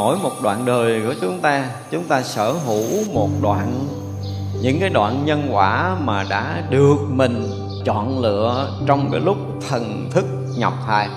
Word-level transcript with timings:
mỗi 0.00 0.18
một 0.18 0.32
đoạn 0.42 0.64
đời 0.64 1.02
của 1.06 1.14
chúng 1.20 1.40
ta 1.40 1.64
chúng 1.90 2.04
ta 2.04 2.22
sở 2.22 2.52
hữu 2.52 3.12
một 3.12 3.28
đoạn 3.42 3.86
những 4.62 4.80
cái 4.80 4.88
đoạn 4.88 5.24
nhân 5.24 5.48
quả 5.50 5.96
mà 6.04 6.24
đã 6.30 6.62
được 6.70 6.96
mình 7.08 7.50
chọn 7.84 8.20
lựa 8.20 8.68
trong 8.86 9.10
cái 9.10 9.20
lúc 9.20 9.36
thần 9.68 10.10
thức 10.10 10.24
nhập 10.58 10.72
thai. 10.86 11.08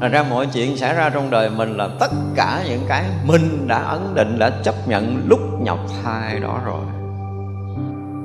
Thành 0.00 0.12
ra 0.12 0.24
mọi 0.30 0.46
chuyện 0.46 0.76
xảy 0.76 0.94
ra 0.94 1.10
trong 1.10 1.30
đời 1.30 1.50
mình 1.50 1.76
là 1.76 1.88
tất 2.00 2.10
cả 2.36 2.62
những 2.68 2.84
cái 2.88 3.04
mình 3.24 3.68
đã 3.68 3.78
ấn 3.78 4.14
định, 4.14 4.38
đã 4.38 4.50
chấp 4.50 4.88
nhận 4.88 5.22
lúc 5.26 5.40
nhập 5.60 5.78
thai 6.02 6.40
đó 6.40 6.60
rồi. 6.64 6.84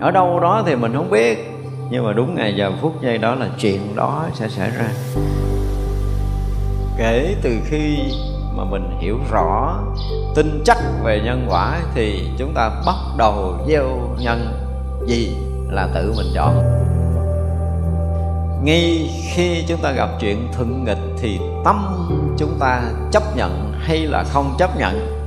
Ở 0.01 0.11
đâu 0.11 0.39
đó 0.39 0.63
thì 0.65 0.75
mình 0.75 0.93
không 0.93 1.09
biết 1.09 1.51
Nhưng 1.89 2.05
mà 2.05 2.13
đúng 2.13 2.35
ngày 2.35 2.55
giờ 2.57 2.71
phút 2.81 3.01
giây 3.01 3.17
đó 3.17 3.35
là 3.35 3.47
chuyện 3.59 3.95
đó 3.95 4.25
sẽ 4.33 4.49
xảy 4.49 4.69
ra. 4.69 4.87
Kể 6.97 7.35
từ 7.41 7.57
khi 7.65 7.97
mà 8.61 8.67
mình 8.71 8.97
hiểu 8.99 9.17
rõ, 9.31 9.75
tin 10.35 10.61
chắc 10.65 10.77
về 11.03 11.21
nhân 11.25 11.47
quả 11.49 11.79
thì 11.95 12.29
chúng 12.37 12.53
ta 12.53 12.69
bắt 12.85 12.95
đầu 13.17 13.57
gieo 13.67 13.87
nhân. 14.19 14.53
Gì 15.07 15.37
là 15.69 15.87
tự 15.93 16.13
mình 16.17 16.27
chọn. 16.35 16.55
Ngay 18.63 19.09
khi 19.33 19.65
chúng 19.67 19.81
ta 19.81 19.91
gặp 19.91 20.09
chuyện 20.19 20.47
thuận 20.53 20.85
nghịch 20.85 20.97
thì 21.17 21.39
tâm 21.65 22.07
chúng 22.37 22.57
ta 22.59 22.81
chấp 23.11 23.23
nhận 23.35 23.73
hay 23.79 23.97
là 23.97 24.23
không 24.23 24.55
chấp 24.59 24.77
nhận? 24.77 25.21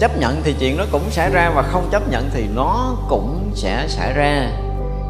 Chấp 0.00 0.18
nhận 0.18 0.40
thì 0.44 0.54
chuyện 0.60 0.76
đó 0.76 0.84
cũng 0.92 1.10
xảy 1.10 1.30
ra 1.30 1.52
và 1.54 1.62
không 1.62 1.88
chấp 1.92 2.08
nhận 2.08 2.30
thì 2.34 2.48
nó 2.54 2.96
cũng 3.08 3.50
sẽ 3.54 3.86
xảy 3.88 4.12
ra. 4.12 4.50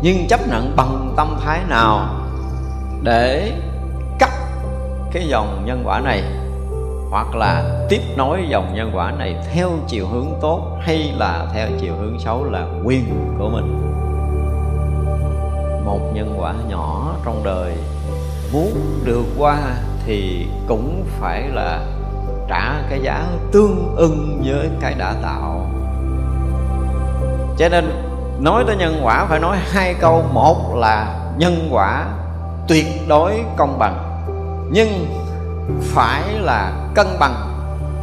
Nhưng 0.02 0.26
chấp 0.28 0.48
nhận 0.48 0.76
bằng 0.76 1.14
tâm 1.16 1.38
thái 1.44 1.60
nào 1.68 2.14
để 3.02 3.52
cắt 4.18 4.30
cái 5.12 5.28
dòng 5.28 5.62
nhân 5.66 5.82
quả 5.84 6.00
này? 6.00 6.41
Hoặc 7.12 7.34
là 7.34 7.64
tiếp 7.88 8.00
nối 8.16 8.44
dòng 8.48 8.74
nhân 8.74 8.90
quả 8.94 9.10
này 9.10 9.36
theo 9.52 9.70
chiều 9.88 10.06
hướng 10.06 10.28
tốt 10.40 10.78
hay 10.80 11.14
là 11.16 11.46
theo 11.54 11.68
chiều 11.80 11.94
hướng 12.00 12.18
xấu 12.18 12.44
là 12.44 12.66
quyền 12.84 13.34
của 13.38 13.48
mình. 13.48 13.80
Một 15.84 16.00
nhân 16.14 16.34
quả 16.38 16.54
nhỏ 16.68 17.14
trong 17.24 17.40
đời 17.44 17.72
muốn 18.52 18.72
được 19.04 19.24
qua 19.38 19.58
thì 20.06 20.46
cũng 20.68 21.04
phải 21.20 21.48
là 21.48 21.80
trả 22.48 22.82
cái 22.90 23.00
giá 23.02 23.26
tương 23.52 23.94
ưng 23.96 24.42
với 24.44 24.68
cái 24.80 24.94
đã 24.94 25.14
tạo. 25.22 25.66
Cho 27.58 27.68
nên 27.68 27.90
nói 28.40 28.64
tới 28.66 28.76
nhân 28.76 29.00
quả 29.02 29.26
phải 29.26 29.40
nói 29.40 29.56
hai 29.72 29.94
câu. 29.94 30.24
Một 30.32 30.76
là 30.76 31.14
nhân 31.36 31.68
quả 31.70 32.06
tuyệt 32.68 32.86
đối 33.08 33.40
công 33.56 33.78
bằng, 33.78 34.24
nhưng 34.70 35.06
phải 35.80 36.22
là 36.40 36.81
cân 36.94 37.06
bằng 37.20 37.34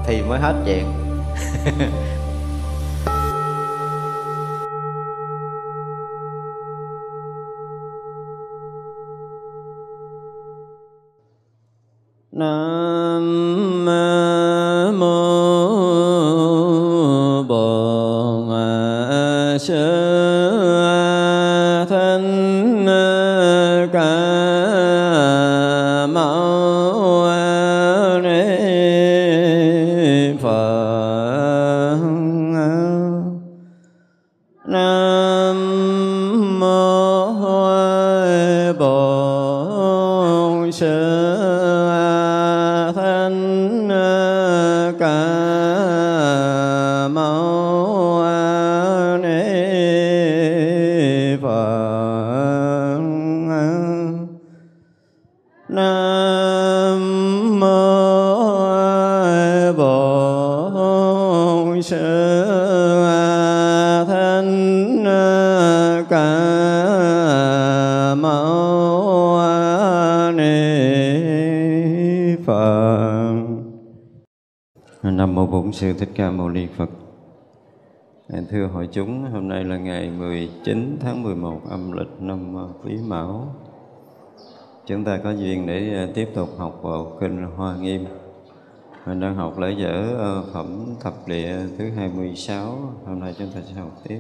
thì 0.06 0.22
mới 0.22 0.40
hết 0.40 0.54
chuyện. 0.66 0.86
Nam 12.32 13.86
Sư 75.80 75.94
Thích 75.94 76.10
Ca 76.16 76.32
Mâu 76.32 76.50
Ni 76.50 76.68
Phật. 76.78 76.90
Thưa 78.50 78.66
hội 78.66 78.90
chúng, 78.92 79.32
hôm 79.32 79.48
nay 79.48 79.64
là 79.64 79.78
ngày 79.78 80.10
19 80.10 80.98
tháng 81.02 81.24
11 81.24 81.62
âm 81.70 81.92
lịch 81.92 82.08
năm 82.20 82.58
à, 82.58 82.66
Quý 82.84 82.98
Mão. 83.08 83.56
Chúng 84.86 85.04
ta 85.04 85.20
có 85.24 85.32
duyên 85.32 85.68
để 85.68 85.94
à, 85.94 86.08
tiếp 86.14 86.30
tục 86.36 86.50
học 86.58 86.80
vào 86.84 87.18
Kinh 87.20 87.44
Hoa 87.56 87.76
Nghiêm. 87.78 88.06
Mình 89.06 89.20
đang 89.20 89.36
học 89.36 89.60
lễ 89.60 89.76
dở 89.78 90.18
à, 90.20 90.32
phẩm 90.54 90.86
thập 91.02 91.28
địa 91.28 91.56
thứ 91.78 91.90
26 91.90 92.78
Hôm 93.06 93.20
nay 93.20 93.36
chúng 93.38 93.52
ta 93.56 93.62
sẽ 93.68 93.74
học 93.74 94.02
tiếp. 94.04 94.20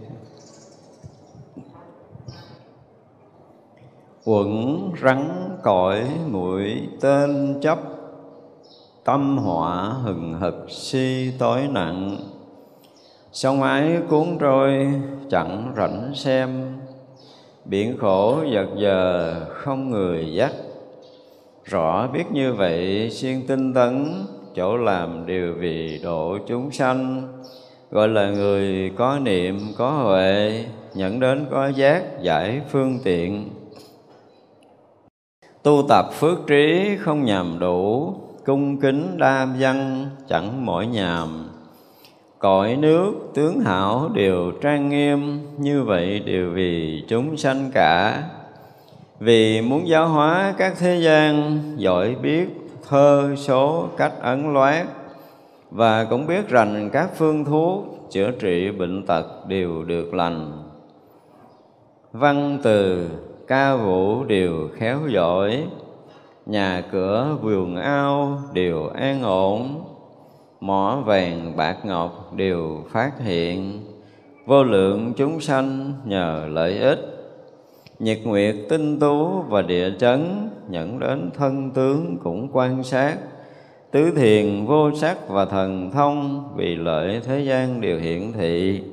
Quẩn 4.26 4.80
rắn 5.02 5.50
cõi 5.64 6.10
mũi 6.32 6.90
tên 7.02 7.60
chấp 7.62 7.99
tâm 9.04 9.38
họa 9.38 9.94
hừng 10.04 10.34
hực, 10.34 10.66
si 10.70 11.32
tối 11.40 11.62
nặng. 11.72 12.18
Sông 13.32 13.64
ái 13.64 13.98
cuốn 14.10 14.38
trôi, 14.40 14.88
chẳng 15.30 15.74
rảnh 15.78 16.12
xem. 16.16 16.78
Biển 17.66 17.98
khổ 17.98 18.38
giật 18.54 18.68
giờ, 18.78 19.36
không 19.50 19.90
người 19.90 20.34
dắt. 20.34 20.52
Rõ 21.64 22.08
biết 22.08 22.24
như 22.32 22.54
vậy 22.54 23.10
xuyên 23.12 23.48
tinh 23.48 23.74
tấn, 23.74 24.26
chỗ 24.56 24.78
làm 24.78 25.26
điều 25.26 25.54
vì 25.54 26.00
độ 26.04 26.38
chúng 26.48 26.72
sanh. 26.72 27.28
Gọi 27.92 28.08
là 28.08 28.30
người 28.30 28.92
có 28.98 29.20
niệm, 29.20 29.60
có 29.78 29.92
huệ 29.92 30.66
nhận 30.94 31.20
đến 31.20 31.46
có 31.52 31.68
giác, 31.68 32.22
giải 32.22 32.62
phương 32.70 33.00
tiện. 33.04 33.50
Tu 35.64 35.84
tập 35.90 36.06
phước 36.14 36.48
trí 36.48 36.98
không 37.00 37.26
nhằm 37.26 37.60
đủ 37.60 38.14
cung 38.50 38.78
kính 38.78 39.18
đa 39.18 39.48
văn, 39.60 40.08
chẳng 40.28 40.66
mỏi 40.66 40.88
nhàm. 40.88 41.50
Cõi 42.40 42.76
nước 42.76 43.14
tướng 43.34 43.60
hảo 43.60 44.10
đều 44.14 44.52
trang 44.62 44.90
nghiêm, 44.90 45.40
như 45.58 45.84
vậy 45.84 46.20
đều 46.20 46.52
vì 46.54 47.04
chúng 47.08 47.38
sanh 47.38 47.72
cả. 47.74 48.24
Vì 49.20 49.62
muốn 49.62 49.88
giáo 49.88 50.08
hóa 50.08 50.54
các 50.58 50.74
thế 50.80 50.96
gian, 50.96 51.60
giỏi 51.78 52.16
biết 52.16 52.48
thơ 52.88 53.36
số 53.38 53.88
cách 53.98 54.14
ấn 54.22 54.54
loát, 54.54 54.88
và 55.72 56.04
cũng 56.04 56.28
biết 56.28 56.50
rành 56.50 56.90
các 56.94 57.10
phương 57.18 57.46
thuốc 57.46 58.08
chữa 58.12 58.32
trị 58.32 58.72
bệnh 58.72 59.06
tật 59.06 59.26
đều 59.48 59.84
được 59.84 60.14
lành. 60.14 60.52
Văn 62.12 62.60
từ, 62.64 63.10
ca 63.48 63.76
vũ 63.76 64.24
đều 64.24 64.70
khéo 64.78 65.00
giỏi 65.08 65.64
nhà 66.46 66.84
cửa 66.92 67.38
vườn 67.42 67.76
ao 67.76 68.40
đều 68.54 68.88
an 68.88 69.24
ổn. 69.24 69.84
Mỏ 70.60 71.04
vàng 71.06 71.54
bạc 71.58 71.78
ngọc 71.84 72.34
đều 72.36 72.84
phát 72.90 73.12
hiện. 73.20 73.82
Vô 74.46 74.64
lượng 74.64 75.14
chúng 75.18 75.42
sanh 75.42 75.94
nhờ 76.06 76.48
lợi 76.50 76.78
ích. 76.78 77.00
Nhật 78.00 78.18
nguyệt 78.24 78.56
tinh 78.70 79.00
tú 79.00 79.42
và 79.42 79.62
địa 79.62 79.92
chấn 80.00 80.50
nhận 80.70 81.00
đến 81.00 81.30
thân 81.34 81.72
tướng 81.72 82.18
cũng 82.24 82.50
quan 82.54 82.84
sát. 82.84 83.18
Tứ 83.92 84.12
thiền 84.16 84.66
vô 84.66 84.92
sắc 84.96 85.30
và 85.30 85.46
thần 85.46 85.92
thông 85.92 86.50
vì 86.56 86.76
lợi 86.76 87.22
thế 87.26 87.40
gian 87.40 87.82
đều 87.82 88.00
hiện 88.00 88.34
thị. 88.34 88.84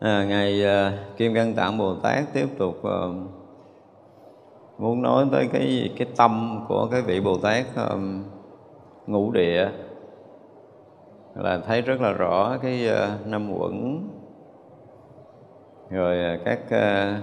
À, 0.00 0.24
ngày 0.24 0.62
uh, 0.64 1.16
kim 1.16 1.34
cang 1.34 1.54
tạng 1.54 1.78
bồ 1.78 1.94
tát 1.94 2.24
tiếp 2.34 2.46
tục 2.58 2.82
uh, 2.86 3.41
muốn 4.82 5.02
nói 5.02 5.26
tới 5.32 5.48
cái 5.52 5.90
cái 5.96 6.08
tâm 6.16 6.64
của 6.68 6.88
cái 6.90 7.02
vị 7.02 7.20
Bồ 7.20 7.38
Tát 7.38 7.66
um, 7.90 8.22
ngũ 9.06 9.30
địa 9.30 9.68
là 11.34 11.60
thấy 11.66 11.82
rất 11.82 12.00
là 12.00 12.12
rõ 12.12 12.58
cái 12.62 12.88
uh, 12.88 13.26
năm 13.26 13.52
quẩn 13.52 14.08
rồi 15.90 16.34
uh, 16.34 16.44
các 16.44 16.60
uh, 16.66 17.22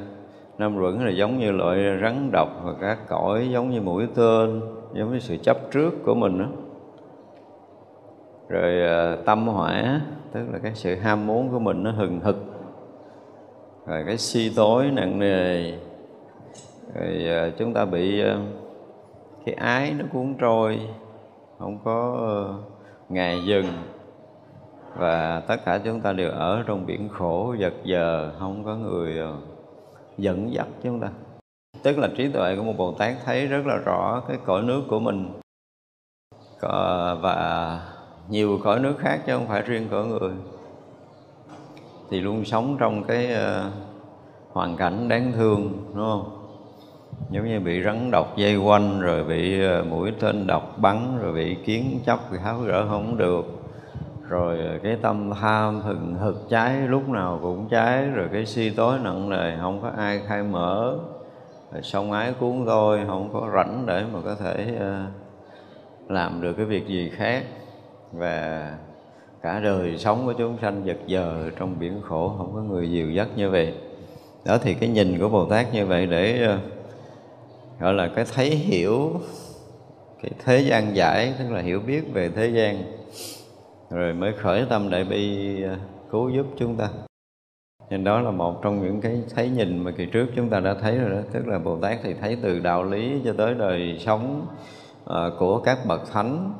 năm 0.58 0.78
quẩn 0.78 1.06
là 1.06 1.12
giống 1.12 1.40
như 1.40 1.52
loại 1.52 1.80
rắn 2.02 2.30
độc 2.32 2.50
và 2.64 2.74
các 2.82 3.00
cõi 3.08 3.50
giống 3.52 3.70
như 3.70 3.82
mũi 3.82 4.08
tên 4.16 4.62
giống 4.94 5.12
như 5.12 5.20
sự 5.20 5.38
chấp 5.38 5.58
trước 5.72 5.94
của 6.06 6.16
mình 6.16 6.40
đó 6.40 6.46
rồi 8.50 8.74
uh, 9.20 9.26
tâm 9.26 9.48
hỏa 9.48 10.02
tức 10.32 10.42
là 10.52 10.60
cái 10.64 10.72
sự 10.76 10.96
ham 10.96 11.28
muốn 11.28 11.50
của 11.52 11.60
mình 11.60 11.84
nó 11.84 11.92
hừng 11.92 12.20
hực. 12.20 12.36
Rồi 13.86 14.04
cái 14.06 14.18
si 14.18 14.52
tối 14.56 14.92
nặng 14.92 15.20
nề 15.20 15.74
rồi 16.94 17.26
à, 17.28 17.52
chúng 17.58 17.74
ta 17.74 17.86
bị 17.86 18.22
à, 18.22 18.38
cái 19.46 19.56
ái 19.56 19.94
nó 19.94 20.06
cuốn 20.14 20.36
trôi, 20.40 20.80
không 21.60 21.80
có 21.84 22.16
ờ, 22.20 22.56
ngày 23.10 23.46
dừng. 23.46 23.66
Và 24.96 25.40
tất 25.48 25.58
cả 25.66 25.80
chúng 25.86 26.02
ta 26.02 26.14
đều 26.14 26.32
ở 26.32 26.64
trong 26.68 26.86
biển 26.86 27.10
khổ 27.10 27.56
vật 27.60 27.74
giờ, 27.84 28.32
không 28.40 28.64
có 28.64 28.76
người 28.76 29.18
ờ, 29.20 29.34
dẫn 30.18 30.54
dắt 30.54 30.68
chúng 30.84 31.00
ta. 31.00 31.10
Tức 31.84 31.98
là 31.98 32.10
trí 32.18 32.28
tuệ 32.28 32.56
của 32.56 32.64
một 32.64 32.74
bồ 32.78 32.92
tát 32.92 33.16
thấy 33.26 33.48
rất 33.48 33.66
là 33.66 33.76
rõ 33.76 34.22
cái 34.28 34.38
cõi 34.46 34.62
nước 34.62 34.82
của 34.90 35.00
mình. 35.00 35.30
Và 37.22 37.80
nhiều 38.30 38.60
cõi 38.64 38.80
nước 38.80 38.96
khác 38.98 39.22
chứ 39.26 39.34
không 39.34 39.48
phải 39.48 39.62
riêng 39.62 39.88
cõi 39.92 40.06
người. 40.06 40.32
Thì 42.10 42.22
luôn 42.22 42.46
sống 42.46 42.78
trong 42.80 43.04
cái 43.04 43.34
ờ, 43.34 43.72
hoàn 44.52 44.78
cảnh 44.78 45.08
đáng 45.08 45.32
thương, 45.36 45.74
đúng 45.96 46.06
không? 46.06 46.39
Giống 47.32 47.48
như 47.48 47.60
bị 47.60 47.84
rắn 47.84 48.12
độc 48.12 48.38
dây 48.38 48.58
quanh, 48.58 49.02
rồi 49.02 49.24
bị 49.24 49.62
ờ, 49.62 49.84
mũi 49.84 50.12
tên 50.20 50.48
độc 50.48 50.78
bắn, 50.78 51.20
rồi 51.22 51.34
bị 51.34 51.56
kiến 51.56 52.00
chóc 52.06 52.20
thì 52.32 52.38
tháo 52.44 52.60
gỡ 52.60 52.86
không 52.90 53.18
được. 53.18 53.46
Rồi 54.30 54.60
ờ, 54.60 54.80
cái 54.84 54.98
tâm 55.02 55.32
tham 55.42 55.82
hừng 55.82 56.16
hực 56.20 56.50
cháy, 56.50 56.78
lúc 56.88 57.10
nào 57.10 57.40
cũng 57.42 57.68
cháy, 57.70 58.06
rồi 58.06 58.28
cái 58.34 58.46
si 58.46 58.70
tối 58.70 59.00
nặng 59.04 59.30
nề, 59.30 59.58
không 59.62 59.82
có 59.82 59.92
ai 59.98 60.22
khai 60.28 60.44
mở. 60.44 60.98
Rồi 61.72 61.82
sông 61.82 62.12
ái 62.12 62.34
cuốn 62.40 62.64
tôi, 62.66 63.00
không 63.08 63.30
có 63.34 63.50
rảnh 63.56 63.84
để 63.86 64.04
mà 64.14 64.20
có 64.26 64.36
thể 64.36 64.74
ờ, 64.80 65.06
làm 66.08 66.42
được 66.42 66.54
cái 66.54 66.66
việc 66.66 66.88
gì 66.88 67.10
khác. 67.10 67.44
Và 68.12 68.72
cả 69.42 69.60
đời 69.60 69.98
sống 69.98 70.26
của 70.26 70.34
chúng 70.34 70.58
sanh 70.62 70.84
vật 70.84 70.98
giờ 71.08 71.50
trong 71.60 71.76
biển 71.80 72.02
khổ, 72.02 72.36
không 72.38 72.52
có 72.54 72.62
người 72.62 72.92
dìu 72.92 73.12
dắt 73.12 73.28
như 73.36 73.50
vậy. 73.50 73.74
Đó 74.46 74.58
thì 74.62 74.74
cái 74.74 74.90
nhìn 74.90 75.20
của 75.20 75.30
bồ 75.30 75.46
tát 75.46 75.74
như 75.74 75.86
vậy 75.86 76.06
để 76.06 76.58
gọi 77.80 77.94
là 77.94 78.08
cái 78.16 78.26
thấy 78.36 78.50
hiểu 78.50 79.12
cái 80.22 80.32
thế 80.46 80.60
gian 80.60 80.96
giải 80.96 81.34
tức 81.40 81.52
là 81.52 81.62
hiểu 81.62 81.80
biết 81.80 82.04
về 82.14 82.30
thế 82.30 82.48
gian 82.48 82.84
rồi 83.90 84.14
mới 84.14 84.34
khởi 84.34 84.66
tâm 84.70 84.90
đại 84.90 85.04
bi 85.04 85.64
à, 85.64 85.78
cứu 86.12 86.30
giúp 86.30 86.46
chúng 86.58 86.76
ta. 86.76 86.90
Nên 87.90 88.04
đó 88.04 88.22
là 88.22 88.32
một 88.32 88.62
trong 88.62 88.84
những 88.84 89.02
cái 89.02 89.24
thấy 89.36 89.50
nhìn 89.50 89.84
mà 89.84 89.92
kỳ 89.92 90.06
trước 90.06 90.28
chúng 90.36 90.50
ta 90.50 90.60
đã 90.60 90.74
thấy 90.82 90.98
rồi 90.98 91.10
đó. 91.10 91.22
Tức 91.32 91.48
là 91.48 91.60
bồ 91.60 91.78
tát 91.78 92.00
thì 92.04 92.14
thấy 92.14 92.38
từ 92.42 92.60
đạo 92.60 92.84
lý 92.84 93.22
cho 93.26 93.34
tới 93.38 93.54
đời 93.54 93.98
sống 94.00 94.48
uh, 95.04 95.10
của 95.40 95.60
các 95.60 95.78
bậc 95.88 96.12
thánh 96.12 96.54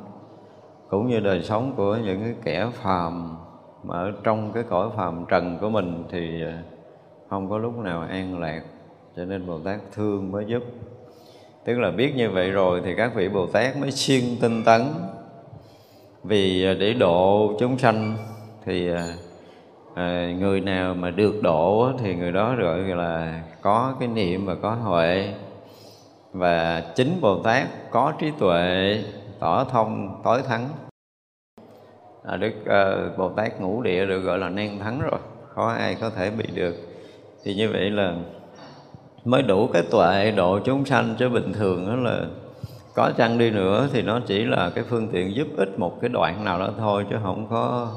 cũng 0.88 1.08
như 1.08 1.20
đời 1.20 1.42
sống 1.42 1.74
của 1.76 1.96
những 1.96 2.20
cái 2.20 2.34
kẻ 2.44 2.70
phàm 2.72 3.36
mà 3.84 3.94
ở 3.94 4.12
trong 4.22 4.52
cái 4.52 4.62
cõi 4.62 4.88
phàm 4.96 5.24
trần 5.28 5.58
của 5.60 5.70
mình 5.70 6.04
thì 6.10 6.42
à, 6.42 6.62
không 7.28 7.50
có 7.50 7.58
lúc 7.58 7.78
nào 7.78 8.00
an 8.00 8.38
lạc. 8.38 8.62
Cho 9.16 9.24
nên 9.24 9.46
bồ 9.46 9.58
tát 9.58 9.80
thương 9.92 10.32
mới 10.32 10.44
giúp 10.46 10.62
tức 11.64 11.78
là 11.78 11.90
biết 11.90 12.12
như 12.16 12.30
vậy 12.30 12.50
rồi 12.50 12.80
thì 12.84 12.94
các 12.94 13.14
vị 13.14 13.28
bồ 13.28 13.46
tát 13.46 13.76
mới 13.76 13.90
siêng 13.90 14.36
tinh 14.40 14.64
tấn. 14.64 14.82
Vì 16.22 16.64
à, 16.64 16.74
để 16.74 16.94
độ 16.94 17.52
chúng 17.58 17.78
sanh 17.78 18.16
thì 18.64 18.92
à, 18.92 19.14
à 19.94 20.32
người 20.38 20.60
nào 20.60 20.94
mà 20.94 21.10
được 21.10 21.42
độ 21.42 21.92
thì 21.98 22.14
người 22.14 22.32
đó 22.32 22.54
gọi 22.58 22.78
là 22.78 23.42
có 23.62 23.94
cái 24.00 24.08
niệm 24.08 24.46
và 24.46 24.54
có 24.54 24.70
huệ. 24.70 25.34
Và 26.32 26.82
chính 26.94 27.20
bồ 27.20 27.42
tát 27.42 27.68
có 27.90 28.12
trí 28.18 28.30
tuệ 28.38 28.98
tỏ 29.38 29.64
thông 29.64 30.20
tối 30.24 30.42
thắng. 30.42 30.68
À, 32.24 32.36
đức 32.36 32.52
à, 32.66 32.94
bồ 33.16 33.28
tát 33.28 33.60
ngũ 33.60 33.82
địa 33.82 34.06
được 34.06 34.20
gọi 34.20 34.38
là 34.38 34.48
nan 34.48 34.78
thắng 34.78 35.00
rồi 35.00 35.20
khó 35.48 35.68
ai 35.68 35.96
có 36.00 36.10
thể 36.10 36.30
bị 36.30 36.44
được. 36.54 36.74
Thì 37.44 37.54
như 37.54 37.70
vậy 37.72 37.90
là 37.90 38.14
mới 39.24 39.42
đủ 39.42 39.66
cái 39.66 39.82
tuệ 39.90 40.30
độ 40.30 40.58
chúng 40.58 40.84
sanh, 40.84 41.14
chứ 41.18 41.28
bình 41.28 41.52
thường 41.52 41.86
đó 41.86 42.10
là 42.10 42.20
có 42.94 43.10
chăng 43.16 43.38
đi 43.38 43.50
nữa 43.50 43.88
thì 43.92 44.02
nó 44.02 44.20
chỉ 44.26 44.44
là 44.44 44.70
cái 44.74 44.84
phương 44.88 45.08
tiện 45.08 45.34
giúp 45.34 45.46
ích 45.56 45.78
một 45.78 46.00
cái 46.00 46.08
đoạn 46.08 46.44
nào 46.44 46.58
đó 46.58 46.70
thôi, 46.78 47.06
chứ 47.10 47.16
không 47.22 47.46
có 47.50 47.90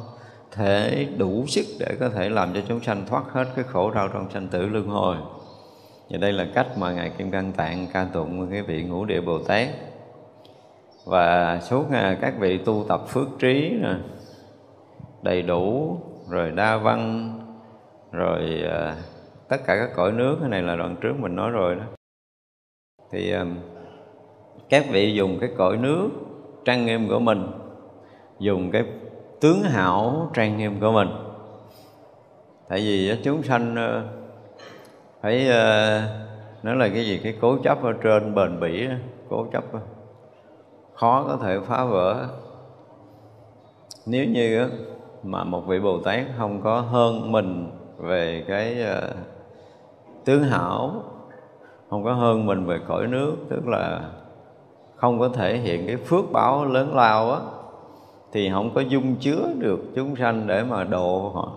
thể 0.52 1.08
đủ 1.18 1.46
sức 1.48 1.66
để 1.80 1.96
có 2.00 2.10
thể 2.10 2.30
làm 2.30 2.54
cho 2.54 2.62
chúng 2.68 2.80
sanh 2.80 3.06
thoát 3.10 3.24
hết 3.32 3.46
cái 3.56 3.66
khổ 3.68 3.92
đau 3.92 4.08
trong 4.08 4.30
sanh 4.34 4.48
tử 4.48 4.68
luân 4.68 4.88
hồi. 4.88 5.16
Và 6.10 6.18
đây 6.18 6.34
là 6.34 6.46
cách 6.54 6.78
mà 6.78 6.92
ngài 6.92 7.10
kim 7.10 7.32
cang 7.32 7.52
tạng 7.52 7.88
ca 7.94 8.04
tụng 8.14 8.52
cái 8.52 8.62
vị 8.62 8.84
ngũ 8.84 9.06
địa 9.06 9.22
bồ 9.22 9.40
tát. 9.40 9.68
Và 11.06 11.60
suốt 11.62 11.92
ngày 11.92 12.18
các 12.22 12.34
vị 12.40 12.58
tu 12.58 12.86
tập 12.90 13.02
phước 13.08 13.28
trí 13.40 13.70
nè, 13.82 13.94
đầy 15.22 15.42
đủ, 15.42 15.98
rồi 16.30 16.52
đa 16.52 16.78
văn, 16.78 17.32
rồi 18.12 18.64
à, 18.72 18.96
tất 19.48 19.58
cả 19.66 19.76
các 19.76 19.90
cõi 19.96 20.12
nước 20.12 20.38
cái 20.40 20.50
này 20.50 20.62
là 20.62 20.76
đoạn 20.76 20.96
trước 21.02 21.14
mình 21.20 21.36
nói 21.36 21.52
rồi 21.52 21.76
đó. 21.76 21.84
Thì 23.12 23.32
um, 23.32 23.56
các 24.70 24.86
vị 24.92 25.14
dùng 25.14 25.38
cái 25.40 25.50
cõi 25.58 25.78
nước 25.78 26.10
trang 26.66 26.86
nghiêm 26.86 27.08
của 27.10 27.20
mình, 27.20 27.48
dùng 28.40 28.72
cái 28.72 28.84
tướng 29.42 29.62
hảo 29.62 30.32
trang 30.34 30.58
nghiêm 30.58 30.80
của 30.80 30.92
mình. 30.92 31.10
Tại 32.70 32.80
vì 32.80 33.18
chúng 33.24 33.44
sanh 33.44 33.76
ờ, 33.76 34.04
phải 35.22 35.48
ờ, 35.48 36.02
nói 36.64 36.76
là 36.76 36.90
cái 36.90 37.06
gì? 37.06 37.20
Cái 37.24 37.38
cố 37.42 37.58
chấp 37.58 37.84
ở 37.84 37.94
trên 38.04 38.36
bền 38.36 38.60
bỉ 38.60 38.88
cố 39.30 39.48
chấp 39.54 39.64
khó 40.94 41.26
có 41.28 41.38
thể 41.44 41.60
phá 41.60 41.86
vỡ. 41.86 42.28
Nếu 44.06 44.26
như 44.26 44.70
mà 45.24 45.44
một 45.44 45.62
vị 45.68 45.80
bồ 45.80 46.00
tát 46.00 46.26
không 46.38 46.62
có 46.62 46.82
hơn 46.82 47.32
mình 47.32 47.72
về 47.98 48.44
cái 48.48 48.82
ờ, 48.82 49.14
tướng 50.26 50.44
hảo, 50.44 51.04
không 51.90 52.04
có 52.04 52.14
hơn 52.14 52.46
mình 52.46 52.66
về 52.66 52.80
cõi 52.88 53.08
nước, 53.08 53.36
tức 53.50 53.68
là 53.68 54.02
không 54.96 55.20
có 55.20 55.30
thể 55.30 55.58
hiện 55.58 55.88
cái 55.88 55.96
phước 55.96 56.32
báo 56.32 56.66
lớn 56.66 56.96
lao 56.96 57.32
á, 57.32 57.40
thì 58.32 58.50
không 58.54 58.74
có 58.74 58.82
dung 58.82 59.16
chứa 59.16 59.54
được 59.60 59.80
chúng 59.96 60.16
sanh 60.16 60.48
để 60.48 60.64
mà 60.64 60.84
độ 60.84 61.32
họ. 61.36 61.52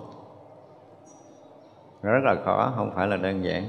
Rất 2.03 2.21
là 2.25 2.37
khó, 2.45 2.73
không 2.77 2.91
phải 2.95 3.07
là 3.07 3.17
đơn 3.17 3.45
giản. 3.45 3.65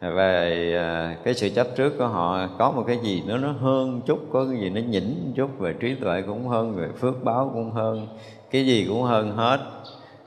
Về 0.00 0.74
à, 0.78 1.16
cái 1.24 1.34
sự 1.34 1.48
chấp 1.48 1.66
trước 1.76 1.92
của 1.98 2.06
họ, 2.06 2.46
có 2.58 2.70
một 2.70 2.84
cái 2.86 2.98
gì 2.98 3.22
nó 3.26 3.36
nó 3.36 3.52
hơn 3.52 4.00
chút, 4.06 4.18
có 4.32 4.44
cái 4.44 4.60
gì 4.60 4.70
nó 4.70 4.80
nhỉnh 4.80 5.32
chút 5.36 5.58
về 5.58 5.72
trí 5.80 5.94
tuệ 5.94 6.22
cũng 6.22 6.48
hơn, 6.48 6.74
về 6.74 6.88
phước 6.98 7.24
báo 7.24 7.50
cũng 7.54 7.70
hơn, 7.70 8.06
cái 8.50 8.66
gì 8.66 8.86
cũng 8.88 9.02
hơn 9.02 9.32
hết, 9.36 9.60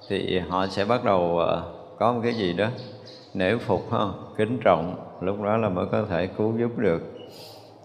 thì 0.10 0.40
họ 0.40 0.68
sẽ 0.68 0.86
bắt 0.86 1.04
đầu 1.04 1.40
à, 1.40 1.62
có 2.00 2.14
một 2.14 2.20
cái 2.24 2.34
gì 2.34 2.54
đó 2.54 2.68
nể 3.34 3.58
phục 3.58 3.88
không 3.90 4.34
kính 4.38 4.60
trọng 4.64 4.96
lúc 5.22 5.42
đó 5.42 5.58
là 5.58 5.70
mới 5.70 5.86
có 5.92 6.06
thể 6.10 6.28
cứu 6.28 6.58
giúp 6.60 6.78
được. 6.78 7.02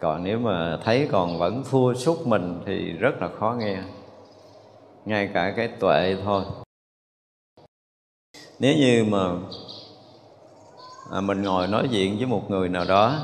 Còn 0.01 0.25
nếu 0.25 0.39
mà 0.39 0.79
thấy 0.85 1.09
còn 1.13 1.39
vẫn 1.39 1.63
thua 1.71 1.95
sút 1.95 2.27
mình 2.27 2.61
thì 2.67 2.93
rất 2.93 3.23
là 3.23 3.29
khó 3.39 3.57
nghe. 3.59 3.79
Ngay 5.05 5.31
cả 5.35 5.53
cái 5.57 5.69
tuệ 5.69 6.17
thôi. 6.25 6.45
Nếu 8.59 8.77
như 8.77 9.05
mà 9.09 9.31
à, 11.13 11.21
mình 11.21 11.43
ngồi 11.43 11.67
nói 11.67 11.89
chuyện 11.93 12.17
với 12.17 12.27
một 12.27 12.51
người 12.51 12.69
nào 12.69 12.85
đó 12.89 13.19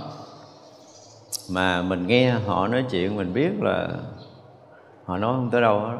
mà 1.50 1.82
mình 1.82 2.06
nghe 2.06 2.30
họ 2.30 2.68
nói 2.68 2.84
chuyện 2.90 3.16
mình 3.16 3.32
biết 3.32 3.50
là 3.60 3.88
họ 5.04 5.18
nói 5.18 5.34
không 5.36 5.50
tới 5.50 5.60
đâu 5.60 5.80
hết. 5.80 5.98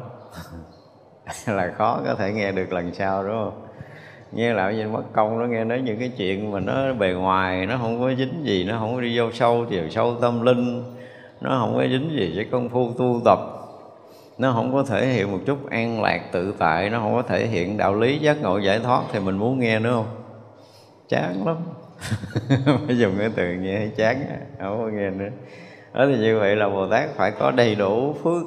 Là 1.53 1.73
khó 1.77 2.01
có 2.05 2.15
thể 2.15 2.33
nghe 2.33 2.51
được 2.51 2.73
lần 2.73 2.93
sau 2.93 3.23
đúng 3.23 3.33
không? 3.33 3.64
Nghe 4.31 4.53
lại 4.53 4.75
như 4.75 4.87
mất 4.87 5.03
công, 5.13 5.39
nó 5.39 5.45
nghe 5.45 5.63
nói 5.63 5.81
những 5.81 5.99
cái 5.99 6.11
chuyện 6.17 6.51
mà 6.51 6.59
nó 6.59 6.93
bề 6.93 7.13
ngoài, 7.13 7.65
nó 7.65 7.77
không 7.77 8.01
có 8.01 8.13
dính 8.17 8.33
gì, 8.43 8.63
nó 8.63 8.79
không 8.79 8.95
có 8.95 9.01
đi 9.01 9.19
vô 9.19 9.31
sâu 9.31 9.65
chiều 9.69 9.89
sâu 9.89 10.15
tâm 10.21 10.41
linh, 10.41 10.83
nó 11.41 11.57
không 11.59 11.75
có 11.75 11.83
dính 11.83 12.09
gì 12.17 12.31
với 12.35 12.45
công 12.51 12.69
phu 12.69 12.93
tu 12.93 13.21
tập. 13.25 13.39
Nó 14.37 14.51
không 14.51 14.73
có 14.73 14.83
thể 14.83 15.05
hiện 15.05 15.31
một 15.31 15.39
chút 15.45 15.69
an 15.69 16.01
lạc 16.01 16.21
tự 16.31 16.53
tại, 16.59 16.89
nó 16.89 16.99
không 16.99 17.15
có 17.15 17.21
thể 17.21 17.47
hiện 17.47 17.77
đạo 17.77 17.95
lý 17.95 18.17
giác 18.17 18.41
ngộ 18.41 18.57
giải 18.57 18.79
thoát 18.79 19.01
thì 19.11 19.19
mình 19.19 19.37
muốn 19.37 19.59
nghe 19.59 19.79
nữa 19.79 19.91
không? 19.93 20.07
Chán 21.09 21.47
lắm. 21.47 21.57
Phải 22.87 22.97
dùng 22.97 23.13
cái 23.19 23.29
từ 23.35 23.53
nghe 23.53 23.77
hay 23.77 23.91
chán 23.95 24.25
không 24.59 24.77
có 24.77 24.87
nghe 24.87 25.09
nữa. 25.09 25.29
Đó 25.93 26.05
thì 26.07 26.17
như 26.17 26.39
vậy 26.39 26.55
là 26.55 26.69
bồ 26.69 26.87
tát 26.87 27.09
phải 27.15 27.31
có 27.31 27.51
đầy 27.51 27.75
đủ 27.75 28.13
phước, 28.23 28.43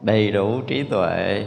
đầy 0.00 0.30
đủ 0.30 0.60
trí 0.66 0.82
tuệ 0.82 1.46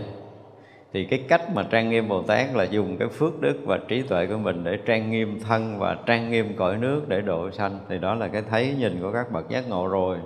thì 0.93 1.05
cái 1.05 1.25
cách 1.27 1.41
mà 1.53 1.67
trang 1.71 1.89
nghiêm 1.89 2.07
bồ 2.07 2.21
tát 2.21 2.55
là 2.55 2.63
dùng 2.63 2.97
cái 2.97 3.07
phước 3.07 3.41
đức 3.41 3.57
và 3.65 3.79
trí 3.87 4.01
tuệ 4.01 4.27
của 4.27 4.37
mình 4.37 4.63
để 4.63 4.77
trang 4.85 5.11
nghiêm 5.11 5.39
thân 5.39 5.79
và 5.79 5.97
trang 6.05 6.31
nghiêm 6.31 6.55
cõi 6.57 6.77
nước 6.77 7.01
để 7.07 7.21
độ 7.21 7.51
sanh. 7.51 7.79
Thì 7.89 7.97
đó 7.99 8.15
là 8.15 8.27
cái 8.27 8.41
thấy 8.49 8.75
nhìn 8.79 9.01
của 9.01 9.11
các 9.11 9.31
bậc 9.31 9.49
giác 9.49 9.69
ngộ 9.69 9.87
rồi. 9.87 10.17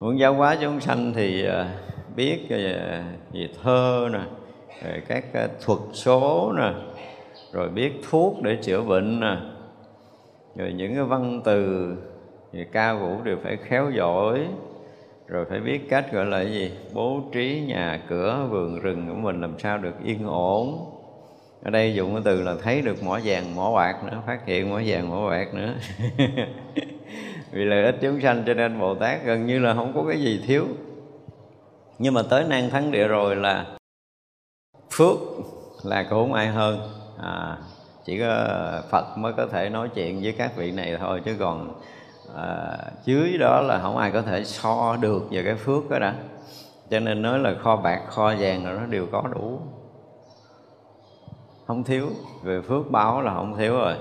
Muốn 0.00 0.18
giáo 0.18 0.34
hóa 0.34 0.56
chúng 0.60 0.80
sanh 0.80 1.12
thì 1.14 1.46
à, 1.46 1.78
biết 2.16 2.46
về, 2.48 3.02
về 3.32 3.48
thơ 3.62 4.08
nè 4.12 4.20
về 4.82 5.02
các 5.08 5.24
à, 5.34 5.48
thuật 5.64 5.78
số 5.92 6.52
nè 6.58 6.72
rồi 7.52 7.68
biết 7.68 7.92
thuốc 8.10 8.42
để 8.42 8.58
chữa 8.62 8.82
bệnh 8.82 9.20
nè 9.20 9.36
rồi 10.56 10.72
những 10.72 10.94
cái 10.94 11.04
văn 11.04 11.40
từ 11.44 11.86
thì 12.52 12.64
ca 12.72 12.94
vũ 12.94 13.22
đều 13.24 13.36
phải 13.42 13.56
khéo 13.56 13.90
giỏi 13.90 14.46
rồi 15.26 15.46
phải 15.50 15.60
biết 15.60 15.80
cách 15.90 16.12
gọi 16.12 16.26
là 16.26 16.40
gì? 16.42 16.70
Bố 16.92 17.20
trí 17.32 17.64
nhà 17.66 18.00
cửa 18.08 18.46
vườn 18.50 18.80
rừng 18.80 19.08
của 19.08 19.14
mình 19.14 19.40
làm 19.40 19.58
sao 19.58 19.78
được 19.78 19.94
yên 20.04 20.26
ổn. 20.26 20.92
Ở 21.62 21.70
đây 21.70 21.94
dùng 21.94 22.12
cái 22.12 22.22
từ 22.24 22.42
là 22.42 22.54
thấy 22.62 22.82
được 22.82 23.02
mỏ 23.02 23.20
vàng 23.24 23.54
mỏ 23.54 23.72
bạc 23.74 24.04
nữa 24.04 24.22
phát 24.26 24.46
hiện 24.46 24.70
mỏ 24.70 24.80
vàng 24.86 25.10
mỏ 25.10 25.30
bạc 25.30 25.54
nữa. 25.54 25.74
Vì 27.52 27.64
lợi 27.64 27.84
ích 27.84 27.96
chúng 28.00 28.20
sanh 28.20 28.42
cho 28.46 28.54
nên 28.54 28.78
bồ 28.78 28.94
tát 28.94 29.24
gần 29.24 29.46
như 29.46 29.58
là 29.58 29.74
không 29.74 29.92
có 29.94 30.04
cái 30.08 30.20
gì 30.20 30.42
thiếu. 30.46 30.66
Nhưng 31.98 32.14
mà 32.14 32.22
tới 32.30 32.44
Năng 32.44 32.70
thắng 32.70 32.90
địa 32.90 33.08
rồi 33.08 33.36
là 33.36 33.66
phước 34.90 35.18
là 35.84 36.02
cũng 36.02 36.10
không 36.10 36.32
ai 36.32 36.46
hơn. 36.46 36.80
À, 37.22 37.56
chỉ 38.04 38.18
có 38.18 38.48
phật 38.90 39.18
mới 39.18 39.32
có 39.32 39.46
thể 39.46 39.68
nói 39.68 39.88
chuyện 39.94 40.20
với 40.22 40.32
các 40.32 40.56
vị 40.56 40.70
này 40.70 40.96
thôi 41.00 41.20
chứ 41.24 41.36
còn 41.38 41.80
à, 42.34 42.78
dưới 43.04 43.38
đó 43.38 43.60
là 43.60 43.78
không 43.82 43.96
ai 43.96 44.10
có 44.10 44.22
thể 44.22 44.44
so 44.44 44.96
được 45.00 45.22
về 45.30 45.42
cái 45.44 45.54
phước 45.54 45.90
đó 45.90 45.98
đã. 45.98 46.14
Cho 46.90 47.00
nên 47.00 47.22
nói 47.22 47.38
là 47.38 47.54
kho 47.62 47.76
bạc 47.76 48.02
kho 48.08 48.34
vàng 48.38 48.64
rồi 48.64 48.78
nó 48.80 48.86
đều 48.86 49.06
có 49.12 49.22
đủ. 49.34 49.60
Không 51.66 51.84
thiếu. 51.84 52.08
Về 52.42 52.60
phước 52.60 52.90
báo 52.90 53.22
là 53.22 53.34
không 53.34 53.56
thiếu 53.56 53.72
rồi. 53.72 53.94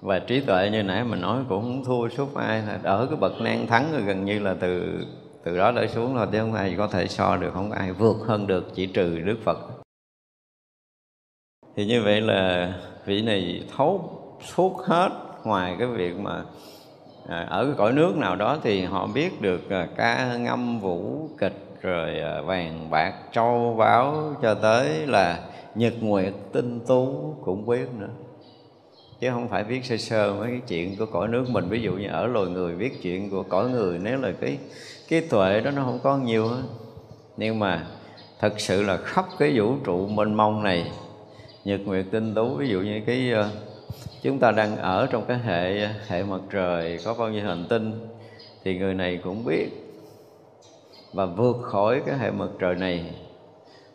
Và 0.00 0.18
trí 0.18 0.40
tuệ 0.40 0.70
như 0.70 0.82
nãy 0.82 1.04
mình 1.04 1.20
nói 1.20 1.44
cũng 1.48 1.62
không 1.62 1.84
thua 1.84 2.08
sút 2.08 2.34
ai. 2.34 2.62
Ở 2.82 3.06
cái 3.06 3.16
bậc 3.16 3.32
nan 3.40 3.66
thắng 3.66 3.92
rồi 3.92 4.02
gần 4.02 4.24
như 4.24 4.38
là 4.38 4.54
từ 4.60 5.04
từ 5.44 5.58
đó 5.58 5.72
trở 5.72 5.86
xuống 5.86 6.14
thôi 6.16 6.26
chứ 6.32 6.38
không 6.40 6.54
ai 6.54 6.74
có 6.78 6.86
thể 6.86 7.08
so 7.08 7.36
được 7.36 7.50
không 7.54 7.70
ai 7.70 7.92
vượt 7.92 8.16
hơn 8.26 8.46
được 8.46 8.74
chỉ 8.74 8.86
trừ 8.86 9.18
đức 9.18 9.36
phật. 9.44 9.58
Thì 11.76 11.86
như 11.86 12.02
vậy 12.02 12.20
là 12.20 12.72
vị 13.04 13.22
này 13.22 13.64
thấu 13.76 14.10
suốt 14.44 14.82
hết 14.84 15.10
ngoài 15.48 15.76
cái 15.78 15.88
việc 15.88 16.18
mà 16.18 16.42
à, 17.28 17.46
ở 17.50 17.64
cái 17.64 17.74
cõi 17.78 17.92
nước 17.92 18.16
nào 18.16 18.36
đó 18.36 18.58
thì 18.62 18.84
họ 18.84 19.06
biết 19.06 19.40
được 19.40 19.70
à, 19.70 19.88
ca 19.96 20.36
ngâm 20.36 20.80
vũ 20.80 21.28
kịch 21.38 21.78
rồi 21.82 22.20
à, 22.20 22.40
vàng 22.40 22.90
bạc 22.90 23.14
châu 23.32 23.74
báu 23.78 24.34
cho 24.42 24.54
tới 24.54 25.06
là 25.06 25.40
nhật 25.74 25.94
nguyệt 26.00 26.32
tinh 26.52 26.80
tú 26.86 27.34
cũng 27.44 27.66
biết 27.66 27.88
nữa. 27.98 28.10
Chứ 29.20 29.30
không 29.30 29.48
phải 29.48 29.64
biết 29.64 29.84
sơ 29.84 29.96
sơ 29.96 30.34
mấy 30.34 30.50
cái 30.50 30.60
chuyện 30.68 30.96
của 30.96 31.06
cõi 31.06 31.28
nước 31.28 31.44
mình. 31.50 31.68
Ví 31.68 31.82
dụ 31.82 31.92
như 31.92 32.08
ở 32.08 32.26
loài 32.26 32.46
người 32.46 32.74
biết 32.74 33.02
chuyện 33.02 33.30
của 33.30 33.42
cõi 33.42 33.70
người, 33.70 33.98
nếu 33.98 34.18
là 34.20 34.32
cái 34.40 34.58
cái 35.08 35.20
tuệ 35.20 35.60
đó 35.60 35.70
nó 35.70 35.84
không 35.84 35.98
có 36.02 36.16
nhiều 36.16 36.48
hết 36.48 36.62
nhưng 37.38 37.58
mà 37.58 37.86
thật 38.38 38.60
sự 38.60 38.82
là 38.82 38.96
khắp 38.96 39.24
cái 39.38 39.58
vũ 39.58 39.76
trụ 39.84 40.06
mênh 40.06 40.34
mông 40.34 40.62
này, 40.62 40.90
nhật 41.64 41.80
nguyệt 41.84 42.06
tinh 42.10 42.34
tú, 42.34 42.48
ví 42.48 42.68
dụ 42.68 42.80
như 42.80 43.00
cái 43.06 43.32
chúng 44.22 44.38
ta 44.38 44.50
đang 44.50 44.76
ở 44.76 45.06
trong 45.10 45.24
cái 45.28 45.38
hệ 45.38 45.88
hệ 46.08 46.22
mặt 46.22 46.40
trời 46.50 46.98
có 47.04 47.14
bao 47.14 47.28
nhiêu 47.28 47.44
hành 47.44 47.64
tinh 47.68 48.08
thì 48.64 48.78
người 48.78 48.94
này 48.94 49.20
cũng 49.24 49.44
biết 49.44 49.68
và 51.12 51.26
vượt 51.26 51.56
khỏi 51.62 52.02
cái 52.06 52.18
hệ 52.18 52.30
mặt 52.30 52.48
trời 52.58 52.74
này. 52.74 53.04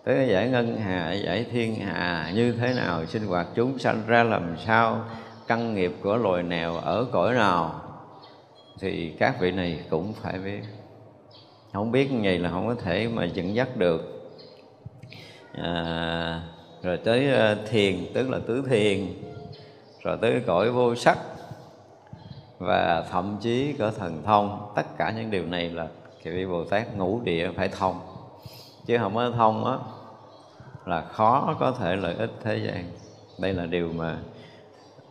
Tới 0.03 0.15
cái 0.15 0.27
giải 0.27 0.49
ngân 0.49 0.77
hà 0.77 1.13
giải 1.13 1.45
thiên 1.51 1.75
hà 1.75 2.31
như 2.35 2.51
thế 2.51 2.73
nào 2.73 3.05
sinh 3.05 3.25
hoạt 3.25 3.47
chúng 3.55 3.79
sanh 3.79 4.01
ra 4.07 4.23
làm 4.23 4.55
sao 4.65 5.05
căn 5.47 5.75
nghiệp 5.75 5.91
của 6.03 6.15
loài 6.15 6.43
nào 6.43 6.77
ở 6.77 7.05
cõi 7.11 7.33
nào 7.33 7.81
thì 8.79 9.13
các 9.19 9.39
vị 9.39 9.51
này 9.51 9.79
cũng 9.89 10.13
phải 10.13 10.39
biết. 10.39 10.61
Không 11.73 11.91
biết 11.91 12.11
như 12.11 12.19
vậy 12.23 12.39
là 12.39 12.49
không 12.49 12.67
có 12.67 12.75
thể 12.75 13.07
mà 13.07 13.25
dẫn 13.25 13.55
dắt 13.55 13.77
được. 13.77 14.29
À, 15.57 16.41
rồi 16.83 16.97
tới 16.97 17.31
à, 17.31 17.55
thiền 17.69 17.95
tức 18.13 18.29
là 18.29 18.39
tứ 18.47 18.63
thiền 18.69 19.07
rồi 20.03 20.17
tới 20.21 20.41
cõi 20.47 20.71
vô 20.71 20.95
sắc. 20.95 21.17
Và 22.59 23.05
thậm 23.11 23.37
chí 23.41 23.73
có 23.73 23.91
thần 23.91 24.23
thông. 24.25 24.71
Tất 24.75 24.97
cả 24.97 25.13
những 25.17 25.31
điều 25.31 25.45
này 25.45 25.69
là 25.69 25.87
vị 26.23 26.45
bồ 26.45 26.65
tát 26.65 26.95
ngũ 26.95 27.21
địa 27.23 27.51
phải 27.55 27.67
thông. 27.67 27.99
Chứ 28.85 28.97
không 28.97 29.15
có 29.15 29.31
thông 29.31 29.65
á 29.65 29.77
là 30.85 31.01
khó 31.01 31.55
có 31.59 31.71
thể 31.79 31.95
lợi 31.95 32.15
ích 32.15 32.31
thế 32.43 32.57
gian. 32.57 32.83
Đây 33.39 33.53
là 33.53 33.65
điều 33.65 33.93
mà 33.93 34.17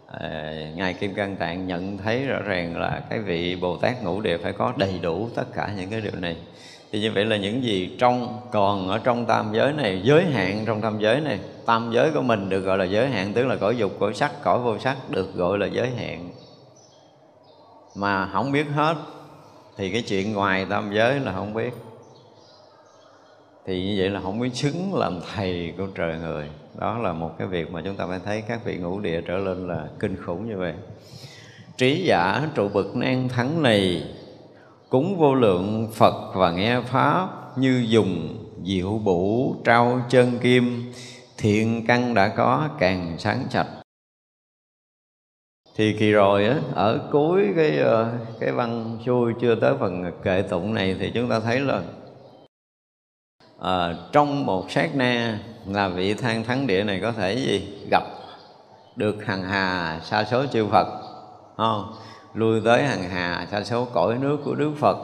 à, 0.06 0.52
ngài 0.74 0.94
kim 0.94 1.14
cang 1.14 1.36
tạng 1.36 1.66
nhận 1.66 1.98
thấy 1.98 2.26
rõ 2.26 2.38
ràng 2.44 2.76
là 2.76 3.02
cái 3.10 3.18
vị 3.18 3.56
bồ 3.56 3.76
tát 3.76 4.02
ngũ 4.02 4.20
địa 4.20 4.38
phải 4.38 4.52
có 4.52 4.72
đầy 4.76 4.98
đủ 5.02 5.28
tất 5.34 5.44
cả 5.54 5.72
những 5.76 5.90
cái 5.90 6.00
điều 6.00 6.20
này 6.20 6.36
thì 6.92 7.00
như 7.00 7.12
vậy 7.12 7.24
là 7.24 7.36
những 7.36 7.64
gì 7.64 7.96
trong, 7.98 8.40
còn 8.50 8.88
ở 8.88 8.98
trong 8.98 9.26
tam 9.26 9.52
giới 9.52 9.72
này, 9.72 10.00
giới 10.04 10.24
hạn 10.24 10.64
trong 10.66 10.80
tam 10.80 10.98
giới 11.00 11.20
này, 11.20 11.40
tam 11.66 11.90
giới 11.94 12.10
của 12.10 12.22
mình 12.22 12.48
được 12.48 12.60
gọi 12.60 12.78
là 12.78 12.84
giới 12.84 13.08
hạn, 13.08 13.32
tức 13.32 13.46
là 13.46 13.56
cõi 13.56 13.76
dục, 13.76 13.92
cõi 14.00 14.14
sắc, 14.14 14.32
cõi 14.42 14.58
vô 14.58 14.78
sắc 14.78 14.96
được 15.10 15.34
gọi 15.34 15.58
là 15.58 15.66
giới 15.66 15.90
hạn. 15.90 16.30
Mà 17.96 18.28
không 18.32 18.52
biết 18.52 18.66
hết, 18.74 18.96
thì 19.76 19.90
cái 19.90 20.02
chuyện 20.02 20.32
ngoài 20.32 20.66
tam 20.70 20.92
giới 20.94 21.20
là 21.20 21.32
không 21.32 21.54
biết. 21.54 21.72
Thì 23.66 23.84
như 23.84 23.94
vậy 23.98 24.10
là 24.10 24.20
không 24.20 24.40
biết 24.40 24.54
xứng 24.54 24.94
làm 24.94 25.20
thầy 25.34 25.74
của 25.78 25.86
trời 25.94 26.18
người. 26.18 26.48
Đó 26.78 26.98
là 26.98 27.12
một 27.12 27.30
cái 27.38 27.48
việc 27.48 27.70
mà 27.70 27.82
chúng 27.84 27.96
ta 27.96 28.06
phải 28.06 28.20
thấy 28.24 28.42
các 28.48 28.64
vị 28.64 28.76
ngũ 28.76 29.00
địa 29.00 29.20
trở 29.20 29.38
lên 29.38 29.68
là 29.68 29.88
kinh 29.98 30.16
khủng 30.24 30.48
như 30.48 30.58
vậy. 30.58 30.74
Trí 31.76 32.04
giả 32.06 32.48
trụ 32.54 32.68
bậc 32.68 32.96
nan 32.96 33.28
thắng 33.28 33.62
này 33.62 34.04
cúng 34.92 35.18
vô 35.18 35.34
lượng 35.34 35.88
phật 35.92 36.32
và 36.34 36.50
nghe 36.50 36.80
pháp 36.80 37.28
như 37.58 37.84
dùng 37.88 38.36
diệu 38.64 39.00
bủ 39.04 39.56
trao 39.64 40.00
chân 40.08 40.38
kim 40.38 40.92
thiện 41.38 41.86
căn 41.86 42.14
đã 42.14 42.28
có 42.28 42.68
càng 42.78 43.16
sáng 43.18 43.44
sạch. 43.50 43.66
Thì 45.76 45.96
kỳ 45.98 46.12
rồi 46.12 46.46
á 46.46 46.56
ở 46.74 47.08
cuối 47.12 47.52
cái 47.56 47.78
ờ, 47.78 48.12
cái 48.40 48.52
văn 48.52 48.98
xuôi 49.06 49.32
chưa 49.40 49.54
tới 49.54 49.74
phần 49.80 50.12
kệ 50.22 50.42
tụng 50.42 50.74
này 50.74 50.96
thì 50.98 51.10
chúng 51.14 51.28
ta 51.28 51.40
thấy 51.40 51.60
là 51.60 51.82
à, 53.60 53.94
trong 54.12 54.46
một 54.46 54.70
sát 54.70 54.96
na 54.96 55.38
là 55.66 55.88
vị 55.88 56.14
than 56.14 56.44
thắng 56.44 56.66
địa 56.66 56.84
này 56.84 57.00
có 57.02 57.12
thể 57.12 57.34
gì? 57.34 57.86
Gặp 57.90 58.02
được 58.96 59.26
hằng 59.26 59.42
hà 59.42 60.00
sa 60.04 60.24
số 60.24 60.46
chư 60.46 60.66
Phật 60.66 60.86
không? 61.56 61.92
Lui 62.34 62.60
tới 62.64 62.82
hằng 62.82 63.02
hà 63.02 63.46
sa 63.50 63.64
số 63.64 63.84
cõi 63.84 64.18
nước 64.20 64.38
của 64.44 64.54
Đức 64.54 64.72
Phật. 64.78 64.96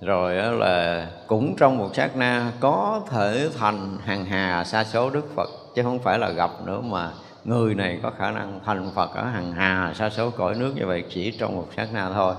Rồi 0.00 0.34
là 0.34 1.06
cũng 1.26 1.56
trong 1.56 1.78
một 1.78 1.88
sát 1.94 2.16
na 2.16 2.52
có 2.60 3.00
thể 3.10 3.48
thành 3.58 3.98
hằng 4.04 4.24
hà 4.24 4.64
sa 4.64 4.84
số 4.84 5.10
Đức 5.10 5.34
Phật 5.34 5.48
chứ 5.74 5.82
không 5.82 5.98
phải 5.98 6.18
là 6.18 6.30
gặp 6.30 6.50
nữa 6.64 6.80
mà 6.80 7.10
người 7.44 7.74
này 7.74 8.00
có 8.02 8.10
khả 8.18 8.30
năng 8.30 8.60
thành 8.64 8.90
Phật 8.94 9.14
ở 9.14 9.24
hằng 9.24 9.52
hà 9.52 9.92
sa 9.94 10.10
số 10.10 10.30
cõi 10.30 10.54
nước 10.54 10.72
như 10.76 10.86
vậy 10.86 11.04
chỉ 11.10 11.30
trong 11.30 11.56
một 11.56 11.66
sát 11.76 11.88
na 11.92 12.10
thôi. 12.14 12.34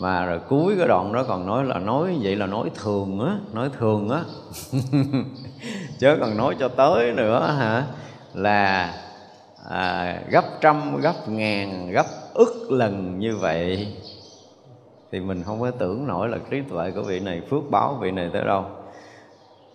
Mà 0.00 0.26
rồi 0.26 0.40
cuối 0.48 0.74
cái 0.78 0.88
đoạn 0.88 1.12
đó 1.12 1.24
còn 1.28 1.46
nói 1.46 1.64
là 1.64 1.78
nói 1.78 2.18
vậy 2.22 2.36
là 2.36 2.46
nói 2.46 2.70
thường 2.82 3.20
á 3.26 3.32
nói 3.52 3.70
thường 3.78 4.10
á. 4.10 4.20
Chứ 5.98 6.16
còn 6.20 6.36
nói 6.36 6.56
cho 6.60 6.68
tới 6.68 7.12
nữa 7.12 7.54
hả? 7.58 7.84
Là 8.34 8.94
à, 9.70 10.16
gấp 10.28 10.44
trăm 10.60 11.00
gấp 11.00 11.28
ngàn 11.28 11.90
gấp 11.90 12.06
ức 12.36 12.70
lần 12.70 13.18
như 13.18 13.36
vậy, 13.36 13.88
thì 15.12 15.20
mình 15.20 15.42
không 15.42 15.60
có 15.60 15.70
tưởng 15.70 16.06
nổi 16.06 16.28
là 16.28 16.38
trí 16.50 16.60
tuệ 16.60 16.90
của 16.90 17.02
vị 17.02 17.20
này 17.20 17.42
phước 17.50 17.70
báo 17.70 17.98
vị 18.00 18.10
này 18.10 18.30
tới 18.32 18.44
đâu. 18.44 18.64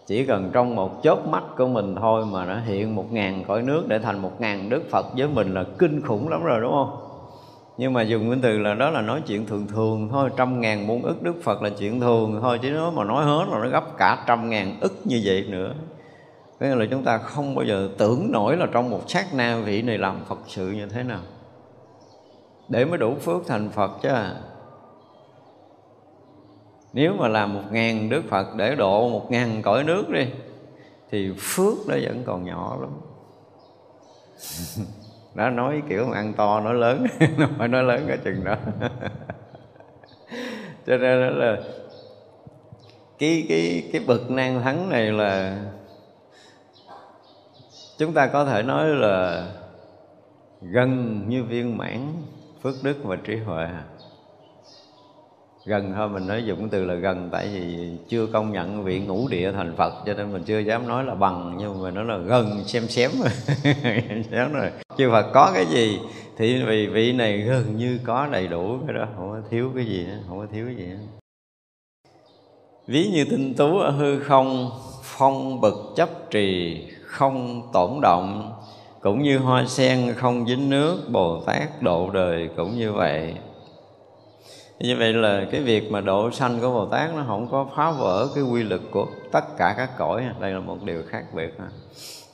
Chỉ 0.07 0.25
cần 0.25 0.49
trong 0.53 0.75
một 0.75 1.03
chớp 1.03 1.27
mắt 1.27 1.43
của 1.57 1.67
mình 1.67 1.95
thôi 1.95 2.25
mà 2.25 2.45
nó 2.45 2.59
hiện 2.65 2.95
một 2.95 3.13
ngàn 3.13 3.43
cõi 3.47 3.61
nước 3.61 3.83
để 3.87 3.99
thành 3.99 4.19
một 4.19 4.41
ngàn 4.41 4.69
đức 4.69 4.83
phật 4.89 5.05
với 5.17 5.27
mình 5.27 5.53
là 5.53 5.63
kinh 5.77 6.01
khủng 6.01 6.29
lắm 6.29 6.43
rồi, 6.43 6.61
đúng 6.61 6.71
không? 6.71 6.97
Nhưng 7.77 7.93
mà 7.93 8.01
dùng 8.01 8.27
nguyên 8.27 8.41
từ 8.41 8.57
là 8.57 8.73
đó 8.73 8.89
là 8.89 9.01
nói 9.01 9.21
chuyện 9.27 9.45
thường 9.45 9.67
thường 9.67 10.09
thôi, 10.11 10.29
trăm 10.37 10.61
ngàn 10.61 10.87
muôn 10.87 11.01
ức 11.01 11.23
đức 11.23 11.43
phật 11.43 11.61
là 11.61 11.69
chuyện 11.69 11.99
thường 11.99 12.39
thôi, 12.41 12.59
chứ 12.61 12.69
nó 12.69 12.91
mà 12.91 13.03
nói 13.03 13.25
hết 13.25 13.45
là 13.51 13.59
nó 13.59 13.69
gấp 13.69 13.97
cả 13.97 14.23
trăm 14.27 14.49
ngàn 14.49 14.77
ức 14.81 14.93
như 15.03 15.21
vậy 15.23 15.45
nữa. 15.49 15.73
Có 16.59 16.65
nghĩa 16.65 16.75
là 16.75 16.85
chúng 16.91 17.03
ta 17.03 17.17
không 17.17 17.55
bao 17.55 17.65
giờ 17.65 17.89
tưởng 17.97 18.31
nổi 18.31 18.57
là 18.57 18.67
trong 18.71 18.89
một 18.89 19.01
sát 19.07 19.25
na 19.33 19.61
vị 19.65 19.81
này 19.81 19.97
làm 19.97 20.15
phật 20.27 20.39
sự 20.47 20.71
như 20.71 20.85
thế 20.85 21.03
nào 21.03 21.19
để 22.71 22.85
mới 22.85 22.97
đủ 22.97 23.15
phước 23.15 23.47
thành 23.47 23.69
phật 23.69 23.91
chứ. 24.01 24.09
Nếu 26.93 27.13
mà 27.13 27.27
làm 27.27 27.53
một 27.53 27.63
ngàn 27.71 28.09
đức 28.09 28.21
phật 28.29 28.55
để 28.55 28.75
độ 28.75 29.09
một 29.09 29.31
ngàn 29.31 29.61
cõi 29.61 29.83
nước 29.83 30.09
đi, 30.09 30.27
thì 31.09 31.33
phước 31.39 31.73
nó 31.87 31.95
vẫn 32.03 32.23
còn 32.25 32.45
nhỏ 32.45 32.77
lắm. 32.81 32.89
Đã 35.35 35.49
nói 35.49 35.81
kiểu 35.89 36.05
mà 36.05 36.17
ăn 36.17 36.33
to 36.33 36.59
nói 36.59 36.73
lớn, 36.73 37.05
nó 37.37 37.47
phải 37.57 37.67
nói 37.67 37.83
lớn 37.83 38.05
cái 38.07 38.17
chừng 38.17 38.43
đó. 38.43 38.55
Cho 40.87 40.97
nên 40.97 41.21
đó 41.21 41.29
là 41.29 41.57
cái 43.19 43.45
cái 43.49 43.89
cái 43.93 44.01
bậc 44.07 44.31
nan 44.31 44.61
thắng 44.61 44.89
này 44.89 45.11
là 45.11 45.63
chúng 47.97 48.13
ta 48.13 48.27
có 48.27 48.45
thể 48.45 48.63
nói 48.63 48.87
là 48.87 49.47
gần 50.61 51.23
như 51.27 51.43
viên 51.43 51.77
mãn 51.77 52.13
phước 52.63 52.75
đức 52.83 52.97
và 53.03 53.15
trí 53.15 53.37
huệ. 53.37 53.67
Gần 55.65 55.93
thôi, 55.95 56.09
mình 56.09 56.27
nói 56.27 56.43
dùng 56.45 56.69
từ 56.69 56.85
là 56.85 56.93
gần, 56.93 57.29
tại 57.31 57.47
vì 57.53 57.91
chưa 58.09 58.25
công 58.25 58.51
nhận 58.51 58.83
vị 58.83 58.99
ngũ 58.99 59.27
địa 59.27 59.51
thành 59.51 59.75
phật, 59.77 59.93
cho 60.05 60.13
nên 60.13 60.33
mình 60.33 60.43
chưa 60.43 60.59
dám 60.59 60.87
nói 60.87 61.03
là 61.03 61.15
bằng, 61.15 61.55
nhưng 61.59 61.83
mà 61.83 61.91
nó 61.91 62.03
là 62.03 62.17
gần, 62.17 62.63
xem 62.65 62.87
xém. 62.87 63.11
Rồi 64.31 64.49
rồi 64.53 64.71
chư 64.97 65.09
phật 65.11 65.31
có 65.33 65.51
cái 65.53 65.65
gì 65.65 65.99
thì 66.37 66.63
vì 66.63 66.87
vị 66.87 67.13
này 67.13 67.37
gần 67.37 67.77
như 67.77 67.99
có 68.05 68.27
đầy 68.31 68.47
đủ 68.47 68.77
cái 68.87 68.95
đó, 68.95 69.07
không 69.15 69.29
có 69.29 69.49
thiếu 69.49 69.71
cái 69.75 69.85
gì 69.85 70.05
nữa, 70.05 70.17
không 70.27 70.39
có 70.39 70.45
thiếu 70.51 70.65
cái 70.65 70.75
gì 70.75 70.85
nữa. 70.85 70.99
Ví 72.87 73.09
như 73.13 73.25
tinh 73.25 73.53
tú 73.57 73.77
ở 73.77 73.91
hư 73.91 74.19
không, 74.19 74.71
phong 75.03 75.61
bực 75.61 75.93
chấp 75.95 76.09
trì, 76.31 76.81
không 77.05 77.69
tổn 77.73 78.01
động 78.01 78.53
cũng 79.01 79.23
như 79.23 79.37
hoa 79.37 79.65
sen 79.65 80.13
không 80.17 80.47
dính 80.47 80.69
nước, 80.69 80.97
bồ 81.09 81.41
tát 81.45 81.81
độ 81.81 82.09
đời 82.09 82.49
cũng 82.57 82.77
như 82.77 82.93
vậy. 82.93 83.33
Như 84.79 84.95
vậy 84.99 85.13
là 85.13 85.45
cái 85.51 85.61
việc 85.61 85.91
mà 85.91 86.01
độ 86.01 86.31
sanh 86.31 86.59
của 86.61 86.69
bồ 86.73 86.85
tát 86.85 87.15
nó 87.15 87.23
không 87.27 87.47
có 87.51 87.67
phá 87.75 87.91
vỡ 87.91 88.27
cái 88.35 88.43
quy 88.43 88.63
lực 88.63 88.81
của 88.91 89.07
tất 89.31 89.57
cả 89.57 89.73
các 89.77 89.89
cõi. 89.97 90.25
Đây 90.39 90.51
là 90.51 90.59
một 90.59 90.83
điều 90.83 91.03
khác 91.09 91.23
biệt. 91.33 91.55
Ha 91.59 91.65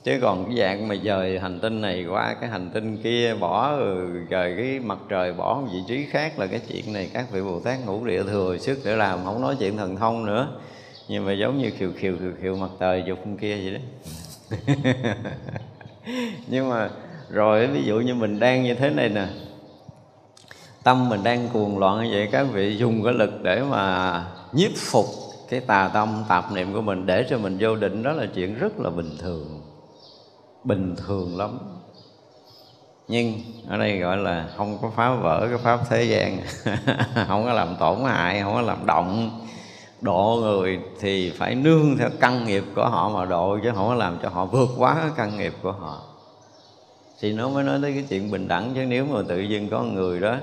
chứ 0.08 0.18
còn 0.22 0.44
cái 0.44 0.56
dạng 0.56 0.88
mà 0.88 0.94
dời 1.04 1.38
hành 1.38 1.60
tinh 1.60 1.80
này 1.80 2.06
qua, 2.10 2.36
cái 2.40 2.50
hành 2.50 2.70
tinh 2.74 2.96
kia 3.02 3.34
bỏ 3.34 3.76
ừ, 3.76 4.08
rời 4.28 4.54
cái 4.56 4.80
mặt 4.80 4.98
trời 5.08 5.32
bỏ 5.32 5.60
một 5.60 5.68
vị 5.72 5.78
trí 5.88 6.06
khác 6.10 6.38
là 6.38 6.46
cái 6.46 6.60
chuyện 6.68 6.92
này 6.92 7.10
các 7.14 7.32
vị 7.32 7.42
bồ 7.42 7.60
tát 7.60 7.86
ngũ 7.86 8.04
địa 8.04 8.22
thừa 8.22 8.56
sức 8.58 8.78
để 8.84 8.96
làm, 8.96 9.24
không 9.24 9.42
nói 9.42 9.56
chuyện 9.58 9.76
thần 9.76 9.96
thông 9.96 10.26
nữa. 10.26 10.48
Nhưng 11.08 11.26
mà 11.26 11.32
giống 11.32 11.58
như 11.58 11.70
khiều 11.78 11.90
khiều 11.96 12.16
khiều 12.20 12.32
khiều 12.42 12.56
mặt 12.56 12.70
trời 12.80 13.04
dục 13.06 13.18
kia 13.40 13.56
vậy 13.56 13.74
đó. 13.74 14.74
nhưng 16.46 16.68
mà 16.68 16.90
rồi, 17.30 17.66
ví 17.66 17.82
dụ 17.84 18.00
như 18.00 18.14
mình 18.14 18.38
đang 18.38 18.62
như 18.62 18.74
thế 18.74 18.90
này 18.90 19.08
nè, 19.08 19.26
tâm 20.82 21.08
mình 21.08 21.22
đang 21.22 21.48
cuồng 21.48 21.78
loạn 21.78 22.04
như 22.04 22.10
vậy, 22.12 22.28
các 22.32 22.46
vị 22.52 22.76
dùng 22.76 23.04
cái 23.04 23.12
lực 23.12 23.42
để 23.42 23.62
mà 23.62 24.24
nhiếp 24.52 24.70
phục 24.76 25.06
cái 25.48 25.60
tà 25.60 25.90
tâm, 25.94 26.24
tạp 26.28 26.52
niệm 26.52 26.74
của 26.74 26.80
mình 26.80 27.06
để 27.06 27.26
cho 27.30 27.38
mình 27.38 27.56
vô 27.60 27.76
định, 27.76 28.02
đó 28.02 28.12
là 28.12 28.26
chuyện 28.34 28.58
rất 28.58 28.80
là 28.80 28.90
bình 28.90 29.16
thường 29.18 29.62
bình 30.64 30.94
thường 31.06 31.38
lắm. 31.38 31.58
Nhưng 33.08 33.40
ở 33.68 33.78
đây 33.78 33.98
gọi 33.98 34.16
là 34.16 34.48
không 34.56 34.78
có 34.82 34.90
phá 34.96 35.10
vỡ 35.10 35.46
cái 35.50 35.58
pháp 35.58 35.80
thế 35.88 36.04
gian, 36.04 36.40
không 37.28 37.44
có 37.44 37.52
làm 37.52 37.76
tổn 37.80 38.04
hại, 38.04 38.42
không 38.42 38.54
có 38.54 38.60
làm 38.60 38.86
động 38.86 39.40
độ 40.00 40.38
người 40.40 40.80
thì 41.00 41.30
phải 41.30 41.54
nương 41.54 41.96
theo 41.98 42.08
căn 42.20 42.46
nghiệp 42.46 42.64
của 42.74 42.88
họ 42.88 43.08
mà 43.08 43.24
độ, 43.24 43.58
chứ 43.62 43.70
không 43.74 43.88
có 43.88 43.94
làm 43.94 44.18
cho 44.22 44.28
họ 44.28 44.44
vượt 44.44 44.68
quá 44.78 44.94
cái 44.94 45.10
căn 45.16 45.38
nghiệp 45.38 45.52
của 45.62 45.72
họ. 45.72 46.02
Thì 47.20 47.32
nó 47.32 47.48
mới 47.48 47.64
nói 47.64 47.78
tới 47.82 47.92
cái 47.92 48.04
chuyện 48.08 48.30
bình 48.30 48.48
đẳng, 48.48 48.72
chứ 48.74 48.84
nếu 48.84 49.06
mà 49.06 49.20
tự 49.28 49.40
dưng 49.40 49.68
có 49.68 49.82
người 49.82 50.20
đó 50.20 50.36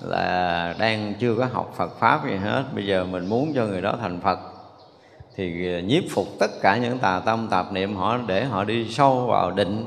là 0.00 0.74
đang 0.78 1.14
chưa 1.20 1.34
có 1.34 1.48
học 1.52 1.74
Phật 1.76 1.98
pháp 1.98 2.26
gì 2.26 2.36
hết, 2.36 2.64
bây 2.74 2.86
giờ 2.86 3.04
mình 3.04 3.26
muốn 3.26 3.52
cho 3.54 3.66
người 3.66 3.80
đó 3.80 3.94
thành 4.00 4.20
Phật, 4.20 4.38
thì 5.36 5.82
nhiếp 5.82 6.04
phục 6.10 6.26
tất 6.40 6.50
cả 6.62 6.76
những 6.76 6.98
tà 6.98 7.20
tâm 7.26 7.48
tạp 7.50 7.72
niệm 7.72 7.96
họ 7.96 8.18
để 8.26 8.44
họ 8.44 8.64
đi 8.64 8.90
sâu 8.90 9.26
vào 9.26 9.50
định, 9.50 9.86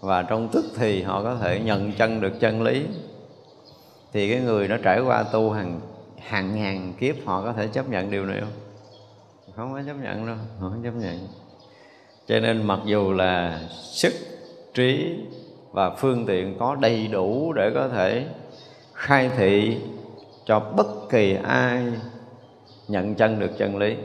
và 0.00 0.22
trong 0.22 0.48
tức 0.48 0.64
thì 0.76 1.02
họ 1.02 1.22
có 1.22 1.36
thể 1.40 1.60
nhận 1.60 1.92
chân 1.92 2.20
được 2.20 2.40
chân 2.40 2.62
lý. 2.62 2.84
Thì 4.12 4.30
cái 4.30 4.40
người 4.40 4.68
nó 4.68 4.76
trải 4.82 5.00
qua 5.00 5.22
tu 5.22 5.50
hàng 5.50 5.80
hàng 6.26 6.54
ngàn 6.54 6.92
kiếp 7.00 7.16
họ 7.26 7.42
có 7.42 7.52
thể 7.52 7.68
chấp 7.68 7.88
nhận 7.88 8.10
điều 8.10 8.26
này 8.26 8.40
không? 8.40 8.52
Không 9.56 9.72
có 9.72 9.82
chấp 9.86 9.94
nhận 9.94 10.26
đâu, 10.26 10.36
họ 10.60 10.68
không 10.68 10.82
chấp 10.82 10.90
nhận. 10.90 11.28
Cho 12.26 12.40
nên 12.40 12.66
mặc 12.66 12.78
dù 12.84 13.12
là 13.12 13.60
sức, 13.82 14.12
trí 14.74 15.18
và 15.72 15.90
phương 15.90 16.26
tiện 16.26 16.58
có 16.58 16.74
đầy 16.74 17.08
đủ 17.08 17.52
để 17.52 17.70
có 17.74 17.88
thể 17.88 18.26
khai 18.92 19.30
thị 19.36 19.80
cho 20.44 20.60
bất 20.60 20.86
kỳ 21.10 21.36
ai 21.42 21.92
nhận 22.88 23.14
chân 23.14 23.38
được 23.38 23.50
chân 23.58 23.76
lý. 23.76 23.96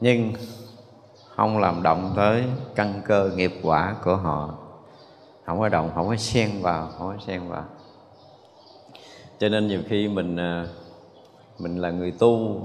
Nhưng 0.00 0.32
không 1.36 1.58
làm 1.58 1.82
động 1.82 2.12
tới 2.16 2.44
căn 2.74 3.02
cơ 3.06 3.30
nghiệp 3.36 3.52
quả 3.62 3.96
của 4.04 4.16
họ. 4.16 4.54
Không 5.44 5.60
có 5.60 5.68
động, 5.68 5.90
không 5.94 6.08
có 6.08 6.16
xen 6.16 6.50
vào, 6.62 6.88
không 6.98 7.08
có 7.08 7.24
xen 7.26 7.48
vào 7.48 7.64
cho 9.38 9.48
nên 9.48 9.68
nhiều 9.68 9.80
khi 9.86 10.08
mình 10.08 10.36
à, 10.36 10.66
mình 11.58 11.80
là 11.80 11.90
người 11.90 12.12
tu 12.18 12.60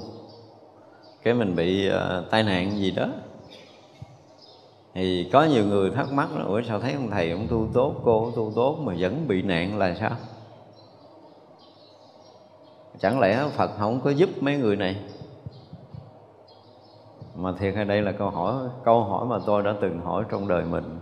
cái 1.23 1.33
mình 1.33 1.55
bị 1.55 1.89
uh, 1.89 2.29
tai 2.29 2.43
nạn 2.43 2.77
gì 2.77 2.91
đó. 2.91 3.07
Thì 4.93 5.29
có 5.33 5.43
nhiều 5.43 5.65
người 5.65 5.91
thắc 5.91 6.11
mắc 6.11 6.35
là 6.35 6.43
ủa 6.43 6.61
sao 6.67 6.79
thấy 6.79 6.93
ông 6.93 7.09
thầy 7.11 7.31
ông 7.31 7.47
tu 7.49 7.67
tốt 7.73 7.95
cô 8.03 8.31
tu 8.35 8.51
tốt 8.55 8.77
mà 8.83 8.93
vẫn 8.99 9.27
bị 9.27 9.41
nạn 9.41 9.77
là 9.77 9.95
sao? 9.95 10.11
Chẳng 12.99 13.19
lẽ 13.19 13.47
phật 13.55 13.71
không 13.77 14.01
có 14.01 14.09
giúp 14.09 14.29
mấy 14.41 14.57
người 14.57 14.75
này? 14.75 14.95
Mà 17.35 17.51
thiệt 17.59 17.75
hay 17.75 17.85
đây 17.85 18.01
là 18.01 18.11
câu 18.11 18.29
hỏi 18.29 18.53
câu 18.85 19.03
hỏi 19.03 19.25
mà 19.25 19.39
tôi 19.45 19.63
đã 19.63 19.75
từng 19.81 20.01
hỏi 20.01 20.23
trong 20.31 20.47
đời 20.47 20.63
mình. 20.63 20.99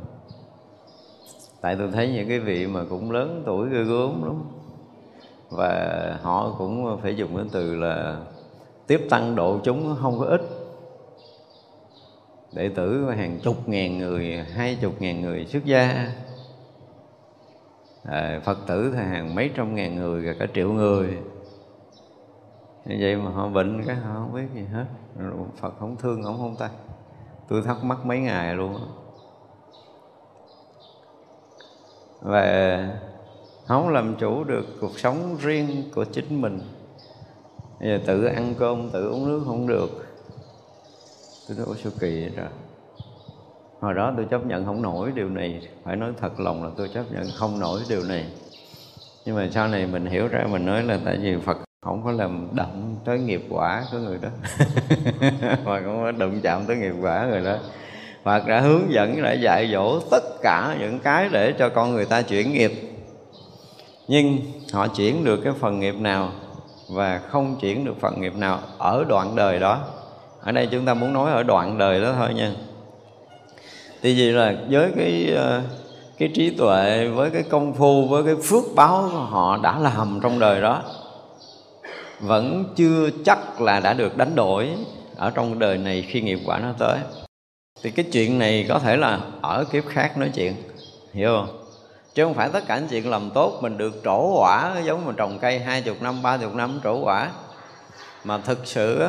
Tại 1.62 1.76
tôi 1.76 1.92
thấy 1.92 2.10
những 2.10 2.28
cái 2.30 2.40
vị 2.40 2.68
mà 2.68 2.84
cũng 2.90 3.12
lớn 3.12 3.44
tuổi 3.46 3.70
ghê 3.70 3.84
gớm 3.84 4.24
lắm 4.24 4.44
và 5.50 6.20
họ 6.22 6.56
cũng 6.58 7.00
phải 7.02 7.16
dùng 7.16 7.36
cái 7.36 7.46
từ 7.52 7.76
là 7.76 8.18
tiếp 8.88 9.08
tăng 9.10 9.36
độ 9.36 9.60
chúng 9.64 9.96
không 10.02 10.20
có 10.20 10.26
ít. 10.26 10.42
Đệ 12.52 12.70
tử 12.70 13.10
hàng 13.10 13.40
chục 13.44 13.70
ngàn 13.70 13.98
người 13.98 14.46
hai 14.54 14.78
chục 14.82 15.02
ngàn 15.02 15.22
người 15.22 15.46
xuất 15.46 15.66
gia. 15.66 16.12
À, 18.04 18.42
phật 18.46 18.58
tử 18.68 18.92
thì 18.96 19.04
hàng 19.04 19.36
mấy 19.36 19.52
trăm 19.56 19.76
ngàn 19.76 19.96
người 19.96 20.28
và 20.28 20.34
cả 20.40 20.46
triệu 20.54 20.74
người. 20.74 21.18
Như 22.86 22.98
vậy 23.00 23.16
mà 23.16 23.32
họ 23.32 23.48
bệnh 23.48 23.84
cái 23.88 23.96
họ 23.96 24.14
không 24.14 24.34
biết 24.34 24.48
gì 24.54 24.66
hết. 24.74 24.86
Phật 25.58 25.74
không 25.80 25.96
thương 25.96 26.24
không 26.24 26.38
không 26.38 26.56
ta. 26.56 26.70
Tôi 27.48 27.62
thắc 27.62 27.84
mắc 27.84 28.06
mấy 28.06 28.20
ngày 28.20 28.56
luôn 28.56 28.80
và 32.22 32.90
không 33.68 33.90
làm 33.90 34.16
chủ 34.16 34.44
được 34.44 34.66
cuộc 34.82 35.00
sống 35.00 35.38
riêng 35.42 35.84
của 35.96 36.04
chính 36.04 36.42
mình. 36.42 36.60
Bây 37.80 37.90
giờ 37.90 38.00
tự 38.06 38.26
ăn 38.26 38.54
cơm, 38.60 38.90
tự 38.90 39.10
uống 39.10 39.28
nước 39.28 39.44
không 39.46 39.68
được. 39.68 39.90
Tôi 41.48 41.58
nói 41.58 41.76
sao 41.84 41.92
kỳ 42.00 42.22
vậy 42.22 42.32
rồi 42.36 42.48
hồi 43.82 43.94
đó 43.94 44.14
tôi 44.16 44.26
chấp 44.32 44.46
nhận 44.46 44.66
không 44.66 44.82
nổi 44.82 45.12
điều 45.16 45.30
này. 45.30 45.62
Phải 45.84 45.96
nói 45.96 46.12
thật 46.22 46.40
lòng 46.40 46.64
là 46.64 46.70
tôi 46.78 46.90
chấp 46.94 47.04
nhận 47.12 47.24
không 47.36 47.60
nổi 47.60 47.82
điều 47.90 48.04
này. 48.04 48.26
Nhưng 49.26 49.36
mà 49.36 49.48
sau 49.52 49.68
này 49.68 49.88
mình 49.88 50.06
hiểu 50.06 50.28
ra, 50.28 50.46
mình 50.52 50.66
nói 50.66 50.84
là 50.84 51.00
tại 51.06 51.18
vì 51.22 51.36
phật 51.46 51.58
không 51.82 52.04
có 52.04 52.12
làm 52.12 52.48
động 52.54 52.96
tới 53.06 53.20
nghiệp 53.20 53.42
quả 53.50 53.84
của 53.92 53.98
người 53.98 54.18
đó. 54.22 54.30
Mà 55.66 55.82
không 55.86 56.02
có 56.02 56.12
đụng 56.12 56.40
chạm 56.44 56.66
tới 56.68 56.76
nghiệp 56.76 56.94
quả 57.02 57.26
người 57.26 57.42
đó. 57.46 57.58
Phật 58.24 58.48
đã 58.48 58.60
hướng 58.60 58.94
dẫn, 58.94 59.22
đã 59.24 59.34
dạy 59.34 59.70
dỗ 59.74 60.00
tất 60.12 60.24
cả 60.42 60.76
những 60.80 61.00
cái 61.00 61.30
để 61.32 61.54
cho 61.60 61.70
con 61.70 61.94
người 61.94 62.06
ta 62.06 62.22
chuyển 62.22 62.52
nghiệp 62.52 62.72
nhưng 64.08 64.40
họ 64.74 64.88
chuyển 64.88 65.24
được 65.24 65.38
cái 65.44 65.54
phần 65.60 65.80
nghiệp 65.80 65.96
nào 65.96 66.32
và 66.90 67.22
không 67.28 67.58
chuyển 67.62 67.86
được 67.86 67.96
phần 68.00 68.22
nghiệp 68.22 68.36
nào 68.36 68.60
ở 68.78 69.06
đoạn 69.08 69.36
đời 69.36 69.60
đó. 69.60 69.80
Ở 70.42 70.52
đây 70.52 70.68
chúng 70.72 70.86
ta 70.86 70.94
muốn 70.94 71.14
nói 71.14 71.32
ở 71.32 71.44
đoạn 71.44 71.78
đời 71.78 72.02
đó 72.02 72.14
thôi 72.18 72.34
nha. 72.34 72.52
Thì 74.02 74.16
vì 74.16 74.32
là 74.32 74.56
với 74.70 74.92
cái 74.98 75.34
ờ, 75.36 75.62
cái 76.18 76.30
trí 76.34 76.50
tuệ, 76.50 77.08
với 77.08 77.30
cái 77.30 77.44
công 77.44 77.74
phu, 77.74 78.08
với 78.08 78.24
cái 78.24 78.36
phước 78.44 78.64
báo 78.76 79.02
họ 79.02 79.60
đã 79.64 79.80
làm 79.80 80.20
trong 80.24 80.40
đời 80.40 80.62
đó, 80.62 80.84
vẫn 82.20 82.66
chưa 82.76 83.10
chắc 83.26 83.62
là 83.62 83.80
đã 83.80 83.94
được 83.94 84.18
đánh 84.18 84.36
đổi 84.36 84.70
ở 85.16 85.32
trong 85.32 85.60
đời 85.60 85.78
này 85.78 86.02
khi 86.02 86.22
nghiệp 86.22 86.40
quả 86.46 86.60
nó 86.60 86.74
tới. 86.80 87.00
Thì 87.84 87.92
cái 87.92 88.06
chuyện 88.12 88.40
này 88.40 88.66
có 88.70 88.80
thể 88.80 88.98
là 88.98 89.20
ở 89.42 89.66
kiếp 89.72 89.86
khác 89.88 90.18
nói 90.18 90.32
chuyện, 90.36 90.54
hiểu 91.14 91.30
không? 91.30 91.67
Chứ 92.18 92.24
không 92.24 92.34
phải 92.34 92.50
tất 92.50 92.64
cả 92.68 92.80
những 92.80 92.88
chuyện 92.88 93.10
làm 93.10 93.30
tốt 93.30 93.60
mình 93.62 93.78
được 93.78 94.02
trổ 94.04 94.40
quả, 94.40 94.82
giống 94.86 95.06
mình 95.06 95.16
trồng 95.16 95.40
cây 95.40 95.60
hai 95.60 95.82
chục 95.82 96.02
năm, 96.02 96.22
ba 96.22 96.38
chục 96.38 96.56
năm 96.56 96.80
trổ 96.84 97.00
quả. 97.00 97.32
Mà 98.24 98.38
thực 98.38 98.68
sự 98.68 99.08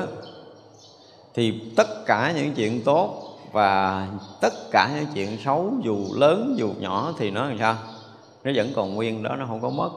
thì 1.35 1.61
tất 1.77 2.07
cả 2.07 2.33
những 2.37 2.53
chuyện 2.55 2.83
tốt 2.85 3.23
và 3.53 4.07
tất 4.41 4.53
cả 4.71 4.91
những 4.97 5.07
chuyện 5.15 5.39
xấu, 5.45 5.73
dù 5.83 6.07
lớn 6.15 6.55
dù 6.59 6.71
nhỏ, 6.79 7.13
thì 7.19 7.31
nó 7.31 7.45
làm 7.45 7.59
sao? 7.59 7.77
Nó 8.45 8.51
vẫn 8.55 8.73
còn 8.77 8.95
nguyên 8.95 9.23
đó, 9.23 9.37
nó 9.37 9.47
không 9.47 9.61
có 9.61 9.71
mất. 9.71 9.91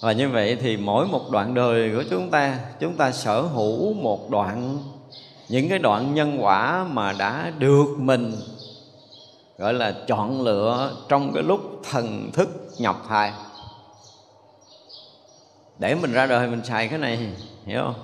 Và 0.00 0.12
như 0.12 0.28
vậy 0.28 0.56
thì 0.60 0.76
mỗi 0.76 1.06
một 1.06 1.30
đoạn 1.30 1.54
đời 1.54 1.92
của 1.96 2.04
chúng 2.10 2.30
ta 2.30 2.58
chúng 2.80 2.96
ta 2.96 3.12
sở 3.12 3.40
hữu 3.40 3.92
một 3.92 4.30
đoạn, 4.30 4.78
những 5.48 5.68
cái 5.68 5.78
đoạn 5.78 6.14
nhân 6.14 6.36
quả 6.40 6.84
mà 6.90 7.12
đã 7.12 7.52
được 7.58 7.86
mình 7.98 8.32
gọi 9.58 9.74
là 9.74 9.94
chọn 10.06 10.42
lựa 10.42 10.96
trong 11.08 11.32
cái 11.34 11.42
lúc 11.42 11.80
thần 11.90 12.30
thức 12.32 12.48
nhập 12.78 12.96
thai. 13.08 13.32
Để 15.78 15.94
mình 15.94 16.12
ra 16.12 16.26
đời 16.26 16.48
mình 16.48 16.64
xài 16.64 16.88
cái 16.88 16.98
này, 16.98 17.18
hiểu 17.64 17.82
không? 17.82 17.94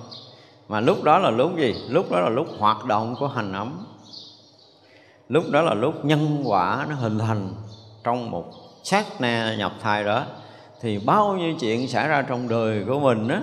Mà 0.67 0.79
lúc 0.79 1.03
đó 1.03 1.17
là 1.17 1.29
lúc 1.29 1.57
gì? 1.57 1.75
Lúc 1.89 2.11
đó 2.11 2.19
là 2.19 2.29
lúc 2.29 2.47
hoạt 2.59 2.85
động 2.85 3.15
của 3.19 3.27
hành 3.27 3.53
ấm. 3.53 3.85
Lúc 5.29 5.43
đó 5.49 5.61
là 5.61 5.73
lúc 5.73 6.05
nhân 6.05 6.43
quả 6.45 6.85
nó 6.89 6.95
hình 6.95 7.19
thành 7.19 7.49
trong 8.03 8.31
một 8.31 8.45
sát 8.83 9.21
na 9.21 9.55
nhập 9.55 9.73
thai 9.81 10.03
đó. 10.03 10.25
Thì 10.81 10.99
bao 10.99 11.37
nhiêu 11.37 11.53
chuyện 11.59 11.87
xảy 11.87 12.07
ra 12.07 12.21
trong 12.21 12.49
đời 12.49 12.83
của 12.87 12.99
mình 12.99 13.27
á 13.27 13.41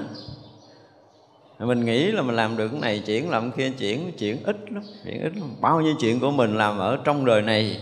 mình 1.58 1.84
nghĩ 1.84 2.12
là 2.12 2.22
mình 2.22 2.36
làm 2.36 2.56
được 2.56 2.68
cái 2.68 2.80
này, 2.80 3.02
chuyển 3.06 3.30
làm 3.30 3.52
kia, 3.52 3.70
chuyển 3.78 4.12
chuyển 4.18 4.42
ít 4.44 4.56
lắm, 4.72 4.82
chuyển 5.04 5.22
ít 5.22 5.32
lắm. 5.36 5.54
Bao 5.60 5.80
nhiêu 5.80 5.94
chuyện 6.00 6.20
của 6.20 6.30
mình 6.30 6.56
làm 6.56 6.78
ở 6.78 6.98
trong 7.04 7.24
đời 7.24 7.42
này 7.42 7.80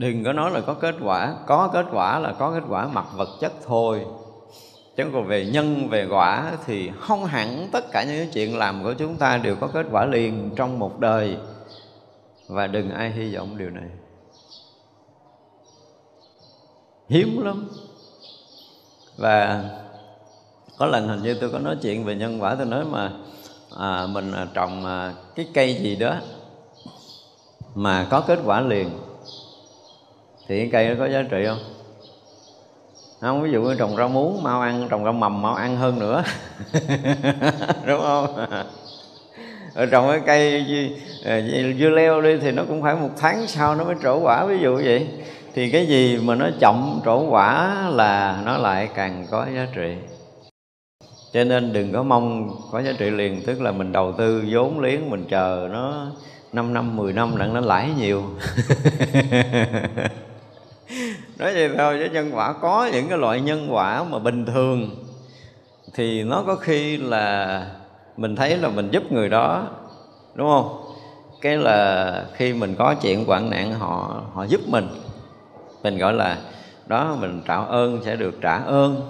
đừng 0.00 0.24
có 0.24 0.32
nói 0.32 0.50
là 0.50 0.60
có 0.60 0.74
kết 0.74 0.94
quả. 1.02 1.34
Có 1.46 1.70
kết 1.72 1.86
quả 1.92 2.18
là 2.18 2.32
có 2.32 2.52
kết 2.52 2.62
quả 2.68 2.86
mặt 2.86 3.06
vật 3.14 3.28
chất 3.40 3.52
thôi. 3.66 4.06
Chứ 4.96 5.04
còn 5.12 5.26
về 5.26 5.46
nhân 5.46 5.88
về 5.88 6.06
quả 6.10 6.52
thì 6.66 6.90
không 7.00 7.24
hẳn 7.24 7.68
tất 7.72 7.84
cả 7.92 8.04
những 8.04 8.30
chuyện 8.32 8.58
làm 8.58 8.84
của 8.84 8.94
chúng 8.94 9.16
ta 9.16 9.36
đều 9.36 9.56
có 9.56 9.66
kết 9.66 9.86
quả 9.90 10.06
liền 10.06 10.50
trong 10.56 10.78
một 10.78 11.00
đời. 11.00 11.36
Và 12.48 12.66
đừng 12.66 12.90
ai 12.90 13.10
hy 13.10 13.34
vọng 13.34 13.58
điều 13.58 13.70
này. 13.70 13.88
Hiếm 17.08 17.42
lắm. 17.44 17.68
Và 19.16 19.64
có 20.78 20.86
lần 20.86 21.08
hình 21.08 21.22
như 21.22 21.34
tôi 21.40 21.50
có 21.50 21.58
nói 21.58 21.76
chuyện 21.82 22.04
về 22.04 22.14
nhân 22.14 22.42
quả 22.42 22.54
tôi 22.54 22.66
nói 22.66 22.84
mà 22.84 23.12
à, 23.78 24.06
mình 24.06 24.32
à, 24.32 24.46
trồng 24.54 24.86
à, 24.86 25.14
cái 25.34 25.46
cây 25.54 25.74
gì 25.74 25.96
đó 25.96 26.14
mà 27.74 28.06
có 28.10 28.20
kết 28.20 28.38
quả 28.44 28.60
liền 28.60 28.90
thì 30.50 30.58
cái 30.58 30.68
cây 30.72 30.88
nó 30.88 30.94
có 30.98 31.12
giá 31.12 31.22
trị 31.30 31.46
không? 31.46 31.58
Không, 33.20 33.42
ví 33.42 33.50
dụ 33.50 33.62
như 33.62 33.74
trồng 33.78 33.96
rau 33.96 34.08
muống, 34.08 34.42
mau 34.42 34.60
ăn, 34.60 34.86
trồng 34.90 35.04
rau 35.04 35.12
mầm, 35.12 35.42
mau 35.42 35.54
ăn 35.54 35.76
hơn 35.76 35.98
nữa. 35.98 36.24
Đúng 37.86 38.00
không? 38.00 38.46
Ở 39.74 39.86
trồng 39.86 40.08
cái 40.08 40.20
cây 40.26 40.64
à, 41.24 41.40
dưa 41.78 41.88
leo 41.88 42.20
đi 42.20 42.38
thì 42.38 42.50
nó 42.50 42.62
cũng 42.68 42.82
phải 42.82 42.94
một 42.94 43.08
tháng 43.18 43.46
sau 43.46 43.74
nó 43.74 43.84
mới 43.84 43.94
trổ 44.02 44.20
quả, 44.20 44.46
ví 44.46 44.58
dụ 44.58 44.76
vậy. 44.76 45.08
Thì 45.54 45.70
cái 45.70 45.86
gì 45.86 46.18
mà 46.22 46.34
nó 46.34 46.48
chậm 46.60 47.00
trổ 47.04 47.28
quả 47.28 47.74
là 47.90 48.42
nó 48.44 48.58
lại 48.58 48.88
càng 48.94 49.26
có 49.30 49.46
giá 49.54 49.66
trị. 49.74 49.94
Cho 51.32 51.44
nên 51.44 51.72
đừng 51.72 51.92
có 51.92 52.02
mong 52.02 52.56
có 52.72 52.82
giá 52.82 52.92
trị 52.98 53.10
liền, 53.10 53.42
tức 53.46 53.60
là 53.60 53.72
mình 53.72 53.92
đầu 53.92 54.12
tư 54.18 54.44
vốn 54.50 54.80
liếng, 54.80 55.10
mình 55.10 55.24
chờ 55.28 55.68
nó 55.72 56.06
5 56.52 56.74
năm 56.74 56.96
10 56.96 57.12
năm 57.12 57.38
đặng 57.38 57.54
nó 57.54 57.60
lãi 57.60 57.90
nhiều. 57.98 58.22
nói 61.40 61.54
vậy 61.54 61.70
thôi 61.78 61.98
chứ 61.98 62.10
nhân 62.12 62.30
quả, 62.34 62.52
có 62.52 62.88
những 62.92 63.08
cái 63.08 63.18
loại 63.18 63.40
nhân 63.40 63.68
quả 63.70 64.04
mà 64.04 64.18
bình 64.18 64.46
thường 64.46 64.90
thì 65.94 66.24
nó 66.24 66.42
có 66.46 66.56
khi 66.56 66.96
là 66.96 67.66
mình 68.16 68.36
thấy 68.36 68.56
là 68.56 68.68
mình 68.68 68.88
giúp 68.90 69.12
người 69.12 69.28
đó, 69.28 69.66
đúng 70.34 70.48
không? 70.48 70.82
Cái 71.40 71.56
là 71.56 72.24
khi 72.32 72.52
mình 72.52 72.74
có 72.78 72.94
chuyện 72.94 73.24
hoạn 73.24 73.50
nạn, 73.50 73.72
họ 73.72 74.22
họ 74.34 74.44
giúp 74.44 74.60
mình. 74.66 74.88
Mình 75.82 75.98
gọi 75.98 76.12
là, 76.12 76.38
đó, 76.86 77.16
mình 77.20 77.42
trả 77.46 77.56
ơn 77.56 78.00
sẽ 78.04 78.16
được 78.16 78.34
trả 78.40 78.56
ơn 78.56 79.00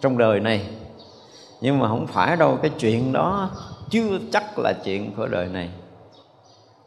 trong 0.00 0.18
đời 0.18 0.40
này. 0.40 0.66
Nhưng 1.60 1.78
mà 1.78 1.88
không 1.88 2.06
phải 2.06 2.36
đâu, 2.36 2.58
cái 2.62 2.70
chuyện 2.78 3.12
đó 3.12 3.50
chưa 3.90 4.18
chắc 4.32 4.58
là 4.58 4.72
chuyện 4.84 5.12
của 5.16 5.26
đời 5.26 5.46
này. 5.46 5.70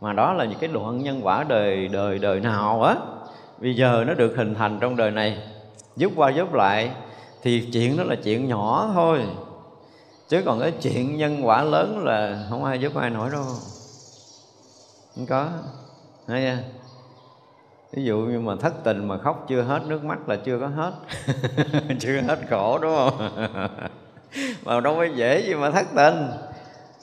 Mà 0.02 0.14
đó 0.14 0.34
là 0.34 0.46
những 0.46 0.60
cái 0.60 0.70
đoạn 0.74 1.04
nhân 1.04 1.20
quả 1.24 1.44
đời 1.48 1.88
đời 1.88 2.20
đời 2.20 2.40
nào 2.40 2.84
á 2.84 2.96
bây 3.63 3.76
giờ 3.76 4.04
nó 4.08 4.13
được 4.13 4.34
hình 4.38 4.56
thành 4.56 4.78
trong 4.82 4.95
đời 4.95 5.12
này. 5.12 5.38
Giúp 5.95 6.12
qua 6.15 6.30
giúp 6.30 6.54
lại 6.54 6.91
thì 7.41 7.69
chuyện 7.73 7.97
đó 7.97 8.04
là 8.04 8.15
chuyện 8.23 8.47
nhỏ 8.47 8.91
thôi. 8.93 9.21
Chứ 10.30 10.41
còn 10.45 10.60
cái 10.60 10.71
chuyện 10.82 11.17
nhân 11.17 11.47
quả 11.47 11.63
lớn 11.63 12.04
là 12.06 12.45
không 12.49 12.63
ai 12.63 12.80
giúp 12.80 12.95
ai 12.95 13.10
nổi 13.10 13.30
đâu. 13.32 13.43
Không 15.15 15.26
có. 15.26 15.49
Thấy 16.28 16.41
chưa? 16.41 16.58
Ví 17.93 18.04
dụ 18.04 18.17
như 18.17 18.39
mà 18.39 18.56
thất 18.56 18.73
tình 18.84 19.08
mà 19.08 19.17
khóc 19.17 19.45
chưa 19.47 19.62
hết, 19.62 19.82
nước 19.88 20.06
mắt 20.06 20.30
là 20.30 20.36
chưa 20.36 20.60
có 20.60 20.67
hết. 20.67 20.91
Chưa 21.99 22.21
hết 22.21 22.39
khổ, 22.49 22.80
đúng 22.82 22.95
không? 22.95 23.30
Mà 24.63 24.80
đâu 24.80 24.95
có 24.95 25.04
dễ 25.04 25.41
gì 25.47 25.54
mà 25.54 25.71
thất 25.71 25.88
tình. 25.95 26.28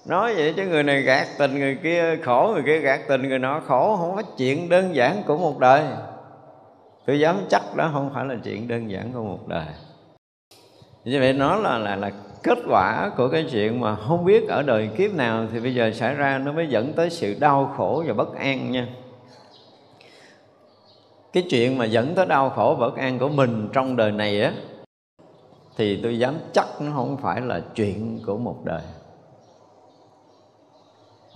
Nói 0.07 0.35
vậy 0.35 0.55
chứ 0.57 0.67
người 0.67 0.83
này 0.83 1.03
gạt 1.03 1.27
tình, 1.39 1.59
người 1.59 1.79
kia 1.83 2.17
khổ, 2.25 2.51
người 2.55 2.63
kia 2.67 2.79
gạt 2.79 3.01
tình, 3.09 3.29
người 3.29 3.39
nọ 3.39 3.61
khổ. 3.67 3.97
Không 3.97 4.17
có 4.17 4.23
chuyện 4.23 4.69
đơn 4.69 4.95
giản 4.95 5.23
của 5.27 5.37
một 5.37 5.59
đời 5.59 5.83
tôi 7.11 7.21
dám 7.21 7.41
chắc 7.49 7.77
đó 7.77 7.91
không 7.93 8.11
phải 8.15 8.25
là 8.25 8.37
chuyện 8.45 8.69
đơn 8.69 8.91
giản 8.91 9.13
của 9.13 9.23
một 9.23 9.49
đời. 9.49 9.67
Như 11.05 11.21
vậy 11.21 11.33
nó 11.33 11.57
là 11.57 11.79
là 11.79 11.97
là 11.97 12.11
kết 12.43 12.59
quả 12.69 13.11
của 13.17 13.29
cái 13.29 13.47
chuyện 13.51 13.81
mà 13.81 13.97
không 13.97 14.25
biết 14.25 14.49
ở 14.49 14.63
đời 14.63 14.91
kiếp 14.97 15.15
nào 15.15 15.47
thì 15.53 15.61
bây 15.61 15.75
giờ 15.75 15.93
xảy 15.95 16.15
ra 16.15 16.39
nó 16.39 16.53
mới 16.53 16.67
dẫn 16.67 16.93
tới 16.93 17.11
sự 17.11 17.37
đau 17.41 17.75
khổ 17.77 18.05
và 18.07 18.15
bất 18.15 18.35
an 18.35 18.71
nha. 18.71 18.89
Cái 21.33 21.47
chuyện 21.51 21.79
mà 21.79 21.85
dẫn 21.85 22.15
tới 22.15 22.27
đau 22.27 22.51
khổ 22.51 22.77
và 22.79 22.87
bất 22.87 22.97
an 22.97 23.19
của 23.19 23.29
mình 23.29 23.69
trong 23.73 23.97
đời 23.97 24.13
này 24.13 24.43
á, 24.43 24.53
thì 25.77 26.01
tôi 26.03 26.19
dám 26.19 26.35
chắc 26.53 26.67
nó 26.81 26.93
không 26.95 27.17
phải 27.17 27.41
là 27.41 27.61
chuyện 27.75 28.21
của 28.27 28.39
một 28.39 28.57
đời. 28.65 28.83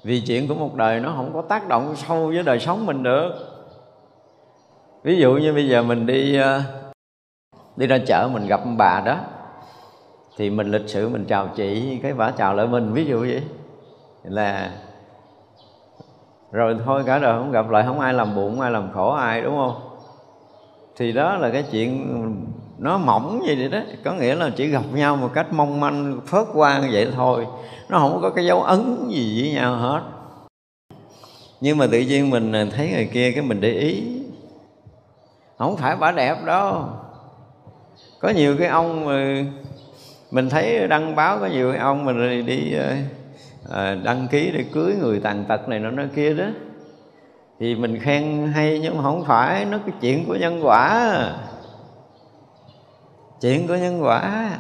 Vì 0.03 0.21
chuyện 0.21 0.49
của 0.49 0.55
một 0.55 0.75
đời 0.75 1.01
nó 1.01 1.13
không 1.17 1.31
có 1.35 1.43
tác 1.43 1.69
động 1.69 1.95
sâu 1.97 2.27
với 2.27 2.43
đời 2.43 2.61
sống 2.61 2.87
mình 2.87 3.03
được 3.03 3.54
ví 5.05 5.19
dụ 5.19 5.33
như 5.33 5.53
bây 5.53 5.69
giờ 5.69 5.83
mình 5.83 6.07
đi 6.07 6.37
ờ, 6.37 6.63
đi 7.77 7.87
ra 7.87 7.99
chợ 8.07 8.29
mình 8.33 8.47
gặp 8.47 8.61
bà 8.79 9.03
đó, 9.07 9.19
thì 10.37 10.51
mình 10.51 10.71
lịch 10.71 10.83
sự 10.87 11.09
mình 11.09 11.25
chào 11.29 11.49
chị, 11.57 11.99
cái 12.03 12.15
bà 12.15 12.31
chào 12.31 12.55
lại 12.55 12.67
mình, 12.67 12.93
ví 12.93 13.05
dụ 13.05 13.21
vậy. 13.21 13.43
Là 14.23 14.71
rồi 16.53 16.77
thôi 16.85 17.03
cả 17.07 17.19
đời 17.19 17.39
không 17.39 17.53
gặp 17.53 17.71
lại, 17.71 17.85
không 17.87 18.01
ai 18.01 18.15
làm 18.15 18.35
buồn, 18.35 18.51
không 18.51 18.61
ai 18.61 18.71
làm 18.71 18.93
khổ 18.93 19.11
ai, 19.11 19.43
đúng 19.43 19.57
không? 19.57 19.75
Thì 20.97 21.13
đó 21.13 21.37
là 21.37 21.51
cái 21.51 21.65
chuyện 21.73 22.21
nó 22.79 22.99
mỏng 22.99 23.43
gì 23.47 23.55
vậy 23.55 23.69
đó, 23.69 23.81
có 24.05 24.13
nghĩa 24.13 24.35
là 24.35 24.51
chỉ 24.57 24.67
gặp 24.67 24.83
nhau 24.95 25.17
một 25.17 25.31
cách 25.35 25.47
mong 25.53 25.81
manh, 25.81 26.21
phớt 26.27 26.47
qua 26.55 26.81
vậy 26.93 27.09
thôi. 27.15 27.47
Nó 27.89 27.99
không 27.99 28.19
có 28.23 28.31
cái 28.31 28.47
dấu 28.47 28.63
ấn 28.63 29.09
gì 29.09 29.43
với 29.43 29.53
nhau 29.53 29.77
hết. 29.77 30.03
Nhưng 31.61 31.79
mà 31.79 31.87
tự 31.87 32.01
nhiên 32.01 32.31
mình 32.31 32.53
à, 32.53 32.67
thấy 32.77 32.91
người 32.91 33.09
kia 33.13 33.33
cái 33.33 33.45
mình 33.45 33.61
để 33.61 33.71
ý 33.71 34.14
không 35.59 35.77
phải 35.77 35.97
bả 35.97 36.13
đẹp 36.13 36.45
đâu. 36.45 36.85
Có 38.21 38.29
nhiều 38.29 38.57
cái 38.59 38.69
ông 38.69 39.07
mà 39.07 39.45
mình 40.31 40.51
thấy 40.51 40.89
đăng 40.89 41.17
báo 41.17 41.39
có 41.39 41.47
nhiều 41.47 41.73
cái 41.73 41.81
ông 41.81 42.05
mình 42.05 42.47
đi 42.47 42.75
à, 43.71 43.95
đăng 44.05 44.29
ký 44.29 44.51
để 44.55 44.65
cưới 44.73 44.95
người 45.01 45.21
tàn 45.21 45.45
tật 45.49 45.69
này 45.69 45.79
nó 45.79 45.91
nói 45.91 46.09
kia 46.15 46.35
đó. 46.35 46.47
Thì 47.61 47.75
mình 47.75 48.01
khen 48.01 48.53
hay 48.55 48.81
nhưng 48.83 48.97
mà 48.97 49.03
không 49.03 49.25
phải 49.25 49.65
nó 49.65 49.79
cái 49.79 49.95
chuyện 50.01 50.25
của 50.27 50.37
nhân 50.37 50.61
quả. 50.63 51.13
Chuyện 53.41 53.69
của 53.69 53.77
nhân 53.77 54.03
quả. 54.03 54.51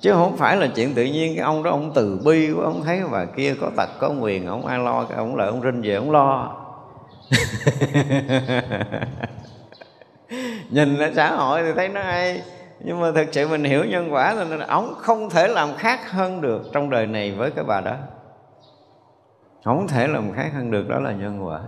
Chứ 0.00 0.12
không 0.12 0.36
phải 0.36 0.56
là 0.56 0.66
chuyện 0.66 0.94
tự 0.94 1.04
nhiên 1.04 1.36
cái 1.36 1.44
ông 1.44 1.62
đó 1.62 1.70
ông 1.70 1.92
từ 1.94 2.20
bi 2.24 2.52
của 2.56 2.62
ông 2.62 2.82
thấy 2.84 3.00
bà 3.12 3.24
kia 3.24 3.54
có 3.60 3.70
tật 3.76 3.88
có 4.00 4.08
quyền 4.20 4.46
ông 4.46 4.66
ai 4.66 4.78
lo 4.78 5.04
cái 5.04 5.18
ông 5.18 5.36
lợi 5.36 5.48
ông 5.48 5.62
rinh 5.62 5.82
về 5.82 5.94
ông 5.94 6.10
lo. 6.10 6.56
nhìn 10.74 10.96
lên 10.96 11.14
xã 11.14 11.30
hội 11.30 11.62
thì 11.62 11.72
thấy 11.76 11.88
nó 11.88 12.02
hay. 12.02 12.42
Nhưng 12.80 13.00
mà 13.00 13.12
thực 13.14 13.28
sự 13.32 13.48
mình 13.48 13.64
hiểu 13.64 13.84
nhân 13.84 14.12
quả 14.12 14.34
là 14.34 14.66
ông 14.66 14.94
không 14.98 15.30
thể 15.30 15.48
làm 15.48 15.76
khác 15.76 16.10
hơn 16.10 16.40
được 16.40 16.62
trong 16.72 16.90
đời 16.90 17.06
này 17.06 17.32
với 17.32 17.50
cái 17.50 17.64
bà 17.64 17.80
đó. 17.80 17.96
Không 19.64 19.88
thể 19.88 20.06
làm 20.06 20.32
khác 20.32 20.50
hơn 20.54 20.70
được 20.70 20.88
đó 20.88 21.00
là 21.00 21.12
nhân 21.12 21.46
quả. 21.46 21.60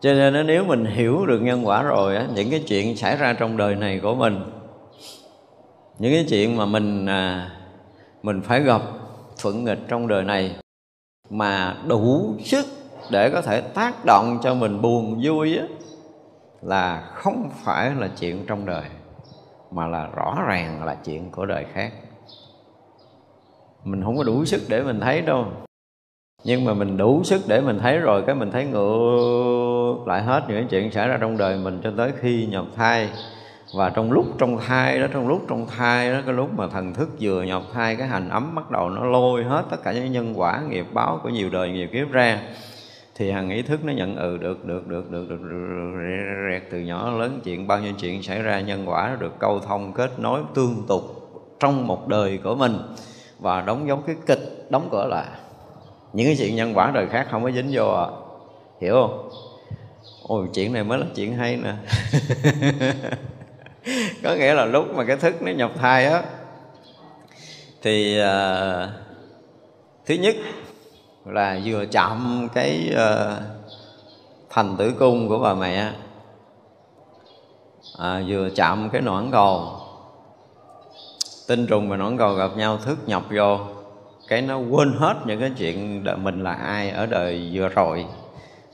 Cho 0.00 0.12
nên 0.12 0.46
nếu 0.46 0.64
mình 0.64 0.84
hiểu 0.84 1.26
được 1.26 1.38
nhân 1.42 1.66
quả 1.66 1.82
rồi 1.82 2.16
á 2.16 2.26
những 2.34 2.50
cái 2.50 2.64
chuyện 2.68 2.96
xảy 2.96 3.16
ra 3.16 3.32
trong 3.32 3.56
đời 3.56 3.74
này 3.74 4.00
của 4.02 4.14
mình 4.14 4.44
những 5.98 6.12
cái 6.12 6.26
chuyện 6.28 6.56
mà 6.56 6.66
mình 6.66 7.06
à, 7.06 7.50
mình 8.22 8.42
phải 8.42 8.60
gặp 8.60 8.82
thuận 9.42 9.64
nghịch 9.64 9.78
trong 9.88 10.08
đời 10.08 10.24
này 10.24 10.56
mà 11.30 11.76
đủ 11.86 12.34
sức 12.44 12.66
để 13.10 13.30
có 13.30 13.42
thể 13.42 13.60
tác 13.60 14.04
động 14.04 14.38
cho 14.42 14.54
mình 14.54 14.82
buồn 14.82 15.20
vui 15.24 15.56
á 15.56 15.64
là 16.62 17.10
không 17.14 17.50
phải 17.64 17.94
là 17.94 18.08
chuyện 18.20 18.44
trong 18.46 18.66
đời, 18.66 18.84
mà 19.70 19.86
là 19.86 20.08
rõ 20.16 20.38
ràng 20.46 20.84
là 20.84 20.96
chuyện 21.04 21.30
của 21.30 21.46
đời 21.46 21.66
khác. 21.72 21.92
Mình 23.84 24.02
không 24.04 24.16
có 24.16 24.24
đủ 24.24 24.44
sức 24.44 24.62
để 24.68 24.82
mình 24.82 25.00
thấy 25.00 25.20
đâu. 25.20 25.46
Nhưng 26.44 26.64
mà 26.64 26.74
mình 26.74 26.96
đủ 26.96 27.22
sức 27.24 27.42
để 27.46 27.60
mình 27.60 27.78
thấy 27.78 27.98
rồi, 27.98 28.22
cái 28.26 28.34
mình 28.34 28.50
thấy 28.50 28.66
ngược 28.66 30.06
lại 30.06 30.22
hết 30.22 30.44
những 30.48 30.68
chuyện 30.68 30.92
xảy 30.92 31.08
ra 31.08 31.18
trong 31.20 31.36
đời 31.36 31.58
mình 31.58 31.80
cho 31.84 31.92
tới 31.96 32.12
khi 32.20 32.46
nhập 32.46 32.64
thai. 32.76 33.08
Và 33.74 33.90
trong 33.90 34.12
lúc 34.12 34.26
trong 34.38 34.58
thai 34.58 35.00
đó, 35.00 35.06
trong 35.12 35.28
lúc 35.28 35.42
trong 35.48 35.66
thai 35.66 36.12
đó, 36.12 36.20
cái 36.26 36.34
lúc 36.34 36.58
mà 36.58 36.68
thần 36.68 36.94
thức 36.94 37.08
vừa 37.20 37.42
nhập 37.42 37.62
thai, 37.72 37.96
cái 37.96 38.08
hành 38.08 38.28
ấm 38.28 38.54
bắt 38.54 38.70
đầu 38.70 38.90
nó 38.90 39.04
lôi 39.04 39.44
hết 39.44 39.64
tất 39.70 39.76
cả 39.84 39.92
những 39.92 40.12
nhân 40.12 40.40
quả 40.40 40.60
nghiệp 40.68 40.86
báo 40.92 41.20
của 41.22 41.28
nhiều 41.28 41.50
đời 41.50 41.70
nhiều 41.70 41.88
kiếp 41.92 42.10
ra 42.12 42.40
thì 43.14 43.30
hằng 43.30 43.50
ý 43.50 43.62
thức 43.62 43.84
nó 43.84 43.92
nhận 43.92 44.16
ừ 44.16 44.36
được 44.36 44.64
được 44.64 44.88
được 44.88 45.10
được 45.10 45.30
được, 45.30 45.42
được, 45.42 45.92
rẹt 46.50 46.62
từ 46.70 46.80
nhỏ 46.80 47.10
lớn 47.10 47.40
chuyện 47.44 47.66
bao 47.66 47.80
nhiêu 47.80 47.92
chuyện 48.00 48.22
xảy 48.22 48.42
ra 48.42 48.60
nhân 48.60 48.84
quả 48.86 49.08
nó 49.08 49.16
được 49.16 49.38
câu 49.38 49.60
thông 49.60 49.92
kết 49.92 50.18
nối 50.18 50.40
tương 50.54 50.84
tục 50.88 51.02
trong 51.60 51.86
một 51.86 52.08
đời 52.08 52.38
của 52.44 52.54
mình 52.54 52.78
và 53.38 53.60
đóng 53.60 53.88
giống 53.88 54.02
cái 54.06 54.16
kịch 54.26 54.66
đóng 54.70 54.88
cửa 54.92 55.06
lại 55.06 55.26
những 56.12 56.26
cái 56.26 56.36
chuyện 56.38 56.56
nhân 56.56 56.72
quả 56.74 56.90
đời 56.94 57.06
khác 57.06 57.26
không 57.30 57.44
có 57.44 57.50
dính 57.50 57.68
vô 57.72 57.88
à 57.88 58.06
hiểu 58.80 58.94
không 58.94 59.28
ôi 60.22 60.48
chuyện 60.54 60.72
này 60.72 60.84
mới 60.84 60.98
là 60.98 61.06
chuyện 61.14 61.36
hay 61.36 61.56
nè 61.56 61.72
có 64.22 64.34
nghĩa 64.34 64.54
là 64.54 64.64
lúc 64.64 64.94
mà 64.94 65.04
cái 65.04 65.16
thức 65.16 65.42
nó 65.42 65.52
nhập 65.52 65.72
thai 65.76 66.06
á 66.06 66.22
thì 67.82 68.20
uh, 68.20 68.90
thứ 70.06 70.14
nhất 70.14 70.36
là 71.24 71.60
vừa 71.64 71.84
chạm 71.86 72.48
cái 72.54 72.90
ờ, 72.94 73.40
thành 74.50 74.76
tử 74.76 74.92
cung 74.98 75.28
của 75.28 75.38
bà 75.38 75.54
mẹ 75.54 75.92
à, 77.98 78.22
vừa 78.26 78.50
chạm 78.50 78.88
cái 78.92 79.02
noãn 79.02 79.30
cầu. 79.32 79.68
Tinh 81.48 81.66
trùng 81.66 81.88
và 81.88 81.96
noãn 81.96 82.18
cầu 82.18 82.34
gặp 82.34 82.50
nhau 82.56 82.76
thức 82.76 82.98
nhập 83.06 83.22
vô 83.30 83.58
cái 84.28 84.42
nó 84.42 84.58
quên 84.58 84.92
hết 84.98 85.14
những 85.26 85.40
cái 85.40 85.50
chuyện 85.58 86.04
mình 86.16 86.42
là 86.42 86.52
ai 86.52 86.90
ở 86.90 87.06
đời 87.06 87.50
vừa 87.52 87.68
rồi. 87.68 88.06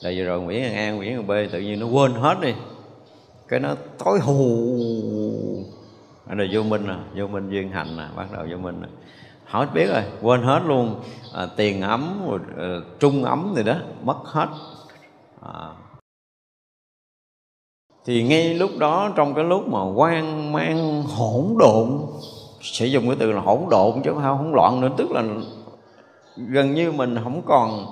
Đời 0.02 0.18
vừa 0.18 0.24
rồi 0.24 0.40
Nguyễn 0.40 0.62
An 0.62 0.74
An 0.74 0.96
Nguyễn 0.96 1.26
B 1.26 1.30
tự 1.52 1.60
nhiên 1.60 1.80
nó 1.80 1.86
quên 1.86 2.12
hết 2.12 2.40
đi. 2.40 2.54
Cái 3.48 3.60
nó 3.60 3.74
tối 4.04 4.18
hù. 4.20 4.78
Ở 6.28 6.34
đời 6.34 6.48
vô 6.52 6.62
minh 6.62 6.86
à 6.86 6.98
vô 7.16 7.26
minh 7.26 7.50
duyên 7.50 7.70
hạnh 7.70 7.98
à 7.98 8.10
bắt 8.16 8.26
đầu 8.32 8.46
vô 8.50 8.56
minh 8.56 8.82
à 8.82 8.88
hỏi 9.48 9.66
biết 9.74 9.86
rồi 9.86 10.02
quên 10.22 10.42
hết 10.42 10.60
luôn. 10.66 11.00
À, 11.34 11.46
tiền 11.56 11.82
ấm 11.82 12.26
rồi, 12.28 12.38
à, 12.58 12.68
trung 12.98 13.24
ấm 13.24 13.52
gì 13.56 13.62
đó 13.62 13.74
mất 14.02 14.18
hết. 14.24 14.48
À. 15.42 15.68
thì 18.04 18.22
ngay 18.22 18.54
lúc 18.54 18.70
đó 18.78 19.12
trong 19.16 19.34
cái 19.34 19.44
lúc 19.44 19.68
mà 19.68 19.84
quan 19.84 20.52
mang 20.52 21.02
hỗn 21.02 21.44
độn 21.58 22.00
sử 22.60 22.86
dụng 22.86 23.06
cái 23.06 23.16
từ 23.18 23.32
là 23.32 23.40
hỗn 23.40 23.60
độn 23.70 24.02
chứ 24.04 24.10
không 24.14 24.38
hỗn 24.38 24.52
loạn 24.52 24.80
nữa 24.80 24.88
tức 24.96 25.10
là 25.10 25.22
gần 26.36 26.74
như 26.74 26.92
mình 26.92 27.18
không 27.24 27.42
còn 27.46 27.86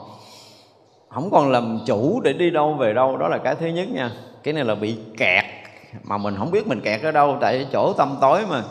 không 1.09 1.31
còn 1.31 1.51
làm 1.51 1.79
chủ 1.87 2.21
để 2.21 2.33
đi 2.33 2.51
đâu 2.51 2.75
về 2.75 2.95
đâu. 2.95 3.17
Đó 3.17 3.29
là 3.29 3.39
cái 3.39 3.55
thứ 3.55 3.67
nhất 3.67 3.89
nha. 3.89 4.11
Cái 4.43 4.55
này 4.55 4.65
là 4.65 4.75
bị 4.75 4.97
kẹt 5.19 5.45
mà 6.05 6.19
mình 6.19 6.35
không 6.39 6.51
biết 6.51 6.67
mình 6.67 6.81
kẹt 6.81 7.03
ở 7.03 7.13
đâu 7.13 7.37
tại 7.41 7.67
chỗ 7.73 7.93
tâm 7.93 8.17
tối 8.21 8.41
mà 8.51 8.63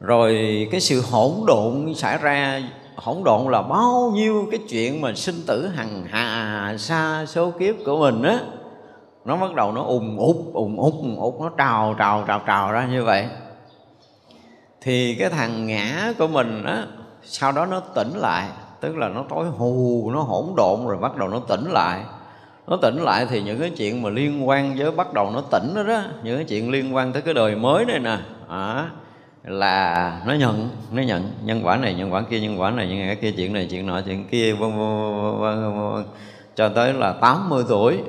rồi 0.00 0.68
cái 0.70 0.80
sự 0.80 1.00
hỗn 1.10 1.30
độn 1.46 1.94
xảy 1.94 2.18
ra 2.18 2.62
hỗn 2.96 3.24
độn 3.24 3.52
là 3.52 3.62
bao 3.62 4.12
nhiêu 4.14 4.48
cái 4.50 4.60
chuyện 4.68 5.00
mà 5.00 5.14
sinh 5.14 5.42
tử 5.46 5.66
hằng 5.66 6.04
hà 6.10 6.74
xa 6.78 7.24
số 7.28 7.50
kiếp 7.50 7.74
của 7.84 7.98
mình 7.98 8.22
á 8.22 8.38
nó 9.24 9.36
bắt 9.36 9.54
đầu 9.54 9.72
nó 9.72 9.82
ùn 9.82 10.16
ục 10.16 10.54
ùn 10.54 10.76
ục 10.76 10.94
ùn 11.02 11.16
ục 11.16 11.40
nó 11.40 11.50
trào 11.58 11.94
trào 11.98 12.24
trào 12.28 12.40
trào 12.46 12.72
ra 12.72 12.86
như 12.86 13.04
vậy. 13.04 13.26
Thì 14.80 15.14
cái 15.14 15.30
thằng 15.30 15.66
ngã 15.66 16.12
của 16.18 16.26
mình 16.26 16.64
á 16.64 16.86
sau 17.22 17.52
đó 17.52 17.66
nó 17.66 17.80
tỉnh 17.80 18.12
lại 18.14 18.48
tức 18.80 18.96
là 18.96 19.08
nó 19.08 19.24
tối 19.28 19.46
hù 19.46 20.10
nó 20.14 20.20
hỗn 20.20 20.44
độn 20.56 20.86
rồi 20.86 20.96
bắt 20.96 21.16
đầu 21.16 21.28
nó 21.28 21.38
tỉnh 21.38 21.70
lại. 21.70 22.00
Nó 22.66 22.76
tỉnh 22.82 23.02
lại 23.02 23.26
thì 23.30 23.42
những 23.42 23.60
cái 23.60 23.70
chuyện 23.70 24.02
mà 24.02 24.10
liên 24.10 24.48
quan 24.48 24.74
với 24.78 24.90
bắt 24.90 25.12
đầu 25.12 25.30
nó 25.30 25.40
tỉnh 25.40 25.74
đó 25.74 25.82
đó 25.82 26.02
những 26.22 26.36
cái 26.36 26.44
chuyện 26.44 26.70
liên 26.70 26.94
quan 26.94 27.12
tới 27.12 27.22
cái 27.22 27.34
đời 27.34 27.56
mới 27.56 27.84
này 27.84 27.98
nè 27.98 28.18
à, 28.48 28.90
là 29.48 30.22
nó 30.26 30.34
nhận 30.34 30.70
nó 30.92 31.02
nhận, 31.02 31.30
nhân 31.44 31.60
quả 31.64 31.76
này, 31.76 31.94
nhân 31.94 32.12
quả 32.12 32.22
kia, 32.22 32.40
nhân 32.40 32.60
quả 32.60 32.70
này, 32.70 32.88
nhân 32.88 32.98
cái 33.06 33.16
kia, 33.16 33.30
chuyện 33.30 33.52
này, 33.52 33.68
chuyện 33.70 33.86
nọ, 33.86 34.00
chuyện 34.00 34.28
kia, 34.28 34.52
vân 34.52 34.70
vân 35.40 35.74
vân 35.92 36.04
cho 36.54 36.68
tới 36.68 36.92
là 36.92 37.12
80 37.12 37.64
tuổi. 37.68 38.02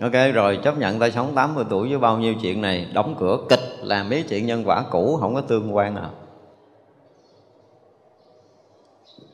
Ok, 0.00 0.12
rồi 0.34 0.58
chấp 0.64 0.78
nhận 0.78 0.98
ta 0.98 1.10
sống 1.10 1.34
80 1.34 1.64
tuổi 1.70 1.88
với 1.88 1.98
bao 1.98 2.18
nhiêu 2.18 2.34
chuyện 2.34 2.60
này, 2.60 2.88
đóng 2.92 3.14
cửa 3.18 3.38
kịch 3.48 3.60
làm 3.82 4.08
mấy 4.08 4.24
chuyện 4.28 4.46
nhân 4.46 4.62
quả 4.66 4.84
cũ, 4.90 5.16
không 5.20 5.34
có 5.34 5.40
tương 5.40 5.76
quan 5.76 5.94
nào. 5.94 6.10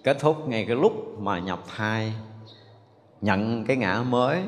Kết 0.05 0.17
thúc 0.21 0.49
ngay 0.49 0.65
cái 0.65 0.77
lúc 0.77 1.21
mà 1.21 1.39
nhập 1.39 1.59
thai, 1.77 2.13
nhận 3.21 3.65
cái 3.65 3.77
ngã 3.77 4.03
mới 4.09 4.43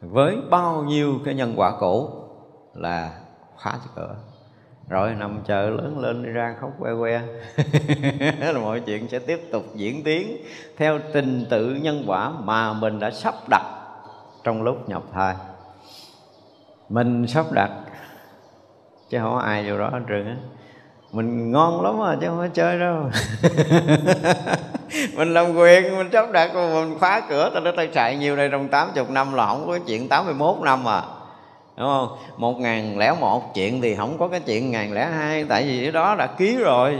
với 0.00 0.36
bao 0.50 0.82
nhiêu 0.82 1.18
cái 1.24 1.34
nhân 1.34 1.52
quả 1.56 1.72
cũ 1.80 2.10
là 2.74 3.20
khóa 3.56 3.78
cửa 3.96 4.16
rồi, 4.88 5.14
nằm 5.14 5.40
chờ 5.46 5.70
lớn 5.70 5.98
lên 5.98 6.22
đi 6.22 6.30
ra 6.30 6.54
khóc 6.60 6.70
que 6.80 6.90
que. 7.00 7.22
Là 8.52 8.58
mọi 8.60 8.80
chuyện 8.80 9.08
sẽ 9.08 9.18
tiếp 9.18 9.40
tục 9.52 9.64
diễn 9.74 10.04
tiến 10.04 10.36
theo 10.76 10.98
trình 11.12 11.46
tự 11.50 11.74
nhân 11.74 12.04
quả 12.06 12.30
mà 12.30 12.72
mình 12.72 12.98
đã 12.98 13.10
sắp 13.10 13.34
đặt 13.50 13.64
trong 14.44 14.62
lúc 14.62 14.88
nhập 14.88 15.02
thai. 15.12 15.34
Mình 16.88 17.26
sắp 17.26 17.46
đặt, 17.52 17.70
chứ 19.10 19.18
không 19.18 19.32
có 19.32 19.38
ai 19.38 19.70
vô 19.70 19.78
đó 19.78 19.90
hết 19.92 20.00
trơn 20.08 20.26
á. 20.26 20.36
Mình 21.12 21.52
ngon 21.52 21.84
lắm 21.84 21.98
mà, 21.98 22.16
chứ 22.20 22.26
không 22.26 22.38
có 22.38 22.48
chơi 22.54 22.78
đâu. 22.78 23.10
Mình 25.16 25.34
làm 25.34 25.54
quyền, 25.54 25.96
mình 25.96 26.08
sắp 26.12 26.32
đặt 26.32 26.54
mình 26.54 26.98
khóa 26.98 27.22
cửa, 27.28 27.50
tao 27.54 27.64
đã 27.64 27.72
tao 27.76 27.86
chạy 27.86 28.16
nhiều 28.16 28.36
đây 28.36 28.48
trong 28.52 28.68
80 28.68 29.04
năm 29.08 29.34
là 29.34 29.46
không 29.46 29.66
có 29.66 29.78
chuyện 29.86 30.08
81 30.08 30.56
năm 30.62 30.88
à 30.88 31.02
đúng 31.78 31.88
không? 31.88 32.08
Một 32.36 32.60
ngàn 32.60 32.98
lẻ 32.98 33.14
một 33.20 33.54
chuyện 33.54 33.80
thì 33.80 33.94
không 33.94 34.18
có 34.18 34.28
cái 34.28 34.40
chuyện 34.40 34.70
ngàn 34.70 34.92
lẻ 34.92 35.06
hai 35.06 35.44
tại 35.44 35.64
vì 35.64 35.82
cái 35.82 35.92
đó 35.92 36.14
đã 36.14 36.26
ký 36.26 36.56
rồi. 36.56 36.98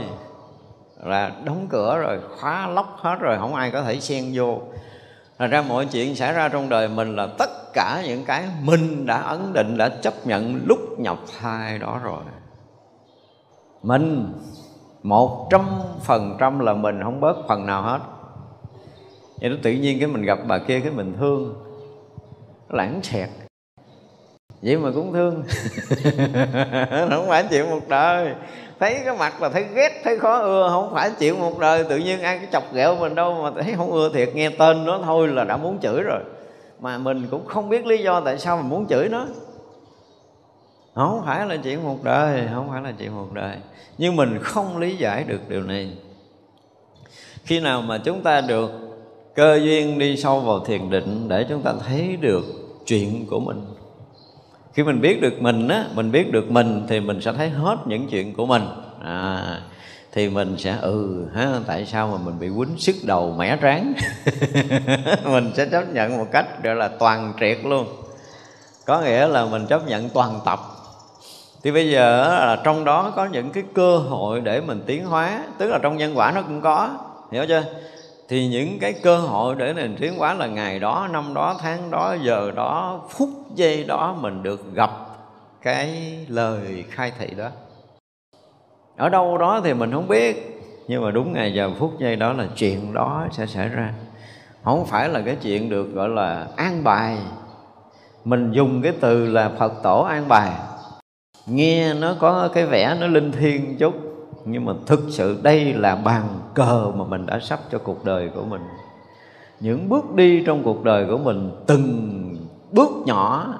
Là 1.03 1.31
đóng 1.43 1.67
cửa 1.69 1.97
rồi 1.97 2.19
khóa 2.39 2.67
lóc 2.67 2.97
hết 2.97 3.15
rồi 3.19 3.37
không 3.37 3.55
ai 3.55 3.71
có 3.71 3.81
thể 3.81 3.99
xen 3.99 4.31
vô. 4.33 4.59
Thành 5.39 5.49
ra 5.49 5.61
mọi 5.61 5.85
chuyện 5.85 6.15
xảy 6.15 6.33
ra 6.33 6.49
trong 6.49 6.69
đời 6.69 6.87
mình 6.87 7.15
là 7.15 7.27
tất 7.37 7.49
cả 7.73 8.03
những 8.07 8.25
cái 8.25 8.43
mình 8.61 9.05
đã 9.05 9.17
ấn 9.17 9.53
định, 9.53 9.77
đã 9.77 9.89
chấp 9.89 10.13
nhận 10.25 10.61
lúc 10.65 10.99
nhập 10.99 11.17
thai 11.39 11.79
đó 11.79 11.99
rồi. 12.03 12.23
Mình 13.83 14.33
một 15.03 15.47
trăm 15.51 15.61
phần 16.01 16.35
trăm 16.39 16.59
là 16.59 16.73
mình 16.73 17.03
không 17.03 17.21
bớt 17.21 17.37
phần 17.47 17.65
nào 17.65 17.81
hết. 17.81 17.99
Vậy 19.41 19.49
đó 19.49 19.55
tự 19.63 19.71
nhiên 19.71 19.99
cái 19.99 20.07
mình 20.07 20.21
gặp 20.21 20.39
bà 20.47 20.57
kia 20.57 20.79
cái 20.79 20.91
mình 20.91 21.15
thương 21.19 21.55
Lãng 22.69 22.99
xẹt 23.03 23.29
vậy 24.61 24.77
mà 24.77 24.91
cũng 24.95 25.13
thương. 25.13 25.43
Không 27.09 27.25
phải 27.27 27.43
chịu 27.49 27.65
một 27.65 27.87
đời. 27.87 28.33
Thấy 28.79 28.99
cái 29.05 29.17
mặt 29.17 29.41
là 29.41 29.49
thấy 29.49 29.65
ghét, 29.75 30.01
thấy 30.03 30.19
khó 30.19 30.39
ưa, 30.39 30.69
không 30.71 30.93
phải 30.93 31.11
chịu 31.19 31.35
một 31.35 31.59
đời. 31.59 31.83
Tự 31.83 31.97
nhiên 31.97 32.21
ai 32.21 32.37
cái 32.37 32.47
chọc 32.51 32.73
ghẹo 32.73 32.95
mình 32.95 33.15
đâu 33.15 33.33
mà 33.43 33.63
thấy 33.63 33.73
không 33.77 33.91
ưa 33.91 34.09
thiệt. 34.13 34.29
Nghe 34.33 34.49
tên 34.49 34.85
nó 34.85 34.99
thôi 35.05 35.27
là 35.27 35.43
đã 35.43 35.57
muốn 35.57 35.79
chửi 35.81 36.01
rồi. 36.01 36.21
Mà 36.79 36.97
mình 36.97 37.27
cũng 37.31 37.45
không 37.45 37.69
biết 37.69 37.85
lý 37.85 38.03
do 38.03 38.21
tại 38.21 38.37
sao 38.37 38.57
mình 38.57 38.69
muốn 38.69 38.87
chửi 38.87 39.09
nó. 39.09 39.25
Không 40.95 41.21
phải 41.25 41.45
là 41.45 41.57
chuyện 41.63 41.83
một 41.83 42.03
đời, 42.03 42.47
không 42.53 42.69
phải 42.71 42.81
là 42.81 42.91
chuyện 42.99 43.15
một 43.15 43.27
đời. 43.33 43.57
Nhưng 43.97 44.15
mình 44.15 44.39
không 44.41 44.77
lý 44.77 44.95
giải 44.95 45.23
được 45.23 45.49
điều 45.49 45.63
này. 45.63 45.91
Khi 47.43 47.59
nào 47.59 47.81
mà 47.81 47.97
chúng 47.97 48.21
ta 48.21 48.41
được 48.41 48.71
cơ 49.35 49.59
duyên 49.63 49.99
đi 49.99 50.17
sâu 50.17 50.39
vào 50.39 50.59
thiền 50.65 50.89
định 50.89 51.25
để 51.27 51.45
chúng 51.49 51.61
ta 51.61 51.73
thấy 51.87 52.17
được 52.21 52.43
chuyện 52.85 53.25
của 53.29 53.39
mình? 53.39 53.61
Khi 54.79 54.83
mình 54.83 55.01
biết 55.01 55.21
được 55.21 55.41
mình 55.41 55.67
á 55.67 55.85
mình 55.93 56.11
biết 56.11 56.31
được 56.31 56.51
mình 56.51 56.85
thì 56.89 56.99
mình 56.99 57.21
sẽ 57.21 57.33
thấy 57.33 57.49
hết 57.49 57.77
những 57.85 58.07
chuyện 58.07 58.33
của 58.33 58.45
mình. 58.45 58.61
À, 59.03 59.61
thì 60.11 60.29
mình 60.29 60.55
sẽ 60.57 60.75
ừ 60.81 61.25
ha 61.35 61.59
tại 61.67 61.85
sao 61.85 62.07
mà 62.07 62.17
mình 62.25 62.39
bị 62.39 62.49
quýnh 62.57 62.77
sức 62.77 62.95
đầu 63.03 63.35
mẻ 63.37 63.57
tráng 63.61 63.93
mình 65.25 65.51
sẽ 65.55 65.65
chấp 65.65 65.93
nhận 65.93 66.17
một 66.17 66.25
cách 66.31 66.63
gọi 66.63 66.75
là 66.75 66.87
toàn 66.87 67.33
triệt 67.39 67.57
luôn. 67.63 67.87
Có 68.85 69.01
nghĩa 69.01 69.27
là 69.27 69.45
mình 69.45 69.65
chấp 69.67 69.87
nhận 69.87 70.09
toàn 70.09 70.39
tập. 70.45 70.59
Thì 71.63 71.71
bây 71.71 71.89
giờ 71.89 72.27
là 72.27 72.61
trong 72.63 72.85
đó 72.85 73.13
có 73.15 73.25
những 73.25 73.49
cái 73.49 73.63
cơ 73.73 73.97
hội 73.97 74.41
để 74.41 74.61
mình 74.61 74.83
tiến 74.85 75.05
hóa 75.05 75.43
tức 75.57 75.69
là 75.69 75.79
trong 75.83 75.97
nhân 75.97 76.17
quả 76.17 76.31
nó 76.35 76.41
cũng 76.41 76.61
có 76.61 76.89
hiểu 77.31 77.45
chưa? 77.47 77.63
Thì 78.29 78.47
những 78.47 78.79
cái 78.79 78.93
cơ 78.93 79.17
hội 79.17 79.55
để 79.55 79.73
nền 79.73 79.95
tiến 79.99 80.17
hóa 80.17 80.33
là 80.33 80.47
ngày 80.47 80.79
đó, 80.79 81.07
năm 81.11 81.33
đó, 81.33 81.55
tháng 81.59 81.91
đó, 81.91 82.15
giờ 82.21 82.51
đó, 82.55 83.01
phút 83.09 83.29
giây 83.55 83.83
đó 83.83 84.15
mình 84.19 84.43
được 84.43 84.73
gặp 84.73 84.91
cái 85.61 86.17
lời 86.27 86.85
khai 86.89 87.11
thị 87.19 87.27
đó. 87.37 87.49
Ở 88.97 89.09
đâu 89.09 89.37
đó 89.37 89.61
thì 89.63 89.73
mình 89.73 89.91
không 89.91 90.07
biết, 90.07 90.61
nhưng 90.87 91.03
mà 91.03 91.11
đúng 91.11 91.33
ngày 91.33 91.53
giờ 91.53 91.71
phút 91.79 91.99
giây 91.99 92.15
đó 92.15 92.33
là 92.33 92.47
chuyện 92.55 92.93
đó 92.93 93.27
sẽ 93.31 93.45
xảy 93.45 93.69
ra. 93.69 93.93
Không 94.63 94.85
phải 94.85 95.09
là 95.09 95.21
cái 95.25 95.35
chuyện 95.41 95.69
được 95.69 95.93
gọi 95.93 96.09
là 96.09 96.47
an 96.55 96.83
bài. 96.83 97.17
Mình 98.23 98.51
dùng 98.51 98.81
cái 98.81 98.93
từ 98.99 99.25
là 99.25 99.49
phật 99.59 99.73
tổ 99.83 100.01
an 100.01 100.27
bài. 100.27 100.51
Nghe 101.45 101.93
nó 101.93 102.15
có 102.19 102.49
cái 102.53 102.65
vẻ 102.65 102.97
nó 102.99 103.07
linh 103.07 103.31
thiêng 103.31 103.77
chút 103.77 104.08
nhưng 104.45 104.65
mà 104.65 104.73
thực 104.85 104.99
sự 105.09 105.39
đây 105.41 105.73
là 105.73 105.95
bàn 105.95 106.23
cờ 106.53 106.91
mà 106.95 107.03
mình 107.03 107.25
đã 107.25 107.39
sắp 107.39 107.59
cho 107.71 107.77
cuộc 107.77 108.05
đời 108.05 108.29
của 108.35 108.43
mình. 108.43 108.61
Những 109.59 109.89
bước 109.89 110.13
đi 110.15 110.43
trong 110.45 110.63
cuộc 110.63 110.83
đời 110.83 111.05
của 111.09 111.17
mình, 111.17 111.51
từng 111.67 112.47
bước 112.71 112.89
nhỏ 113.05 113.53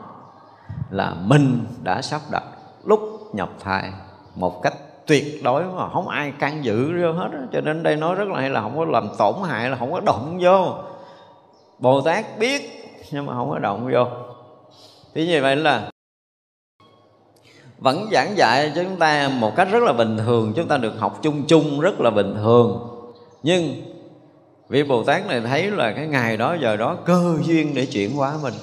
là 0.89 1.15
mình 1.23 1.65
đã 1.83 2.01
sắp 2.01 2.21
đặt 2.31 2.43
lúc 2.85 3.29
nhập 3.33 3.49
thai 3.59 3.91
một 4.35 4.61
cách 4.63 4.73
tuyệt 5.07 5.43
đối 5.43 5.63
mà 5.63 5.89
không 5.89 6.07
ai 6.07 6.31
can 6.39 6.63
dự 6.63 7.01
vô 7.01 7.11
hết 7.11 7.29
cho 7.53 7.61
nên 7.61 7.83
đây 7.83 7.95
nói 7.95 8.15
rất 8.15 8.27
là 8.27 8.39
hay 8.39 8.49
là 8.49 8.61
không 8.61 8.77
có 8.77 8.85
làm 8.85 9.09
tổn 9.17 9.35
hại, 9.47 9.69
là 9.69 9.75
không 9.77 9.91
có 9.91 9.99
động 9.99 10.39
vô. 10.41 10.73
Bồ 11.79 12.01
tát 12.01 12.39
biết 12.39 12.61
nhưng 13.11 13.25
mà 13.25 13.33
không 13.33 13.49
có 13.49 13.59
động 13.59 13.89
vô. 13.93 14.05
Thì 15.13 15.27
như 15.27 15.41
vậy 15.41 15.55
là 15.55 15.89
vẫn 17.79 18.09
giảng 18.11 18.37
dạy 18.37 18.71
cho 18.75 18.83
chúng 18.83 18.99
ta 18.99 19.29
một 19.39 19.55
cách 19.55 19.67
rất 19.71 19.83
là 19.83 19.93
bình 19.93 20.17
thường, 20.17 20.53
chúng 20.55 20.67
ta 20.67 20.77
được 20.77 20.93
học 20.99 21.19
chung 21.21 21.43
chung 21.47 21.79
rất 21.79 22.01
là 22.01 22.09
bình 22.09 22.35
thường. 22.35 22.89
Nhưng 23.43 23.73
vị 24.69 24.83
bồ 24.83 25.03
tát 25.03 25.27
này 25.27 25.41
thấy 25.41 25.71
là 25.71 25.91
cái 25.91 26.07
ngày 26.07 26.37
đó 26.37 26.55
giờ 26.61 26.75
đó 26.75 26.97
cơ 27.05 27.37
duyên 27.43 27.75
để 27.75 27.85
chuyển 27.85 28.15
hóa 28.15 28.33
mình. 28.43 28.53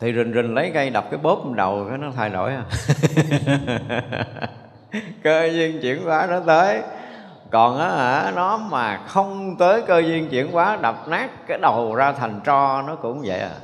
Thì 0.00 0.12
rình 0.12 0.32
rình 0.34 0.54
lấy 0.54 0.70
cây 0.74 0.90
đập 0.90 1.06
cái 1.10 1.18
bóp 1.18 1.52
đầu, 1.52 1.86
cái 1.88 1.98
nó 1.98 2.10
thay 2.16 2.30
đổi 2.30 2.52
à. 2.52 2.64
Cơ 5.22 5.50
duyên 5.52 5.80
chuyển 5.82 6.04
hóa 6.04 6.26
nó 6.30 6.40
tới. 6.40 6.82
Còn 7.50 7.78
á 7.78 7.90
hả, 7.90 8.32
nó 8.36 8.56
mà 8.56 8.96
không 9.06 9.56
tới 9.58 9.82
cơ 9.82 9.98
duyên 9.98 10.28
chuyển 10.28 10.52
hóa, 10.52 10.76
đập 10.76 11.08
nát 11.08 11.30
cái 11.46 11.58
đầu 11.58 11.94
ra 11.94 12.12
thành 12.12 12.40
tro, 12.46 12.82
nó 12.82 12.96
cũng 12.96 13.22
vậy 13.24 13.40
à. 13.40 13.54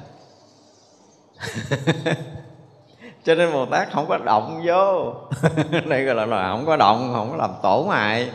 cho 3.24 3.34
nên 3.34 3.52
bồ 3.52 3.66
tát 3.66 3.92
không 3.92 4.06
có 4.08 4.18
động 4.18 4.62
vô. 4.64 5.14
Đây 5.88 6.04
gọi 6.04 6.14
là, 6.14 6.26
là 6.26 6.50
không 6.50 6.66
có 6.66 6.76
động 6.76 7.10
không 7.14 7.30
có 7.30 7.36
làm 7.36 7.50
tổn 7.62 7.88
hại. 7.88 8.30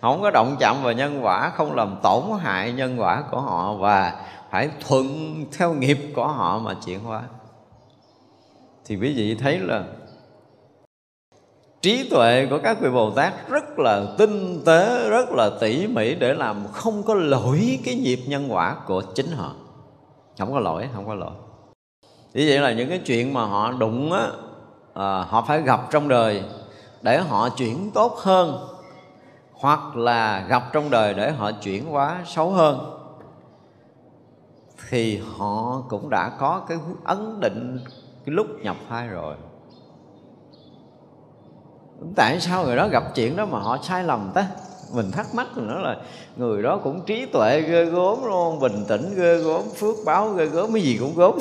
Không 0.00 0.22
có 0.22 0.30
động 0.30 0.56
chạm 0.60 0.82
vào 0.82 0.92
nhân 0.92 1.24
quả 1.24 1.50
không 1.50 1.74
làm 1.74 1.96
tổn 2.02 2.22
hại 2.40 2.72
nhân 2.72 3.00
quả 3.00 3.24
của 3.30 3.40
họ 3.40 3.74
và 3.74 4.12
phải 4.50 4.70
thuận 4.88 5.06
theo 5.58 5.74
nghiệp 5.74 5.98
của 6.14 6.26
họ 6.26 6.58
mà 6.58 6.74
chuyển 6.86 7.00
hóa. 7.00 7.22
Thì 8.86 8.96
quý 8.96 9.14
vị 9.16 9.34
thấy 9.34 9.58
là 9.58 9.84
trí 11.82 12.08
tuệ 12.10 12.46
của 12.50 12.58
các 12.58 12.80
vị 12.80 12.90
bồ 12.90 13.10
tát 13.10 13.48
rất 13.48 13.78
là 13.78 14.02
tinh 14.18 14.62
tế 14.66 15.08
rất 15.08 15.28
là 15.30 15.50
tỉ 15.60 15.86
mỉ 15.86 16.14
để 16.14 16.34
làm 16.34 16.66
không 16.72 17.02
có 17.02 17.14
lỗi 17.14 17.78
cái 17.84 17.94
nghiệp 17.94 18.20
nhân 18.26 18.52
quả 18.52 18.76
của 18.86 19.02
chính 19.14 19.32
họ. 19.32 19.52
Không 20.38 20.52
có 20.52 20.60
lỗi 20.60 20.88
không 20.94 21.06
có 21.06 21.14
lỗi 21.14 21.32
như 22.38 22.44
vậy 22.48 22.58
là 22.58 22.72
những 22.72 22.88
cái 22.88 22.98
chuyện 22.98 23.34
mà 23.34 23.44
họ 23.44 23.72
đụng 23.72 24.12
á 24.12 24.28
à, 24.94 25.24
họ 25.28 25.44
phải 25.48 25.62
gặp 25.62 25.80
trong 25.90 26.08
đời 26.08 26.42
để 27.02 27.18
họ 27.18 27.48
chuyển 27.48 27.90
tốt 27.94 28.16
hơn 28.16 28.68
hoặc 29.52 29.96
là 29.96 30.46
gặp 30.48 30.62
trong 30.72 30.90
đời 30.90 31.14
để 31.14 31.30
họ 31.30 31.52
chuyển 31.52 31.86
hóa 31.86 32.22
xấu 32.26 32.50
hơn 32.50 32.98
thì 34.88 35.22
họ 35.36 35.82
cũng 35.88 36.10
đã 36.10 36.30
có 36.38 36.62
cái 36.68 36.78
ấn 37.04 37.40
định 37.40 37.80
cái 38.26 38.34
lúc 38.34 38.46
nhập 38.62 38.76
thai 38.88 39.08
rồi. 39.08 39.34
Tại 42.16 42.40
sao 42.40 42.64
người 42.64 42.76
đó 42.76 42.88
gặp 42.88 43.02
chuyện 43.14 43.36
đó 43.36 43.46
mà 43.46 43.58
họ 43.58 43.78
sai 43.82 44.04
lầm 44.04 44.30
ta? 44.34 44.46
Mình 44.92 45.10
thắc 45.10 45.34
mắc 45.34 45.46
nữa 45.56 45.80
là 45.82 45.96
người 46.36 46.62
đó 46.62 46.80
cũng 46.84 47.00
trí 47.06 47.26
tuệ 47.26 47.60
ghê 47.60 47.84
gớm 47.84 48.24
luôn, 48.24 48.60
bình 48.60 48.84
tĩnh 48.88 49.14
ghê 49.16 49.36
gớm, 49.36 49.62
phước 49.76 49.96
báo 50.04 50.28
ghê 50.28 50.46
gớm, 50.46 50.72
cái 50.72 50.82
gì 50.82 50.96
cũng 51.00 51.14
gớm. 51.16 51.38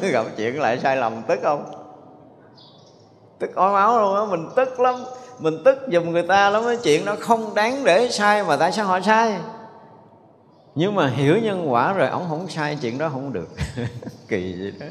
Gặp 0.12 0.26
chuyện 0.36 0.60
lại 0.60 0.78
sai 0.82 0.96
lầm 0.96 1.22
tức 1.28 1.40
không? 1.42 1.64
Tức 3.38 3.54
ói 3.54 3.72
máu 3.72 4.00
luôn 4.00 4.16
á, 4.16 4.36
mình 4.36 4.48
tức 4.56 4.80
lắm. 4.80 4.94
Mình 5.38 5.62
tức 5.64 5.78
giùm 5.92 6.10
người 6.10 6.22
ta 6.22 6.50
lắm 6.50 6.62
cái 6.66 6.76
chuyện 6.76 7.04
nó 7.04 7.16
không 7.20 7.54
đáng 7.54 7.84
để 7.84 8.08
sai 8.10 8.44
mà 8.44 8.56
tại 8.56 8.72
sao 8.72 8.86
họ 8.86 9.00
sai? 9.00 9.38
Nhưng 10.74 10.94
mà 10.94 11.06
hiểu 11.08 11.38
nhân 11.38 11.72
quả 11.72 11.92
rồi, 11.92 12.08
ông 12.08 12.26
không 12.28 12.48
sai, 12.48 12.78
chuyện 12.82 12.98
đó 12.98 13.08
không 13.12 13.32
được. 13.32 13.48
Kỳ 14.28 14.52
gì 14.52 14.72
đó 14.80 14.86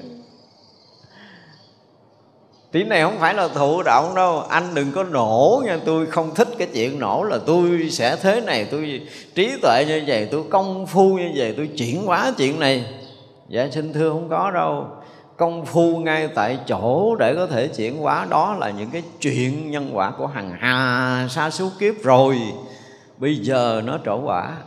tí 2.75 2.83
này 2.83 3.01
không 3.01 3.19
phải 3.19 3.33
là 3.33 3.47
thụ 3.47 3.83
động 3.83 4.15
đâu. 4.15 4.39
Anh 4.39 4.75
đừng 4.75 4.91
có 4.91 5.03
nổ 5.03 5.61
nha. 5.65 5.79
Tôi 5.85 6.05
không 6.05 6.35
thích 6.35 6.47
cái 6.57 6.67
chuyện 6.73 6.99
nổ 6.99 7.23
là 7.23 7.37
tôi 7.45 7.89
sẽ 7.91 8.15
thế 8.15 8.41
này. 8.41 8.67
Tôi 8.71 9.01
trí 9.35 9.57
tuệ 9.61 9.85
như 9.87 10.03
vậy, 10.07 10.27
tôi 10.31 10.43
công 10.49 10.87
phu 10.87 11.17
như 11.17 11.31
vậy, 11.35 11.53
tôi 11.57 11.67
chuyển 11.67 12.05
hóa 12.05 12.33
chuyện 12.37 12.59
này. 12.59 12.85
Dạ 13.49 13.67
xin 13.71 13.93
thưa 13.93 14.09
không 14.09 14.29
có 14.29 14.51
đâu. 14.51 14.87
Công 15.37 15.65
phu 15.65 15.97
ngay 15.97 16.27
tại 16.27 16.59
chỗ 16.67 17.15
để 17.15 17.35
có 17.35 17.47
thể 17.47 17.67
chuyển 17.67 17.97
hóa. 17.97 18.27
Đó 18.29 18.55
là 18.59 18.69
những 18.69 18.89
cái 18.89 19.03
chuyện 19.21 19.71
nhân 19.71 19.89
quả 19.93 20.11
của 20.17 20.27
hằng 20.27 20.55
hà 20.59 21.27
sa 21.29 21.49
số 21.49 21.69
kiếp 21.79 22.03
rồi. 22.03 22.37
Bây 23.17 23.35
giờ 23.35 23.81
nó 23.85 23.99
trổ 24.05 24.21
quả. 24.25 24.57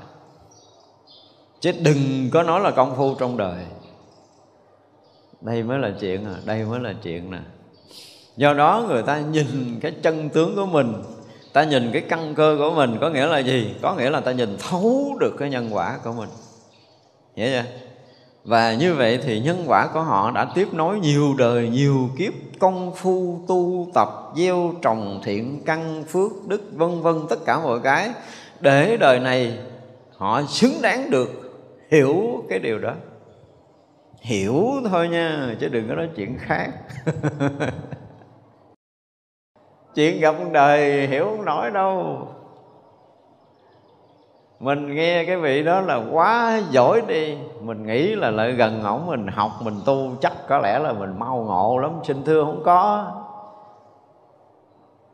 Chứ 1.61 1.73
đừng 1.81 2.31
có 2.33 2.43
nói 2.43 2.61
là 2.61 2.71
công 2.71 2.97
phu 2.97 3.15
trong 3.15 3.37
đời. 3.37 3.65
Đây 5.41 5.63
mới 5.63 5.79
là 5.79 5.91
chuyện 6.01 6.25
à. 6.25 6.35
Đây 6.45 6.65
mới 6.65 6.81
là 6.81 6.95
chuyện 7.03 7.31
nè 7.31 7.39
do 8.39 8.55
đó 8.55 8.85
người 8.89 9.03
ta 9.03 9.21
nhìn 9.21 9.79
cái 9.81 9.93
chân 10.03 10.29
tướng 10.29 10.57
của 10.57 10.67
mình, 10.67 10.95
ta 11.53 11.65
nhìn 11.65 11.91
cái 11.93 12.03
căn 12.03 12.35
cơ 12.35 12.57
của 12.59 12.71
mình 12.71 12.97
có 13.01 13.11
nghĩa 13.11 13.27
là 13.27 13.39
gì? 13.39 13.75
Có 13.83 13.95
nghĩa 13.95 14.11
là 14.11 14.21
ta 14.21 14.33
nhìn 14.33 14.57
thấu 14.59 15.17
được 15.21 15.35
cái 15.39 15.51
nhân 15.51 15.69
quả 15.73 15.99
của 16.05 16.13
mình. 16.13 16.29
Hiểu 17.37 17.47
chưa? 17.47 17.65
Và 18.45 18.75
như 18.75 18.95
vậy 18.95 19.19
thì 19.25 19.41
nhân 19.41 19.65
quả 19.67 19.89
của 19.93 20.03
họ 20.03 20.31
đã 20.31 20.47
tiếp 20.55 20.69
nối 20.73 21.01
nhiều 21.01 21.35
đời, 21.39 21.69
nhiều 21.69 22.11
kiếp 22.19 22.33
công 22.59 22.95
phu, 22.97 23.41
tu 23.49 23.89
tập, 23.95 24.09
gieo 24.37 24.75
trồng 24.83 25.21
thiện 25.25 25.63
căn, 25.67 26.05
phước 26.09 26.31
đức, 26.47 26.63
vân 26.73 27.03
vân, 27.03 27.17
tất 27.29 27.39
cả 27.47 27.59
mọi 27.59 27.81
cái. 27.81 28.11
Để 28.61 28.97
đời 28.97 29.21
này 29.21 29.59
họ 30.17 30.43
xứng 30.49 30.83
đáng 30.83 31.11
được 31.11 31.31
hiểu 31.91 32.45
cái 32.49 32.59
điều 32.59 32.79
đó. 32.79 32.95
Hiểu 34.21 34.65
thôi 34.91 35.09
nha, 35.09 35.57
chứ 35.61 35.69
đừng 35.69 35.89
có 35.89 35.95
nói 35.95 36.09
chuyện 36.17 36.39
khác. 36.39 36.71
chuyện 39.95 40.21
gặp 40.21 40.35
đời 40.53 41.07
hiểu 41.07 41.25
không 41.25 41.45
nổi 41.45 41.71
đâu. 41.71 42.19
Mình 44.61 44.95
nghe 44.95 45.25
cái 45.25 45.37
vị 45.37 45.63
đó 45.63 45.81
là 45.81 46.01
quá 46.13 46.61
giỏi 46.71 47.03
đi. 47.09 47.37
Mình 47.61 47.87
nghĩ 47.87 48.15
là 48.15 48.31
lại 48.31 48.53
gần 48.53 48.83
ổng, 48.83 49.07
mình 49.07 49.27
học, 49.27 49.51
mình 49.63 49.81
tu, 49.87 50.11
chắc 50.21 50.33
có 50.49 50.59
lẽ 50.59 50.79
là 50.79 50.93
mình 50.93 51.19
mau 51.19 51.37
ngộ 51.37 51.79
lắm. 51.79 51.93
Xin 52.05 52.25
thưa 52.25 52.45
không 52.45 52.63
có. 52.65 53.13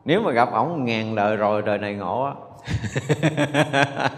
Nếu 0.04 0.20
mà 0.20 0.32
gặp 0.32 0.52
ổng 0.52 0.84
ngàn 0.84 1.14
đời 1.14 1.36
rồi, 1.36 1.62
đời 1.62 1.78
này 1.78 1.94
ngộ 1.94 2.24
á. 2.24 2.32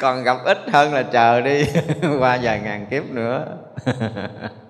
Còn 0.00 0.22
gặp 0.22 0.36
ít 0.44 0.58
hơn 0.72 0.94
là 0.94 1.02
chờ 1.02 1.40
đi. 1.40 1.64
Qua 2.20 2.38
vài 2.42 2.60
ngàn 2.60 2.86
kiếp 2.90 3.10
nữa. 3.10 3.46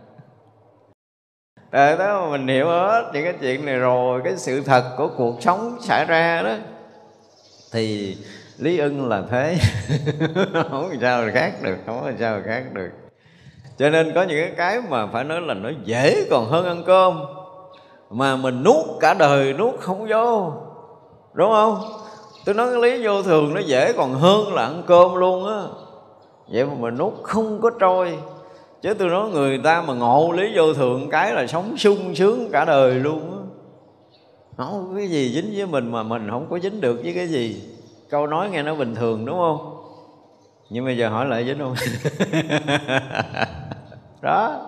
Để 1.73 1.97
đó, 1.97 2.29
mình 2.31 2.49
hiểu 2.49 2.67
hết 2.67 3.11
những 3.13 3.25
cái 3.25 3.35
chuyện 3.41 3.65
này 3.65 3.77
rồi, 3.77 4.21
Cái 4.25 4.37
sự 4.37 4.61
thật 4.61 4.85
của 4.97 5.09
cuộc 5.17 5.43
sống 5.43 5.77
xảy 5.81 6.05
ra 6.05 6.43
đó. 6.43 6.55
Thì 7.73 8.17
lý 8.59 8.79
ưng 8.79 9.09
là 9.09 9.23
thế. 9.31 9.59
Không 10.71 10.93
sao 11.01 11.23
là 11.23 11.33
khác 11.35 11.53
được, 11.63 11.77
Không 11.87 12.17
sao 12.21 12.37
là 12.37 12.43
khác 12.47 12.65
được. 12.73 12.91
Cho 13.79 13.91
nên 13.91 14.13
có 14.15 14.23
những 14.23 14.39
cái 14.41 14.53
cái 14.57 14.81
mà 14.89 15.07
phải 15.07 15.25
nói 15.25 15.41
là 15.41 15.55
nó 15.55 15.71
dễ 15.85 16.27
còn 16.31 16.47
hơn 16.47 16.67
ăn 16.67 16.83
cơm, 16.87 17.21
Mà 18.11 18.37
mình 18.37 18.63
nuốt 18.63 18.87
cả 19.01 19.15
đời 19.15 19.53
nuốt 19.53 19.81
không 19.81 20.07
vô, 20.09 20.53
Đúng 21.33 21.53
không? 21.53 21.83
Tôi 22.45 22.55
nói 22.55 22.67
cái 22.71 22.83
lý 22.83 23.07
vô 23.07 23.23
thường 23.23 23.55
nó 23.55 23.61
dễ 23.61 23.93
còn 23.93 24.15
hơn 24.15 24.55
là 24.55 24.63
ăn 24.63 24.83
cơm 24.87 25.15
luôn 25.15 25.47
á. 25.49 25.63
Vậy 26.53 26.67
mà 26.67 26.75
mình 26.79 26.99
nuốt 26.99 27.13
không 27.23 27.61
có 27.61 27.71
trôi 27.81 28.19
chứ 28.83 28.95
tôi 28.95 29.09
nói 29.09 29.29
người 29.31 29.59
ta 29.65 29.83
mà 29.83 29.95
ngộ 29.95 30.33
lý 30.33 30.57
vô 30.57 30.75
thượng 30.75 31.11
cái 31.11 31.33
là 31.33 31.47
sống 31.47 31.77
sung 31.77 32.15
sướng 32.15 32.49
cả 32.53 32.65
đời 32.65 32.95
luôn 32.95 33.31
á. 33.33 33.39
Không 34.57 34.89
có 34.91 34.97
cái 34.97 35.09
gì 35.09 35.33
dính 35.35 35.53
với 35.57 35.67
mình 35.67 35.93
mà 35.93 36.03
mình 36.03 36.31
không 36.31 36.47
có 36.51 36.59
dính 36.59 36.81
được 36.81 37.01
với 37.05 37.15
cái 37.15 37.27
gì. 37.27 37.63
Câu 38.11 38.27
nói 38.27 38.51
nghe 38.51 38.63
nó 38.63 38.75
bình 38.75 38.95
thường 38.95 39.27
đúng 39.27 39.37
không? 39.37 39.77
Nhưng 40.71 40.85
bây 40.85 40.97
giờ 40.97 41.09
hỏi 41.09 41.27
lại 41.27 41.45
dính 41.45 41.59
không? 41.59 41.75
Đó. 44.23 44.61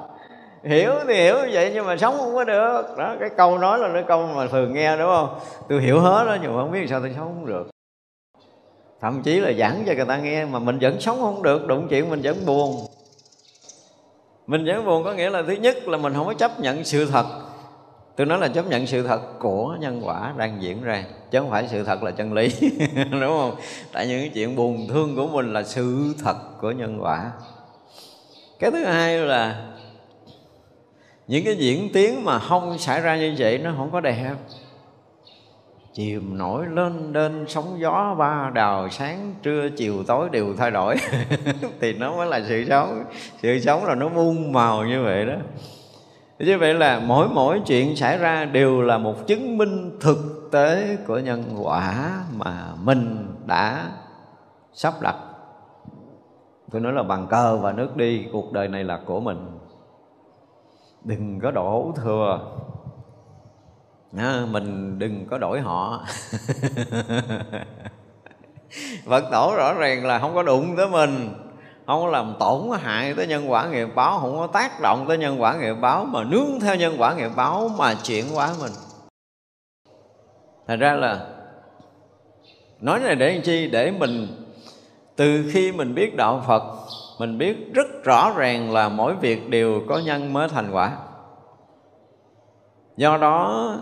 Hiểu 0.65 0.93
thì 1.09 1.15
hiểu 1.15 1.37
vậy 1.53 1.71
nhưng 1.75 1.87
mà 1.87 1.97
sống 1.97 2.15
không 2.19 2.35
có 2.35 2.45
được. 2.45 2.83
Đó, 2.99 3.15
cái 3.21 3.31
câu 3.37 3.59
nói 3.59 3.79
là 3.79 3.91
cái 3.93 4.03
câu 4.09 4.27
mà 4.27 4.47
thường 4.47 4.75
nghe 4.75 4.97
đúng 4.97 5.09
không? 5.09 5.39
Tôi 5.69 5.81
hiểu 5.81 6.01
hết 6.01 6.25
đó 6.25 6.37
nhưng 6.43 6.57
mà 6.57 6.63
không 6.63 6.73
biết 6.73 6.87
sao 6.89 7.01
tôi 7.01 7.13
sống 7.17 7.35
không 7.35 7.47
được. 7.47 7.71
Thậm 9.01 9.23
chí 9.23 9.41
là 9.41 9.53
giảng 9.53 9.83
cho 9.87 9.93
người 9.95 10.05
ta 10.05 10.17
nghe 10.17 10.45
mà 10.45 10.59
mình 10.59 10.79
vẫn 10.81 11.01
sống 11.01 11.21
không 11.21 11.43
được. 11.43 11.67
Đụng 11.67 11.87
chuyện 11.91 12.11
mình 12.11 12.21
vẫn 12.23 12.37
buồn 12.47 12.87
mình 14.47 14.65
vẫn 14.65 14.85
buồn 14.85 15.05
có 15.05 15.13
nghĩa 15.13 15.31
là 15.31 15.43
thứ 15.43 15.53
nhất 15.53 15.89
là 15.89 15.99
mình 15.99 16.15
không 16.15 16.27
có 16.27 16.35
chấp 16.35 16.61
nhận 16.61 16.85
sự 16.85 17.07
thật. 17.07 17.27
Tôi 18.17 18.27
nói 18.27 18.39
là 18.39 18.49
chấp 18.49 18.67
nhận 18.67 18.87
sự 18.87 19.07
thật 19.07 19.21
của 19.39 19.77
nhân 19.81 20.01
quả 20.05 20.35
đang 20.37 20.63
diễn 20.63 20.83
ra, 20.83 21.05
chứ 21.31 21.39
không 21.39 21.51
phải 21.51 21.69
sự 21.69 21.85
thật 21.85 22.03
là 22.03 22.11
chân 22.11 22.33
lý, 22.33 22.49
đúng 23.11 23.21
không? 23.21 23.57
Tại 23.93 24.07
những 24.07 24.31
chuyện 24.31 24.57
buồn 24.57 24.87
thương 24.89 25.17
của 25.17 25.27
mình 25.27 25.53
là 25.53 25.63
sự 25.63 26.15
thật 26.25 26.37
của 26.61 26.71
nhân 26.71 26.99
quả. 27.03 27.31
Cái 28.59 28.71
thứ 28.71 28.85
hai 28.85 29.19
là 29.19 29.67
những 31.27 31.45
cái 31.45 31.57
diễn 31.57 31.93
tiến 31.93 32.25
mà 32.25 32.39
không 32.39 32.79
xảy 32.79 33.01
ra 33.01 33.17
như 33.17 33.35
vậy 33.39 33.59
nó 33.59 33.73
không 33.77 33.91
có 33.91 34.01
đẹp 34.01 34.35
chìm 35.93 36.39
nổi 36.39 36.67
lên 36.67 37.13
lên 37.13 37.45
sóng 37.49 37.81
gió 37.81 38.15
ba 38.19 38.51
đào 38.55 38.89
sáng, 38.89 39.35
trưa 39.43 39.69
chiều 39.77 40.05
tối 40.07 40.29
đều 40.33 40.55
thay 40.57 40.71
đổi. 40.71 40.97
Thì 41.81 41.93
nó 41.93 42.17
mới 42.17 42.27
là 42.27 42.41
sự 42.49 42.65
sống. 42.69 43.05
Sự 43.43 43.59
sống 43.59 43.85
là 43.85 43.95
nó 43.95 44.09
muôn 44.09 44.53
màu 44.53 44.85
như 44.85 45.03
vậy 45.03 45.27
đó. 45.27 45.35
Như 46.39 46.59
vậy 46.59 46.75
là 46.75 47.01
mỗi 47.07 47.29
mỗi 47.29 47.61
chuyện 47.67 47.97
xảy 47.97 48.19
ra 48.19 48.45
đều 48.45 48.83
là 48.83 48.99
một 48.99 49.27
chứng 49.27 49.59
minh 49.59 49.99
thực 50.01 50.49
tế 50.53 50.97
của 51.07 51.19
nhân 51.19 51.43
quả 51.63 52.11
mà 52.37 52.69
mình 52.83 53.35
đã 53.47 53.91
sắp 54.73 54.95
đặt. 55.01 55.17
Tôi 56.71 56.81
nói 56.81 56.93
là 56.93 57.03
bằng 57.03 57.27
cơ 57.31 57.57
và 57.57 57.73
nước 57.73 57.97
đi, 57.97 58.27
cuộc 58.33 58.53
đời 58.53 58.69
này 58.69 58.85
là 58.85 59.01
của 59.07 59.21
mình. 59.21 59.59
Đừng 61.05 61.41
có 61.43 61.51
đổ 61.51 61.93
thừa 61.97 62.41
à, 64.17 64.47
mình 64.51 64.99
đừng 64.99 65.27
có 65.31 65.39
đổi 65.39 65.61
họ. 65.61 66.07
Phật 69.07 69.25
tổ 69.31 69.55
rõ 69.57 69.75
ràng 69.75 70.07
là 70.07 70.19
không 70.19 70.35
có 70.35 70.43
đụng 70.43 70.77
tới 70.77 70.89
mình 70.89 71.35
không 71.87 72.01
có 72.03 72.09
làm 72.09 72.35
tổn 72.41 72.63
hại 72.81 73.15
tới 73.15 73.27
nhân 73.27 73.51
quả 73.51 73.67
nghiệp 73.67 73.89
báo 73.95 74.19
không 74.19 74.39
có 74.39 74.47
tác 74.47 74.81
động 74.81 75.05
tới 75.09 75.19
nhân 75.19 75.43
quả 75.43 75.57
nghiệp 75.57 75.75
báo 75.81 76.05
mà 76.05 76.25
nướng 76.25 76.61
theo 76.61 76.77
nhân 76.77 76.95
quả 76.99 77.15
nghiệp 77.15 77.31
báo 77.37 77.71
mà 77.79 77.95
chuyển 77.95 78.29
hóa 78.29 78.51
mình. 78.61 78.73
Thành 80.67 80.79
ra 80.79 80.93
là 80.93 81.27
nói 82.81 83.01
này 83.01 83.15
để 83.15 83.33
làm 83.33 83.43
chi? 83.43 83.69
Để 83.69 83.91
mình 83.91 84.29
từ 85.17 85.51
khi 85.53 85.73
mình 85.73 85.95
biết 85.95 86.17
đạo 86.17 86.43
phật 86.47 86.63
mình 87.19 87.39
biết 87.39 87.75
rất 87.75 87.87
rõ 88.05 88.33
ràng 88.37 88.73
là 88.73 88.89
mỗi 88.89 89.15
việc 89.15 89.51
đều 89.51 89.83
có 89.89 89.99
nhân 89.99 90.33
mới 90.33 90.49
thành 90.49 90.71
quả. 90.73 90.97
Do 92.97 93.17
đó 93.17 93.75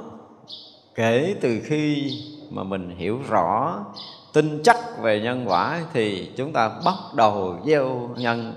kể 0.95 1.36
từ 1.41 1.61
khi 1.64 2.12
mà 2.51 2.62
mình 2.62 2.97
hiểu 2.97 3.18
rõ 3.28 3.84
tin 4.32 4.62
chắc 4.62 4.76
về 5.01 5.20
nhân 5.20 5.45
quả 5.49 5.80
thì 5.93 6.30
chúng 6.36 6.53
ta 6.53 6.68
bắt 6.84 6.95
đầu 7.14 7.59
gieo 7.66 8.14
nhân 8.16 8.55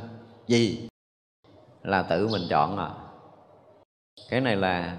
gì? 0.48 0.88
Là 1.84 2.02
tự 2.02 2.28
mình 2.28 2.42
chọn 2.50 2.78
à. 2.78 2.90
Cái 4.30 4.42
này 4.42 4.56
là 4.56 4.98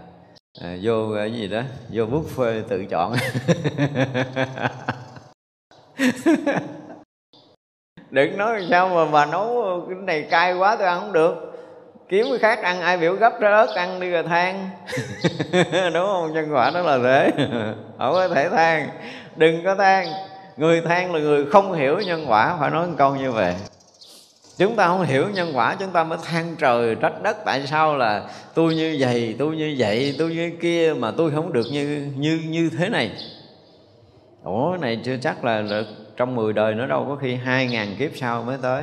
à, 0.61 0.77
vô 0.83 1.11
à, 1.13 1.17
cái 1.17 1.33
gì 1.33 1.49
đó? 1.49 1.63
Vô 1.93 2.05
buffet 2.05 2.63
tự 2.69 2.85
chọn. 2.91 3.15
Đừng 8.11 8.37
nói 8.37 8.67
sao 8.71 8.89
mà 8.89 9.11
bà 9.11 9.27
nấu 9.27 9.81
cái 9.89 9.99
này 9.99 10.27
cay 10.31 10.55
quá 10.55 10.77
tôi 10.77 10.87
ăn 10.87 11.01
không 11.01 11.13
được 11.13 11.54
kiếm 12.15 12.27
cái 12.31 12.39
khác 12.39 12.63
ăn 12.63 12.81
ai 12.81 12.97
biểu 12.97 13.15
gấp 13.15 13.33
trái 13.41 13.53
ớt 13.53 13.75
ăn 13.75 14.01
đi 14.01 14.11
rồi 14.11 14.23
than. 14.23 14.71
Đúng 15.95 16.07
không? 16.07 16.33
Nhân 16.35 16.49
quả 16.53 16.71
đó 16.71 16.81
là 16.81 16.99
thế. 17.03 17.33
Không 17.99 18.15
có 18.15 18.29
thể 18.29 18.49
than. 18.49 18.89
Đừng 19.37 19.65
có 19.65 19.75
than. 19.75 20.07
Người 20.57 20.81
than 20.81 21.15
là 21.15 21.21
người 21.21 21.47
không 21.47 21.73
hiểu 21.73 21.99
nhân 21.99 22.25
quả 22.29 22.57
phải 22.61 22.71
nói 22.71 22.87
một 22.87 22.95
câu 22.99 23.17
như 23.17 23.33
vậy. 23.33 23.55
Chúng 24.59 24.77
ta 24.77 24.87
không 24.87 25.03
hiểu 25.03 25.29
nhân 25.35 25.53
quả 25.55 25.77
chúng 25.81 25.91
ta 25.91 26.05
mới 26.05 26.19
than 26.25 26.57
trời 26.59 26.95
trách 26.95 27.23
đất. 27.23 27.37
Tại 27.45 27.67
sao 27.67 27.97
là 27.97 28.23
tôi 28.55 28.75
như 28.75 28.97
vậy 29.01 29.37
tôi 29.39 29.57
như 29.57 29.75
vậy 29.79 30.15
tôi 30.19 30.31
như 30.31 30.53
kia 30.61 30.95
mà 30.99 31.11
tôi 31.17 31.31
không 31.31 31.53
được 31.53 31.67
như 31.73 32.13
như 32.17 32.41
như 32.49 32.71
thế 32.79 32.89
này? 32.89 33.11
Ủa 34.45 34.77
này 34.81 35.01
chưa 35.05 35.17
chắc 35.23 35.45
là 35.45 35.63
được 35.63 35.87
trong 36.17 36.35
10 36.35 36.53
đời 36.53 36.75
nữa 36.75 36.87
đâu 36.87 37.07
có 37.09 37.17
khi 37.17 37.35
hai 37.35 37.67
ngàn 37.67 37.97
kiếp 37.99 38.11
sau 38.15 38.43
mới 38.43 38.59
tới. 38.63 38.83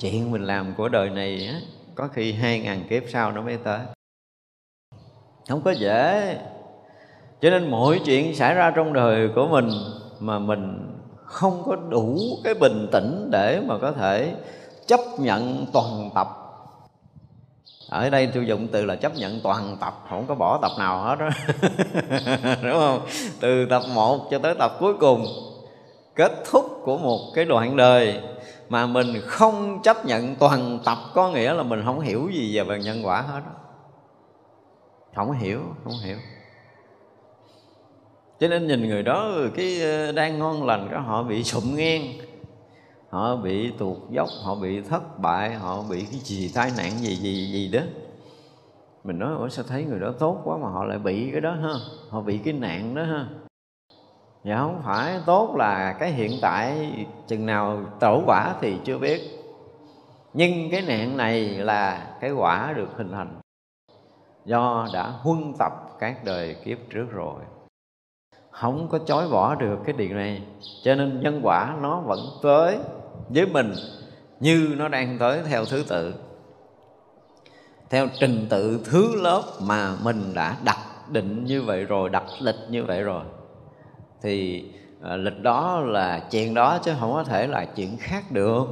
Chuyện 0.00 0.30
mình 0.30 0.44
làm 0.44 0.74
của 0.76 0.88
đời 0.88 1.10
này 1.10 1.48
á, 1.52 1.60
có 1.98 2.08
khi 2.12 2.32
hai 2.32 2.60
ngàn 2.60 2.84
kiếp 2.90 3.02
sau 3.12 3.32
nó 3.32 3.42
mới 3.42 3.56
tới. 3.56 3.80
Không 5.48 5.60
có 5.64 5.70
dễ. 5.70 6.36
Cho 7.40 7.50
nên 7.50 7.70
mọi 7.70 8.00
chuyện 8.04 8.34
xảy 8.34 8.54
ra 8.54 8.72
trong 8.76 8.92
đời 8.92 9.28
của 9.34 9.46
mình 9.46 9.70
mà 10.20 10.38
mình 10.38 10.94
không 11.24 11.62
có 11.66 11.76
đủ 11.76 12.18
cái 12.44 12.54
bình 12.54 12.88
tĩnh 12.92 13.28
để 13.32 13.60
mà 13.66 13.78
có 13.78 13.92
thể 13.92 14.34
chấp 14.86 15.00
nhận 15.18 15.66
toàn 15.72 16.10
tập. 16.14 16.28
Ở 17.88 18.10
đây 18.10 18.30
tôi 18.34 18.46
dùng 18.46 18.68
từ 18.72 18.84
là 18.84 18.96
chấp 18.96 19.16
nhận 19.16 19.40
toàn 19.42 19.76
tập, 19.80 19.94
không 20.10 20.26
có 20.26 20.34
bỏ 20.34 20.58
tập 20.62 20.72
nào 20.78 21.02
hết 21.02 21.16
đó 21.18 21.28
đúng 22.62 22.72
không? 22.72 23.00
Từ 23.40 23.66
tập 23.66 23.82
1 23.94 24.28
cho 24.30 24.38
tới 24.38 24.54
tập 24.58 24.72
cuối 24.80 24.94
cùng, 25.00 25.26
kết 26.14 26.32
thúc 26.50 26.80
của 26.84 26.98
một 26.98 27.20
cái 27.34 27.44
đoạn 27.44 27.76
đời 27.76 28.20
mà 28.68 28.86
mình 28.86 29.20
không 29.26 29.82
chấp 29.82 30.06
nhận 30.06 30.34
toàn 30.34 30.78
tập 30.84 30.98
có 31.14 31.30
nghĩa 31.30 31.52
là 31.52 31.62
mình 31.62 31.82
không 31.84 32.00
hiểu 32.00 32.28
gì 32.32 32.60
về 32.60 32.78
nhân 32.78 33.06
quả 33.06 33.20
hết 33.20 33.40
không 35.14 35.32
hiểu 35.32 35.60
không 35.84 35.98
hiểu. 36.04 36.16
Cho 38.40 38.48
nên 38.48 38.66
nhìn 38.66 38.88
người 38.88 39.02
đó, 39.02 39.32
cái 39.54 39.80
ờ, 39.82 40.12
đang 40.12 40.38
ngon 40.38 40.66
lành 40.66 40.88
cái 40.90 41.00
họ 41.00 41.22
bị 41.22 41.44
sụm 41.44 41.76
ngang, 41.76 42.02
họ 43.10 43.36
bị 43.36 43.70
tuột 43.78 43.96
dốc, 44.10 44.28
họ 44.42 44.54
bị 44.54 44.80
thất 44.80 45.18
bại, 45.18 45.54
họ 45.54 45.82
bị 45.90 46.00
cái 46.00 46.20
gì 46.20 46.50
tai 46.54 46.72
nạn 46.76 46.92
gì 46.98 47.16
gì 47.16 47.52
gì 47.52 47.68
đó. 47.72 47.80
Mình 49.04 49.18
nói, 49.18 49.34
ủa, 49.34 49.48
sao 49.48 49.64
thấy 49.68 49.84
người 49.84 50.00
đó 50.00 50.12
tốt 50.18 50.40
quá 50.44 50.56
mà 50.62 50.68
họ 50.68 50.84
lại 50.84 50.98
bị 50.98 51.30
cái 51.32 51.40
đó 51.40 51.52
ha? 51.52 51.72
Họ 52.10 52.20
bị 52.20 52.38
cái 52.38 52.52
nạn 52.52 52.94
đó 52.94 53.02
ha? 53.02 53.26
Và 54.48 54.56
không 54.56 54.82
phải. 54.84 55.20
Tốt 55.26 55.56
là 55.56 55.92
cái 55.92 56.12
hiện 56.12 56.30
tại, 56.42 56.92
chừng 57.26 57.46
nào 57.46 57.80
tổ 58.00 58.22
quả 58.26 58.54
thì 58.60 58.76
chưa 58.84 58.98
biết. 58.98 59.20
Nhưng 60.34 60.70
cái 60.70 60.82
nạn 60.82 61.16
này 61.16 61.40
là 61.44 62.06
cái 62.20 62.30
quả 62.30 62.72
được 62.76 62.88
hình 62.96 63.12
thành 63.12 63.40
do 64.44 64.88
đã 64.92 65.02
huân 65.02 65.52
tập 65.58 65.72
các 65.98 66.24
đời 66.24 66.56
kiếp 66.64 66.78
trước 66.90 67.06
rồi. 67.10 67.40
Không 68.50 68.88
có 68.88 68.98
chối 68.98 69.28
bỏ 69.28 69.54
được 69.54 69.78
cái 69.84 69.94
điều 69.98 70.16
này, 70.16 70.42
cho 70.84 70.94
nên 70.94 71.20
nhân 71.20 71.40
quả 71.42 71.76
nó 71.82 72.00
vẫn 72.00 72.18
tới 72.42 72.78
với 73.28 73.46
mình 73.46 73.72
như 74.40 74.74
nó 74.78 74.88
đang 74.88 75.18
tới 75.18 75.42
theo 75.48 75.64
thứ 75.64 75.84
tự. 75.88 76.14
Theo 77.90 78.06
trình 78.20 78.46
tự 78.50 78.80
thứ 78.84 79.22
lớp 79.22 79.42
mà 79.62 79.94
mình 80.02 80.34
đã 80.34 80.56
đặt 80.64 80.78
định 81.08 81.44
như 81.44 81.62
vậy 81.62 81.84
rồi, 81.84 82.08
đặt 82.10 82.24
lịch 82.40 82.58
như 82.70 82.84
vậy 82.84 83.02
rồi 83.02 83.24
thì 84.22 84.64
à, 85.02 85.16
lịch 85.16 85.42
đó 85.42 85.80
là 85.80 86.22
chuyện 86.30 86.54
đó 86.54 86.78
chứ 86.78 86.92
không 87.00 87.12
có 87.12 87.24
thể 87.24 87.46
là 87.46 87.64
chuyện 87.64 87.96
khác 88.00 88.24
được. 88.30 88.66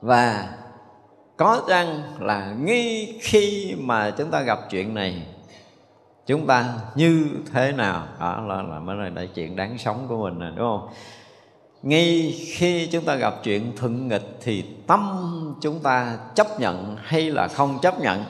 Và 0.00 0.48
có 1.36 1.62
chăng 1.68 2.02
là 2.20 2.54
nghi 2.64 3.18
khi 3.22 3.74
mà 3.78 4.10
chúng 4.10 4.30
ta 4.30 4.40
gặp 4.40 4.58
chuyện 4.70 4.94
này 4.94 5.22
chúng 6.26 6.46
ta 6.46 6.74
như 6.94 7.28
thế 7.52 7.72
nào? 7.72 8.06
Đó 8.20 8.44
là 8.48 8.62
là 8.62 8.78
mới 8.78 8.96
là 8.96 9.08
đại 9.08 9.28
chuyện 9.34 9.56
đáng 9.56 9.78
sống 9.78 10.06
của 10.08 10.16
mình 10.16 10.38
nè 10.38 10.46
đúng 10.56 10.66
không? 10.66 10.88
Ngay 11.82 12.34
khi 12.52 12.86
chúng 12.86 13.04
ta 13.04 13.14
gặp 13.14 13.34
chuyện 13.42 13.72
thuận 13.76 14.08
nghịch 14.08 14.36
thì 14.40 14.64
tâm 14.86 15.54
chúng 15.60 15.80
ta 15.80 16.18
chấp 16.34 16.60
nhận 16.60 16.96
hay 17.02 17.30
là 17.30 17.48
không 17.48 17.78
chấp 17.82 18.00
nhận? 18.00 18.24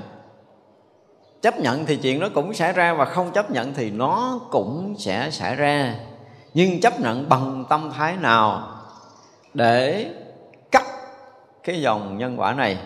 Chấp 1.44 1.60
nhận 1.60 1.86
thì 1.86 1.96
chuyện 1.96 2.20
đó 2.20 2.28
cũng 2.34 2.54
xảy 2.54 2.72
ra 2.72 2.94
và 2.94 3.04
không 3.04 3.32
chấp 3.32 3.50
nhận 3.50 3.74
thì 3.74 3.90
nó 3.90 4.40
cũng 4.50 4.94
sẽ 4.98 5.30
xảy 5.30 5.56
ra. 5.56 5.94
Nhưng 6.54 6.80
chấp 6.80 7.00
nhận 7.00 7.28
bằng 7.28 7.64
tâm 7.68 7.90
thái 7.94 8.16
nào 8.16 8.68
để 9.54 10.10
cắt 10.70 10.84
cái 11.64 11.80
dòng 11.80 12.18
nhân 12.18 12.40
quả 12.40 12.52
này, 12.52 12.78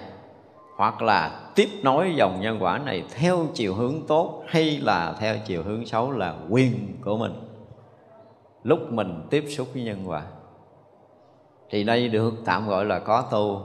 hoặc 0.76 1.02
là 1.02 1.40
tiếp 1.54 1.68
nối 1.82 2.14
dòng 2.16 2.40
nhân 2.40 2.62
quả 2.62 2.78
này 2.78 3.04
theo 3.14 3.46
chiều 3.54 3.74
hướng 3.74 4.06
tốt 4.06 4.42
hay 4.46 4.78
là 4.82 5.14
theo 5.20 5.36
chiều 5.46 5.62
hướng 5.62 5.86
xấu 5.86 6.11
là 6.11 6.34
quyền 6.48 6.96
của 7.04 7.16
mình? 7.16 7.32
Lúc 8.62 8.92
mình 8.92 9.26
tiếp 9.30 9.44
xúc 9.48 9.68
với 9.74 9.82
nhân 9.82 10.04
quả, 10.06 10.22
thì 11.70 11.84
đây 11.84 12.09
được 12.09 12.34
tạm 12.44 12.68
gọi 12.68 12.84
là 12.84 12.98
có 12.98 13.22
tu 13.30 13.62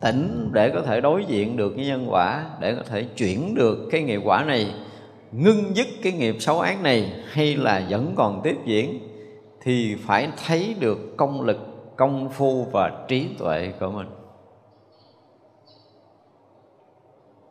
tỉnh 0.00 0.50
để 0.52 0.70
có 0.70 0.82
thể 0.82 1.00
đối 1.00 1.24
diện 1.24 1.56
được 1.56 1.72
với 1.76 1.86
nhân 1.86 2.06
quả, 2.08 2.46
để 2.60 2.74
có 2.74 2.82
thể 2.82 3.02
chuyển 3.02 3.54
được 3.54 3.88
cái 3.90 4.02
nghiệp 4.02 4.20
quả 4.24 4.44
này, 4.44 4.74
ngưng 5.32 5.76
dứt 5.76 5.86
cái 6.02 6.12
nghiệp 6.12 6.36
xấu 6.40 6.60
ác 6.60 6.82
này 6.82 7.12
hay 7.26 7.56
là 7.56 7.86
vẫn 7.88 8.14
còn 8.16 8.40
tiếp 8.44 8.56
diễn, 8.64 8.98
thì 9.60 9.96
phải 10.06 10.30
thấy 10.46 10.76
được 10.80 11.16
công 11.16 11.42
lực, 11.42 11.58
công 11.96 12.28
phu 12.28 12.64
và 12.64 13.04
trí 13.08 13.28
tuệ 13.38 13.72
của 13.80 13.90
mình. 13.90 14.06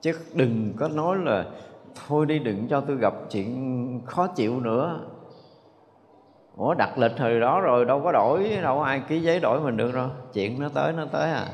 Chứ 0.02 0.12
đừng 0.34 0.74
có 0.78 0.88
nói 0.88 1.18
là, 1.18 1.46
thôi 2.08 2.26
đi, 2.26 2.40
đừng 2.40 2.68
cho 2.68 2.82
tôi 2.82 2.98
gặp 2.98 3.14
chuyện 3.32 4.02
khó 4.06 4.28
chịu 4.28 4.60
nữa. 4.60 5.00
Ủa, 6.58 6.74
đặt 6.74 6.98
lịch 6.98 7.12
thời 7.18 7.40
đó 7.40 7.62
rồi, 7.62 7.86
đâu 7.86 8.02
có 8.04 8.12
đổi, 8.12 8.50
đâu 8.62 8.78
có 8.78 8.84
ai 8.84 9.02
ký 9.08 9.20
giấy 9.20 9.40
đổi 9.40 9.62
mình 9.62 9.78
được 9.78 9.94
đâu 9.94 10.10
chuyện 10.34 10.60
nó 10.60 10.70
tới 10.70 10.94
nó 10.94 11.06
tới 11.12 11.32
à. 11.32 11.48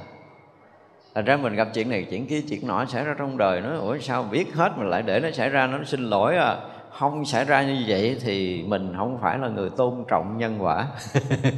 Thành 1.15 1.25
ra 1.25 1.37
mình 1.37 1.55
gặp 1.55 1.67
chuyện 1.73 1.89
này, 1.89 2.07
chuyện 2.09 2.27
kia, 2.27 2.41
chuyện 2.41 2.67
nọ 2.67 2.85
xảy 2.85 3.03
ra 3.03 3.15
trong 3.17 3.37
đời 3.37 3.61
nó 3.61 3.77
ủa 3.77 3.97
sao 3.97 4.23
biết 4.23 4.53
hết 4.53 4.71
mà 4.77 4.83
lại 4.83 5.01
để 5.01 5.19
nó 5.19 5.31
xảy 5.31 5.49
ra 5.49 5.67
nó 5.67 5.83
xin 5.83 5.99
lỗi 6.09 6.37
à. 6.37 6.57
Không 6.89 7.25
xảy 7.25 7.45
ra 7.45 7.63
như 7.63 7.83
vậy 7.87 8.17
thì 8.21 8.63
mình 8.67 8.93
không 8.97 9.17
phải 9.21 9.37
là 9.37 9.47
người 9.47 9.69
tôn 9.69 10.05
trọng 10.07 10.37
nhân 10.37 10.57
quả. 10.59 10.87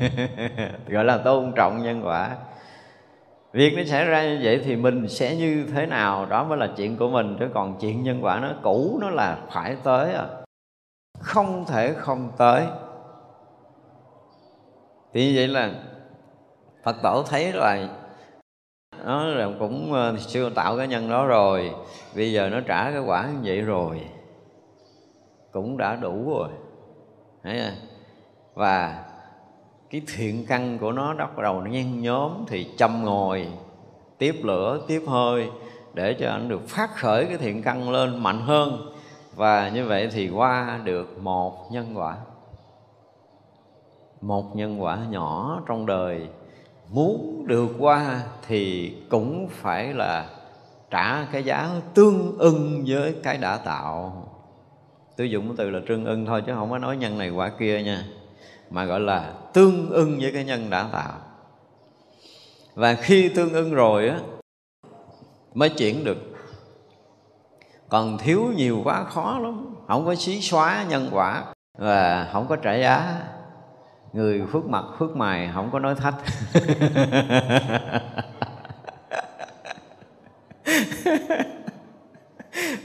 Gọi 0.88 1.06
là 1.06 1.18
tôn 1.18 1.52
trọng 1.56 1.84
nhân 1.84 2.02
quả. 2.06 2.36
Việc 3.54 3.74
nó 3.78 3.84
xảy 3.84 4.06
ra 4.06 4.24
như 4.24 4.40
vậy 4.44 4.62
thì 4.66 4.76
mình 4.76 5.08
sẽ 5.08 5.36
như 5.36 5.66
thế 5.74 5.86
nào? 5.86 6.26
Đó 6.26 6.44
mới 6.44 6.58
là 6.58 6.70
chuyện 6.78 6.98
của 6.98 7.10
mình. 7.10 7.38
Chứ 7.40 7.46
còn 7.54 7.78
chuyện 7.82 8.04
nhân 8.04 8.20
quả 8.22 8.40
nó 8.40 8.50
cũ, 8.64 8.98
nó 9.02 9.10
là 9.10 9.38
phải 9.52 9.76
tới 9.84 10.14
à. 10.14 10.26
Không 11.20 11.66
thể 11.68 11.94
không 11.94 12.32
tới. 12.38 12.64
Thì 15.14 15.28
như 15.28 15.34
vậy 15.36 15.48
là 15.48 15.72
phật 16.84 16.96
tổ 17.04 17.24
thấy 17.30 17.52
là 17.52 17.88
nó 19.06 19.24
là 19.24 19.50
cũng 19.60 19.94
ờ, 19.94 20.18
siêu 20.18 20.50
tạo 20.50 20.78
cái 20.78 20.88
nhân 20.88 21.10
đó 21.10 21.26
rồi. 21.26 21.72
Bây 22.16 22.32
giờ 22.32 22.50
nó 22.50 22.60
trả 22.60 22.92
cái 22.92 23.00
quả 23.00 23.28
như 23.28 23.40
vậy 23.44 23.62
rồi. 23.62 24.02
Cũng 25.52 25.78
đã 25.78 25.96
đủ 25.96 26.30
rồi. 26.30 26.50
Thấy 27.44 27.60
không? 27.60 27.88
và 28.56 29.06
cái 29.90 30.02
thiện 30.16 30.46
căn 30.48 30.78
của 30.78 30.92
nó 30.92 31.14
bắt 31.16 31.38
đầu 31.38 31.62
nó 31.62 31.72
nhen 31.72 32.02
nhóm 32.02 32.32
thì 32.48 32.68
châm 32.78 33.04
ngồi 33.04 33.48
tiếp 34.18 34.36
lửa, 34.44 34.80
tiếp 34.88 35.04
hơi 35.08 35.50
để 35.94 36.14
cho 36.20 36.30
anh 36.30 36.50
được 36.50 36.68
phát 36.68 36.96
khởi 36.96 37.26
cái 37.26 37.38
thiện 37.38 37.62
căn 37.62 37.90
lên 37.90 38.24
mạnh 38.24 38.42
hơn. 38.42 38.94
Và 39.36 39.70
như 39.70 39.86
vậy 39.86 40.10
thì 40.12 40.30
qua 40.30 40.80
được 40.84 41.18
một 41.22 41.72
nhân 41.72 41.98
quả. 41.98 42.18
Một 44.22 44.56
nhân 44.56 44.84
quả 44.84 44.98
nhỏ 45.10 45.62
trong 45.68 45.86
đời 45.86 46.28
muốn 46.90 47.44
được 47.48 47.70
qua 47.80 48.22
thì 48.48 48.94
cũng 49.10 49.48
phải 49.52 49.94
là 49.94 50.30
trả 50.92 51.26
cái 51.32 51.44
giá 51.44 51.70
tương 51.94 52.38
ưng 52.38 52.84
với 52.88 53.16
cái 53.24 53.38
đã 53.38 53.58
tạo. 53.58 54.24
Tôi 55.18 55.30
dùng 55.30 55.48
cái 55.48 55.56
từ 55.58 55.70
là 55.70 55.80
tương 55.88 56.06
ưng 56.06 56.26
thôi 56.26 56.44
chứ 56.46 56.54
không 56.56 56.70
có 56.70 56.78
nói 56.78 56.98
nhân 56.98 57.18
này 57.18 57.30
quả 57.30 57.50
kia 57.50 57.84
nha, 57.84 58.06
mà 58.70 58.86
gọi 58.86 59.00
là 59.00 59.34
tương 59.54 59.90
ưng 59.90 60.20
với 60.22 60.32
cái 60.32 60.44
nhân 60.44 60.70
đã 60.70 60.90
tạo. 60.92 61.14
Và 62.74 62.94
khi 62.94 63.30
tương 63.30 63.54
ưng 63.54 63.74
rồi 63.74 64.10
á, 64.10 64.20
mới 65.54 65.70
chuyển 65.70 66.04
được. 66.04 66.18
Còn 67.90 68.18
thiếu 68.18 68.42
nhiều 68.56 68.82
quá, 68.84 69.04
khó 69.04 69.40
lắm. 69.40 69.76
Không 69.88 70.06
có 70.06 70.16
xí 70.16 70.42
xóa 70.42 70.86
nhân 70.90 71.10
quả 71.12 71.44
và 71.78 72.30
không 72.34 72.48
có 72.48 72.56
trả 72.56 72.76
giá 72.76 73.24
người 74.16 74.42
phước 74.52 74.66
mặt 74.66 74.84
phước 75.00 75.16
mày, 75.16 75.50
không 75.54 75.70
có 75.72 75.80
nói 75.80 75.96
thách. 75.96 76.14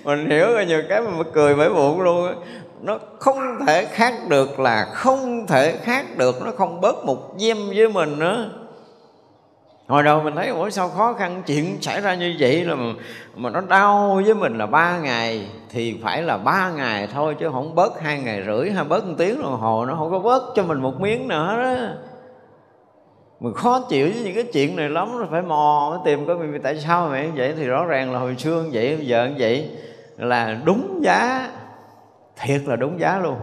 Mình 0.05 0.31
hiểu 0.31 0.53
rồi 0.53 0.67
nhiều 0.67 0.83
cái 0.89 1.01
mà 1.03 1.25
cười 1.33 1.57
mấy 1.57 1.69
bụng 1.69 2.01
luôn 2.01 2.35
nó 2.81 2.99
không 3.19 3.67
thể 3.67 3.85
khác 3.85 4.15
được 4.29 4.61
là 4.61 4.85
không 4.85 5.47
thể 5.47 5.79
khác 5.83 6.07
được, 6.17 6.43
nó 6.45 6.51
không 6.57 6.81
bớt 6.81 7.05
một 7.05 7.35
diêm 7.39 7.57
với 7.69 7.89
mình 7.89 8.19
nữa 8.19 8.51
hồi 9.91 10.03
đầu 10.03 10.21
mình 10.23 10.37
thấy 10.37 10.49
ủa 10.49 10.71
sao 10.71 10.89
khó 10.89 11.13
khăn 11.13 11.43
chuyện 11.47 11.83
xảy 11.83 12.01
ra 12.01 12.15
như 12.15 12.37
vậy 12.39 12.65
là 12.65 12.75
mà, 12.75 12.93
mà 13.35 13.51
nó 13.51 13.61
đau 13.61 14.21
với 14.25 14.35
mình 14.35 14.59
là 14.59 14.67
ba 14.67 14.99
ngày 14.99 15.47
thì 15.71 16.01
phải 16.03 16.23
là 16.23 16.39
ba 16.39 16.71
ngày 16.71 17.09
thôi 17.13 17.37
chứ 17.41 17.51
không 17.53 17.75
bớt 17.75 18.01
hai 18.01 18.21
ngày 18.21 18.43
rưỡi 18.47 18.71
hay 18.71 18.85
bớt 18.85 19.07
một 19.07 19.15
tiếng 19.19 19.43
đồng 19.43 19.61
hồ 19.61 19.87
nó 19.87 19.95
không 19.95 20.11
có 20.11 20.19
bớt 20.19 20.43
cho 20.55 20.63
mình 20.63 20.81
một 20.83 21.01
miếng 21.01 21.29
nữa 21.29 21.57
đó 21.57 21.95
mình 23.41 23.55
khó 23.55 23.81
chịu 23.89 24.11
với 24.15 24.23
những 24.23 24.35
cái 24.35 24.45
chuyện 24.53 24.77
này 24.77 24.89
lắm 24.89 25.19
rồi 25.19 25.27
phải 25.31 25.43
mò 25.43 25.89
phải 25.91 26.01
tìm 26.05 26.27
coi 26.27 26.37
vì 26.37 26.59
tại 26.59 26.79
sao 26.79 27.09
mẹ 27.09 27.27
như 27.27 27.33
vậy. 27.37 27.55
Thì 27.57 27.65
rõ 27.67 27.85
ràng 27.85 28.13
là 28.13 28.19
hồi 28.19 28.37
xưa 28.39 28.63
như 28.63 28.71
vậy 28.73 28.97
bây 28.97 29.07
giờ 29.07 29.27
như 29.27 29.35
vậy 29.39 29.71
là 30.17 30.61
đúng 30.65 31.01
giá 31.03 31.51
thiệt 32.37 32.61
là 32.67 32.77
đúng 32.77 33.01
giá 33.01 33.19
luôn. 33.19 33.37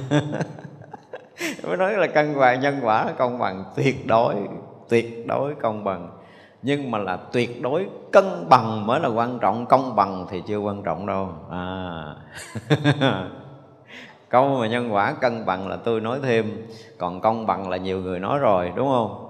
Mới 1.62 1.76
nói 1.76 1.92
là 1.92 2.06
cân 2.06 2.38
bằng 2.38 2.60
nhân 2.60 2.80
quả 2.82 3.06
công 3.18 3.38
bằng 3.38 3.64
tuyệt 3.76 4.06
đối 4.06 4.34
tuyệt 4.92 5.26
đối 5.26 5.54
công 5.54 5.84
bằng. 5.84 6.08
Nhưng 6.62 6.90
mà 6.90 6.98
là 6.98 7.16
tuyệt 7.16 7.62
đối 7.62 7.86
cân 8.12 8.24
bằng 8.48 8.86
mới 8.86 9.00
là 9.00 9.08
quan 9.08 9.38
trọng, 9.38 9.66
công 9.66 9.96
bằng 9.96 10.26
thì 10.30 10.42
chưa 10.46 10.58
quan 10.58 10.82
trọng 10.82 11.06
đâu. 11.06 11.28
À. 11.50 12.14
Câu 14.28 14.58
mà 14.60 14.66
nhân 14.68 14.94
quả 14.94 15.12
cân 15.12 15.46
bằng 15.46 15.68
là 15.68 15.76
tôi 15.76 16.00
nói 16.00 16.18
thêm, 16.22 16.66
còn 16.98 17.20
công 17.20 17.46
bằng 17.46 17.68
là 17.68 17.76
nhiều 17.76 18.00
người 18.00 18.18
nói 18.18 18.38
rồi, 18.38 18.72
đúng 18.76 18.88
không? 18.88 19.28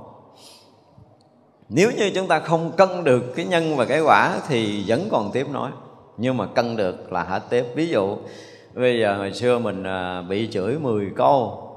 Nếu 1.68 1.90
như 1.96 2.10
chúng 2.14 2.28
ta 2.28 2.40
không 2.40 2.72
cân 2.76 3.04
được 3.04 3.32
cái 3.36 3.44
nhân 3.44 3.76
và 3.76 3.84
cái 3.84 4.00
quả 4.00 4.38
thì 4.48 4.84
vẫn 4.86 5.08
còn 5.10 5.30
tiếp 5.32 5.46
nói. 5.52 5.70
Nhưng 6.16 6.36
mà 6.36 6.46
cân 6.46 6.76
được 6.76 7.12
là 7.12 7.22
hả 7.22 7.38
tiếp. 7.38 7.66
Ví 7.74 7.88
dụ, 7.88 8.16
bây 8.74 8.98
giờ 9.00 9.16
hồi 9.16 9.32
xưa 9.32 9.58
mình 9.58 9.84
à, 9.84 10.22
bị 10.22 10.48
chửi 10.52 10.78
10 10.78 11.10
câu, 11.16 11.68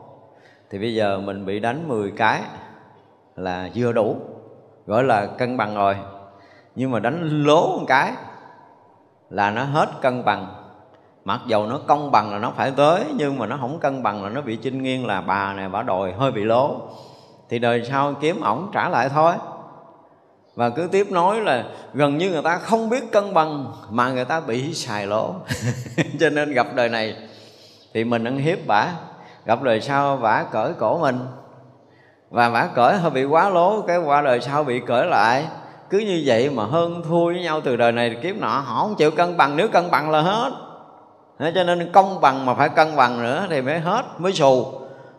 thì 0.69 0.79
bây 0.79 0.95
giờ 0.95 1.19
mình 1.19 1.45
bị 1.45 1.59
đánh 1.59 1.88
10 1.88 2.11
cái 2.11 2.41
là 3.36 3.69
vừa 3.75 3.91
đủ, 3.91 4.17
gọi 4.86 5.03
là 5.03 5.25
cân 5.25 5.57
bằng 5.57 5.75
rồi. 5.75 5.97
Nhưng 6.75 6.91
mà 6.91 6.99
đánh 6.99 7.43
lố 7.43 7.77
một 7.77 7.86
cái 7.88 8.13
là 9.29 9.51
nó 9.51 9.63
hết 9.63 9.89
cân 10.01 10.25
bằng. 10.25 10.47
Mặc 11.25 11.41
dầu 11.47 11.67
nó 11.67 11.79
công 11.88 12.11
bằng 12.11 12.31
là 12.31 12.39
nó 12.39 12.51
phải 12.55 12.71
tới, 12.71 13.03
nhưng 13.15 13.39
mà 13.39 13.47
nó 13.47 13.57
không 13.61 13.79
cân 13.79 14.03
bằng 14.03 14.23
là 14.23 14.29
nó 14.29 14.41
bị 14.41 14.55
chinh 14.55 14.83
nghiêng 14.83 15.05
là 15.05 15.21
bà 15.21 15.53
này 15.53 15.69
bà 15.69 15.81
đòi 15.81 16.13
hơi 16.13 16.31
bị 16.31 16.43
lố. 16.43 16.81
Thì 17.49 17.59
đời 17.59 17.86
sau 17.86 18.13
kiếm 18.13 18.41
ổng 18.41 18.69
trả 18.73 18.89
lại 18.89 19.09
thôi. 19.09 19.33
Và 20.55 20.69
cứ 20.69 20.88
tiếp 20.91 21.11
nói 21.11 21.41
là 21.41 21.65
gần 21.93 22.17
như 22.17 22.31
người 22.31 22.41
ta 22.41 22.57
không 22.57 22.89
biết 22.89 23.11
cân 23.11 23.33
bằng 23.33 23.73
mà 23.89 24.11
người 24.11 24.25
ta 24.25 24.39
bị 24.39 24.73
xài 24.73 25.07
lỗ 25.07 25.33
cho 26.19 26.29
nên 26.29 26.53
gặp 26.53 26.67
đời 26.75 26.89
này 26.89 27.15
thì 27.93 28.03
mình 28.03 28.23
ăn 28.23 28.38
hiếp 28.38 28.67
bả 28.67 28.88
gặp 29.45 29.61
đời 29.61 29.81
sau 29.81 30.17
bả 30.17 30.43
cởi 30.43 30.73
cổ 30.73 30.99
mình 30.99 31.19
và 32.36 32.49
bả 32.49 32.67
cởi 32.67 32.97
hơi 32.97 33.11
bị 33.11 33.23
quá 33.23 33.49
lố, 33.49 33.81
cái 33.81 33.97
qua 33.97 34.21
đời 34.21 34.41
sau 34.41 34.63
bị 34.63 34.79
cởi 34.79 35.05
lại. 35.05 35.47
Cứ 35.89 35.99
như 35.99 36.23
vậy 36.25 36.49
mà 36.49 36.65
hơn 36.65 37.01
thua 37.07 37.25
với 37.25 37.41
nhau 37.41 37.61
từ 37.61 37.75
đời 37.75 37.91
này 37.91 38.17
kiếp 38.23 38.36
nọ, 38.36 38.47
họ 38.47 38.81
không 38.81 38.95
chịu 38.95 39.11
cân 39.11 39.38
bằng. 39.38 39.57
Nếu 39.57 39.67
cân 39.67 39.91
bằng 39.91 40.11
là 40.11 40.21
hết. 40.21 40.51
Thế 41.39 41.51
cho 41.55 41.63
nên 41.63 41.91
công 41.91 42.21
bằng 42.21 42.45
mà 42.45 42.53
phải 42.53 42.69
cân 42.69 42.95
bằng 42.95 43.23
nữa 43.23 43.45
thì 43.49 43.61
mới 43.61 43.79
hết, 43.79 44.05
mới 44.17 44.33
xù. 44.33 44.65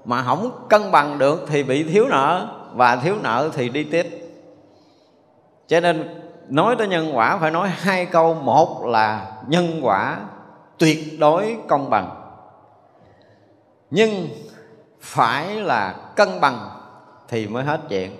Mà 0.04 0.22
không 0.22 0.50
cân 0.68 0.90
bằng 0.90 1.18
được 1.18 1.44
thì 1.48 1.62
bị 1.62 1.82
thiếu 1.82 2.06
nợ, 2.10 2.48
và 2.74 2.96
thiếu 2.96 3.14
nợ 3.22 3.50
thì 3.52 3.68
đi 3.68 3.84
tiếp. 3.84 4.06
Cho 5.66 5.80
nên 5.80 6.20
nói 6.48 6.76
tới 6.78 6.88
nhân 6.88 7.16
quả 7.16 7.36
phải 7.36 7.50
nói 7.50 7.68
hai 7.68 8.06
câu. 8.06 8.34
Một 8.34 8.86
là 8.86 9.26
nhân 9.46 9.80
quả 9.82 10.16
tuyệt 10.78 11.20
đối 11.20 11.56
công 11.68 11.90
bằng, 11.90 12.10
nhưng 13.90 14.28
phải 15.00 15.54
là 15.54 15.94
cân 16.16 16.40
bằng 16.40 16.70
thì 17.28 17.46
mới 17.46 17.64
hết 17.64 17.80
chuyện. 17.88 18.16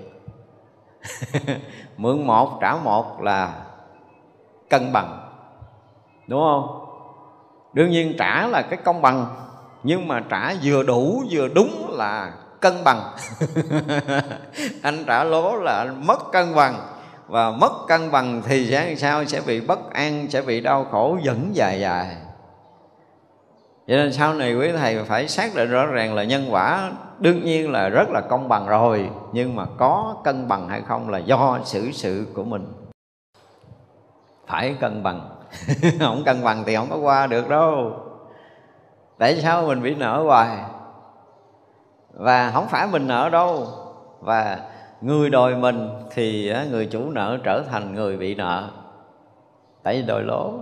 Mượn 1.96 2.26
một, 2.26 2.58
trả 2.60 2.76
một 2.76 3.22
là 3.22 3.54
cân 4.70 4.92
bằng, 4.92 5.30
đúng 6.26 6.40
không? 6.40 6.86
Đương 7.72 7.90
nhiên 7.90 8.14
trả 8.18 8.46
là 8.46 8.62
cái 8.62 8.78
công 8.84 9.02
bằng, 9.02 9.26
nhưng 9.82 10.08
mà 10.08 10.22
trả 10.28 10.54
vừa 10.62 10.82
đủ 10.82 11.22
vừa 11.30 11.48
đúng 11.48 11.86
là 11.90 12.32
cân 12.60 12.84
bằng. 12.84 13.00
Anh 14.82 15.04
trả 15.06 15.24
lố 15.24 15.56
là 15.56 15.78
anh 15.78 16.06
mất 16.06 16.32
cân 16.32 16.54
bằng, 16.54 16.74
và 17.26 17.50
mất 17.50 17.72
cân 17.88 18.10
bằng 18.10 18.42
thì 18.46 18.70
sẽ 18.70 18.94
sao? 18.94 19.24
Sẽ 19.24 19.40
bị 19.46 19.60
bất 19.60 19.92
an, 19.92 20.26
sẽ 20.30 20.42
bị 20.42 20.60
đau 20.60 20.86
khổ, 20.90 21.18
vẫn 21.24 21.50
dài 21.52 21.80
dài 21.80 22.16
cho 23.86 23.96
nên 23.96 24.12
sau 24.12 24.34
này 24.34 24.54
quý 24.54 24.72
thầy 24.72 25.04
phải 25.04 25.28
xác 25.28 25.54
định 25.54 25.70
rõ 25.70 25.86
ràng 25.86 26.14
là 26.14 26.24
nhân 26.24 26.46
quả 26.50 26.90
đương 27.18 27.44
nhiên 27.44 27.72
là 27.72 27.88
rất 27.88 28.10
là 28.10 28.20
công 28.20 28.48
bằng 28.48 28.66
rồi, 28.66 29.10
nhưng 29.32 29.56
mà 29.56 29.66
có 29.78 30.16
cân 30.24 30.48
bằng 30.48 30.68
hay 30.68 30.82
không 30.82 31.08
là 31.08 31.18
do 31.18 31.58
xử 31.64 31.90
sự 31.92 32.26
của 32.34 32.44
mình. 32.44 32.66
Phải 34.46 34.76
cân 34.80 35.02
bằng. 35.02 35.28
Không 36.00 36.22
cân 36.24 36.44
bằng 36.44 36.62
thì 36.66 36.76
không 36.76 36.86
có 36.90 36.96
qua 36.96 37.26
được 37.26 37.48
đâu. 37.48 38.00
Tại 39.18 39.36
sao 39.36 39.66
mình 39.66 39.82
bị 39.82 39.94
nợ 39.94 40.22
hoài? 40.22 40.58
Và 42.12 42.50
không 42.50 42.68
phải 42.68 42.86
mình 42.86 43.06
nợ 43.06 43.28
đâu. 43.28 43.66
Và 44.20 44.58
người 45.00 45.30
đòi 45.30 45.54
mình 45.54 45.88
thì 46.10 46.52
người 46.70 46.86
chủ 46.86 47.10
nợ 47.10 47.38
trở 47.44 47.62
thành 47.70 47.94
người 47.94 48.16
bị 48.16 48.34
nợ. 48.34 48.68
Tại 49.82 49.96
vì 49.96 50.06
đòi 50.06 50.22
lỗ 50.22 50.52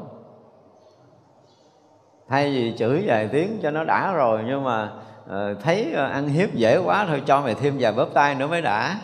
thay 2.28 2.50
vì 2.50 2.74
chửi 2.78 3.02
vài 3.06 3.28
tiếng 3.32 3.58
cho 3.62 3.70
nó 3.70 3.84
đã 3.84 4.12
rồi 4.12 4.42
nhưng 4.46 4.64
mà 4.64 4.88
uh, 5.26 5.62
thấy 5.62 5.92
ờ, 5.94 6.04
ăn 6.04 6.28
hiếp 6.28 6.54
dễ 6.54 6.76
quá 6.76 7.06
thôi 7.08 7.22
cho 7.26 7.40
mày 7.40 7.54
thêm 7.54 7.76
vài 7.78 7.92
bóp 7.92 8.08
tay 8.14 8.34
nữa 8.34 8.46
mới 8.46 8.62
đã. 8.62 8.96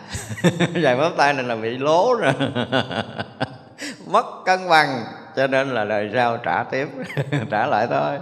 Vài 0.81 0.95
bóp 0.95 1.11
tay 1.17 1.33
này 1.33 1.43
là 1.43 1.55
bị 1.55 1.77
lố 1.77 2.13
rồi. 2.13 2.33
Mất 4.07 4.25
cân 4.45 4.59
bằng 4.69 5.03
cho 5.35 5.47
nên 5.47 5.69
là 5.69 5.85
đời 5.85 6.11
sau 6.13 6.37
trả 6.37 6.63
tiếp 6.63 6.89
trả 7.49 7.67
lại 7.67 7.87
thôi. 7.89 8.19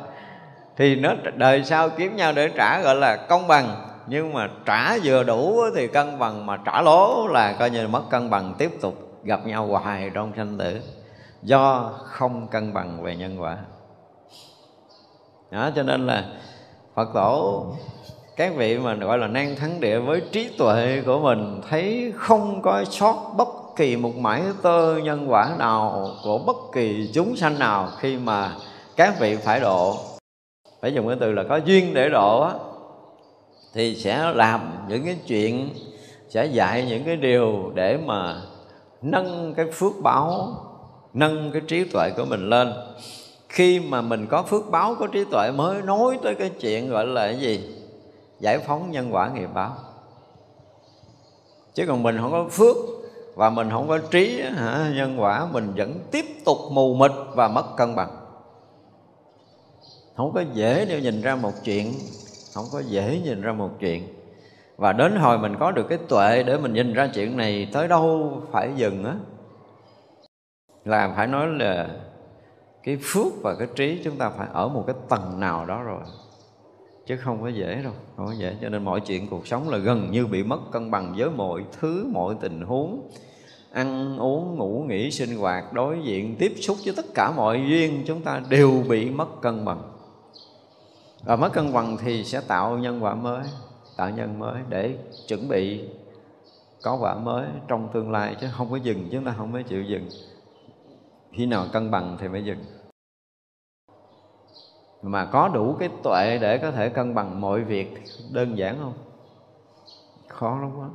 Thì 0.78 0.96
nó 0.96 1.14
đời 1.36 1.64
sau 1.64 1.90
kiếm 1.90 2.16
nhau 2.16 2.32
để 2.32 2.50
trả 2.56 2.82
gọi 2.82 2.96
là 2.96 3.16
công 3.16 3.48
bằng 3.48 3.86
nhưng 4.08 4.34
mà 4.34 4.50
trả 4.66 4.98
vừa 5.04 5.24
đủ 5.24 5.62
thì 5.76 5.88
cân 5.88 6.20
bằng 6.20 6.46
mà 6.46 6.58
trả 6.66 6.82
lố 6.82 7.28
là 7.28 7.54
coi 7.54 7.70
như 7.70 7.82
là 7.82 7.88
mất 7.88 8.10
cân 8.10 8.30
bằng 8.30 8.54
tiếp 8.58 8.72
tục 8.82 9.22
gặp 9.24 9.46
nhau 9.46 9.68
hoài 9.68 10.12
trong 10.14 10.32
sanh 10.38 10.58
tử. 10.58 10.82
Do 11.44 11.92
không 12.06 12.48
cân 12.48 12.74
bằng 12.74 13.04
về 13.04 13.16
nhân 13.16 13.42
quả 13.42 13.58
đó, 15.52 15.70
cho 15.76 15.84
nên 15.84 16.08
là 16.08 16.26
phật 16.96 17.10
tổ, 17.14 17.66
các 18.36 18.56
vị 18.56 18.78
mà 18.78 18.94
gọi 18.94 19.18
là 19.18 19.28
năng 19.28 19.56
thắng 19.56 19.80
địa 19.80 20.00
với 20.00 20.22
trí 20.32 20.50
tuệ 20.58 21.02
của 21.06 21.20
mình, 21.20 21.62
thấy 21.70 22.14
không 22.16 22.62
có 22.62 22.84
sót 22.86 23.34
bất 23.38 23.48
kỳ 23.76 23.96
một 23.96 24.16
mãi 24.16 24.44
tơ 24.62 24.98
nhân 24.98 25.32
quả 25.32 25.56
nào 25.60 26.10
của 26.24 26.38
bất 26.38 26.56
kỳ 26.74 27.10
chúng 27.14 27.36
sanh 27.36 27.60
nào 27.60 27.90
khi 28.00 28.18
mà 28.18 28.52
các 28.96 29.20
vị 29.20 29.36
phải 29.36 29.60
độ. 29.60 29.98
Phải 30.82 30.94
dùng 30.94 31.08
cái 31.08 31.18
từ 31.20 31.32
là 31.32 31.44
có 31.50 31.56
duyên 31.66 31.94
để 31.94 32.10
độ 32.10 32.42
á. 32.42 32.54
Thì 33.74 33.96
sẽ 33.96 34.32
làm 34.36 34.72
những 34.88 35.06
cái 35.06 35.18
chuyện, 35.28 35.70
sẽ 36.30 36.46
dạy 36.46 36.86
những 36.90 37.04
cái 37.04 37.16
điều 37.16 37.72
để 37.74 37.98
mà 38.06 38.42
nâng 39.02 39.54
cái 39.54 39.66
phước 39.74 39.94
báo, 40.04 40.54
nâng 41.14 41.52
cái 41.52 41.62
trí 41.68 41.84
tuệ 41.84 42.10
của 42.18 42.26
mình 42.26 42.50
lên 42.50 42.74
khi 43.50 43.80
mà 43.80 44.02
mình 44.02 44.28
có 44.30 44.44
phước 44.44 44.72
báo 44.72 44.96
có 45.00 45.08
trí 45.08 45.24
tuệ 45.32 45.52
mới 45.52 45.82
nói 45.82 46.20
tới 46.24 46.36
cái 46.36 46.50
chuyện 46.50 46.90
gọi 46.90 47.08
là 47.08 47.26
cái 47.26 47.40
gì? 47.40 47.76
Giải 48.40 48.60
phóng 48.60 48.92
nhân 48.92 49.14
quả 49.14 49.30
nghiệp 49.30 49.50
báo. 49.54 49.76
Chứ 51.74 51.86
còn 51.88 52.04
mình 52.04 52.18
không 52.22 52.32
có 52.32 52.48
phước 52.52 52.76
và 53.36 53.50
mình 53.50 53.70
không 53.70 53.88
có 53.88 53.98
trí 53.98 54.42
hả, 54.42 54.92
nhân 54.96 55.22
quả 55.22 55.48
mình 55.52 55.74
vẫn 55.76 55.94
tiếp 56.12 56.26
tục 56.46 56.58
mù 56.72 56.94
mịt 56.94 57.12
và 57.36 57.48
mất 57.48 57.66
cân 57.78 57.96
bằng. 57.96 58.10
Không 60.16 60.32
có 60.34 60.44
dễ 60.54 60.86
để 60.86 61.02
nhìn 61.02 61.22
ra 61.22 61.36
một 61.36 61.54
chuyện 61.64 61.94
không 62.54 62.66
có 62.72 62.80
dễ 62.80 63.22
nhìn 63.24 63.42
ra 63.42 63.52
một 63.52 63.70
chuyện. 63.80 64.08
Và 64.78 64.94
đến 64.94 65.16
hồi 65.16 65.38
mình 65.38 65.56
có 65.60 65.72
được 65.72 65.86
cái 65.90 65.98
tuệ 65.98 66.44
để 66.44 66.58
mình 66.58 66.74
nhìn 66.74 66.94
ra 66.94 67.10
chuyện 67.14 67.38
này 67.38 67.68
tới 67.74 67.88
đâu 67.88 68.38
phải 68.52 68.72
dừng 68.76 69.04
á? 69.06 69.16
Là 70.86 71.14
phải 71.16 71.28
nói 71.28 71.48
là 71.48 71.88
cái 72.84 72.98
phước 73.02 73.42
và 73.42 73.56
cái 73.56 73.68
trí 73.76 74.02
chúng 74.04 74.16
ta 74.16 74.30
phải 74.30 74.48
ở 74.54 74.68
một 74.68 74.84
cái 74.88 74.96
tầng 75.10 75.40
nào 75.40 75.66
đó 75.66 75.84
rồi, 75.84 76.02
chứ 77.06 77.18
không 77.18 77.42
có 77.42 77.48
dễ 77.48 77.82
đâu, 77.84 77.94
không 78.18 78.26
có 78.26 78.34
dễ. 78.34 78.56
Cho 78.62 78.70
nên 78.70 78.84
mọi 78.84 79.00
chuyện 79.00 79.28
cuộc 79.28 79.48
sống 79.48 79.70
là 79.70 79.78
gần 79.78 80.12
như 80.12 80.28
bị 80.28 80.44
mất 80.44 80.60
cân 80.72 80.92
bằng 80.92 81.14
với 81.18 81.30
mọi 81.30 81.64
thứ, 81.80 82.08
mọi 82.14 82.36
tình 82.42 82.62
huống. 82.62 83.02
Ăn, 83.72 84.18
uống, 84.18 84.56
ngủ, 84.56 84.86
nghỉ, 84.88 85.12
sinh 85.12 85.38
hoạt, 85.38 85.74
đối 85.74 86.00
diện, 86.04 86.36
tiếp 86.40 86.54
xúc 86.62 86.78
với 86.86 86.94
tất 86.98 87.06
cả 87.16 87.32
mọi 87.36 87.66
duyên, 87.70 88.04
chúng 88.08 88.22
ta 88.22 88.42
đều 88.50 88.84
bị 88.90 89.10
mất 89.10 89.42
cân 89.42 89.66
bằng. 89.66 89.82
Và 91.24 91.36
mất 91.36 91.54
cân 91.54 91.74
bằng 91.74 91.98
thì 92.04 92.24
sẽ 92.24 92.42
tạo 92.42 92.78
nhân 92.78 93.04
quả 93.04 93.16
mới, 93.16 93.44
tạo 93.98 94.10
nhân 94.10 94.40
mới 94.40 94.62
để 94.70 94.96
chuẩn 95.28 95.48
bị 95.48 95.82
có 96.82 96.98
quả 97.02 97.16
mới 97.16 97.48
trong 97.68 97.90
tương 97.94 98.12
lai, 98.12 98.36
chứ 98.42 98.48
không 98.52 98.72
có 98.72 98.78
dừng, 98.78 99.10
chúng 99.12 99.26
ta 99.26 99.34
không 99.38 99.54
có 99.54 99.62
chịu 99.62 99.84
dừng 99.84 100.10
khi 101.32 101.46
nào 101.46 101.66
cân 101.74 101.92
bằng 101.92 102.18
thì 102.20 102.28
mới 102.28 102.46
dừng. 102.46 102.66
Mà 105.02 105.26
có 105.26 105.48
đủ 105.48 105.76
cái 105.80 105.90
tuệ 106.04 106.38
để 106.42 106.58
có 106.58 106.72
thể 106.72 106.90
cân 106.90 107.16
bằng 107.16 107.42
mọi 107.42 107.64
việc 107.64 108.04
đơn 108.32 108.58
giản 108.58 108.78
không? 108.80 108.94
Khó 110.28 110.60
lắm 110.60 110.72
quá. 110.80 110.90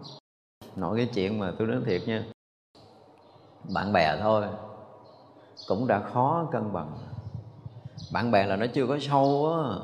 Nói 0.77 0.97
cái 0.97 1.09
chuyện 1.15 1.39
mà 1.39 1.53
tôi 1.59 1.69
nói 1.69 1.81
thiệt 1.87 2.03
nha. 2.07 2.25
Bạn 3.75 3.93
bè 3.93 4.19
thôi, 4.21 4.45
cũng 5.69 5.87
đã 5.87 6.01
khó 6.01 6.49
cân 6.53 6.73
bằng. 6.73 6.99
Bạn 8.13 8.31
bè 8.31 8.47
là 8.47 8.57
nó 8.57 8.67
chưa 8.67 8.87
có 8.87 8.99
sâu 8.99 9.53
á. 9.53 9.79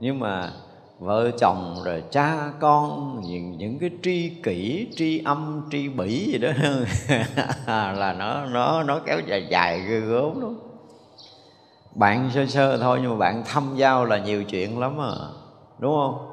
Nhưng 0.00 0.18
mà 0.18 0.52
vợ 0.98 1.30
chồng 1.38 1.76
rồi 1.84 2.02
cha 2.10 2.52
con 2.60 3.20
những, 3.26 3.58
những 3.58 3.78
cái 3.78 3.90
tri 4.02 4.28
kỷ 4.28 4.88
tri 4.96 5.22
âm 5.24 5.68
tri 5.70 5.88
bỉ 5.88 6.32
gì 6.32 6.38
đó. 6.38 6.48
Là 7.96 8.16
nó 8.18 8.44
nó 8.44 8.82
nó 8.82 9.00
kéo 9.06 9.20
dài 9.26 9.46
dài 9.50 9.80
ghê 9.88 10.00
gớm 10.00 10.40
lắm. 10.40 10.58
Bạn 11.94 12.30
sơ 12.34 12.46
sơ 12.46 12.76
thôi 12.76 12.98
nhưng 13.02 13.10
mà 13.10 13.16
bạn 13.16 13.42
thăm 13.46 13.64
giao 13.76 14.04
là 14.04 14.18
nhiều 14.18 14.44
chuyện 14.44 14.78
lắm 14.78 15.00
à. 15.00 15.14
Đúng 15.78 15.94
không? 15.94 16.28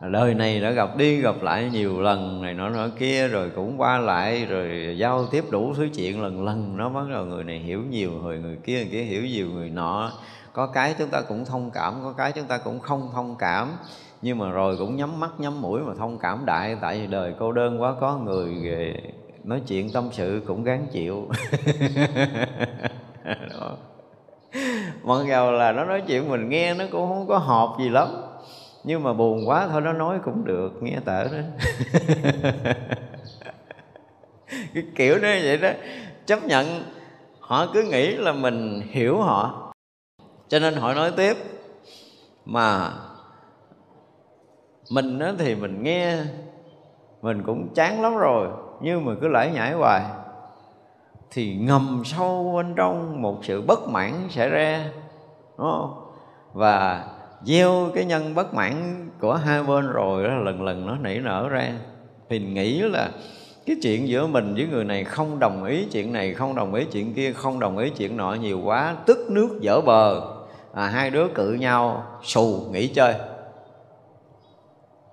Đời 0.00 0.34
này 0.34 0.60
đã 0.60 0.70
gặp 0.70 0.96
đi 0.96 1.20
gặp 1.20 1.42
lại 1.42 1.70
nhiều 1.72 2.00
lần 2.00 2.42
này 2.42 2.54
nó 2.54 2.68
nọ 2.68 2.88
kia 2.98 3.28
rồi 3.28 3.50
cũng 3.56 3.80
qua 3.80 3.98
lại 3.98 4.44
rồi 4.44 4.96
giao 4.98 5.26
tiếp 5.26 5.44
đủ 5.50 5.74
thứ 5.76 5.88
chuyện 5.94 6.22
lần 6.22 6.44
lần. 6.44 6.76
Nó 6.76 6.88
bắt 6.88 7.04
đầu 7.12 7.24
người 7.24 7.44
này 7.44 7.58
hiểu 7.58 7.82
nhiều 7.90 8.10
người 8.10 8.38
người 8.38 8.56
kia 8.64 8.76
người 8.76 8.88
kia 8.92 9.02
hiểu 9.02 9.22
nhiều 9.22 9.46
người 9.50 9.70
nọ 9.70 10.12
có 10.56 10.66
cái 10.66 10.94
chúng 10.98 11.08
ta 11.08 11.20
cũng 11.20 11.44
thông 11.44 11.70
cảm, 11.70 11.94
có 12.02 12.12
cái 12.12 12.32
chúng 12.32 12.44
ta 12.44 12.58
cũng 12.58 12.80
không 12.80 13.10
thông 13.14 13.36
cảm. 13.38 13.72
Nhưng 14.22 14.38
mà 14.38 14.50
rồi 14.50 14.76
cũng 14.78 14.96
nhắm 14.96 15.20
mắt, 15.20 15.30
nhắm 15.38 15.60
mũi 15.60 15.80
mà 15.80 15.94
thông 15.98 16.18
cảm 16.18 16.46
đại, 16.46 16.76
tại 16.80 17.00
vì 17.00 17.06
đời 17.06 17.34
cô 17.38 17.52
đơn 17.52 17.82
quá, 17.82 17.94
có 18.00 18.16
người 18.16 18.54
nói 19.44 19.62
chuyện 19.68 19.90
tâm 19.92 20.08
sự 20.12 20.42
cũng 20.46 20.64
gán 20.64 20.86
chịu. 20.92 21.28
Đó. 23.50 23.76
mặc 25.02 25.24
dầu 25.28 25.52
là 25.52 25.72
nó 25.72 25.84
nói 25.84 26.02
chuyện 26.06 26.28
mình 26.28 26.48
nghe 26.48 26.74
nó 26.74 26.84
cũng 26.92 27.08
không 27.08 27.26
có 27.28 27.38
hợp 27.38 27.76
gì 27.78 27.88
lắm. 27.88 28.08
Nhưng 28.84 29.02
mà 29.02 29.12
buồn 29.12 29.48
quá 29.48 29.68
thôi, 29.68 29.80
nó 29.80 29.92
nói 29.92 30.18
cũng 30.24 30.44
được, 30.44 30.82
nghe 30.82 30.96
tở 31.04 31.24
đó. 31.24 31.38
Cái 34.74 34.84
kiểu 34.96 35.14
nó 35.14 35.28
vậy 35.28 35.56
đó. 35.56 35.70
Chấp 36.26 36.44
nhận, 36.44 36.66
họ 37.40 37.66
cứ 37.74 37.82
nghĩ 37.82 38.16
là 38.16 38.32
mình 38.32 38.82
hiểu 38.90 39.20
họ 39.20 39.65
cho 40.48 40.58
nên 40.58 40.74
họ 40.74 40.94
nói 40.94 41.10
tiếp. 41.16 41.36
Mà 42.44 42.90
mình 44.90 45.18
đó 45.18 45.32
thì 45.38 45.54
mình 45.54 45.82
nghe, 45.82 46.16
mình 47.22 47.42
cũng 47.42 47.68
chán 47.74 48.02
lắm 48.02 48.16
rồi. 48.16 48.48
Nhưng 48.80 49.04
mà 49.04 49.12
cứ 49.20 49.28
lải 49.28 49.50
nhải 49.50 49.72
hoài. 49.72 50.02
Thì 51.30 51.56
ngầm 51.56 52.02
sâu 52.04 52.52
bên 52.56 52.74
trong 52.74 53.22
một 53.22 53.38
sự 53.42 53.62
bất 53.62 53.88
mãn 53.88 54.12
xảy 54.30 54.48
ra, 54.48 54.90
đúng 55.58 55.66
không? 55.70 56.12
Và 56.52 57.04
gieo 57.42 57.90
cái 57.94 58.04
nhân 58.04 58.34
bất 58.34 58.54
mãn 58.54 59.06
của 59.20 59.34
hai 59.34 59.62
bên 59.62 59.92
rồi 59.92 60.24
đó, 60.24 60.34
lần 60.34 60.62
lần 60.62 60.86
nó 60.86 60.96
nảy 60.96 61.18
nở 61.18 61.48
ra. 61.48 61.72
Thì 62.28 62.38
nghĩ 62.38 62.80
là 62.80 63.10
cái 63.66 63.76
chuyện 63.82 64.08
giữa 64.08 64.26
mình 64.26 64.54
với 64.54 64.66
người 64.66 64.84
này 64.84 65.04
không 65.04 65.38
đồng 65.38 65.64
ý 65.64 65.86
chuyện 65.92 66.12
này, 66.12 66.34
không 66.34 66.54
đồng 66.54 66.74
ý 66.74 66.84
chuyện 66.92 67.14
kia, 67.14 67.32
không 67.32 67.60
đồng 67.60 67.78
ý 67.78 67.90
chuyện 67.90 68.16
nọ 68.16 68.34
nhiều 68.34 68.60
quá, 68.64 68.96
tức 69.06 69.18
nước 69.30 69.58
dở 69.60 69.80
bờ 69.80 70.35
à, 70.76 70.86
hai 70.86 71.10
đứa 71.10 71.28
cự 71.28 71.52
nhau 71.52 72.04
xù 72.22 72.60
nghỉ 72.70 72.88
chơi. 72.88 73.14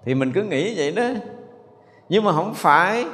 Thì 0.06 0.16
mình 0.16 0.32
cứ 0.32 0.44
nghĩ 0.44 0.78
vậy 0.78 0.92
đó. 0.92 1.04
Nhưng 2.10 2.24
mà 2.24 2.32
không 2.32 2.54
phải. 2.54 3.06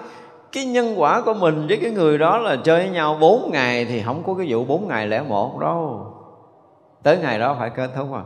Cái 0.52 0.66
nhân 0.66 0.96
quả 0.98 1.22
của 1.22 1.34
mình 1.34 1.68
với 1.68 1.78
cái 1.82 1.92
người 1.92 2.18
đó 2.18 2.38
là 2.38 2.58
chơi 2.64 2.80
với 2.80 2.90
nhau 2.90 3.18
bốn 3.22 3.50
ngày 3.52 3.86
thì 3.86 4.02
không 4.02 4.24
có 4.24 4.34
cái 4.34 4.48
vụ 4.50 4.66
bốn 4.66 4.88
ngày 4.88 5.08
lẻ 5.08 5.22
một 5.22 5.60
đâu. 5.60 6.06
Tới 7.04 7.18
ngày 7.18 7.40
đó 7.40 7.56
phải 7.60 7.70
kết 7.70 7.90
thúc 7.96 8.14
à. 8.14 8.24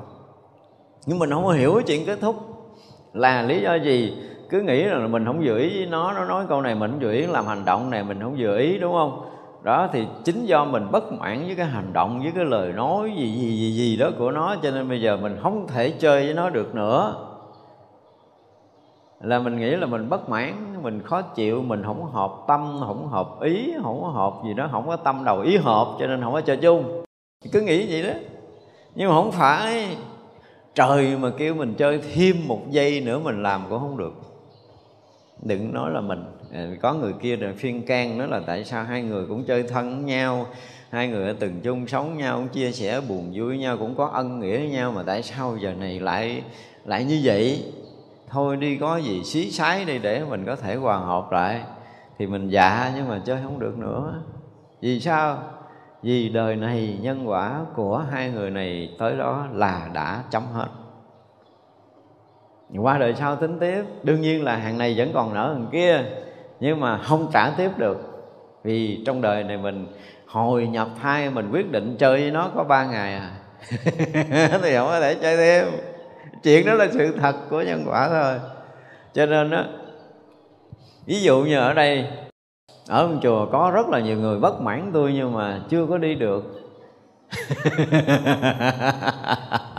Nhưng 1.06 1.20
mình 1.20 1.30
không 1.30 1.50
hiểu 1.50 1.74
cái 1.74 1.84
chuyện 1.88 2.06
kết 2.06 2.20
thúc 2.22 2.36
là 3.14 3.42
lý 3.42 3.62
do 3.62 3.76
gì. 3.76 4.18
Cứ 4.50 4.62
nghĩ 4.62 4.84
là 4.84 5.08
mình 5.08 5.26
không 5.26 5.42
vừa 5.46 5.58
ý 5.58 5.78
với 5.78 5.86
nó 5.86 6.14
nó 6.14 6.26
nói 6.26 6.46
câu 6.50 6.62
này 6.62 6.76
mình 6.76 6.92
không 6.92 7.00
vừa 7.00 7.14
ý 7.14 7.26
làm 7.26 7.48
hành 7.48 7.66
động 7.66 7.90
này 7.90 8.04
mình 8.04 8.22
không 8.22 8.36
vừa 8.38 8.58
ý 8.58 8.78
đúng 8.78 8.94
không? 8.94 9.33
Đó, 9.64 9.90
thì 9.94 10.08
chính 10.24 10.46
do 10.46 10.66
mình 10.66 10.92
bất 10.92 11.14
mãn 11.14 11.46
với 11.46 11.56
cái 11.56 11.66
hành 11.66 11.94
động, 11.94 12.20
với 12.20 12.32
cái 12.36 12.46
lời 12.46 12.74
nói 12.74 13.12
gì 13.18 13.32
gì 13.32 13.58
gì 13.58 13.72
gì 13.72 13.98
đó 13.98 14.10
của 14.20 14.32
nó, 14.32 14.56
cho 14.64 14.72
nên 14.72 14.90
bây 14.90 15.02
giờ 15.02 15.18
mình 15.18 15.40
không 15.44 15.68
thể 15.68 15.92
chơi 16.00 16.26
với 16.26 16.34
nó 16.34 16.50
được 16.50 16.76
nữa. 16.76 17.16
Là 19.22 19.40
mình 19.40 19.58
nghĩ 19.58 19.70
là 19.70 19.86
mình 19.86 20.10
bất 20.10 20.30
mãn, 20.30 20.84
mình 20.84 21.02
khó 21.02 21.22
chịu, 21.22 21.62
mình 21.62 21.84
không 21.86 22.12
hợp 22.12 22.32
tâm 22.48 22.78
không 22.80 23.08
hợp 23.08 23.42
ý 23.42 23.74
không 23.84 24.14
hợp 24.14 24.34
gì 24.46 24.54
đó 24.54 24.70
không 24.72 24.88
có 24.88 24.96
tâm 24.96 25.24
đầu 25.26 25.40
ý 25.40 25.58
hợp, 25.58 25.88
cho 26.00 26.08
nên 26.08 26.22
không 26.22 26.34
có 26.34 26.42
chơi 26.42 26.58
chung. 26.58 27.04
Cứ 27.52 27.62
nghĩ 27.62 27.92
vậy 27.92 28.14
đó. 28.14 28.20
Nhưng 28.96 29.10
mà 29.10 29.16
không 29.16 29.32
phải. 29.32 29.98
Trời 30.76 31.18
mà 31.22 31.32
kêu 31.38 31.56
mình 31.56 31.74
chơi 31.78 32.02
thêm 32.14 32.36
một 32.48 32.60
giây 32.70 33.02
nữa 33.02 33.20
mình 33.24 33.44
làm 33.44 33.62
cũng 33.70 33.80
không 33.80 33.98
được. 33.98 34.14
Đừng 35.42 35.74
nói 35.74 35.92
là 35.92 36.02
mình 36.02 36.26
Ờ, 36.54 36.68
có 36.82 36.94
người 36.94 37.14
kia 37.14 37.36
rồi 37.36 37.54
phiên 37.54 37.86
can 37.86 38.18
nó 38.18 38.26
là 38.26 38.42
tại 38.48 38.64
sao 38.64 38.84
hai 38.84 39.02
người 39.02 39.26
cũng 39.26 39.44
chơi 39.44 39.64
thân 39.64 39.96
với 39.96 40.04
nhau, 40.04 40.46
hai 40.90 41.08
người 41.08 41.28
đã 41.28 41.34
từng 41.40 41.62
chung 41.64 41.88
sống 41.88 42.18
nhau, 42.18 42.38
cũng 42.38 42.48
chia 42.48 42.72
sẻ 42.72 43.02
buồn 43.02 43.32
vui 43.34 43.48
với 43.48 43.58
nhau, 43.58 43.78
cũng 43.78 43.96
có 43.96 44.06
ân 44.06 44.40
nghĩa 44.40 44.58
với 44.58 44.70
nhau, 44.70 44.92
mà 44.92 45.04
tại 45.04 45.24
sao 45.24 45.58
giờ 45.58 45.74
này 45.74 46.00
lại 46.00 46.44
lại 46.86 47.06
như 47.06 47.22
vậy? 47.24 47.66
Thôi 48.30 48.58
đi, 48.58 48.78
có 48.78 48.98
gì 48.98 49.24
xí 49.24 49.52
sái 49.52 49.86
đi 49.86 50.00
để 50.00 50.24
mình 50.30 50.46
có 50.46 50.56
thể 50.56 50.76
hòa 50.76 50.98
hợp 50.98 51.32
lại. 51.32 51.62
Thì 52.18 52.28
mình 52.28 52.50
dạ 52.50 52.92
nhưng 52.96 53.10
mà 53.10 53.22
chơi 53.26 53.38
không 53.44 53.60
được 53.60 53.78
nữa. 53.78 54.22
Vì 54.82 55.00
sao? 55.00 55.38
Vì 56.04 56.30
đời 56.30 56.56
này 56.56 56.98
nhân 57.02 57.30
quả 57.30 57.62
của 57.76 58.06
hai 58.12 58.30
người 58.30 58.50
này 58.50 58.90
tới 59.00 59.16
đó 59.18 59.48
là 59.54 59.90
đã 59.94 60.24
chấm 60.32 60.44
hết. 60.54 60.68
Qua 62.78 62.98
đời 62.98 63.14
sau 63.16 63.36
tính 63.36 63.60
tiếp, 63.60 63.84
đương 64.04 64.22
nhiên 64.22 64.44
là 64.44 64.56
hàng 64.56 64.78
này 64.78 64.94
vẫn 64.98 65.12
còn 65.14 65.34
nở 65.34 65.54
hàng 65.54 65.68
kia 65.72 66.04
nhưng 66.64 66.80
mà 66.80 66.98
không 66.98 67.30
trả 67.34 67.50
tiếp 67.50 67.72
được. 67.78 67.98
Vì 68.64 69.04
trong 69.06 69.22
đời 69.22 69.44
này 69.44 69.58
mình 69.58 69.88
hồi 70.26 70.68
nhập 70.68 70.88
thai, 71.02 71.30
mình 71.30 71.50
quyết 71.52 71.72
định 71.72 71.96
chơi 72.00 72.22
với 72.22 72.32
nó 72.32 72.50
có 72.56 72.64
ba 72.64 72.86
ngày 72.86 73.14
à. 73.14 73.32
Thì 74.62 74.76
không 74.76 74.88
có 74.88 75.00
thể 75.00 75.16
chơi 75.16 75.38
thêm. 75.38 75.68
Chuyện 76.44 76.66
đó 76.66 76.74
là 76.74 76.88
sự 76.92 77.18
thật 77.18 77.36
của 77.50 77.62
nhân 77.62 77.84
quả 77.88 78.10
thôi. 78.10 78.40
Cho 79.14 79.26
nên 79.26 79.50
đó 79.50 79.64
ví 81.06 81.22
dụ 81.22 81.44
như 81.44 81.60
ở 81.60 81.74
đây, 81.74 82.08
ở 82.88 83.08
một 83.08 83.20
chùa 83.24 83.46
có 83.52 83.72
rất 83.74 83.90
là 83.90 84.00
nhiều 84.00 84.18
người 84.18 84.40
bất 84.40 84.62
mãn 84.62 84.92
tôi 84.94 85.14
nhưng 85.14 85.34
mà 85.34 85.62
chưa 85.70 85.86
có 85.86 85.98
đi 85.98 86.16
được. 86.16 86.44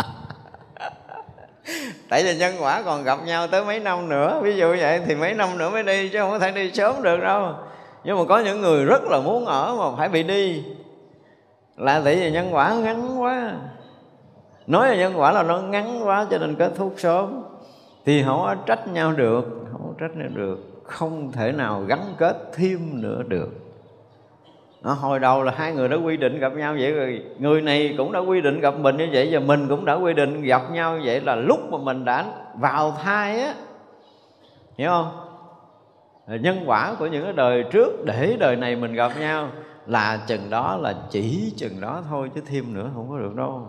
tại 2.09 2.25
vì 2.25 2.37
nhân 2.37 2.55
quả 2.61 2.83
còn 2.83 3.05
gặp 3.05 3.19
nhau 3.27 3.47
tới 3.47 3.65
mấy 3.65 3.81
năm 3.81 4.09
nữa, 4.09 4.41
ví 4.43 4.57
dụ 4.57 4.77
vậy, 4.81 5.01
thì 5.07 5.15
mấy 5.15 5.35
năm 5.35 5.59
nữa 5.59 5.71
mới 5.71 5.83
đi, 5.83 6.09
chứ 6.09 6.19
không 6.19 6.31
có 6.31 6.39
thể 6.39 6.51
đi 6.51 6.71
sớm 6.73 7.03
được 7.03 7.21
đâu. 7.21 7.53
Nhưng 8.05 8.19
mà 8.19 8.25
có 8.29 8.39
những 8.39 8.61
người 8.61 8.85
rất 8.85 9.03
là 9.05 9.21
muốn 9.21 9.47
ở 9.47 9.75
mà 9.79 9.97
phải 9.97 10.09
bị 10.09 10.23
đi. 10.23 10.65
Là 11.77 12.03
tại 12.05 12.17
vì 12.17 12.31
nhân 12.31 12.49
quả 12.53 12.75
ngắn 12.75 13.23
quá. 13.23 13.53
Nói 14.67 14.89
là 14.89 14.97
nhân 14.97 15.13
quả 15.17 15.33
là 15.33 15.43
nó 15.43 15.61
ngắn 15.61 16.01
quá, 16.07 16.27
cho 16.31 16.39
nên 16.39 16.55
kết 16.55 16.73
thúc 16.77 16.95
sớm. 16.97 17.43
Thì 18.07 18.23
không 18.23 18.39
có 18.43 18.55
trách 18.67 18.89
nhau 18.89 19.13
được, 19.13 19.45
không 19.73 19.83
có 19.87 19.95
trách 20.01 20.17
nhau 20.17 20.29
được. 20.35 20.59
Không 20.85 21.33
thể 21.33 21.53
nào 21.53 21.85
gắn 21.89 22.15
kết 22.19 22.37
thêm 22.55 23.03
nữa 23.03 23.23
được 23.29 23.49
đó, 24.85 24.93
hồi 24.93 25.20
đầu 25.20 25.43
là 25.43 25.53
hai 25.57 25.72
người 25.72 25.89
đã 25.89 25.97
quy 25.97 26.16
định 26.16 26.39
gặp 26.39 26.53
nhau 26.53 26.76
vậy 26.78 26.93
rồi. 26.93 27.22
Người 27.39 27.62
này 27.62 27.95
cũng 27.99 28.12
đã 28.12 28.20
quy 28.20 28.41
định 28.41 28.61
gặp 28.61 28.74
mình 28.78 28.97
như 28.97 29.09
vậy 29.12 29.28
và 29.32 29.41
mình 29.41 29.68
cũng 29.68 29.85
đã 29.85 29.95
quy 29.95 30.12
định 30.12 30.43
gặp 30.43 30.62
nhau 30.70 30.97
như 30.97 31.03
vậy 31.05 31.20
là 31.20 31.35
lúc 31.35 31.61
mà 31.72 31.78
mình 31.78 32.05
đã 32.05 32.24
vào 32.55 32.97
thai 33.05 33.41
á. 33.41 33.55
Hiểu 34.78 34.89
không? 34.89 35.11
Nhân 36.26 36.62
quả 36.66 36.95
của 36.99 37.07
những 37.07 37.24
cái 37.24 37.32
đời 37.32 37.64
trước 37.70 38.05
để 38.05 38.37
đời 38.39 38.57
này 38.57 38.76
mình 38.76 38.95
gặp 38.95 39.12
nhau 39.20 39.49
là 39.87 40.20
chừng 40.26 40.51
đó 40.51 40.76
là 40.76 40.95
chỉ 41.11 41.53
chừng 41.57 41.80
đó 41.80 42.03
thôi 42.09 42.30
chứ 42.35 42.41
thêm 42.47 42.74
nữa 42.74 42.91
không 42.95 43.11
có 43.11 43.18
được 43.18 43.35
đâu. 43.37 43.68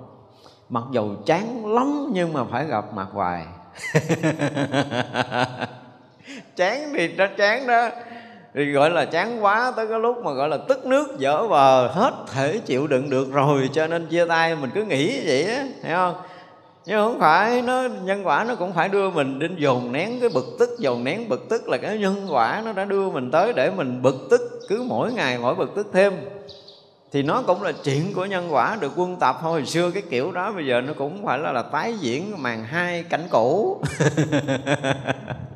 Mặc 0.70 0.84
dầu 0.91 1.16
chán 1.26 1.74
lắm 1.74 2.09
nhưng 2.13 2.34
mà 2.34 2.43
phải 2.43 2.66
gặp 2.66 2.93
mặt 2.93 3.07
hoài. 3.11 3.45
Chán 6.55 6.93
thì 6.93 7.16
nó 7.18 7.26
chán 7.38 7.68
đó 7.68 7.89
thì 8.56 8.72
gọi 8.72 8.89
là 8.89 9.06
chán 9.06 9.43
quá 9.43 9.74
tới 9.76 9.88
cái 9.88 9.99
lúc 9.99 10.24
mà 10.24 10.32
gọi 10.32 10.49
là 10.49 10.58
tức 10.58 10.86
nước 10.86 11.20
dở 11.20 11.47
bờ 11.47 11.88
hết 11.88 12.14
thể 12.34 12.60
chịu 12.66 12.88
đựng 12.88 13.10
được 13.10 13.32
rồi, 13.32 13.70
cho 13.74 13.88
nên 13.88 14.08
chia 14.08 14.26
tay, 14.26 14.56
mình 14.56 14.70
cứ 14.74 14.84
nghĩ 14.84 15.28
vậy 15.28 15.43
á 15.43 15.64
hiểu 15.84 15.95
không? 15.95 16.16
Nhưng 16.86 16.99
không 16.99 17.20
phải, 17.20 17.62
nó, 17.62 17.84
nhân 18.03 18.28
quả 18.28 18.43
nó 18.43 18.56
cũng 18.56 18.74
phải 18.74 18.89
đưa 18.89 19.10
mình 19.10 19.39
đến 19.39 19.56
dồn 19.58 19.91
nén 19.91 20.20
cái 20.20 20.30
bực 20.30 20.45
tức, 20.60 20.70
dồn 20.80 21.03
nén 21.03 21.30
bực 21.30 21.49
tức 21.49 21.70
là 21.70 21.78
cái 21.78 21.97
nhân 21.97 22.28
quả 22.30 22.62
nó 22.66 22.74
đã 22.74 22.86
đưa 22.86 23.10
mình 23.10 23.32
tới 23.32 23.53
để 23.53 23.72
mình 23.72 24.01
bực 24.01 24.28
tức 24.30 24.41
cứ 24.70 24.84
mỗi 24.88 25.14
ngày 25.14 25.38
mỗi 25.38 25.56
bực 25.56 25.76
tức 25.76 25.88
thêm. 25.93 26.14
Thì 27.12 27.24
nó 27.24 27.41
cũng 27.41 27.64
là 27.64 27.72
chuyện 27.84 28.14
của 28.16 28.26
nhân 28.26 28.47
quả, 28.51 28.78
được 28.80 28.91
quân 28.95 29.16
tập 29.20 29.38
thôi 29.41 29.51
hồi 29.51 29.66
xưa 29.66 29.91
cái 29.91 30.03
kiểu 30.10 30.32
đó, 30.32 30.51
bây 30.51 30.66
giờ 30.66 30.82
nó 30.82 30.93
cũng 30.93 31.26
phải 31.26 31.39
là 31.39 31.51
là 31.51 31.62
tái 31.62 31.93
diễn 31.93 32.34
màn 32.38 32.64
hai 32.64 33.03
cảnh 33.03 33.28
cũ. 33.32 33.82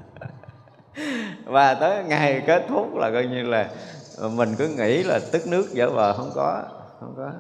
và 1.46 1.74
tới 1.74 2.04
ngày 2.04 2.44
kết 2.48 2.66
thúc 2.70 2.96
là 2.96 3.12
coi 3.12 3.26
như 3.26 3.44
là 3.44 3.70
ờ, 4.18 4.30
mình 4.30 4.50
cứ 4.58 4.68
nghĩ 4.68 5.04
là 5.04 5.20
tức 5.32 5.42
nước 5.48 5.66
dở 5.74 5.90
vờ, 5.90 6.14
không 6.14 6.32
có 6.36 6.64
không 7.00 7.14
có 7.18 7.32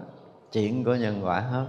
chuyện 0.52 0.84
của 0.84 0.96
nhân 0.96 1.22
quả 1.24 1.40
hết 1.40 1.66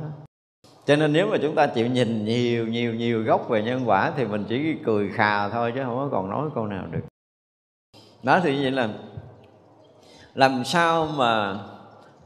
cho 0.86 0.96
nên 0.96 1.12
nếu 1.12 1.26
mà 1.26 1.36
chúng 1.42 1.54
ta 1.54 1.66
chịu 1.66 1.86
nhìn 1.86 2.24
nhiều 2.24 2.66
nhiều 2.66 2.94
nhiều 2.94 3.22
gốc 3.22 3.48
về 3.48 3.62
nhân 3.62 3.82
quả 3.86 4.12
thì 4.16 4.24
mình 4.24 4.44
chỉ 4.48 4.74
cười 4.84 5.08
khà 5.08 5.48
thôi 5.48 5.72
chứ 5.74 5.80
không 5.84 5.96
có 5.96 6.08
còn 6.12 6.30
nói 6.30 6.48
câu 6.54 6.66
nào 6.66 6.84
được. 6.90 7.00
Đó 8.22 8.40
thì 8.42 8.62
vậy 8.62 8.70
là 8.70 8.88
làm 10.34 10.64
sao 10.64 11.06
mà 11.06 11.58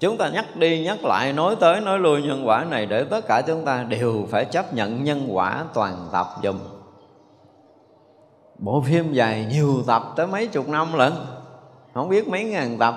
chúng 0.01 0.17
ta 0.17 0.29
nhắc 0.29 0.57
đi 0.57 0.85
nhắc 0.85 1.05
lại, 1.05 1.33
nói 1.33 1.57
tới 1.61 1.81
nói 1.81 1.99
lui 1.99 2.23
nhân 2.23 2.49
quả 2.49 2.65
này 2.65 2.87
để 2.87 3.05
tất 3.05 3.27
cả 3.29 3.43
chúng 3.47 3.65
ta 3.65 3.83
đều 3.83 4.27
phải 4.31 4.45
chấp 4.45 4.75
nhận 4.75 5.05
nhân 5.05 5.29
quả 5.31 5.65
toàn 5.75 6.09
tập 6.13 6.27
dùm 6.43 6.59
bộ 8.65 8.81
phim 8.81 9.13
dài 9.13 9.47
nhiều 9.51 9.83
tập 9.87 10.03
tới 10.17 10.27
mấy 10.27 10.47
chục 10.47 10.69
năm 10.69 10.95
lận. 10.95 11.13
Không 11.95 12.09
biết 12.09 12.29
mấy 12.29 12.45
ngàn 12.45 12.79
tập. 12.79 12.95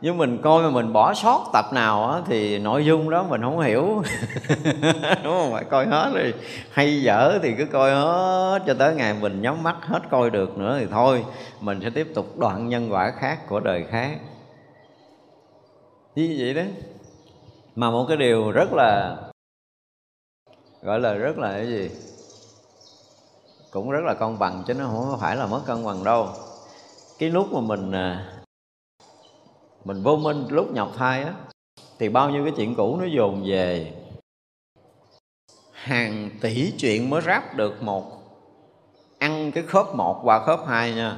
Nhưng 0.00 0.18
mình 0.18 0.38
coi 0.42 0.62
mà 0.62 0.70
mình 0.70 0.92
bỏ 0.92 1.14
sót 1.14 1.50
tập 1.52 1.64
nào 1.72 2.10
á, 2.10 2.20
thì 2.26 2.58
nội 2.58 2.84
dung 2.84 3.10
đó 3.10 3.22
mình 3.22 3.42
không 3.42 3.60
hiểu. 3.60 3.84
Đúng 5.24 5.32
không 5.32 5.52
phải 5.52 5.64
coi 5.64 5.86
hết 5.86 6.10
thì 6.14 6.32
hay 6.70 7.02
dở 7.02 7.38
thì 7.42 7.54
cứ 7.58 7.66
coi 7.66 7.90
hết 7.90 8.62
cho 8.66 8.74
tới 8.74 8.94
ngày 8.94 9.14
mình 9.20 9.42
nhắm 9.42 9.62
mắt 9.62 9.76
hết 9.80 10.00
coi 10.10 10.30
được 10.30 10.58
nữa 10.58 10.76
thì 10.80 10.86
thôi. 10.90 11.24
Mình 11.60 11.80
sẽ 11.82 11.90
tiếp 11.90 12.08
tục 12.14 12.38
đoạn 12.38 12.68
nhân 12.68 12.92
quả 12.92 13.12
khác 13.18 13.38
của 13.48 13.60
đời 13.60 13.84
khác. 13.90 14.18
Như 16.14 16.36
vậy 16.38 16.54
đấy 16.54 16.68
mà 17.74 17.90
một 17.90 18.04
cái 18.08 18.16
điều 18.16 18.50
rất 18.50 18.72
là 18.72 19.16
gọi 20.82 21.00
là 21.00 21.14
rất 21.14 21.38
là 21.38 21.52
cái 21.52 21.66
gì? 21.66 21.90
Cũng 23.70 23.90
rất 23.90 24.04
là 24.04 24.14
công 24.14 24.38
bằng, 24.38 24.62
chứ 24.66 24.74
nó 24.74 24.84
không 24.86 25.20
phải 25.20 25.36
là 25.36 25.46
mất 25.46 25.60
cân 25.66 25.84
bằng 25.84 26.04
đâu. 26.04 26.28
Cái 27.18 27.30
lúc 27.30 27.52
mà 27.52 27.60
mình 27.60 27.92
à, 27.92 28.32
mình 29.84 30.02
vô 30.02 30.16
minh 30.16 30.46
lúc 30.48 30.72
nhập 30.72 30.88
thai 30.96 31.22
á, 31.22 31.34
thì 31.98 32.08
bao 32.08 32.30
nhiêu 32.30 32.44
cái 32.44 32.52
chuyện 32.56 32.74
cũ 32.74 32.96
nó 33.00 33.06
dồn 33.16 33.42
về. 33.46 33.92
Hàng 35.72 36.30
tỷ 36.40 36.72
chuyện 36.78 37.10
mới 37.10 37.20
ráp 37.20 37.56
được 37.56 37.82
một, 37.82 38.04
ăn 39.18 39.52
cái 39.52 39.64
khớp 39.66 39.94
một 39.94 40.20
qua 40.24 40.46
khớp 40.46 40.60
hai 40.66 40.94
nha. 40.94 41.16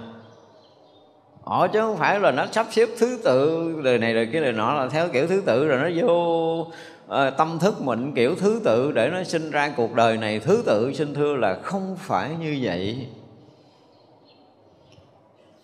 Ở 1.44 1.68
chứ 1.72 1.80
không 1.80 1.96
phải 1.96 2.20
là 2.20 2.30
nó 2.30 2.46
sắp 2.53 2.66
xếp 2.70 2.88
thứ 2.98 3.20
tự, 3.24 3.72
đời 3.84 3.98
này 3.98 4.14
đời 4.14 4.28
kia 4.32 4.40
đời 4.40 4.53
nọ 4.53 4.74
là 4.74 4.88
theo 4.88 5.09
kiểu 5.09 5.26
thứ 5.26 5.42
tự 5.46 5.68
rồi 5.68 5.90
nó 5.90 6.03
vô 6.03 6.66
Ờ, 7.12 7.30
tâm 7.30 7.58
thức 7.58 7.82
mình 7.82 8.12
kiểu 8.14 8.34
thứ 8.34 8.60
tự 8.64 8.92
để 8.92 9.08
nó 9.12 9.24
sinh 9.24 9.50
ra 9.50 9.72
cuộc 9.76 9.94
đời 9.94 10.16
này. 10.16 10.40
Thứ 10.40 10.62
tự, 10.66 10.92
xin 10.94 11.14
thưa 11.14 11.36
là 11.36 11.54
không 11.62 11.96
phải 11.98 12.30
như 12.40 12.58
vậy. 12.62 13.08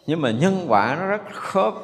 Nhưng 0.07 0.21
mà 0.21 0.31
nhân 0.31 0.65
quả 0.69 0.97
nó 1.01 1.07
rất 1.07 1.21
khớp. 1.33 1.75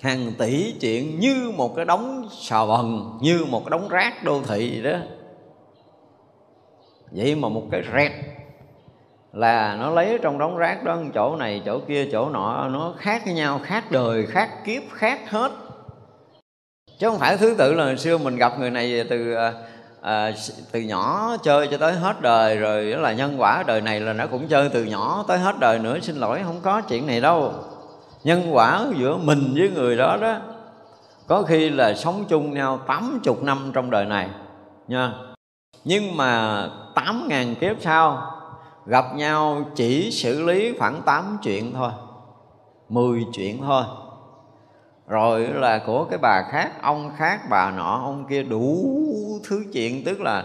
Hàng 0.00 0.32
tỷ 0.38 0.74
chuyện 0.80 1.20
như 1.20 1.52
một 1.56 1.76
cái 1.76 1.84
đống 1.84 2.28
xà 2.32 2.66
bần, 2.66 3.18
như 3.20 3.44
một 3.50 3.60
cái 3.64 3.70
đống 3.70 3.88
rác 3.88 4.24
đô 4.24 4.42
thị 4.42 4.80
vậy 4.82 4.92
đó. 4.92 4.98
Vậy 7.10 7.34
mà 7.34 7.48
một 7.48 7.64
cái 7.70 7.82
rẹt 7.94 8.12
là 9.32 9.76
nó 9.80 9.90
lấy 9.90 10.18
trong 10.22 10.38
đống 10.38 10.56
rác 10.56 10.84
đó 10.84 10.98
chỗ 11.14 11.36
này, 11.36 11.62
chỗ 11.66 11.78
kia, 11.88 12.08
chỗ 12.12 12.28
nọ, 12.28 12.68
nó 12.68 12.94
khác 12.98 13.22
với 13.24 13.34
nhau, 13.34 13.60
khác 13.64 13.84
đời, 13.90 14.26
khác 14.26 14.50
kiếp, 14.64 14.82
khác 14.90 15.30
hết 15.30 15.52
chứ 16.98 17.10
không 17.10 17.18
phải 17.18 17.36
thứ 17.36 17.54
tự 17.58 17.74
là 17.74 17.84
hồi 17.84 17.96
xưa 17.96 18.18
mình 18.18 18.36
gặp 18.36 18.58
người 18.58 18.70
này 18.70 19.04
từ 19.10 19.34
à, 20.02 20.32
từ 20.72 20.80
nhỏ 20.80 21.36
chơi 21.42 21.68
cho 21.70 21.76
tới 21.76 21.92
hết 21.92 22.20
đời 22.20 22.56
rồi 22.56 22.92
đó 22.92 22.98
là 22.98 23.12
nhân 23.12 23.34
quả 23.38 23.64
đời 23.66 23.80
này 23.80 24.00
là 24.00 24.12
nó 24.12 24.26
cũng 24.26 24.48
chơi 24.48 24.68
từ 24.68 24.84
nhỏ 24.84 25.24
tới 25.28 25.38
hết 25.38 25.58
đời 25.60 25.78
nữa 25.78 25.98
xin 26.02 26.16
lỗi 26.16 26.40
không 26.44 26.60
có 26.62 26.80
chuyện 26.80 27.06
này 27.06 27.20
đâu. 27.20 27.52
Nhân 28.24 28.42
quả 28.52 28.86
giữa 28.98 29.16
mình 29.16 29.54
với 29.56 29.70
người 29.70 29.96
đó 29.96 30.16
đó 30.20 30.36
có 31.26 31.42
khi 31.42 31.70
là 31.70 31.94
sống 31.94 32.24
chung 32.28 32.54
nhau 32.54 32.80
80 32.86 33.36
năm 33.42 33.70
trong 33.74 33.90
đời 33.90 34.04
này 34.04 34.28
nha. 34.88 35.12
Nhưng 35.84 36.16
mà 36.16 36.62
tám 36.94 37.26
ngàn 37.28 37.54
kiếp 37.54 37.76
sau 37.80 38.32
gặp 38.86 39.04
nhau 39.14 39.64
chỉ 39.74 40.10
xử 40.10 40.42
lý 40.42 40.78
khoảng 40.78 41.02
8 41.02 41.38
chuyện 41.42 41.72
thôi 41.72 41.90
10 42.88 43.24
chuyện 43.32 43.62
thôi 43.62 43.82
rồi 45.08 45.46
là 45.46 45.78
của 45.86 46.04
cái 46.04 46.18
bà 46.18 46.42
khác, 46.50 46.82
ông 46.82 47.10
khác, 47.16 47.40
bà 47.50 47.70
nọ, 47.70 48.00
ông 48.04 48.24
kia, 48.30 48.42
đủ 48.42 48.96
thứ 49.48 49.64
chuyện. 49.72 50.04
Tức 50.04 50.20
là 50.20 50.44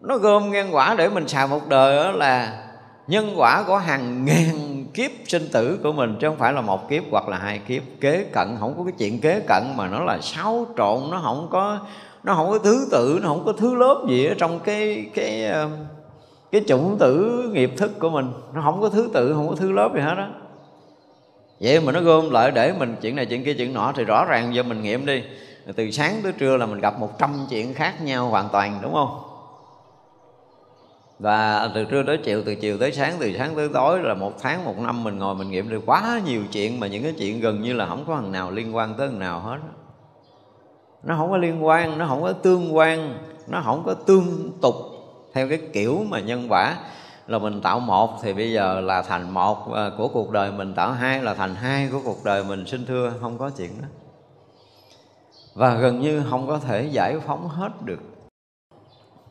nó 0.00 0.16
gom 0.16 0.50
nhân 0.50 0.68
quả 0.72 0.94
để 0.98 1.08
mình 1.08 1.28
xài 1.28 1.46
một 1.46 1.68
đời 1.68 2.04
đó 2.04 2.10
là 2.10 2.62
nhân 3.06 3.34
quả 3.36 3.64
của 3.66 3.76
hàng 3.76 4.24
ngàn 4.24 4.84
kiếp 4.94 5.10
sinh 5.26 5.48
tử 5.52 5.78
của 5.82 5.92
mình. 5.92 6.16
Chứ 6.20 6.28
không 6.28 6.38
phải 6.38 6.52
là 6.52 6.60
một 6.60 6.88
kiếp 6.88 7.02
hoặc 7.10 7.28
là 7.28 7.38
hai 7.38 7.58
kiếp. 7.58 7.82
Kế 8.00 8.24
cận, 8.24 8.56
không 8.60 8.74
có 8.78 8.84
cái 8.84 8.92
chuyện 8.98 9.20
kế 9.20 9.40
cận 9.40 9.62
mà 9.76 9.88
nó 9.88 10.04
là 10.04 10.18
xáo 10.20 10.66
trộn. 10.76 11.10
Nó 11.10 11.20
không 11.22 11.48
có, 11.50 11.78
nó 12.24 12.34
không 12.34 12.50
có 12.50 12.58
thứ 12.58 12.88
tự, 12.90 13.18
nó 13.22 13.28
không 13.28 13.44
có 13.44 13.52
thứ 13.52 13.74
lớp 13.74 14.04
gì 14.08 14.26
ở 14.26 14.34
trong 14.38 14.60
cái 14.60 15.06
cái 15.14 15.46
ờ, 15.46 15.68
cái 16.52 16.62
chủng 16.68 16.96
tử 16.98 17.42
nghiệp 17.52 17.70
thức 17.76 17.98
của 17.98 18.10
mình. 18.10 18.32
Nó 18.54 18.60
không 18.64 18.80
có 18.80 18.88
thứ 18.88 19.10
tự, 19.14 19.34
không 19.34 19.48
có 19.48 19.54
thứ 19.54 19.72
lớp 19.72 19.90
gì 19.94 20.00
hết 20.00 20.14
đó 20.14 20.26
vậy 21.60 21.80
mà 21.80 21.92
nó 21.92 22.00
gom 22.00 22.30
lại 22.30 22.50
để 22.50 22.72
mình 22.72 22.96
chuyện 23.00 23.16
này 23.16 23.26
chuyện 23.26 23.44
kia, 23.44 23.54
chuyện 23.54 23.72
nọ, 23.72 23.92
thì 23.96 24.04
rõ 24.04 24.24
ràng 24.24 24.54
giờ 24.54 24.62
mình 24.62 24.82
nghiệm 24.82 25.06
đi. 25.06 25.22
Từ 25.76 25.90
sáng 25.90 26.20
tới 26.22 26.32
trưa 26.32 26.56
là 26.56 26.66
mình 26.66 26.80
gặp 26.80 27.00
một 27.00 27.18
trăm 27.18 27.46
chuyện 27.50 27.74
khác 27.74 28.02
nhau 28.02 28.28
hoàn 28.28 28.48
toàn, 28.52 28.78
đúng 28.82 28.92
không? 28.92 29.22
Và 31.18 31.70
từ 31.74 31.84
trưa 31.84 32.02
tới 32.02 32.16
chiều, 32.16 32.42
từ 32.46 32.54
chiều 32.54 32.78
tới 32.78 32.92
sáng, 32.92 33.14
từ 33.18 33.32
sáng 33.38 33.54
tới 33.56 33.68
tối 33.68 34.00
là 34.02 34.14
một 34.14 34.32
tháng, 34.40 34.64
một 34.64 34.78
năm 34.78 35.04
mình 35.04 35.18
ngồi 35.18 35.34
mình 35.34 35.50
nghiệm 35.50 35.68
được 35.68 35.82
quá 35.86 36.20
nhiều 36.24 36.42
chuyện 36.52 36.80
mà 36.80 36.86
những 36.86 37.02
cái 37.02 37.12
chuyện 37.18 37.40
gần 37.40 37.62
như 37.62 37.72
là 37.72 37.86
không 37.86 38.04
có 38.06 38.16
thằng 38.16 38.32
nào 38.32 38.50
liên 38.50 38.76
quan 38.76 38.94
tới 38.98 39.08
thằng 39.08 39.18
nào 39.18 39.40
hết. 39.40 39.56
Nó 41.02 41.16
không 41.16 41.30
có 41.30 41.36
liên 41.36 41.66
quan, 41.66 41.98
nó 41.98 42.06
không 42.06 42.22
có 42.22 42.32
tương 42.32 42.76
quan, 42.76 43.18
nó 43.48 43.62
không 43.64 43.82
có 43.86 43.94
tương 43.94 44.52
tục 44.62 44.74
theo 45.34 45.48
cái 45.48 45.58
kiểu 45.72 46.04
mà 46.08 46.20
nhân 46.20 46.46
quả 46.48 46.76
là 47.26 47.38
mình 47.38 47.60
tạo 47.60 47.80
một, 47.80 48.10
thì 48.22 48.32
bây 48.32 48.52
giờ 48.52 48.80
là 48.80 49.02
thành 49.02 49.30
một 49.30 49.72
à, 49.72 49.90
của 49.98 50.08
cuộc 50.08 50.30
đời 50.30 50.52
mình, 50.52 50.74
tạo 50.74 50.92
hai 50.92 51.22
là 51.22 51.34
thành 51.34 51.54
hai 51.54 51.88
của 51.92 52.00
cuộc 52.04 52.24
đời 52.24 52.44
mình, 52.44 52.66
xin 52.66 52.86
thưa, 52.86 53.12
không 53.20 53.38
có 53.38 53.50
chuyện 53.50 53.70
đó. 53.82 53.88
Và 55.54 55.74
gần 55.74 56.00
như 56.00 56.22
không 56.30 56.46
có 56.46 56.58
thể 56.58 56.88
giải 56.90 57.18
phóng 57.26 57.48
hết 57.48 57.72
được 57.84 58.00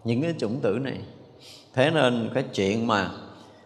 những 0.04 0.22
cái 0.22 0.36
chủng 0.40 0.60
tử 0.62 0.80
này. 0.82 1.00
Thế 1.74 1.92
nên 1.92 2.32
cái 2.34 2.44
chuyện 2.54 2.88
mà 2.88 3.10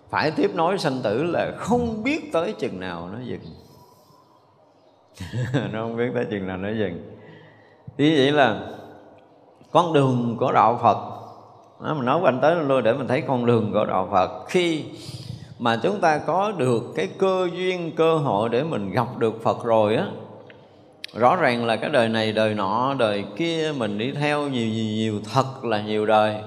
phải 0.10 0.32
tiếp 0.32 0.52
nối 0.56 0.78
sanh 0.78 1.00
tử 1.04 1.24
là 1.24 1.52
không 1.58 2.04
biết 2.04 2.34
tới 2.34 2.54
chừng 2.60 2.80
nào 2.80 3.10
nó 3.14 3.20
dừng. 3.26 3.42
Nó 5.72 5.82
không 5.82 5.98
biết 5.98 6.12
tới 6.16 6.26
chừng 6.32 6.48
nào 6.48 6.58
nó 6.58 6.70
dừng. 6.70 7.16
Ý 7.98 8.18
vậy 8.18 8.32
là 8.32 8.62
con 9.72 9.94
đường 9.94 10.38
của 10.40 10.52
đạo 10.52 10.80
phật 10.82 11.19
đó, 11.84 11.94
mình 11.94 12.06
nói 12.06 12.20
quanh 12.22 12.40
tới 12.42 12.56
luôn 12.56 12.84
để 12.84 12.94
mình 12.94 13.08
thấy 13.08 13.22
con 13.22 13.46
đường 13.46 13.72
của 13.74 13.86
đạo 13.86 14.08
phật. 14.12 14.46
Khi 14.48 14.86
mà 15.60 15.80
chúng 15.84 16.00
ta 16.02 16.18
có 16.18 16.52
được 16.52 16.84
cái 16.96 17.08
cơ 17.18 17.50
duyên 17.54 17.92
cơ 17.96 18.18
hội 18.18 18.50
để 18.50 18.64
mình 18.64 18.92
gặp 18.92 19.18
được 19.18 19.44
phật 19.44 19.64
rồi 19.64 19.96
á 19.96 20.06
rõ 21.14 21.36
ràng 21.36 21.66
là 21.66 21.76
cái 21.76 21.90
đời 21.90 22.10
này 22.10 22.32
đời 22.32 22.54
nọ 22.54 22.96
đời 23.00 23.26
kia 23.36 23.74
mình 23.78 23.98
đi 23.98 24.12
theo 24.12 24.50
nhiều 24.50 24.68
nhiều 24.68 24.86
nhiều 24.86 25.22
thật 25.34 25.66
là 25.66 25.82
nhiều 25.82 26.06
đời. 26.06 26.42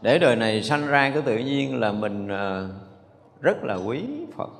Để 0.00 0.18
đời 0.18 0.36
này 0.36 0.62
sanh 0.62 0.86
ra 0.86 1.10
cái 1.10 1.22
tự 1.22 1.38
nhiên 1.38 1.80
là 1.80 1.92
mình 1.92 2.28
ờ, 2.28 2.68
rất 3.40 3.64
là 3.64 3.74
quý 3.74 4.04
Phật. 4.36 4.50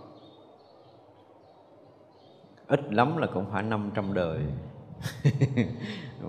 Ít 2.68 2.80
lắm 2.90 3.16
là 3.16 3.26
cũng 3.26 3.46
phải 3.52 3.62
500 3.62 4.14
đời. 4.14 4.38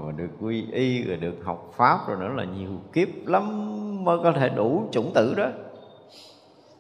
rồi 0.01 0.13
được 0.17 0.29
quy 0.41 0.65
y, 0.71 1.03
rồi 1.03 1.17
được 1.17 1.35
học 1.43 1.73
pháp, 1.77 2.07
rồi 2.07 2.17
nữa 2.19 2.33
là 2.35 2.43
nhiều 2.43 2.69
kiếp 2.93 3.07
lắm 3.25 3.45
mới 4.05 4.17
có 4.23 4.31
thể 4.31 4.49
đủ 4.49 4.83
chủng 4.91 5.11
tử 5.13 5.33
đó. 5.37 5.47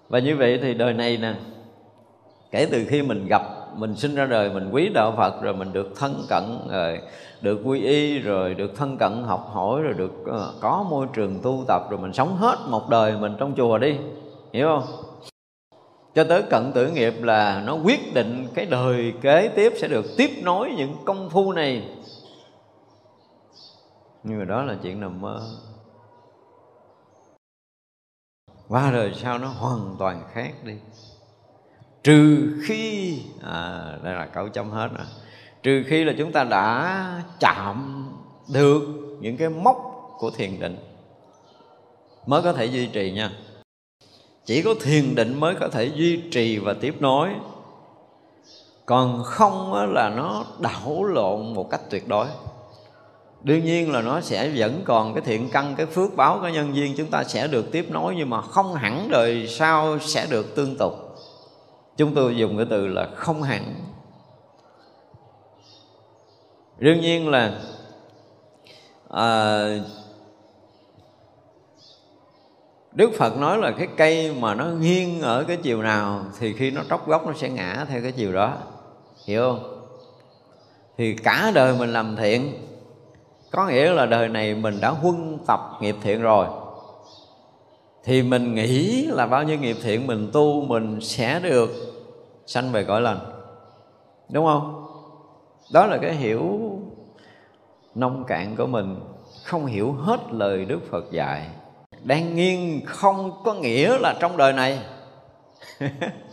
Và 0.09 0.19
như 0.19 0.35
vậy 0.35 0.59
thì 0.61 0.73
đời 0.73 0.93
này 0.93 1.17
nè, 1.17 1.33
kể 2.51 2.67
từ 2.71 2.85
khi 2.87 3.01
mình 3.01 3.27
gặp, 3.27 3.41
mình 3.75 3.95
sinh 3.95 4.15
ra 4.15 4.25
đời, 4.25 4.49
mình 4.49 4.69
quý 4.71 4.89
đạo 4.93 5.13
Phật, 5.17 5.41
rồi 5.41 5.53
mình 5.53 5.73
được 5.73 5.93
thân 5.95 6.21
cận, 6.29 6.43
rồi 6.71 6.99
được 7.41 7.61
quy 7.65 7.81
y, 7.81 8.19
rồi 8.19 8.53
được 8.53 8.75
thân 8.75 8.97
cận 8.97 9.23
học 9.23 9.49
hỏi, 9.53 9.81
rồi 9.81 9.93
được 9.93 10.11
ờ, 10.25 10.53
có 10.61 10.85
môi 10.89 11.07
trường 11.13 11.39
tu 11.43 11.63
tập, 11.67 11.81
rồi 11.89 11.99
mình 11.99 12.13
sống 12.13 12.35
hết 12.35 12.55
một 12.67 12.89
đời 12.89 13.13
mình 13.19 13.33
trong 13.39 13.53
chùa 13.57 13.77
đi. 13.77 13.95
Hiểu 14.53 14.67
không? 14.67 14.83
Cho 16.15 16.23
tới 16.23 16.41
cận 16.41 16.71
tử 16.71 16.91
nghiệp 16.91 17.13
là 17.21 17.63
nó 17.65 17.77
quyết 17.83 18.13
định 18.13 18.47
cái 18.53 18.65
đời 18.65 19.13
kế 19.21 19.47
tiếp 19.47 19.73
sẽ 19.75 19.87
được 19.87 20.05
tiếp 20.17 20.29
nối 20.43 20.73
những 20.77 20.95
công 21.05 21.29
phu 21.29 21.51
này 21.51 21.83
nhưng 24.27 24.39
mà 24.39 24.45
đó 24.45 24.63
là 24.63 24.75
chuyện 24.83 24.99
nằm 24.99 25.21
mơ. 25.21 25.49
Qua 28.67 28.91
đời 28.91 29.13
sau 29.15 29.37
nó 29.37 29.47
hoàn 29.47 29.95
toàn 29.99 30.23
khác 30.31 30.53
đi. 30.63 30.73
Trừ 32.03 32.53
khi 32.63 33.21
à, 33.43 33.83
đây 34.03 34.13
là 34.13 34.25
câu 34.25 34.49
chấm 34.49 34.69
hết 34.69 34.89
rồi. 34.97 35.07
Trừ 35.63 35.83
khi 35.87 36.03
là 36.03 36.13
chúng 36.17 36.31
ta 36.31 36.43
đã 36.43 37.23
chạm 37.39 38.03
được 38.53 38.81
những 39.19 39.37
cái 39.37 39.49
mốc 39.49 39.77
của 40.17 40.31
thiền 40.31 40.59
định 40.59 40.77
mới 42.25 42.41
có 42.41 42.53
thể 42.53 42.65
duy 42.65 42.87
trì 42.87 43.11
nha. 43.11 43.31
Chỉ 44.45 44.61
có 44.61 44.73
thiền 44.81 45.15
định 45.15 45.39
mới 45.39 45.55
có 45.55 45.67
thể 45.67 45.85
duy 45.85 46.29
trì 46.31 46.57
và 46.57 46.73
tiếp 46.81 46.95
nối. 46.99 47.29
Còn 48.85 49.23
không 49.23 49.73
là 49.93 50.09
nó 50.09 50.45
đảo 50.59 51.03
lộn 51.03 51.53
một 51.53 51.69
cách 51.69 51.81
tuyệt 51.89 52.07
đối 52.07 52.27
đương 53.43 53.65
nhiên 53.65 53.91
là 53.91 54.01
nó 54.01 54.21
sẽ 54.21 54.51
vẫn 54.55 54.81
còn 54.85 55.13
cái 55.13 55.21
thiện 55.25 55.49
căn 55.49 55.75
cái 55.77 55.85
phước 55.85 56.15
báo 56.15 56.39
cái 56.41 56.51
nhân 56.51 56.73
viên 56.73 56.95
chúng 56.97 57.09
ta 57.09 57.23
sẽ 57.23 57.47
được 57.47 57.71
tiếp 57.71 57.87
nối 57.89 58.15
nhưng 58.17 58.29
mà 58.29 58.41
không 58.41 58.73
hẳn 58.73 59.07
đời 59.11 59.47
sau 59.47 59.99
sẽ 59.99 60.27
được 60.29 60.55
tương 60.55 60.77
tục. 60.77 60.93
Chúng 61.97 62.15
tôi 62.15 62.37
dùng 62.37 62.57
cái 62.57 62.65
từ 62.69 62.87
là 62.87 63.07
không 63.15 63.43
hẳn. 63.43 63.75
Đương 66.77 67.01
nhiên 67.01 67.29
là 67.29 67.59
à, 69.09 69.63
Đức 72.91 73.11
Phật 73.17 73.37
nói 73.37 73.57
là 73.57 73.71
cái 73.71 73.87
cây 73.97 74.35
mà 74.39 74.55
nó 74.55 74.65
nghiêng 74.65 75.21
ở 75.21 75.43
cái 75.43 75.57
chiều 75.57 75.81
nào 75.81 76.25
thì 76.39 76.53
khi 76.53 76.71
nó 76.71 76.81
tróc 76.89 77.07
gốc 77.07 77.27
nó 77.27 77.33
sẽ 77.33 77.49
ngã 77.49 77.85
theo 77.89 78.01
cái 78.01 78.11
chiều 78.11 78.33
đó. 78.33 78.57
Hiểu 79.25 79.41
không? 79.41 79.89
Thì 80.97 81.15
cả 81.15 81.51
đời 81.55 81.75
mình 81.79 81.93
làm 81.93 82.15
thiện 82.15 82.53
có 83.57 83.67
nghĩa 83.67 83.93
là 83.93 84.05
đời 84.05 84.29
này 84.29 84.55
mình 84.55 84.81
đã 84.81 84.89
huân 84.89 85.37
tập 85.47 85.59
nghiệp 85.81 85.95
thiện 86.01 86.21
rồi. 86.21 86.47
Thì 88.03 88.23
mình 88.23 88.55
nghĩ 88.55 89.05
là 89.05 89.25
bao 89.25 89.43
nhiêu 89.43 89.57
nghiệp 89.59 89.77
thiện 89.83 90.07
mình 90.07 90.29
tu 90.33 90.61
mình 90.61 91.01
sẽ 91.01 91.39
được 91.39 91.69
sanh 92.45 92.71
về 92.71 92.83
cõi 92.83 93.01
lành. 93.01 93.19
Đúng 94.29 94.45
không? 94.45 94.85
Đó 95.73 95.85
là 95.85 95.97
cái 95.97 96.13
hiểu 96.13 96.59
nông 97.95 98.23
cạn 98.27 98.55
của 98.55 98.65
mình, 98.65 98.99
không 99.43 99.65
hiểu 99.65 99.91
hết 99.91 100.19
lời 100.31 100.65
đức 100.65 100.79
phật 100.91 101.11
dạy. 101.11 101.47
Đang 102.03 102.35
nghiêng 102.35 102.85
không 102.85 103.41
có 103.43 103.53
nghĩa 103.53 103.97
là 103.97 104.15
trong 104.19 104.37
đời 104.37 104.53
này. 104.53 104.79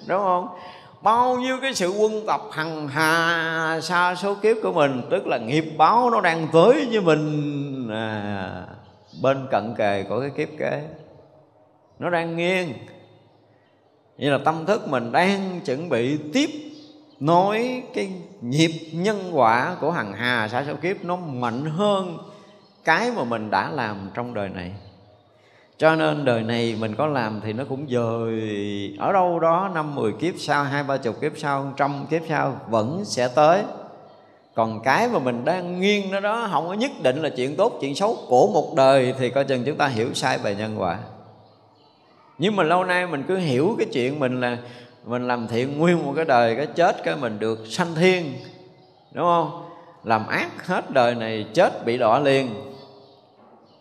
Đúng 0.09 0.23
không? 0.23 0.49
Bao 1.05 1.37
nhiêu 1.39 1.59
cái 1.63 1.75
sự 1.75 1.89
quân 1.89 2.27
tập 2.27 2.41
hằng 2.53 2.89
hà 2.89 3.81
xa 3.83 4.15
số 4.15 4.35
kiếp 4.35 4.57
của 4.63 4.73
mình 4.73 5.03
tức 5.11 5.27
là 5.27 5.39
nghiệp 5.39 5.65
báo 5.79 6.11
nó 6.11 6.21
đang 6.21 6.49
tới 6.53 6.89
với 6.91 7.01
mình. 7.01 7.89
À, 7.91 8.67
bên 9.23 9.47
cận 9.51 9.75
kề 9.79 10.03
của 10.03 10.21
cái 10.21 10.31
kiếp 10.31 10.49
kế 10.59 10.83
nó 11.99 12.11
đang 12.11 12.37
nghiêng. 12.37 12.73
Như 14.19 14.31
là 14.31 14.39
tâm 14.45 14.67
thức 14.67 14.89
mình 14.89 15.13
đang 15.13 15.61
chuẩn 15.65 15.89
bị 15.89 16.19
tiếp 16.33 16.51
nối 17.21 17.83
cái 17.95 18.13
nhịp 18.41 18.73
nhân 18.93 19.31
quả 19.33 19.77
của 19.81 19.91
hằng 19.91 20.13
hà 20.13 20.49
xa 20.49 20.65
số 20.67 20.75
kiếp. 20.83 21.05
Nó 21.05 21.17
mạnh 21.17 21.65
hơn 21.65 22.19
cái 22.85 23.11
mà 23.17 23.25
mình 23.25 23.51
đã 23.51 23.71
làm 23.71 24.11
trong 24.15 24.35
đời 24.35 24.49
này 24.49 24.73
cho 25.79 25.97
nên 25.97 26.25
đời 26.25 26.43
này 26.43 26.77
mình 26.81 26.95
có 26.95 27.07
làm 27.07 27.41
thì 27.45 27.53
nó 27.53 27.65
cũng 27.69 27.87
dời. 27.89 28.97
Ở 28.99 29.13
đâu 29.13 29.41
đó 29.41 29.71
năm 29.75 29.95
mười 29.95 30.13
kiếp 30.13 30.35
sau, 30.39 30.65
hai 30.65 30.83
ba 30.83 30.97
chục 30.97 31.21
kiếp 31.21 31.33
sau, 31.37 31.73
trăm 31.77 32.07
kiếp 32.11 32.23
sau 32.29 32.57
vẫn 32.69 33.05
sẽ 33.05 33.29
tới. 33.29 33.63
Còn 34.55 34.81
cái 34.83 35.09
mà 35.09 35.19
mình 35.19 35.45
đang 35.45 35.81
nghiêng 35.81 36.11
nó 36.11 36.21
đó, 36.21 36.49
không 36.53 36.69
có 36.69 36.75
nhất 36.75 36.91
định 37.03 37.23
là 37.23 37.29
chuyện 37.29 37.57
tốt, 37.57 37.79
chuyện 37.81 37.95
xấu 37.95 38.17
của 38.29 38.47
một 38.47 38.75
đời 38.77 39.15
thì 39.19 39.31
coi 39.31 39.45
chừng 39.45 39.65
chúng 39.65 39.77
ta 39.77 39.87
hiểu 39.87 40.15
sai 40.15 40.39
về 40.39 40.55
nhân 40.55 40.75
quả. 40.79 40.99
Nhưng 42.39 42.57
mà 42.57 42.63
lâu 42.63 42.85
nay 42.85 43.07
mình 43.07 43.25
cứ 43.29 43.37
hiểu 43.37 43.75
cái 43.79 43.87
chuyện 43.93 44.19
mình 44.19 44.41
là, 44.41 44.59
mình 45.05 45.29
làm 45.29 45.49
thiện 45.49 45.79
nguyên 45.79 46.07
một 46.07 46.13
cái 46.17 46.25
đời, 46.25 46.57
cái 46.57 46.67
chết 46.67 47.05
cái 47.05 47.17
mình 47.17 47.39
được 47.39 47.59
sanh 47.69 47.95
thiên. 47.95 48.33
Đúng 49.13 49.25
không? 49.25 49.69
Làm 50.05 50.27
ác 50.27 50.67
hết 50.67 50.91
đời 50.91 51.15
này, 51.15 51.47
chết 51.55 51.85
bị 51.85 51.99
đọa 51.99 52.19
liền 52.19 52.49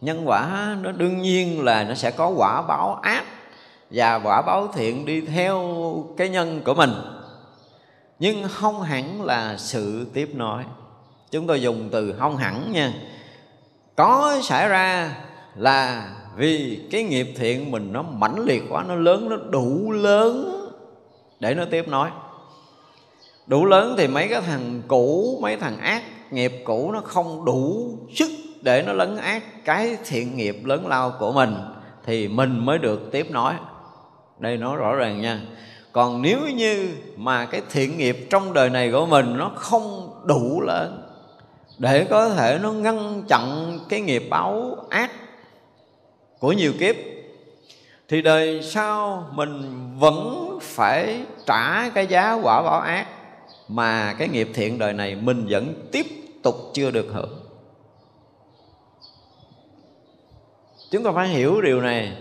nhân 0.04 0.24
quả 0.26 0.76
nó 0.82 0.92
đương 0.92 1.22
nhiên 1.22 1.64
là 1.64 1.84
nó 1.84 1.94
sẽ 1.94 2.12
có 2.12 2.30
quả 2.30 2.62
báo 2.62 3.00
ác 3.02 3.24
và 3.92 4.20
quả 4.24 4.42
báo 4.42 4.68
thiện 4.74 5.06
đi 5.06 5.22
theo 5.22 5.76
cái 6.18 6.30
nhân 6.30 6.62
của 6.66 6.74
mình. 6.74 6.92
Nhưng 8.20 8.48
không 8.50 8.82
hẳn 8.82 9.22
là 9.22 9.58
sự 9.58 10.08
tiếp 10.14 10.30
nối. 10.34 10.64
Chúng 11.32 11.48
tôi 11.48 11.62
dùng 11.62 11.90
từ 11.92 12.16
không 12.20 12.38
hẳn 12.38 12.72
nha. 12.72 12.94
Có 13.96 14.40
xảy 14.44 14.68
ra 14.68 15.16
là 15.56 16.10
vì 16.36 16.82
cái 16.92 17.04
nghiệp 17.04 17.34
thiện 17.38 17.72
mình 17.72 17.94
nó 17.94 18.02
mãnh 18.02 18.40
liệt 18.46 18.64
quá, 18.70 18.84
nó 18.88 18.96
lớn, 18.96 19.30
nó 19.30 19.36
đủ 19.36 19.92
lớn 19.92 20.60
để 21.40 21.56
nó 21.56 21.66
tiếp 21.72 21.88
nối. 21.88 22.10
Đủ 23.48 23.66
lớn 23.66 23.96
thì 23.98 24.08
mấy 24.08 24.28
cái 24.28 24.42
thằng 24.42 24.82
cũ, 24.88 25.40
mấy 25.42 25.58
thằng 25.58 25.78
ác 25.78 26.04
nghiệp 26.32 26.54
cũ 26.64 26.92
nó 26.92 27.02
không 27.04 27.46
đủ 27.46 27.94
sức 28.16 28.30
để 28.64 28.82
nó 28.82 28.94
lấn 28.94 29.18
át 29.18 29.44
cái 29.66 29.98
thiện 30.06 30.38
nghiệp 30.38 30.58
lớn 30.66 30.88
lao 30.88 31.14
của 31.20 31.32
mình 31.32 31.56
thì 32.06 32.28
mình 32.28 32.66
mới 32.66 32.78
được 32.78 33.12
tiếp 33.12 33.28
nối. 33.32 33.54
Đây 34.40 34.58
nói 34.58 34.78
rõ 34.78 34.96
ràng 34.96 35.22
nha. 35.22 35.42
Còn 35.92 36.22
nếu 36.22 36.40
như 36.56 36.90
mà 37.18 37.46
cái 37.46 37.62
thiện 37.72 37.98
nghiệp 37.98 38.28
trong 38.30 38.54
đời 38.54 38.70
này 38.70 38.92
của 38.92 39.06
mình 39.06 39.38
nó 39.38 39.52
không 39.56 40.14
đủ 40.26 40.62
lớn, 40.62 41.10
để 41.78 42.06
có 42.10 42.30
thể 42.30 42.60
nó 42.62 42.72
ngăn 42.72 43.24
chặn 43.30 43.80
cái 43.90 44.02
nghiệp 44.02 44.24
báo 44.30 44.78
ác 44.90 45.12
của 46.40 46.52
nhiều 46.52 46.74
kiếp, 46.80 46.96
thì 48.08 48.22
đời 48.22 48.62
sau 48.64 49.28
mình 49.34 49.80
vẫn 50.00 50.50
phải 50.62 51.20
trả 51.46 51.90
cái 51.90 52.08
giá 52.08 52.34
quả 52.44 52.62
báo 52.62 52.80
ác 52.80 53.08
mà 53.68 54.16
cái 54.20 54.28
nghiệp 54.28 54.50
thiện 54.54 54.78
đời 54.78 54.94
này 54.94 55.16
mình 55.16 55.46
vẫn 55.50 55.74
tiếp 55.92 56.06
tục 56.44 56.56
chưa 56.74 56.92
được 56.92 57.08
hưởng. 57.14 57.43
Chúng 60.94 61.04
ta 61.04 61.12
phải 61.12 61.28
hiểu 61.28 61.62
điều 61.62 61.82
này. 61.82 62.12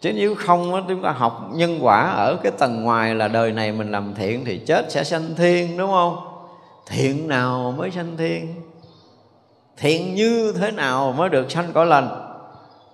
Chứ 0.00 0.12
nếu 0.12 0.34
không 0.34 0.84
chúng 0.88 1.02
ta 1.02 1.10
học 1.10 1.50
nhân 1.54 1.78
quả 1.80 2.10
ở 2.10 2.36
cái 2.42 2.52
tầng 2.58 2.84
ngoài 2.84 3.14
là 3.14 3.28
đời 3.28 3.52
này 3.52 3.72
mình 3.72 3.92
làm 3.92 4.14
thiện 4.14 4.44
thì 4.44 4.58
chết 4.58 4.92
sẽ 4.92 5.04
sanh 5.04 5.34
thiên, 5.36 5.76
đúng 5.76 5.90
không? 5.90 6.16
Thiện 6.86 7.28
nào 7.28 7.74
mới 7.76 7.90
sanh 7.90 8.16
thiên? 8.16 8.54
Thiện 9.76 10.14
như 10.14 10.52
thế 10.52 10.70
nào 10.70 11.14
mới 11.18 11.28
được 11.28 11.50
sanh 11.50 11.72
cõi 11.74 11.86
lành? 11.86 12.08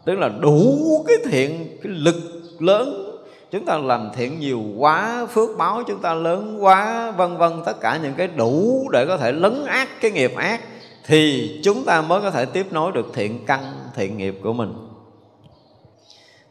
Tức 0.04 0.18
là 0.18 0.28
đủ 0.28 1.04
cái 1.08 1.16
thiện, 1.24 1.78
cái 1.82 1.92
lực 1.92 2.16
lớn. 2.58 3.10
Chúng 3.50 3.64
ta 3.64 3.78
làm 3.78 4.10
thiện 4.16 4.40
nhiều 4.40 4.62
quá, 4.78 5.26
phước 5.30 5.58
báo 5.58 5.82
chúng 5.86 6.00
ta 6.00 6.14
lớn 6.14 6.58
quá, 6.60 7.10
vân 7.10 7.36
vân, 7.36 7.52
tất 7.66 7.80
cả 7.80 7.98
những 8.02 8.14
cái 8.16 8.28
đủ 8.28 8.88
để 8.92 9.06
có 9.06 9.16
thể 9.16 9.32
lấn 9.32 9.64
át 9.66 9.88
cái 10.00 10.10
nghiệp 10.10 10.32
ác, 10.36 10.60
thì 11.06 11.50
chúng 11.64 11.84
ta 11.84 12.02
mới 12.02 12.20
có 12.20 12.30
thể 12.30 12.44
tiếp 12.44 12.66
nối 12.70 12.92
được 12.92 13.06
thiện 13.14 13.46
căn, 13.46 13.62
thiện 13.94 14.18
nghiệp 14.18 14.38
của 14.42 14.52
mình 14.52 14.74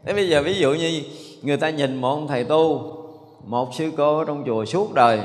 thế 0.04 0.14
bây 0.14 0.28
giờ 0.28 0.42
ví 0.42 0.58
dụ 0.58 0.74
như 0.74 1.02
người 1.42 1.56
ta 1.56 1.70
nhìn 1.70 1.96
một 1.96 2.08
ông 2.08 2.28
thầy 2.28 2.44
tu, 2.44 2.92
một 3.44 3.74
sư 3.74 3.90
cô 3.96 4.18
ở 4.18 4.24
trong 4.24 4.42
chùa 4.46 4.64
suốt 4.64 4.94
đời, 4.94 5.20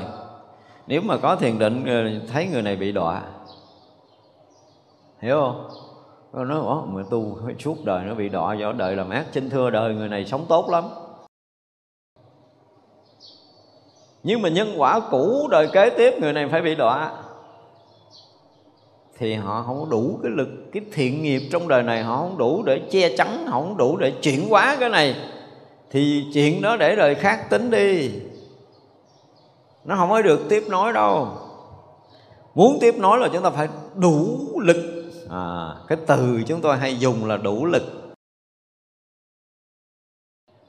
nếu 0.86 1.00
mà 1.02 1.16
có 1.16 1.36
thiền 1.36 1.58
định 1.58 1.84
thấy 2.32 2.46
người 2.46 2.62
này 2.62 2.76
bị 2.76 2.92
đọa. 2.92 3.22
Hiểu 5.20 5.40
không? 5.40 5.68
Nó 6.32 6.44
nói, 6.44 6.58
ủa, 6.58 6.84
mà 6.86 7.02
tu 7.10 7.38
suốt 7.58 7.84
đời 7.84 8.04
nó 8.04 8.14
bị 8.14 8.28
đọa, 8.28 8.54
do 8.54 8.72
đời 8.72 8.96
làm 8.96 9.10
ác 9.10 9.26
xin 9.32 9.50
thưa 9.50 9.70
đời, 9.70 9.94
người 9.94 10.08
này 10.08 10.24
sống 10.24 10.46
tốt 10.48 10.70
lắm. 10.70 10.84
Nhưng 14.22 14.42
mà 14.42 14.48
nhân 14.48 14.74
quả 14.76 15.00
cũ 15.10 15.48
đời 15.50 15.68
kế 15.72 15.90
tiếp, 15.90 16.14
người 16.20 16.32
này 16.32 16.48
phải 16.48 16.62
bị 16.62 16.74
đọa 16.74 17.12
thì 19.20 19.34
họ 19.34 19.62
không 19.66 19.80
có 19.80 19.86
đủ 19.90 20.18
cái 20.22 20.32
lực 20.32 20.48
cái 20.72 20.82
thiện 20.92 21.22
nghiệp 21.22 21.42
trong 21.52 21.68
đời 21.68 21.82
này 21.82 22.02
họ 22.02 22.16
không 22.16 22.38
đủ 22.38 22.62
để 22.62 22.80
che 22.90 23.16
chắn 23.16 23.46
họ 23.46 23.60
không 23.60 23.76
đủ 23.76 23.96
để 23.96 24.12
chuyển 24.22 24.48
hóa 24.48 24.76
cái 24.80 24.88
này. 24.88 25.16
Thì 25.90 26.24
chuyện 26.34 26.62
đó 26.62 26.76
để 26.76 26.96
đời 26.96 27.14
khác 27.14 27.50
tính 27.50 27.70
đi. 27.70 28.10
Nó 29.84 29.96
không 29.96 30.10
có 30.10 30.22
được 30.22 30.40
tiếp 30.48 30.64
nối 30.68 30.92
đâu. 30.92 31.28
Muốn 32.54 32.78
tiếp 32.80 32.94
nối 32.98 33.18
là 33.18 33.28
chúng 33.32 33.42
ta 33.42 33.50
phải 33.50 33.68
đủ 33.94 34.38
lực. 34.60 35.12
À, 35.30 35.74
cái 35.88 35.98
từ 36.06 36.42
chúng 36.46 36.60
tôi 36.60 36.76
hay 36.76 36.98
dùng 36.98 37.24
là 37.24 37.36
đủ 37.36 37.66
lực. 37.66 37.82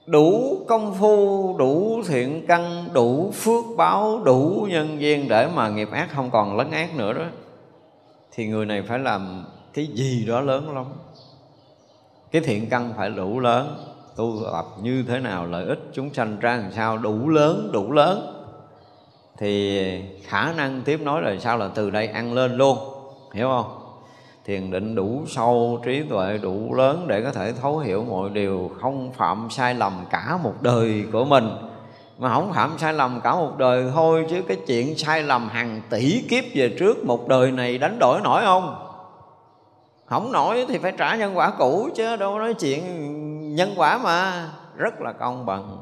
Đủ 0.06 0.58
công 0.68 0.96
phu 1.00 1.56
đủ 1.58 2.02
thiện 2.08 2.46
căn 2.48 2.90
đủ 2.94 3.32
phước 3.32 3.64
báo 3.78 4.22
đủ 4.26 4.68
nhân 4.70 5.02
duyên 5.02 5.28
để 5.30 5.50
mà 5.56 5.70
nghiệp 5.70 5.90
ác 5.92 6.10
không 6.16 6.32
còn 6.32 6.58
lấn 6.58 6.72
ác 6.72 6.96
nữa 6.96 7.14
đó 7.14 7.26
thì 8.32 8.48
người 8.48 8.66
này 8.66 8.82
phải 8.82 9.00
làm 9.00 9.46
cái 9.74 9.88
gì 9.88 10.26
đó 10.26 10.42
lớn 10.42 10.76
lắm. 10.76 10.86
Cái 12.32 12.42
thiện 12.42 12.70
căn 12.70 12.94
phải 12.98 13.10
đủ 13.10 13.40
lớn. 13.40 13.76
Tu 14.16 14.40
tập 14.54 14.66
như 14.82 15.04
thế 15.08 15.20
nào, 15.20 15.46
lợi 15.46 15.66
ích 15.66 15.80
chúng 15.94 16.14
sanh 16.14 16.40
ra 16.40 16.58
làm 16.58 16.72
sao, 16.72 16.98
đủ 16.98 17.30
lớn 17.30 17.70
đủ 17.74 17.92
lớn. 17.92 18.44
Thì 19.38 20.02
khả 20.24 20.54
năng 20.54 20.82
tiếp 20.82 21.02
nối 21.04 21.22
là 21.22 21.36
sao 21.40 21.58
là 21.58 21.70
từ 21.76 21.90
đây 21.90 22.08
ăn 22.08 22.34
lên 22.34 22.58
luôn. 22.58 22.78
Hiểu 23.34 23.48
không? 23.48 23.78
Thiền 24.46 24.72
định 24.72 24.96
đủ 24.96 25.24
sâu, 25.28 25.82
trí 25.86 26.04
tuệ 26.10 26.38
đủ 26.38 26.74
lớn 26.74 27.06
để 27.08 27.22
có 27.22 27.32
thể 27.32 27.54
thấu 27.54 27.80
hiểu 27.80 28.04
mọi 28.10 28.30
điều 28.30 28.72
không 28.82 29.12
phạm 29.14 29.48
sai 29.50 29.76
lầm 29.76 29.94
cả 30.10 30.40
một 30.44 30.54
đời 30.62 31.04
của 31.12 31.26
mình 31.26 31.50
mà 32.22 32.34
không 32.34 32.54
phạm 32.54 32.78
sai 32.78 32.94
lầm 32.94 33.22
cả 33.22 33.36
một 33.36 33.58
đời. 33.58 33.86
Thôi 33.94 34.26
chứ 34.30 34.42
cái 34.48 34.58
chuyện 34.68 34.98
sai 34.98 35.24
lầm 35.24 35.50
hàng 35.50 35.82
tỷ 35.90 36.22
kiếp 36.30 36.44
về 36.54 36.76
trước 36.80 37.06
một 37.06 37.28
đời 37.28 37.52
này 37.52 37.78
đánh 37.78 38.00
đổi 38.00 38.22
nổi 38.22 38.42
không? 38.46 38.76
Không 40.06 40.32
nổi 40.32 40.66
thì 40.68 40.78
phải 40.78 40.94
trả 40.98 41.16
nhân 41.16 41.38
quả 41.38 41.52
cũ 41.58 41.90
chứ 41.96 42.16
đâu 42.16 42.40
nói 42.40 42.54
chuyện 42.54 43.56
nhân 43.56 43.74
quả 43.76 43.98
mà. 43.98 44.50
Rất 44.76 45.02
là 45.02 45.12
công 45.12 45.46
bằng. 45.46 45.78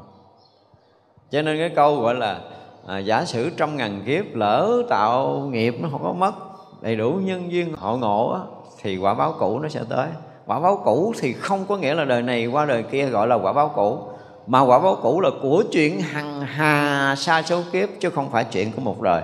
Cho 1.30 1.42
nên 1.42 1.58
cái 1.58 1.68
câu 1.68 2.00
gọi 2.00 2.14
là 2.14 2.40
à, 2.86 2.98
giả 2.98 3.24
sử 3.24 3.50
trăm 3.50 3.76
ngàn 3.76 4.02
kiếp 4.06 4.24
lỡ 4.34 4.82
tạo 4.88 5.28
nghiệp 5.52 5.74
nó 5.80 5.88
không 5.92 6.02
có 6.02 6.12
mất 6.12 6.32
đầy 6.80 6.96
đủ 6.96 7.20
nhân 7.24 7.52
duyên 7.52 7.74
họ 7.76 7.96
ngộ 7.96 8.32
á, 8.32 8.40
thì 8.82 8.96
quả 8.96 9.14
báo 9.14 9.34
cũ 9.38 9.58
nó 9.58 9.68
sẽ 9.68 9.80
tới. 9.88 10.08
Quả 10.46 10.60
báo 10.60 10.82
cũ 10.84 11.12
thì 11.20 11.32
không 11.32 11.64
có 11.68 11.76
nghĩa 11.76 11.94
là 11.94 12.04
đời 12.04 12.22
này 12.22 12.46
qua 12.46 12.64
đời 12.64 12.82
kia 12.82 13.06
gọi 13.06 13.26
là 13.26 13.34
quả 13.34 13.52
báo 13.52 13.68
cũ 13.74 14.09
mà 14.50 14.60
quả 14.60 14.78
báo 14.78 14.96
cũ 15.02 15.20
là 15.20 15.30
của 15.42 15.64
chuyện 15.72 16.00
hằng 16.00 16.40
hà 16.40 17.14
xa 17.16 17.42
số 17.42 17.62
kiếp, 17.72 17.88
chứ 18.00 18.10
không 18.10 18.30
phải 18.30 18.44
chuyện 18.44 18.72
của 18.72 18.80
một 18.80 19.02
đời. 19.02 19.22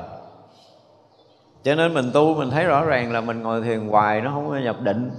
Cho 1.64 1.74
nên 1.74 1.94
mình 1.94 2.10
tu 2.14 2.34
mình 2.34 2.50
thấy 2.50 2.64
rõ 2.64 2.84
ràng 2.84 3.12
là 3.12 3.20
mình 3.20 3.42
ngồi 3.42 3.62
thiền 3.62 3.88
hoài 3.88 4.20
nó 4.20 4.30
không 4.30 4.48
có 4.48 4.56
nhập 4.56 4.76
định, 4.80 5.10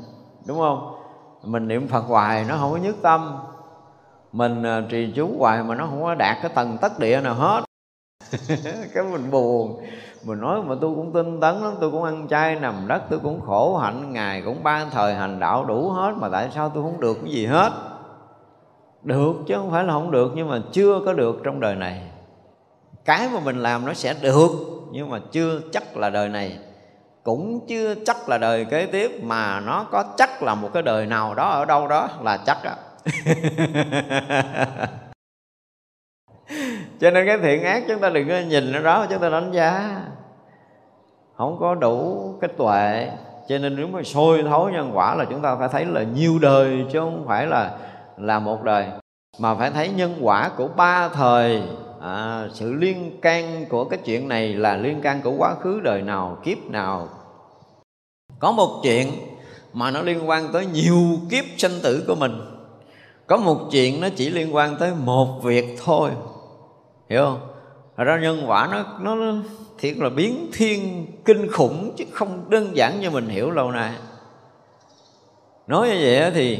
đúng 0.45 0.60
không? 0.60 0.95
Mình 1.43 1.68
niệm 1.68 1.88
phật 1.88 1.99
hoài 1.99 2.45
nó 2.49 2.58
không 2.58 2.72
có 2.72 2.78
nhất 2.78 2.95
tâm. 3.01 3.38
Mình 4.32 4.64
à, 4.64 4.82
trì 4.89 5.12
chú 5.16 5.36
hoài 5.39 5.64
mà 5.64 5.76
nó 5.76 5.88
không 5.89 6.03
có 6.03 6.16
đạt 6.16 6.38
cái 6.41 6.51
tầng 6.55 6.78
tất 6.82 6.99
địa 6.99 7.22
nào 7.22 7.34
hết. 7.34 7.64
Cái 8.93 9.03
mình 9.12 9.32
buồn. 9.32 9.82
Mình 10.26 10.41
nói 10.41 10.62
mà 10.64 10.76
tôi 10.82 10.95
cũng 10.95 11.14
tinh 11.14 11.39
tấn 11.39 11.55
lắm, 11.55 11.74
tôi 11.80 11.91
cũng 11.91 12.03
ăn 12.03 12.28
chay 12.28 12.55
nằm 12.55 12.88
đất, 12.88 13.01
tôi 13.10 13.20
cũng 13.20 13.41
khổ 13.41 13.78
hạnh, 13.78 14.14
ngày 14.14 14.41
cũng 14.45 14.64
ba 14.64 14.86
thời 14.91 15.16
hành 15.16 15.39
đạo 15.39 15.66
đủ 15.66 15.89
hết, 15.89 16.14
mà 16.18 16.30
tại 16.30 16.49
sao 16.55 16.70
tôi 16.70 16.84
không 16.84 16.99
được 16.99 17.18
cái 17.24 17.32
gì 17.32 17.45
hết? 17.45 17.72
Được 19.08 19.34
chứ 19.47 19.55
không 19.55 19.72
phải 19.72 19.84
là 19.84 19.93
không 19.93 20.12
được, 20.12 20.32
nhưng 20.36 20.49
mà 20.49 20.60
chưa 20.72 20.99
có 21.05 21.14
được 21.14 21.41
trong 21.43 21.60
đời 21.60 21.76
này. 21.76 22.01
Cái 23.05 23.30
mà 23.34 23.39
mình 23.39 23.60
làm 23.60 23.86
nó 23.86 23.93
sẽ 23.93 24.14
được, 24.22 24.49
nhưng 24.91 25.10
mà 25.10 25.20
chưa 25.32 25.60
chắc 25.72 25.97
là 25.97 26.10
đời 26.10 26.30
này. 26.30 26.58
Cũng 27.24 27.68
chưa 27.68 27.95
chắc 28.05 28.30
là 28.30 28.38
đời 28.38 28.66
kế 28.66 28.86
tiếp, 28.86 29.24
mà 29.24 29.60
nó 29.60 29.86
có 29.91 30.03
chắc 30.18 30.43
là 30.43 30.55
một 30.55 30.70
cái 30.74 30.84
đời 30.84 31.05
nào 31.05 31.36
đó 31.36 31.49
ở 31.49 31.66
đâu 31.66 31.88
đó 31.88 32.10
là 32.22 32.38
chắc 32.38 32.58
á. 32.64 32.76
Cho 36.99 37.12
nên 37.12 37.26
cái 37.26 37.38
thiện 37.38 37.64
ác 37.64 37.84
chúng 37.88 37.99
ta 37.99 38.10
đừng 38.10 38.30
có 38.30 38.36
nhìn 38.47 38.72
nó 38.72 38.80
đó, 38.80 39.05
chúng 39.10 39.20
ta 39.20 39.30
đánh 39.30 39.51
giá. 39.51 40.01
Không 41.36 41.58
có 41.60 41.76
đủ 41.76 42.34
cái 42.41 42.49
tuệ. 42.58 43.12
Cho 43.47 43.58
nên 43.58 43.76
nếu 43.76 43.88
mà 43.88 44.03
sôi 44.03 44.43
thấu 44.43 44.70
nhân 44.70 44.91
quả 44.93 45.16
là 45.16 45.26
chúng 45.26 45.41
ta 45.41 45.55
phải 45.55 45.68
thấy 45.68 45.86
là 45.86 46.03
nhiều 46.03 46.39
đời, 46.41 46.86
chứ 46.91 46.99
không 46.99 47.26
phải 47.28 47.47
là 47.47 47.78
là 48.18 48.39
một 48.39 48.63
đời. 48.63 48.88
Mà 49.39 49.55
phải 49.55 49.72
thấy 49.72 49.89
nhân 49.89 50.18
quả 50.22 50.49
của 50.57 50.68
ba 50.68 51.09
thời 51.09 51.61
à, 52.01 52.47
sự 52.53 52.74
liên 52.74 53.20
can 53.22 53.65
của 53.70 53.86
cái 53.86 53.99
chuyện 54.05 54.28
này 54.28 54.53
là 54.53 54.78
liên 54.78 55.01
can 55.01 55.22
của 55.24 55.34
quá 55.38 55.55
khứ 55.55 55.80
đời 55.84 56.01
nào 56.01 56.38
kiếp 56.43 56.57
nào. 56.70 57.09
Có 58.39 58.51
một 58.51 58.80
chuyện 58.84 59.11
mà 59.74 59.91
nó 59.91 60.01
liên 60.01 60.30
quan 60.30 60.51
tới 60.53 60.65
nhiều 60.65 60.97
kiếp 61.30 61.45
sanh 61.57 61.80
tử 61.84 62.03
của 62.07 62.15
mình. 62.15 62.32
Có 63.28 63.38
một 63.38 63.57
chuyện 63.72 64.01
nó 64.01 64.09
chỉ 64.15 64.30
liên 64.30 64.55
quan 64.55 64.76
tới 64.80 64.91
một 65.05 65.39
việc 65.43 65.65
thôi. 65.86 66.11
Hiểu 67.09 67.24
không? 67.26 67.39
Thật 67.97 68.03
ra 68.03 68.20
nhân 68.20 68.43
quả 68.47 68.70
nó 68.72 69.15
nó 69.15 69.34
thiệt 69.78 69.97
là 69.97 70.09
biến 70.09 70.49
thiên 70.53 71.07
kinh 71.26 71.51
khủng 71.51 71.93
chứ 71.97 72.05
không 72.11 72.49
đơn 72.49 72.76
giản 72.78 73.01
như 73.01 73.09
mình 73.09 73.28
hiểu 73.28 73.51
lâu 73.51 73.72
nay. 73.72 73.91
Nói 75.68 75.88
như 75.88 75.95
vậy 76.01 76.32
thì 76.34 76.59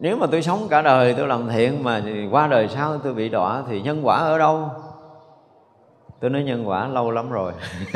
nếu 0.00 0.16
mà 0.16 0.26
tôi 0.26 0.42
sống 0.42 0.66
cả 0.70 0.82
đời, 0.82 1.14
tôi 1.14 1.28
làm 1.28 1.48
thiện 1.48 1.84
mà 1.84 2.02
qua 2.30 2.46
đời 2.46 2.68
sau 2.68 2.98
tôi 2.98 3.14
bị 3.14 3.28
đọa 3.28 3.62
thì 3.68 3.80
nhân 3.80 4.06
quả 4.06 4.18
ở 4.18 4.38
đâu? 4.38 4.70
Tôi 6.20 6.30
nói 6.30 6.42
nhân 6.42 6.68
quả 6.68 6.88
lâu 6.88 7.10
lắm 7.10 7.30
rồi. 7.30 7.52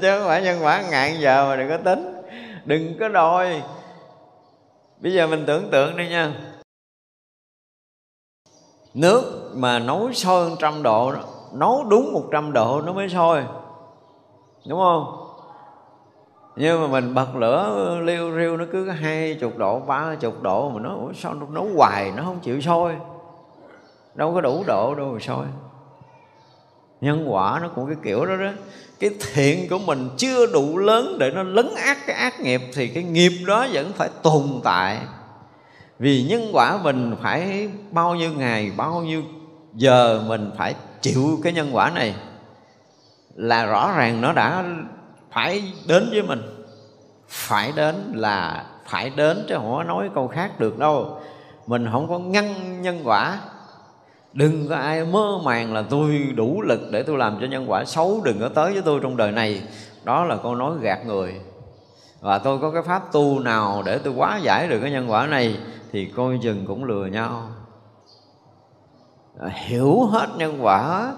Chứ 0.00 0.18
không 0.18 0.26
phải 0.26 0.42
nhân 0.42 0.58
quả 0.62 0.82
ngàn 0.90 1.20
giờ 1.20 1.46
mà 1.48 1.56
đừng 1.56 1.68
có 1.68 1.76
tính. 1.76 2.22
Đừng 2.64 2.98
có 3.00 3.08
đòi. 3.08 3.62
Bây 4.98 5.12
giờ 5.12 5.26
mình 5.26 5.44
tưởng 5.46 5.70
tượng 5.70 5.96
đi 5.96 6.08
nha. 6.08 6.32
Nước 8.94 9.50
mà 9.54 9.78
nấu 9.78 10.12
sôi 10.12 10.50
trăm 10.58 10.82
độ 10.82 11.12
nấu 11.52 11.84
đúng 11.84 12.12
một 12.12 12.24
trăm 12.32 12.52
độ 12.52 12.80
nó 12.80 12.92
mới 12.92 13.08
sôi. 13.08 13.44
Đúng 14.66 14.78
không? 14.78 15.19
Nhưng 16.56 16.80
mà 16.80 16.86
mình 16.86 17.14
bật 17.14 17.36
lửa, 17.36 18.00
liêu 18.04 18.36
riêu 18.36 18.56
nó 18.56 18.64
cứ 18.72 18.88
hai 18.88 19.34
chục 19.34 19.58
độ, 19.58 19.80
ba 19.80 20.14
chục 20.14 20.42
độ 20.42 20.70
mà 20.70 20.80
nó 20.80 20.98
sao 21.14 21.34
nó 21.34 21.46
nấu 21.50 21.68
hoài, 21.76 22.12
nó 22.16 22.22
không 22.22 22.40
chịu 22.40 22.60
sôi. 22.60 22.96
Đâu 24.14 24.34
có 24.34 24.40
đủ 24.40 24.64
độ 24.66 24.94
đâu 24.94 25.12
mà 25.12 25.18
sôi. 25.20 25.46
Nhân 27.00 27.24
quả 27.32 27.58
nó 27.62 27.68
cũng 27.68 27.86
cái 27.86 27.96
kiểu 28.02 28.26
đó 28.26 28.36
đó. 28.36 28.50
Cái 29.00 29.10
thiện 29.32 29.68
của 29.70 29.78
mình 29.78 30.08
chưa 30.16 30.46
đủ 30.46 30.78
lớn 30.78 31.16
để 31.18 31.30
nó 31.30 31.42
lấn 31.42 31.68
át 31.84 31.96
cái 32.06 32.16
ác 32.16 32.40
nghiệp 32.40 32.60
thì 32.74 32.88
cái 32.88 33.02
nghiệp 33.02 33.32
đó 33.46 33.66
vẫn 33.72 33.92
phải 33.92 34.08
tồn 34.22 34.60
tại. 34.64 34.98
Vì 35.98 36.22
nhân 36.22 36.50
quả 36.52 36.78
mình 36.82 37.16
phải 37.22 37.68
bao 37.90 38.14
nhiêu 38.14 38.30
ngày, 38.36 38.72
bao 38.76 39.02
nhiêu 39.02 39.22
giờ 39.74 40.22
mình 40.26 40.50
phải 40.56 40.74
chịu 41.00 41.38
cái 41.42 41.52
nhân 41.52 41.70
quả 41.72 41.90
này 41.90 42.14
là 43.34 43.66
rõ 43.66 43.92
ràng 43.96 44.20
nó 44.20 44.32
đã 44.32 44.64
phải 45.32 45.72
đến 45.86 46.08
với 46.10 46.22
mình. 46.22 46.42
Phải 47.28 47.72
đến 47.76 48.12
là 48.14 48.64
phải 48.86 49.10
đến 49.10 49.44
chứ 49.48 49.54
không 49.54 49.72
có 49.72 49.84
nói 49.84 50.10
câu 50.14 50.28
khác 50.28 50.60
được 50.60 50.78
đâu. 50.78 51.20
Mình 51.66 51.88
không 51.92 52.08
có 52.08 52.18
ngăn 52.18 52.82
nhân 52.82 53.00
quả. 53.04 53.38
Đừng 54.32 54.68
có 54.68 54.76
ai 54.76 55.04
mơ 55.04 55.38
màng 55.44 55.74
là 55.74 55.82
tôi 55.90 56.32
đủ 56.36 56.62
lực 56.62 56.80
để 56.90 57.02
tôi 57.02 57.18
làm 57.18 57.38
cho 57.40 57.46
nhân 57.46 57.70
quả 57.70 57.84
xấu. 57.84 58.20
Đừng 58.24 58.40
có 58.40 58.48
tới 58.48 58.72
với 58.72 58.82
tôi 58.82 59.00
trong 59.02 59.16
đời 59.16 59.32
này. 59.32 59.62
Đó 60.04 60.24
là 60.24 60.36
câu 60.36 60.54
nói 60.54 60.74
gạt 60.80 61.06
người. 61.06 61.40
Và 62.20 62.38
tôi 62.38 62.58
có 62.58 62.70
cái 62.70 62.82
pháp 62.82 63.12
tu 63.12 63.38
nào 63.38 63.82
để 63.86 63.98
tôi 63.98 64.12
quá 64.16 64.40
giải 64.42 64.68
được 64.68 64.80
cái 64.80 64.90
nhân 64.90 65.10
quả 65.10 65.26
này 65.26 65.58
thì 65.92 66.04
coi 66.16 66.38
chừng 66.42 66.66
cũng 66.66 66.84
lừa 66.84 67.06
nhau. 67.06 67.48
Hiểu 69.50 70.04
hết 70.04 70.28
nhân 70.36 70.58
quả 70.60 71.12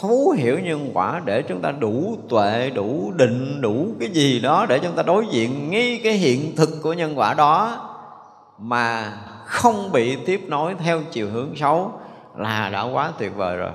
thấu 0.00 0.30
hiểu 0.30 0.58
nhân 0.58 0.90
quả 0.94 1.22
để 1.24 1.42
chúng 1.42 1.60
ta 1.60 1.72
đủ 1.72 2.16
tuệ, 2.28 2.70
đủ 2.70 3.12
định, 3.16 3.60
đủ 3.60 3.86
cái 4.00 4.08
gì 4.08 4.40
đó 4.40 4.66
để 4.68 4.78
chúng 4.78 4.92
ta 4.92 5.02
đối 5.02 5.26
diện 5.26 5.70
ngay 5.70 6.00
cái 6.04 6.12
hiện 6.12 6.56
thực 6.56 6.68
của 6.82 6.92
nhân 6.92 7.18
quả 7.18 7.34
đó 7.34 7.82
mà 8.58 9.12
không 9.44 9.92
bị 9.92 10.16
tiếp 10.26 10.40
nối 10.48 10.74
theo 10.74 11.02
chiều 11.10 11.30
hướng 11.30 11.56
xấu 11.56 11.92
là 12.36 12.68
đã 12.72 12.82
quá 12.82 13.12
tuyệt 13.18 13.32
vời 13.36 13.56
rồi. 13.56 13.72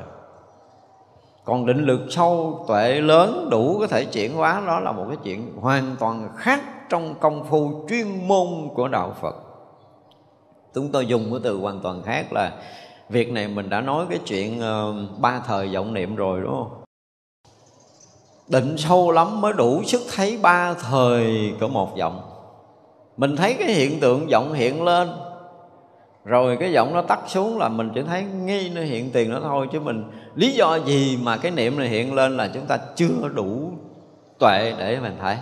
Còn 1.45 1.65
định 1.65 1.85
lực 1.85 2.01
sâu, 2.09 2.65
tuệ 2.67 3.01
lớn 3.01 3.47
đủ 3.51 3.77
có 3.79 3.87
thể 3.87 4.05
chuyển 4.05 4.33
hóa, 4.33 4.61
đó 4.67 4.79
là 4.79 4.91
một 4.91 5.05
cái 5.07 5.17
chuyện 5.23 5.53
hoàn 5.61 5.95
toàn 5.99 6.29
khác 6.37 6.61
trong 6.89 7.15
công 7.19 7.45
phu 7.49 7.85
chuyên 7.89 8.27
môn 8.27 8.47
của 8.73 8.87
đạo 8.87 9.15
phật. 9.21 9.35
Chúng 10.73 10.91
tôi 10.91 11.05
dùng 11.05 11.31
cái 11.31 11.39
từ 11.43 11.57
hoàn 11.57 11.79
toàn 11.79 12.03
khác 12.03 12.33
là 12.33 12.51
việc 13.11 13.31
này 13.31 13.47
mình 13.47 13.69
đã 13.69 13.81
nói 13.81 14.05
cái 14.09 14.19
chuyện 14.25 14.59
uh, 14.59 15.19
ba 15.19 15.41
thời 15.47 15.67
vọng 15.67 15.93
niệm 15.93 16.15
rồi 16.15 16.41
đúng 16.41 16.51
không? 16.51 16.83
Định 18.47 18.77
sâu 18.77 19.11
lắm 19.11 19.41
mới 19.41 19.53
đủ 19.53 19.83
sức 19.83 20.01
thấy 20.15 20.37
ba 20.41 20.73
thời 20.73 21.53
của 21.59 21.67
một 21.67 21.97
vọng. 21.97 22.21
Mình 23.17 23.35
thấy 23.35 23.53
cái 23.59 23.67
hiện 23.67 23.99
tượng 23.99 24.27
vọng 24.27 24.53
hiện 24.53 24.83
lên 24.83 25.09
rồi 26.25 26.57
cái 26.59 26.71
giọng 26.71 26.93
nó 26.93 27.01
tắt 27.01 27.19
xuống 27.27 27.57
là 27.57 27.69
mình 27.69 27.91
chỉ 27.95 28.01
thấy 28.01 28.23
nghi 28.23 28.69
nó 28.69 28.81
hiện 28.81 29.11
tiền 29.11 29.31
nó 29.31 29.39
thôi 29.39 29.67
chứ 29.71 29.79
mình 29.79 30.03
lý 30.35 30.51
do 30.51 30.75
gì 30.75 31.19
mà 31.21 31.37
cái 31.37 31.51
niệm 31.51 31.79
này 31.79 31.87
hiện 31.87 32.13
lên 32.13 32.37
là 32.37 32.49
chúng 32.53 32.65
ta 32.65 32.77
chưa 32.95 33.29
đủ 33.33 33.71
tuệ 34.39 34.73
để 34.77 34.99
mình 34.99 35.17
thấy. 35.21 35.37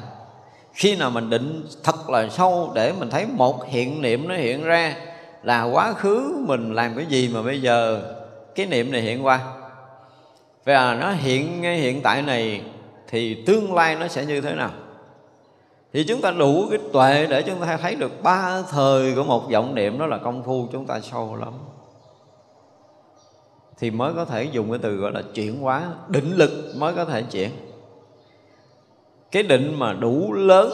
Khi 0.74 0.96
nào 0.96 1.12
mình 1.12 1.30
định 1.30 1.66
thật 1.84 2.10
là 2.10 2.30
sâu 2.30 2.72
để 2.76 2.94
mình 3.00 3.10
thấy 3.10 3.26
một 3.26 3.66
hiện 3.66 4.02
niệm 4.02 4.28
nó 4.28 4.36
hiện 4.36 4.64
ra 4.64 4.96
là 5.44 5.64
quá 5.64 5.94
khứ 5.94 6.44
mình 6.48 6.74
làm 6.74 6.96
cái 6.96 7.06
gì 7.06 7.30
mà 7.34 7.42
bây 7.42 7.62
giờ? 7.62 8.02
Cái 8.56 8.66
niệm 8.66 8.92
này 8.92 9.02
hiện 9.02 9.26
qua. 9.26 9.54
Và 10.66 10.96
nó 10.96 11.12
hiện 11.12 11.62
ngay 11.62 11.78
hiện 11.78 12.02
tại 12.02 12.22
này 12.22 12.62
thì 13.08 13.44
tương 13.46 13.74
lai 13.74 13.96
nó 13.96 14.08
sẽ 14.08 14.26
như 14.26 14.42
thế 14.42 14.54
nào? 14.54 14.72
Thì 15.94 16.04
chúng 16.04 16.22
ta 16.22 16.32
đủ 16.32 16.66
cái 16.70 16.80
tuệ 16.94 17.28
để 17.30 17.42
chúng 17.42 17.62
ta 17.62 17.78
thấy 17.78 17.96
được 17.96 18.24
ba 18.24 18.62
thời 18.62 19.16
của 19.16 19.24
một 19.24 19.52
vọng 19.52 19.76
niệm 19.76 20.00
đó 20.00 20.06
là 20.06 20.18
công 20.18 20.44
phu 20.44 20.68
chúng 20.72 20.86
ta 20.86 21.00
sâu 21.00 21.36
lắm. 21.36 21.54
Thì 23.78 23.92
mới 23.92 24.14
có 24.14 24.26
thể 24.26 24.44
dùng 24.44 24.70
cái 24.70 24.80
từ 24.82 24.96
gọi 24.96 25.12
là 25.12 25.22
chuyển 25.34 25.62
hóa, 25.62 25.92
định 26.08 26.32
lực 26.36 26.74
mới 26.76 26.94
có 26.94 27.06
thể 27.06 27.22
chuyển. 27.22 27.50
Cái 29.32 29.44
định 29.44 29.80
mà 29.80 29.94
đủ 29.94 30.34
lớn 30.34 30.72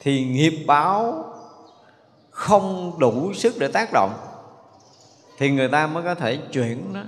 thì 0.00 0.24
nghiệp 0.24 0.64
báo 0.66 1.24
không 2.42 2.92
đủ 2.98 3.32
sức 3.32 3.54
để 3.58 3.68
tác 3.68 3.92
động 3.92 4.12
thì 5.38 5.50
người 5.50 5.68
ta 5.68 5.86
mới 5.86 6.02
có 6.02 6.14
thể 6.14 6.36
chuyển 6.36 6.92
nó. 6.92 7.00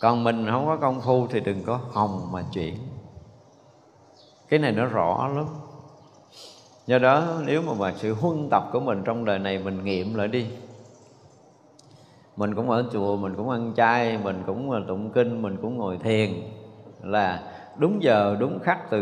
Còn 0.00 0.24
mình 0.24 0.46
không 0.50 0.66
có 0.66 0.76
công 0.76 1.00
phu 1.00 1.26
thì 1.26 1.40
đừng 1.40 1.62
có 1.62 1.80
hồng 1.92 2.28
mà 2.32 2.42
chuyển. 2.52 2.74
Cái 4.48 4.58
này 4.58 4.72
nó 4.72 4.84
rõ 4.84 5.28
lắm. 5.28 5.46
Do 6.86 6.98
đó 6.98 7.24
nếu 7.44 7.62
mà, 7.62 7.72
mà 7.78 7.94
sự 7.96 8.14
huân 8.14 8.48
tập 8.50 8.68
của 8.72 8.80
mình 8.80 9.02
trong 9.04 9.24
đời 9.24 9.38
này 9.38 9.58
mình 9.58 9.84
nghiệm 9.84 10.14
lại 10.14 10.28
đi. 10.28 10.46
Mình 12.36 12.54
cũng 12.54 12.70
ở 12.70 12.84
chùa 12.92 13.16
mình 13.16 13.34
cũng 13.36 13.50
ăn 13.50 13.72
chay 13.76 14.18
mình 14.18 14.42
cũng 14.46 14.84
tụng 14.88 15.10
kinh 15.12 15.42
mình 15.42 15.56
cũng 15.62 15.78
ngồi 15.78 15.98
thiền 15.98 16.30
là 17.02 17.42
đúng 17.76 18.02
giờ 18.02 18.36
đúng 18.40 18.58
khắc 18.62 18.90
từ 18.90 19.00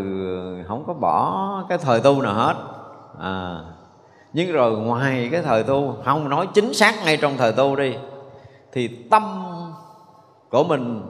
không 0.69 0.85
có 0.87 0.95
bỏ 0.95 1.65
cái 1.69 1.79
thời 1.79 2.01
tu 2.01 2.23
nào 2.23 2.35
hết. 2.35 2.55
À 3.19 3.65
nhưng 4.37 4.53
rồi 4.53 4.79
ngoài 4.79 5.29
cái 5.33 5.43
thời 5.43 5.63
tu 5.63 5.95
không 6.05 6.29
nói 6.29 6.49
chính 6.55 6.75
xác 6.75 6.95
ngay 7.05 7.17
trong 7.17 7.37
thời 7.37 7.53
tu 7.53 7.77
đi 7.77 7.95
thì 8.73 8.89
tâm 8.89 9.45
của 10.51 10.65
mình 10.65 11.03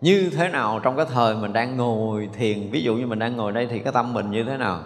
như 0.00 0.30
thế 0.36 0.48
nào 0.48 0.80
trong 0.82 0.96
cái 0.96 1.06
thời 1.12 1.34
mình 1.34 1.52
đang 1.52 1.76
ngồi 1.76 2.28
thiền? 2.32 2.70
Ví 2.70 2.82
dụ 2.82 2.94
như 2.94 3.06
mình 3.06 3.18
đang 3.18 3.36
ngồi 3.36 3.52
đây 3.52 3.66
thì 3.66 3.78
cái 3.78 3.92
tâm 3.92 4.14
mình 4.14 4.30
như 4.30 4.44
thế 4.44 4.56
nào? 4.56 4.80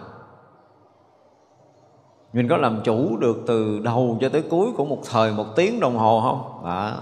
Mình 2.32 2.48
có 2.48 2.56
làm 2.56 2.80
chủ 2.84 3.16
được 3.16 3.36
từ 3.46 3.80
đầu 3.84 4.18
cho 4.20 4.28
tới 4.28 4.42
cuối 4.42 4.68
của 4.76 4.84
một 4.84 4.98
thời 5.10 5.32
một 5.32 5.56
tiếng 5.56 5.80
đồng 5.80 5.96
hồ 5.96 6.20
không? 6.20 6.64
À, 6.64 6.92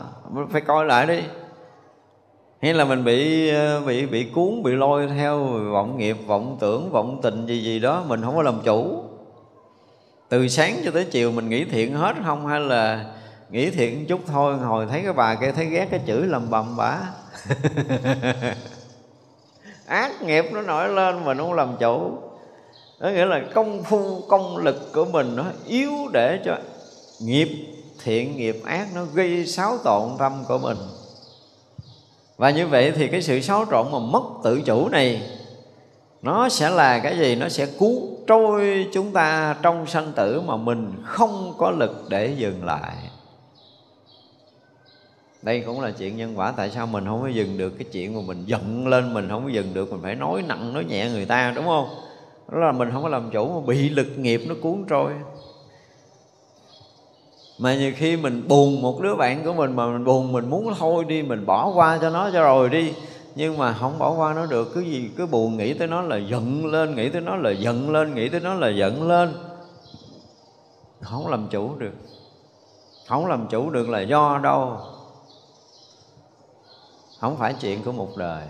phải 0.51 0.61
coi 0.61 0.85
lại 0.85 1.07
đi. 1.07 1.23
Hay 2.63 2.75
là 2.75 2.85
mình 2.85 3.05
bị 3.05 3.51
bị 3.87 4.07
bị 4.07 4.31
cuốn 4.35 4.63
bị 4.63 4.73
lôi 4.73 5.07
theo 5.07 5.45
vọng 5.73 5.99
nghiệp 5.99 6.17
vọng 6.27 6.57
tưởng 6.61 6.91
vọng 6.91 7.19
tình 7.23 7.47
gì 7.47 7.63
gì 7.63 7.81
đó 7.81 8.05
mình 8.09 8.23
không 8.23 8.37
có 8.37 8.43
làm 8.43 8.61
chủ 8.65 9.03
từ 10.29 10.49
sáng 10.49 10.83
cho 10.85 10.91
tới 10.91 11.05
chiều 11.05 11.33
mình 11.33 11.49
nghĩ 11.49 11.65
thiện 11.65 11.95
hết 11.95 12.17
không 12.25 12.47
hay 12.47 12.61
là 12.61 13.05
nghĩ 13.51 13.71
thiện 13.71 14.07
chút 14.07 14.21
thôi 14.27 14.57
hồi 14.57 14.87
thấy 14.91 15.03
cái 15.03 15.13
bà 15.13 15.35
kia 15.35 15.53
thấy 15.53 15.67
ghét 15.67 15.89
cái 15.91 16.01
chữ 16.07 16.25
lầm 16.25 16.51
bầm 16.51 16.77
bả 16.77 16.99
ác 19.87 20.23
nghiệp 20.23 20.45
nó 20.53 20.63
nổi 20.63 20.89
lên 20.89 21.25
mình 21.25 21.39
không 21.39 21.53
làm 21.53 21.77
chủ. 21.81 22.19
Đó 23.01 23.09
nghĩa 23.09 23.25
là 23.25 23.41
công 23.55 23.85
phu, 23.85 24.21
công 24.29 24.57
lực 24.57 24.93
của 24.93 25.05
mình 25.05 25.37
nó 25.37 25.45
yếu 25.67 25.93
để 26.13 26.41
cho 26.45 26.59
nghiệp, 27.21 27.49
thiện 28.05 28.37
nghiệp, 28.37 28.57
ác 28.65 28.89
nó 28.95 29.05
gây 29.05 29.47
xáo 29.47 29.79
trộn 29.85 30.11
tâm 30.19 30.45
của 30.49 30.59
mình. 30.59 30.77
Và 32.37 32.51
như 32.51 32.67
vậy 32.67 32.93
thì 32.97 33.09
cái 33.09 33.23
sự 33.23 33.41
xáo 33.41 33.65
trộn 33.71 33.93
mà 33.93 33.99
mất 33.99 34.23
tự 34.45 34.63
chủ 34.63 34.89
này 34.89 35.23
nó 36.27 36.49
sẽ 36.49 36.71
là 36.71 36.99
cái 36.99 37.19
gì? 37.19 37.35
Nó 37.35 37.49
sẽ 37.49 37.67
cuốn 37.79 37.95
trôi 38.27 38.87
chúng 38.93 39.13
ta 39.13 39.57
trong 39.63 39.87
sanh 39.87 40.13
tử 40.13 40.41
mà 40.41 40.57
mình 40.57 40.93
không 41.05 41.55
có 41.59 41.71
lực 41.71 42.05
để 42.09 42.35
dừng 42.37 42.65
lại. 42.65 42.95
Đây 45.43 45.61
cũng 45.67 45.81
là 45.81 45.91
chuyện 45.91 46.17
nhân 46.17 46.39
quả 46.39 46.53
tại 46.57 46.71
sao 46.71 46.87
mình 46.87 47.05
không 47.07 47.23
có 47.23 47.29
dừng 47.29 47.59
được 47.59 47.71
cái 47.71 47.87
chuyện 47.93 48.15
mà 48.15 48.21
mình 48.27 48.45
giận 48.47 48.89
lên, 48.89 49.15
mình 49.15 49.29
không 49.29 49.45
có 49.45 49.51
dừng 49.51 49.75
được, 49.75 49.93
mình 49.93 50.03
phải 50.03 50.15
nói 50.15 50.43
nặng, 50.49 50.73
nói 50.73 50.85
nhẹ 50.85 51.11
người 51.11 51.25
ta, 51.25 51.53
đúng 51.57 51.65
không? 51.65 51.89
Đó 52.53 52.59
là 52.59 52.73
mình 52.73 52.91
không 52.93 53.03
có 53.03 53.09
làm 53.09 53.31
chủ 53.31 53.61
mà 53.61 53.67
bị 53.67 53.89
lực 53.89 54.09
nghiệp 54.17 54.41
nó 54.49 54.55
cuốn 54.63 54.85
trôi. 54.89 55.13
Mà 57.59 57.75
nhiều 57.75 57.93
khi 57.97 58.17
mình 58.17 58.49
buồn 58.49 58.83
một 58.83 59.01
đứa 59.01 59.15
bạn 59.15 59.45
của 59.45 59.53
mình 59.53 59.77
mà 59.77 59.87
mình 59.87 60.05
buồn, 60.05 60.33
mình 60.33 60.51
muốn 60.51 60.75
thôi 60.79 61.05
đi, 61.09 61.23
mình 61.23 61.47
bỏ 61.47 61.73
qua 61.75 61.99
cho 62.01 62.11
nó 62.11 62.31
cho 62.33 62.43
rồi 62.43 62.69
đi 62.69 62.93
nhưng 63.37 63.59
mà 63.59 63.73
không 63.73 63.99
bỏ 63.99 64.11
qua 64.11 64.35
nó 64.35 64.47
được. 64.47 64.71
Cứ 64.75 64.81
gì, 64.81 65.11
cứ 65.17 65.27
buồn 65.27 65.57
nghĩ 65.57 65.75
tới 65.75 65.89
nó 65.89 66.03
là 66.03 66.17
giận 66.17 66.67
lên, 66.67 66.95
nghĩ 66.95 67.09
tới 67.09 67.21
nó 67.21 67.37
là 67.37 67.51
giận 67.51 67.91
lên, 67.91 68.15
nghĩ 68.15 68.29
tới 68.29 68.41
nó 68.41 68.55
là 68.55 68.69
giận 68.69 69.09
lên. 69.09 69.35
Không 71.01 71.27
làm 71.27 71.49
chủ 71.49 71.75
được. 71.79 71.93
Không 73.09 73.27
làm 73.27 73.47
chủ 73.49 73.71
được 73.71 73.89
là 73.89 74.01
do 74.01 74.41
đâu? 74.43 74.81
Không 77.21 77.37
phải 77.37 77.55
chuyện 77.61 77.83
của 77.83 77.93
một 77.93 78.17
đời. 78.17 78.43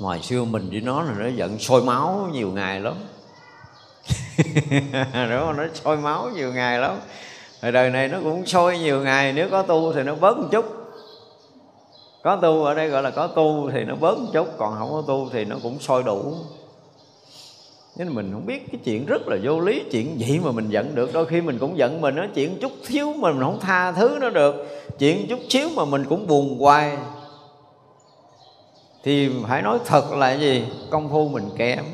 Ngoài 0.00 0.22
xưa 0.22 0.44
mình 0.44 0.68
với 0.70 0.80
nó 0.80 1.02
là 1.02 1.12
nó 1.18 1.26
giận 1.26 1.58
sôi 1.58 1.82
máu 1.82 2.28
nhiều 2.32 2.50
ngày 2.50 2.80
lắm. 2.80 2.94
Đúng 5.12 5.40
không? 5.40 5.56
Nó 5.56 5.64
sôi 5.74 5.96
máu 5.96 6.30
nhiều 6.34 6.52
ngày 6.52 6.78
lắm. 6.78 6.96
Rồi 7.62 7.72
đời 7.72 7.90
này 7.90 8.08
nó 8.08 8.18
cũng 8.22 8.46
sôi 8.46 8.78
nhiều 8.78 9.00
ngày. 9.00 9.32
Nếu 9.32 9.48
có 9.50 9.62
tu 9.62 9.92
thì 9.92 10.02
nó 10.02 10.14
bớt 10.14 10.38
một 10.38 10.48
chút 10.52 10.81
có 12.22 12.36
tu 12.36 12.64
ở 12.64 12.74
đây 12.74 12.88
gọi 12.88 13.02
là 13.02 13.10
có 13.10 13.26
tu 13.26 13.70
thì 13.70 13.84
nó 13.84 13.94
bớt 13.94 14.18
một 14.18 14.30
chút, 14.32 14.48
còn 14.58 14.74
không 14.78 14.90
có 14.92 15.02
tu 15.06 15.28
thì 15.32 15.44
nó 15.44 15.56
cũng 15.62 15.78
sôi 15.78 16.02
đủ. 16.02 16.34
Nên 17.96 18.14
mình 18.14 18.30
không 18.32 18.46
biết 18.46 18.72
cái 18.72 18.80
chuyện 18.84 19.06
rất 19.06 19.22
là 19.28 19.36
vô 19.42 19.60
lý, 19.60 19.84
chuyện 19.90 20.20
gì 20.20 20.40
mà 20.44 20.52
mình 20.52 20.68
giận 20.68 20.94
được. 20.94 21.12
Đôi 21.12 21.26
khi 21.26 21.40
mình 21.40 21.58
cũng 21.58 21.78
giận 21.78 22.00
mình 22.00 22.14
nói 22.14 22.28
chuyện 22.34 22.58
chút 22.60 22.72
thiếu 22.86 23.12
mà 23.12 23.32
mình 23.32 23.42
không 23.42 23.60
tha 23.60 23.92
thứ 23.92 24.18
nó 24.20 24.30
được. 24.30 24.68
Chuyện 24.98 25.26
chút 25.28 25.38
xíu 25.48 25.68
mà 25.76 25.84
mình 25.84 26.04
cũng 26.08 26.26
buồn 26.26 26.58
hoài. 26.58 26.96
Thì 29.02 29.30
phải 29.48 29.62
nói 29.62 29.78
thật 29.86 30.12
là 30.12 30.32
gì? 30.32 30.64
Công 30.90 31.10
phu 31.10 31.28
mình 31.28 31.48
kém. 31.56 31.84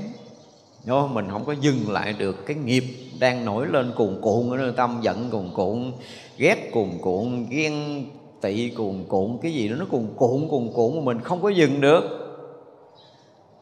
Do 0.85 1.07
mình 1.07 1.29
không 1.31 1.45
có 1.45 1.55
dừng 1.61 1.91
lại 1.91 2.13
được 2.13 2.47
cái 2.47 2.57
nghiệp 2.57 2.85
đang 3.21 3.45
nổi 3.45 3.67
lên 3.67 3.93
cuồn 3.97 4.19
cuộn 4.21 4.51
ở 4.51 4.57
nơi 4.57 4.73
tâm 4.77 4.99
giận 5.03 5.31
cuồn 5.31 5.51
cuộn, 5.55 5.93
ghét 6.39 6.71
cuồn 6.73 6.91
cuộn, 7.01 7.47
ghen 7.51 8.05
tị 8.41 8.71
cuồn 8.71 9.05
cuộn 9.09 9.39
cái 9.43 9.53
gì 9.53 9.69
đó, 9.69 9.77
nó 9.77 9.87
cuồn 9.91 10.09
cuộn 10.17 10.49
cuồn 10.49 10.71
cuộn 10.75 10.97
mà 10.97 11.01
mình 11.01 11.21
không 11.21 11.43
có 11.43 11.49
dừng 11.49 11.81
được. 11.81 12.03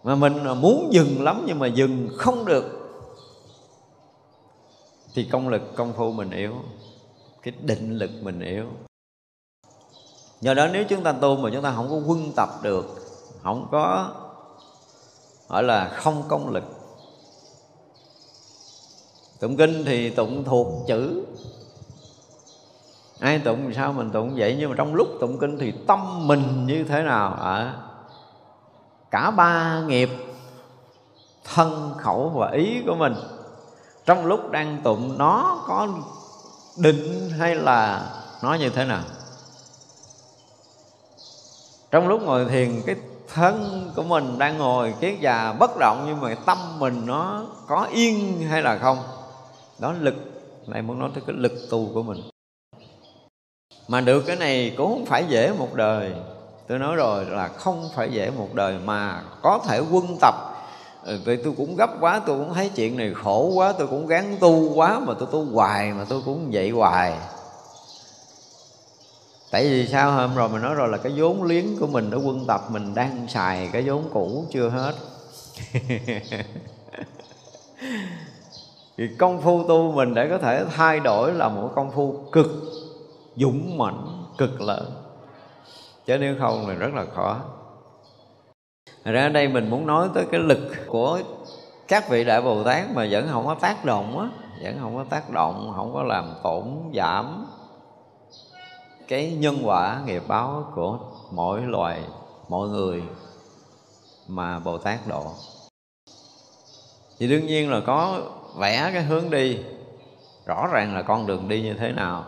Mà 0.03 0.15
mình 0.15 0.35
muốn 0.61 0.89
dừng 0.93 1.23
lắm 1.23 1.45
nhưng 1.47 1.59
mà 1.59 1.67
dừng 1.67 2.09
không 2.17 2.45
được. 2.45 2.65
Thì 5.15 5.25
công 5.33 5.49
lực, 5.49 5.63
công 5.77 5.93
phu 5.93 6.13
mình 6.13 6.31
yếu. 6.31 6.53
Cái 7.43 7.55
định 7.61 7.99
lực 7.99 8.11
mình 8.23 8.41
yếu. 8.41 8.67
Do 10.41 10.55
đó 10.55 10.69
nếu 10.73 10.85
chúng 10.85 11.03
ta 11.03 11.13
tu 11.13 11.37
mà 11.37 11.51
chúng 11.53 11.63
ta 11.63 11.73
không 11.77 11.89
có 11.91 11.97
quân 12.07 12.33
tập 12.37 12.49
được, 12.63 12.87
không 13.43 13.69
có, 13.71 14.13
gọi 15.49 15.63
là 15.63 15.89
không 15.89 16.23
công 16.29 16.49
lực. 16.49 16.65
Tụng 19.41 19.57
kinh 19.57 19.85
thì 19.85 20.11
tụng 20.11 20.45
thuộc 20.45 20.67
chữ 20.87 21.25
ai 23.21 23.39
tụng 23.39 23.73
sao 23.75 23.93
mình 23.93 24.11
tụng 24.11 24.35
vậy? 24.37 24.57
Nhưng 24.59 24.71
mà 24.71 24.77
trong 24.79 24.95
lúc 24.95 25.09
tụng 25.21 25.39
kinh 25.39 25.59
thì 25.59 25.73
tâm 25.87 26.27
mình 26.27 26.67
như 26.67 26.85
thế 26.85 27.03
nào? 27.03 27.35
Ở 27.39 27.73
cả 29.11 29.31
ba 29.31 29.83
nghiệp, 29.87 30.11
thân 31.45 31.95
khẩu 31.99 32.29
và 32.29 32.51
ý 32.51 32.83
của 32.87 32.95
mình, 32.95 33.15
trong 34.07 34.27
lúc 34.27 34.51
đang 34.51 34.81
tụng 34.85 35.19
nó 35.19 35.65
có 35.67 35.89
định 36.77 37.31
hay 37.39 37.55
là 37.55 38.11
nó 38.43 38.55
như 38.55 38.71
thế 38.71 38.85
nào? 38.85 39.03
Trong 41.91 42.09
lúc 42.09 42.23
ngồi 42.23 42.45
thiền, 42.45 42.83
cái 42.87 42.97
thân 43.35 43.91
của 43.97 44.03
mình 44.03 44.39
đang 44.39 44.59
ngồi 44.59 44.95
kiết 45.01 45.21
già 45.21 45.53
bất 45.53 45.71
động 45.79 46.05
nhưng 46.07 46.21
mà 46.21 46.35
tâm 46.47 46.59
mình 46.79 47.03
nó 47.07 47.45
có 47.67 47.87
yên 47.93 48.43
hay 48.51 48.63
là 48.63 48.79
không? 48.79 48.99
Đó, 49.79 49.93
lực 50.01 50.15
này 50.67 50.83
muốn 50.83 50.99
nói 50.99 51.11
tới 51.15 51.23
cái 51.27 51.37
lực 51.37 51.53
tu 51.71 51.89
của 51.95 52.03
mình 52.03 52.23
mà 53.89 54.01
được 54.01 54.21
cái 54.27 54.37
này 54.37 54.75
cũng 54.77 54.95
không 54.95 55.07
phải 55.07 55.25
dễ 55.29 55.53
một 55.59 55.75
đời. 55.75 56.13
Tôi 56.69 56.79
nói 56.79 56.97
rồi 56.97 57.25
là 57.25 57.49
không 57.49 57.89
phải 57.95 58.11
dễ 58.11 58.31
một 58.31 58.55
đời 58.55 58.79
mà 58.85 59.23
có 59.43 59.61
thể 59.69 59.81
quân 59.91 60.17
tập. 60.21 60.35
Tôi, 61.07 61.19
Vì 61.25 61.37
tôi 61.37 61.55
cũng 61.57 61.77
gấp 61.77 61.91
quá 62.01 62.21
tôi 62.27 62.39
cũng 62.39 62.55
thấy 62.55 62.71
chuyện 62.75 62.97
này 62.97 63.13
khổ 63.15 63.53
quá 63.55 63.73
tôi 63.79 63.87
cũng 63.87 64.07
gắng 64.07 64.37
tu 64.41 64.75
quá 64.75 65.01
mà 65.01 65.15
tôi 65.19 65.29
tu 65.33 65.45
hoài 65.45 65.93
mà 65.93 66.05
tôi 66.09 66.23
cũng 66.25 66.49
vậy 66.53 66.71
hoài. 66.71 67.15
Tại 69.51 69.69
vì 69.69 69.87
sao 69.87 70.13
hôm 70.13 70.35
rồi 70.35 70.49
mình 70.49 70.63
nói 70.63 70.75
rồi 70.75 70.89
là 70.89 70.99
cái 70.99 71.13
vốn 71.17 71.43
liếng 71.43 71.79
của 71.81 71.87
mình 71.87 72.11
ở 72.11 72.21
quân 72.25 72.45
tập 72.49 72.61
mình 72.71 72.95
đang 72.95 73.27
xài 73.29 73.69
cái 73.73 73.83
vốn 73.83 74.05
cũ 74.13 74.45
chưa 74.51 74.69
hết. 74.69 74.95
Thì 78.99 79.09
công 79.19 79.43
phu 79.43 79.69
tu 79.69 79.93
mình 79.93 80.15
để 80.15 80.29
có 80.31 80.39
thể 80.39 80.65
thay 80.77 81.01
đổi 81.01 81.33
là 81.33 81.49
một 81.49 81.71
công 81.75 81.91
phu 81.91 82.13
cực 82.33 82.47
dũng 83.37 83.79
mãnh, 83.79 84.25
cực 84.39 84.61
lớn. 84.61 84.93
Chứ 86.07 86.19
nếu 86.19 86.37
không 86.39 86.65
thì 86.67 86.75
rất 86.75 86.95
là 86.95 87.05
khó. 87.15 87.41
Thật 89.05 89.13
ra 89.13 89.23
ở 89.23 89.29
đây 89.29 89.49
mình 89.49 89.71
muốn 89.71 89.87
nói 89.87 90.09
tới 90.15 90.27
cái 90.33 90.41
lực 90.41 90.59
của 90.87 91.21
các 91.89 92.09
vị 92.09 92.25
đại 92.25 92.43
bồ 92.43 92.65
tát 92.65 92.91
mà 92.95 93.07
vẫn 93.11 93.29
không 93.31 93.47
có 93.47 93.55
tác 93.55 93.85
động 93.85 94.19
á, 94.19 94.29
vẫn 94.63 94.79
không 94.81 94.97
có 94.97 95.05
tác 95.11 95.31
động, 95.31 95.73
không 95.77 95.95
có 95.95 96.03
làm 96.03 96.35
tổn 96.43 96.65
giảm 96.95 97.47
cái 99.09 99.33
nhân 99.33 99.59
quả 99.63 100.03
nghiệp 100.07 100.23
báo 100.29 100.73
của 100.75 100.99
mỗi 101.31 101.63
loài 101.63 102.03
mọi 102.49 102.69
người 102.69 103.03
mà 104.29 104.59
bồ 104.59 104.79
tát 104.79 105.07
độ. 105.09 105.33
Thì 107.19 107.29
đương 107.29 107.47
nhiên 107.47 107.71
là 107.71 107.81
có 107.87 108.21
vẽ 108.57 108.91
cái 108.93 109.03
hướng 109.03 109.31
đi, 109.31 109.59
rõ 110.47 110.67
ràng 110.73 110.95
là 110.95 111.03
con 111.03 111.27
đường 111.27 111.49
đi 111.49 111.63
như 111.63 111.75
thế 111.75 111.93
nào 111.93 112.25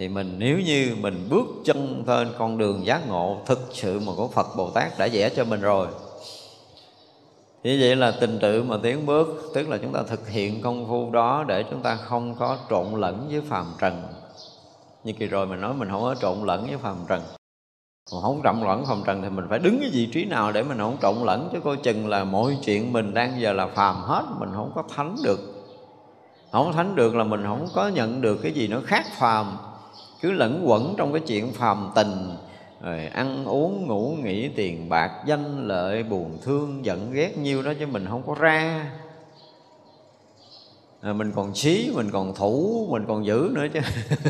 thì 0.00 0.08
mình, 0.08 0.34
nếu 0.38 0.58
như 0.58 0.96
mình 1.00 1.26
bước 1.30 1.46
chân 1.64 2.04
lên 2.06 2.28
con 2.38 2.58
đường 2.58 2.86
giác 2.86 3.08
ngộ 3.08 3.38
thực 3.46 3.68
sự 3.72 4.00
mà 4.06 4.12
của 4.16 4.28
Phật 4.28 4.46
Bồ 4.56 4.70
Tát 4.70 4.98
đã 4.98 5.08
vẽ 5.12 5.28
cho 5.28 5.44
mình 5.44 5.60
rồi 5.60 5.86
như 7.62 7.78
vậy 7.80 7.96
là 7.96 8.10
tình 8.20 8.38
tự 8.42 8.62
mà 8.62 8.76
tiến 8.82 9.06
bước, 9.06 9.50
tức 9.54 9.68
là 9.68 9.78
chúng 9.82 9.92
ta 9.92 10.02
thực 10.08 10.28
hiện 10.28 10.62
công 10.62 10.86
phu 10.88 11.10
đó 11.10 11.44
để 11.48 11.64
chúng 11.70 11.82
ta 11.82 11.96
không 11.96 12.34
có 12.34 12.56
trộn 12.70 13.00
lẫn 13.00 13.28
với 13.30 13.40
phàm 13.40 13.66
trần. 13.80 14.02
Như 15.04 15.12
kỳ 15.12 15.26
rồi 15.26 15.46
mình 15.46 15.60
nói 15.60 15.74
mình 15.74 15.88
không 15.90 16.02
có 16.02 16.14
trộn 16.14 16.38
lẫn 16.44 16.66
với 16.66 16.76
phàm 16.76 16.96
trần. 17.08 17.22
Còn 18.10 18.22
không 18.22 18.40
trộn 18.44 18.60
lẫn 18.60 18.84
phàm 18.86 19.02
trần 19.06 19.22
thì 19.22 19.28
mình 19.28 19.44
phải 19.48 19.58
đứng 19.58 19.78
cái 19.80 19.90
vị 19.92 20.08
trí 20.12 20.24
nào 20.24 20.52
để 20.52 20.62
mình 20.62 20.78
không 20.78 20.96
trộn 21.02 21.16
lẫn, 21.24 21.48
chứ 21.52 21.60
coi 21.64 21.76
chừng 21.76 22.08
là 22.08 22.24
mọi 22.24 22.58
chuyện 22.64 22.92
mình 22.92 23.14
đang 23.14 23.40
giờ 23.40 23.52
là 23.52 23.66
phàm 23.66 23.96
hết, 23.96 24.24
mình 24.38 24.50
không 24.54 24.72
có 24.74 24.82
thánh 24.94 25.16
được. 25.24 25.40
Không 26.52 26.72
thánh 26.72 26.96
được 26.96 27.14
là 27.14 27.24
mình 27.24 27.42
không 27.44 27.68
có 27.74 27.88
nhận 27.88 28.20
được 28.20 28.36
cái 28.42 28.52
gì 28.52 28.68
nó 28.68 28.80
khác 28.86 29.06
phàm 29.18 29.56
cứ 30.20 30.32
lẫn 30.32 30.62
quẩn 30.64 30.94
trong 30.96 31.12
cái 31.12 31.22
chuyện 31.26 31.52
phàm 31.52 31.90
tình. 31.94 32.36
Rồi 32.82 33.06
ăn 33.06 33.44
uống 33.44 33.86
ngủ 33.86 34.16
nghỉ 34.22 34.48
tiền 34.48 34.88
bạc 34.88 35.10
danh 35.26 35.68
lợi 35.68 36.02
buồn 36.02 36.38
thương 36.42 36.84
giận 36.84 37.12
ghét 37.12 37.38
nhiêu 37.38 37.62
đó 37.62 37.72
chứ 37.80 37.86
mình 37.86 38.06
không 38.08 38.22
có 38.26 38.34
ra. 38.34 38.90
À, 41.00 41.12
mình 41.12 41.32
còn 41.36 41.54
xí 41.54 41.90
mình 41.94 42.10
còn 42.10 42.34
thủ 42.34 42.86
mình 42.90 43.04
còn 43.08 43.26
giữ 43.26 43.50
nữa 43.52 43.66
chứ. 43.72 43.80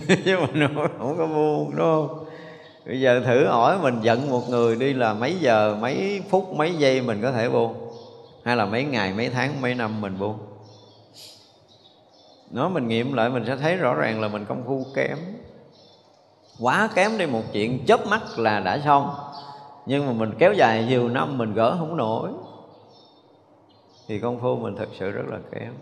Chứ 0.25 0.37
mình 0.37 0.69
không, 0.75 0.87
không 0.99 1.19
có 1.19 1.27
buông 1.27 1.77
đâu. 1.77 2.27
bây 2.87 3.01
giờ 3.01 3.23
thử 3.27 3.47
hỏi 3.47 3.79
mình 3.83 4.01
giận 4.03 4.31
một 4.31 4.49
người 4.49 4.77
đi 4.77 4.93
là 4.93 5.15
mấy 5.15 5.37
giờ 5.41 5.77
mấy 5.81 6.23
phút 6.29 6.55
mấy 6.57 6.75
giây 6.75 7.03
mình 7.03 7.19
có 7.23 7.33
thể 7.33 7.49
buông? 7.49 7.75
Hay 8.45 8.57
là 8.57 8.67
mấy 8.67 8.85
ngày 8.85 9.13
mấy 9.13 9.29
tháng 9.29 9.61
mấy 9.61 9.75
năm 9.75 10.01
mình 10.01 10.19
buông? 10.19 10.39
Nó 12.51 12.69
mình 12.69 12.89
nghiệm 12.89 13.13
lại 13.13 13.31
mình 13.31 13.45
sẽ 13.47 13.57
thấy 13.57 13.77
rõ 13.77 13.95
ràng 13.95 14.21
là 14.21 14.29
mình 14.29 14.45
công 14.45 14.63
phu 14.67 14.87
kém 14.95 15.19
quá 16.61 16.89
kém 16.95 17.19
đi 17.19 17.27
một 17.27 17.43
chuyện 17.53 17.87
chớp 17.87 18.07
mắt 18.07 18.23
là 18.37 18.61
đã 18.61 18.81
xong. 18.85 19.15
Nhưng 19.87 20.07
mà 20.07 20.13
mình 20.13 20.31
kéo 20.39 20.53
dài 20.53 20.85
nhiều 20.89 21.09
năm, 21.09 21.39
mình 21.39 21.55
gỡ 21.55 21.77
không 21.79 21.97
nổi. 21.97 22.31
Thì 24.09 24.19
công 24.19 24.41
phu 24.41 24.57
mình 24.57 24.77
thật 24.77 24.89
sự 24.99 25.11
rất 25.11 25.23
là 25.29 25.39
kém. 25.53 25.73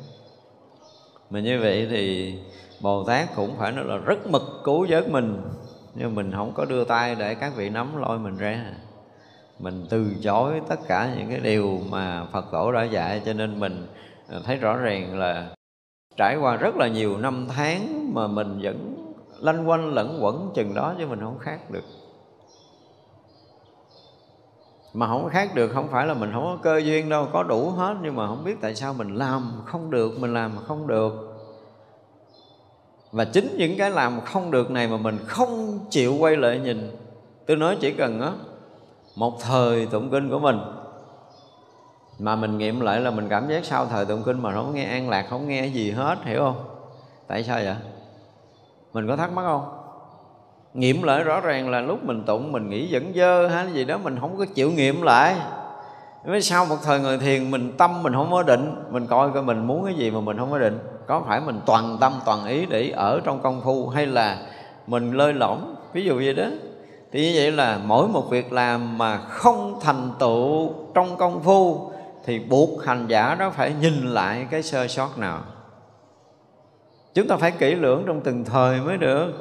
Mà 1.31 1.41
như 1.41 1.61
vậy 1.61 1.87
thì 1.91 2.35
bồ 2.81 3.05
tát 3.05 3.29
cũng 3.37 3.57
phải 3.59 3.73
nói 3.73 3.85
là 3.85 3.97
rất 3.97 4.27
mực 4.27 4.43
cứu 4.65 4.85
giới 4.85 5.09
mình. 5.09 5.43
Nhưng 5.95 6.15
mình 6.15 6.33
không 6.33 6.53
có 6.55 6.65
đưa 6.65 6.85
tay 6.85 7.15
để 7.15 7.35
các 7.35 7.53
vị 7.57 7.71
nắm 7.71 8.01
lôi 8.01 8.19
mình 8.19 8.37
ra. 8.37 8.65
Mình 9.59 9.87
từ 9.91 10.07
chối 10.23 10.61
tất 10.69 10.81
cả 10.89 11.15
những 11.19 11.29
cái 11.31 11.41
điều 11.41 11.81
mà 11.91 12.25
phật 12.33 12.45
tổ 12.53 12.73
đã 12.73 12.83
dạy, 12.83 13.23
cho 13.27 13.33
nên 13.33 13.61
mình 13.61 13.87
thấy 14.45 14.57
rõ 14.57 14.77
ràng 14.77 15.19
là 15.19 15.49
trải 16.17 16.37
qua 16.37 16.57
rất 16.57 16.77
là 16.77 16.89
nhiều 16.89 17.17
năm 17.19 17.47
tháng 17.57 18.11
mà 18.15 18.27
mình 18.27 18.61
vẫn 18.63 18.98
lanh 19.39 19.69
quanh 19.69 19.95
lẫn 19.95 20.19
quẩn 20.25 20.51
chừng 20.55 20.75
đó 20.75 20.95
chứ 20.99 21.07
mình 21.07 21.21
không 21.21 21.39
khác 21.39 21.71
được. 21.71 21.85
Mà 24.95 25.07
không 25.07 25.29
khác 25.29 25.55
được 25.55 25.69
không 25.69 25.89
phải 25.89 26.07
là 26.07 26.15
mình 26.15 26.31
không 26.33 26.45
có 26.45 26.59
cơ 26.63 26.79
duyên 26.79 27.09
đâu, 27.09 27.29
có 27.33 27.43
đủ 27.43 27.71
hết 27.71 27.95
nhưng 28.03 28.17
mà 28.17 28.27
không 28.27 28.45
biết 28.45 28.57
tại 28.61 28.75
sao 28.75 28.95
mình 28.95 29.15
làm 29.15 29.63
không 29.65 29.91
được, 29.91 30.19
mình 30.21 30.35
làm 30.35 30.53
không 30.67 30.87
được. 30.87 31.13
Và 33.13 33.25
chính 33.25 33.57
những 33.57 33.79
cái 33.79 33.91
làm 33.91 34.21
không 34.21 34.51
được 34.51 34.71
này 34.71 34.89
mà 34.89 34.97
mình 34.97 35.19
không 35.27 35.79
chịu 35.91 36.17
quay 36.19 36.37
lại 36.37 36.59
nhìn. 36.59 36.97
Tôi 37.47 37.57
nói 37.57 37.77
chỉ 37.81 37.93
cần 37.93 38.21
á, 38.21 38.33
một 39.17 39.41
thời 39.41 39.87
tụng 39.87 40.11
kinh 40.11 40.31
của 40.31 40.39
mình, 40.39 40.59
mà 42.19 42.37
mình 42.37 42.59
nghiệm 42.59 42.81
lại 42.81 43.01
là 43.01 43.11
mình 43.11 43.29
cảm 43.29 43.49
giác 43.49 43.65
sau 43.65 43.87
thời 43.87 44.05
tụng 44.05 44.23
kinh 44.23 44.43
mà 44.43 44.55
không 44.55 44.75
nghe 44.75 44.85
an 44.85 45.09
lạc, 45.09 45.27
không 45.31 45.49
nghe 45.49 45.67
gì 45.67 45.91
hết, 45.91 46.19
hiểu 46.25 46.39
không? 46.39 46.65
Tại 47.27 47.45
sao 47.45 47.61
vậy? 47.65 47.77
Mình 48.93 49.09
có 49.09 49.17
thắc 49.17 49.33
mắc 49.33 49.43
không? 49.43 49.65
Nghiệm 50.75 51.03
lại 51.03 51.25
rõ 51.25 51.41
ràng 51.41 51.71
là 51.71 51.81
lúc 51.81 52.05
mình 52.05 52.23
tụng 52.25 52.53
mình 52.53 52.71
nghĩ 52.71 52.89
vẫn 52.93 53.13
dơ 53.15 53.49
hay 53.49 53.73
gì 53.73 53.85
đó, 53.85 53.99
mình 53.99 54.19
không 54.21 54.39
có 54.39 54.45
chịu 54.55 54.71
nghiệm 54.71 55.03
lại. 55.03 55.37
Mới 56.27 56.43
sau 56.43 56.67
một 56.67 56.77
thời 56.83 57.01
người 57.01 57.19
thiền, 57.19 57.51
mình 57.51 57.73
tâm 57.79 58.03
mình 58.03 58.13
không 58.13 58.31
có 58.31 58.43
định. 58.43 58.75
Mình 58.91 59.07
coi 59.07 59.31
coi 59.31 59.43
mình 59.43 59.67
muốn 59.67 59.85
cái 59.85 59.95
gì 59.95 60.11
mà 60.11 60.21
mình 60.21 60.39
không 60.39 60.51
có 60.51 60.59
định. 60.59 60.79
Có 61.07 61.23
phải 61.27 61.41
mình 61.41 61.61
toàn 61.67 61.97
tâm, 62.01 62.13
toàn 62.25 62.47
ý 62.47 62.67
để 62.67 62.91
ở 62.91 63.21
trong 63.25 63.43
công 63.43 63.61
phu 63.61 63.89
Hay 63.89 64.07
là 64.07 64.39
mình 64.87 65.13
lơi 65.13 65.33
lỏng 65.33 65.75
Ví 65.93 66.05
dụ 66.05 66.17
vậy 66.17 66.35
đó. 66.35 66.47
Thì 67.13 67.21
như 67.21 67.33
vậy 67.35 67.53
là 67.53 67.79
mỗi 67.87 68.09
một 68.09 68.31
việc 68.31 68.53
làm 68.53 68.99
mà 68.99 69.19
không 69.19 69.79
thành 69.81 70.11
tựu 70.19 70.73
trong 70.95 71.17
công 71.17 71.43
phu 71.43 71.91
Thì 72.25 72.39
buộc 72.39 72.85
hành 72.85 73.07
giả 73.07 73.35
đó 73.35 73.51
phải 73.51 73.73
nhìn 73.81 74.07
lại 74.07 74.47
cái 74.51 74.63
sơ 74.63 74.89
sót 74.89 75.19
nào. 75.19 75.39
Chúng 77.19 77.29
ta 77.29 77.37
phải 77.37 77.51
kỹ 77.51 77.75
lưỡng 77.75 78.05
trong 78.07 78.21
từng 78.21 78.45
thời 78.45 78.81
mới 78.81 78.97
được. 78.97 79.33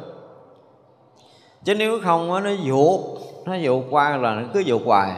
Chứ 1.63 1.75
nếu 1.75 1.99
không 2.03 2.43
nó 2.43 2.51
vụt 2.65 2.99
Nó 3.45 3.57
vụt 3.61 3.83
qua 3.89 4.17
là 4.17 4.35
nó 4.35 4.47
cứ 4.53 4.63
vụt 4.65 4.81
hoài. 4.85 5.13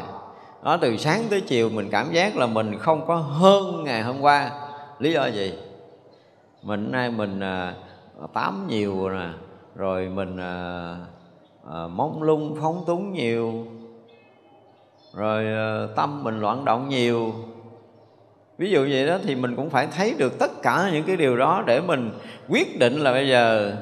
Đó 0.64 0.78
từ 0.82 0.98
sáng 0.98 1.24
tới 1.30 1.42
chiều 1.42 1.70
mình 1.70 1.90
cảm 1.92 2.12
giác 2.12 2.38
là 2.38 2.48
mình 2.48 2.80
không 2.80 3.08
có 3.08 3.16
hơn 3.16 3.84
ngày 3.84 4.02
hôm 4.02 4.22
qua. 4.22 4.52
Lý 5.00 5.14
do 5.14 5.26
gì? 5.26 5.54
Mình 6.64 6.92
nay 6.92 7.12
mình 7.12 7.40
à, 7.40 7.74
tám 8.34 8.68
nhiều 8.68 9.10
nè 9.10 9.28
rồi 9.76 10.10
mình 10.10 10.38
à, 10.38 10.96
à, 11.74 11.88
mong 11.88 12.24
lung 12.24 12.58
phóng 12.62 12.84
túng 12.88 13.14
nhiều 13.14 13.66
rồi 15.14 15.46
à, 15.46 15.88
tâm 15.96 16.24
mình 16.24 16.40
loạn 16.40 16.66
động 16.66 16.90
nhiều 16.90 17.34
ví 18.60 18.70
dụ 18.70 18.88
vậy 18.92 19.08
đó 19.08 19.18
thì 19.24 19.36
mình 19.36 19.56
cũng 19.56 19.70
phải 19.70 19.88
thấy 19.98 20.14
được 20.18 20.40
tất 20.40 20.62
cả 20.62 20.90
những 20.94 21.04
cái 21.04 21.18
điều 21.18 21.38
đó 21.38 21.64
để 21.68 21.82
mình 21.82 22.12
quyết 22.50 22.80
định 22.80 23.00
là 23.00 23.12
bây 23.12 23.30
giờ 23.30 23.74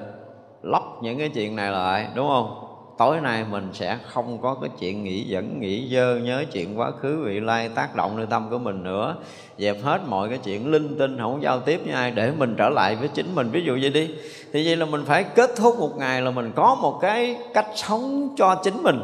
lóc 0.64 1.00
những 1.02 1.18
cái 1.18 1.30
chuyện 1.30 1.56
này 1.56 1.72
lại, 1.72 2.08
đúng 2.16 2.28
không? 2.28 2.64
Tối 2.98 3.22
nay 3.22 3.46
mình 3.52 3.70
sẽ 3.74 3.98
không 4.08 4.42
có 4.42 4.58
cái 4.62 4.70
chuyện 4.80 5.04
nghĩ 5.04 5.24
dẫn 5.24 5.60
nghĩ 5.60 5.90
dơ, 5.94 6.16
nhớ 6.16 6.44
chuyện 6.52 6.80
quá 6.80 6.92
khứ 6.92 7.24
vị 7.26 7.40
lai 7.40 7.70
tác 7.70 7.96
động 7.96 8.18
nơi 8.18 8.26
tâm 8.30 8.50
của 8.50 8.58
mình 8.58 8.84
nữa. 8.84 9.16
Dẹp 9.58 9.78
hết 9.84 10.02
mọi 10.08 10.30
cái 10.30 10.38
chuyện 10.38 10.72
linh 10.72 10.98
tinh, 11.00 11.18
không 11.20 11.44
giao 11.44 11.60
tiếp 11.60 11.82
với 11.86 11.94
ai 11.94 12.12
để 12.12 12.32
mình 12.38 12.56
trở 12.58 12.70
lại 12.70 12.96
với 12.96 13.08
chính 13.08 13.36
mình. 13.36 13.50
Ví 13.52 13.64
dụ 13.66 13.78
vậy 13.82 13.90
đi. 13.90 14.10
Thì 14.54 14.66
vậy 14.66 14.76
là 14.76 14.86
mình 14.86 15.02
phải 15.06 15.24
kết 15.24 15.50
thúc 15.56 15.80
một 15.80 15.92
ngày 15.98 16.22
là 16.22 16.32
mình 16.32 16.52
có 16.56 16.78
một 16.82 17.00
cái 17.02 17.38
cách 17.54 17.68
sống 17.76 18.30
cho 18.38 18.56
chính 18.64 18.84
mình. 18.84 19.02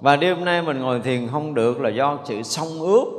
Và 0.00 0.16
đêm 0.16 0.44
nay 0.44 0.62
mình 0.62 0.80
ngồi 0.80 1.00
thiền 1.00 1.28
không 1.32 1.54
được 1.54 1.80
là 1.80 1.90
do 1.90 2.18
sự 2.24 2.42
song 2.42 2.80
ướp 2.80 3.17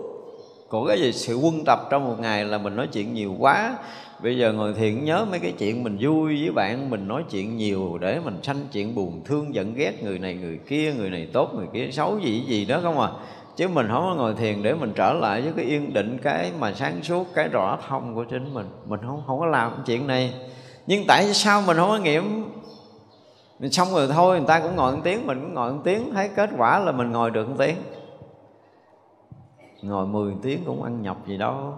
của 0.69 0.87
cái 0.87 0.99
gì? 0.99 1.11
Sự 1.11 1.35
quân 1.35 1.63
tập 1.65 1.79
trong 1.89 2.05
một 2.05 2.15
ngày 2.19 2.45
là 2.45 2.57
mình 2.57 2.75
nói 2.75 2.87
chuyện 2.87 3.13
nhiều 3.13 3.35
quá. 3.39 3.77
Bây 4.23 4.37
giờ 4.37 4.53
ngồi 4.53 4.73
thiền 4.73 5.05
nhớ 5.05 5.25
mấy 5.31 5.39
cái 5.39 5.51
chuyện 5.51 5.83
mình 5.83 5.97
vui 6.01 6.41
với 6.41 6.51
bạn, 6.51 6.89
mình 6.89 7.07
nói 7.07 7.23
chuyện 7.29 7.57
nhiều 7.57 7.97
để 8.01 8.19
mình 8.25 8.39
sanh 8.43 8.67
chuyện 8.71 8.95
buồn, 8.95 9.21
thương, 9.25 9.55
giận, 9.55 9.73
ghét 9.73 10.03
người 10.03 10.19
này, 10.19 10.33
người 10.33 10.59
kia, 10.67 10.93
người 10.97 11.09
này 11.09 11.27
tốt, 11.33 11.51
người 11.55 11.67
kia 11.73 11.91
xấu, 11.91 12.19
gì 12.19 12.43
gì 12.47 12.65
đó 12.65 12.79
không 12.83 12.99
à. 12.99 13.09
Chứ 13.55 13.67
mình 13.67 13.87
không 13.91 14.03
có 14.03 14.15
ngồi 14.15 14.33
thiền 14.33 14.63
để 14.63 14.73
mình 14.73 14.93
trở 14.95 15.13
lại 15.13 15.41
với 15.41 15.53
cái 15.55 15.65
yên 15.65 15.93
định, 15.93 16.17
cái 16.23 16.51
mà 16.59 16.73
sáng 16.73 17.03
suốt, 17.03 17.27
cái 17.35 17.47
rõ 17.47 17.77
thông 17.89 18.15
của 18.15 18.23
chính 18.23 18.53
mình. 18.53 18.65
Mình 18.85 18.99
không 19.07 19.23
không 19.27 19.39
có 19.39 19.45
làm 19.45 19.71
chuyện 19.85 20.07
này. 20.07 20.33
Nhưng 20.87 21.03
tại 21.07 21.33
sao 21.33 21.61
mình 21.67 21.77
không 21.77 21.89
có 21.89 21.97
nghiệm? 21.97 22.45
Mình 23.59 23.71
xong 23.71 23.87
rồi 23.93 24.07
thôi, 24.07 24.37
người 24.37 24.47
ta 24.47 24.59
cũng 24.59 24.75
ngồi 24.75 24.95
một 24.95 25.01
tiếng, 25.03 25.27
mình 25.27 25.39
cũng 25.41 25.53
ngồi 25.53 25.73
một 25.73 25.81
tiếng, 25.83 26.13
thấy 26.13 26.29
kết 26.35 26.49
quả 26.57 26.79
là 26.79 26.91
mình 26.91 27.11
ngồi 27.11 27.31
được 27.31 27.49
một 27.49 27.55
tiếng 27.57 27.75
ngồi 29.81 30.07
10 30.07 30.33
tiếng 30.41 30.63
cũng 30.65 30.83
ăn 30.83 31.01
nhọc 31.01 31.27
gì 31.27 31.37
đâu. 31.37 31.73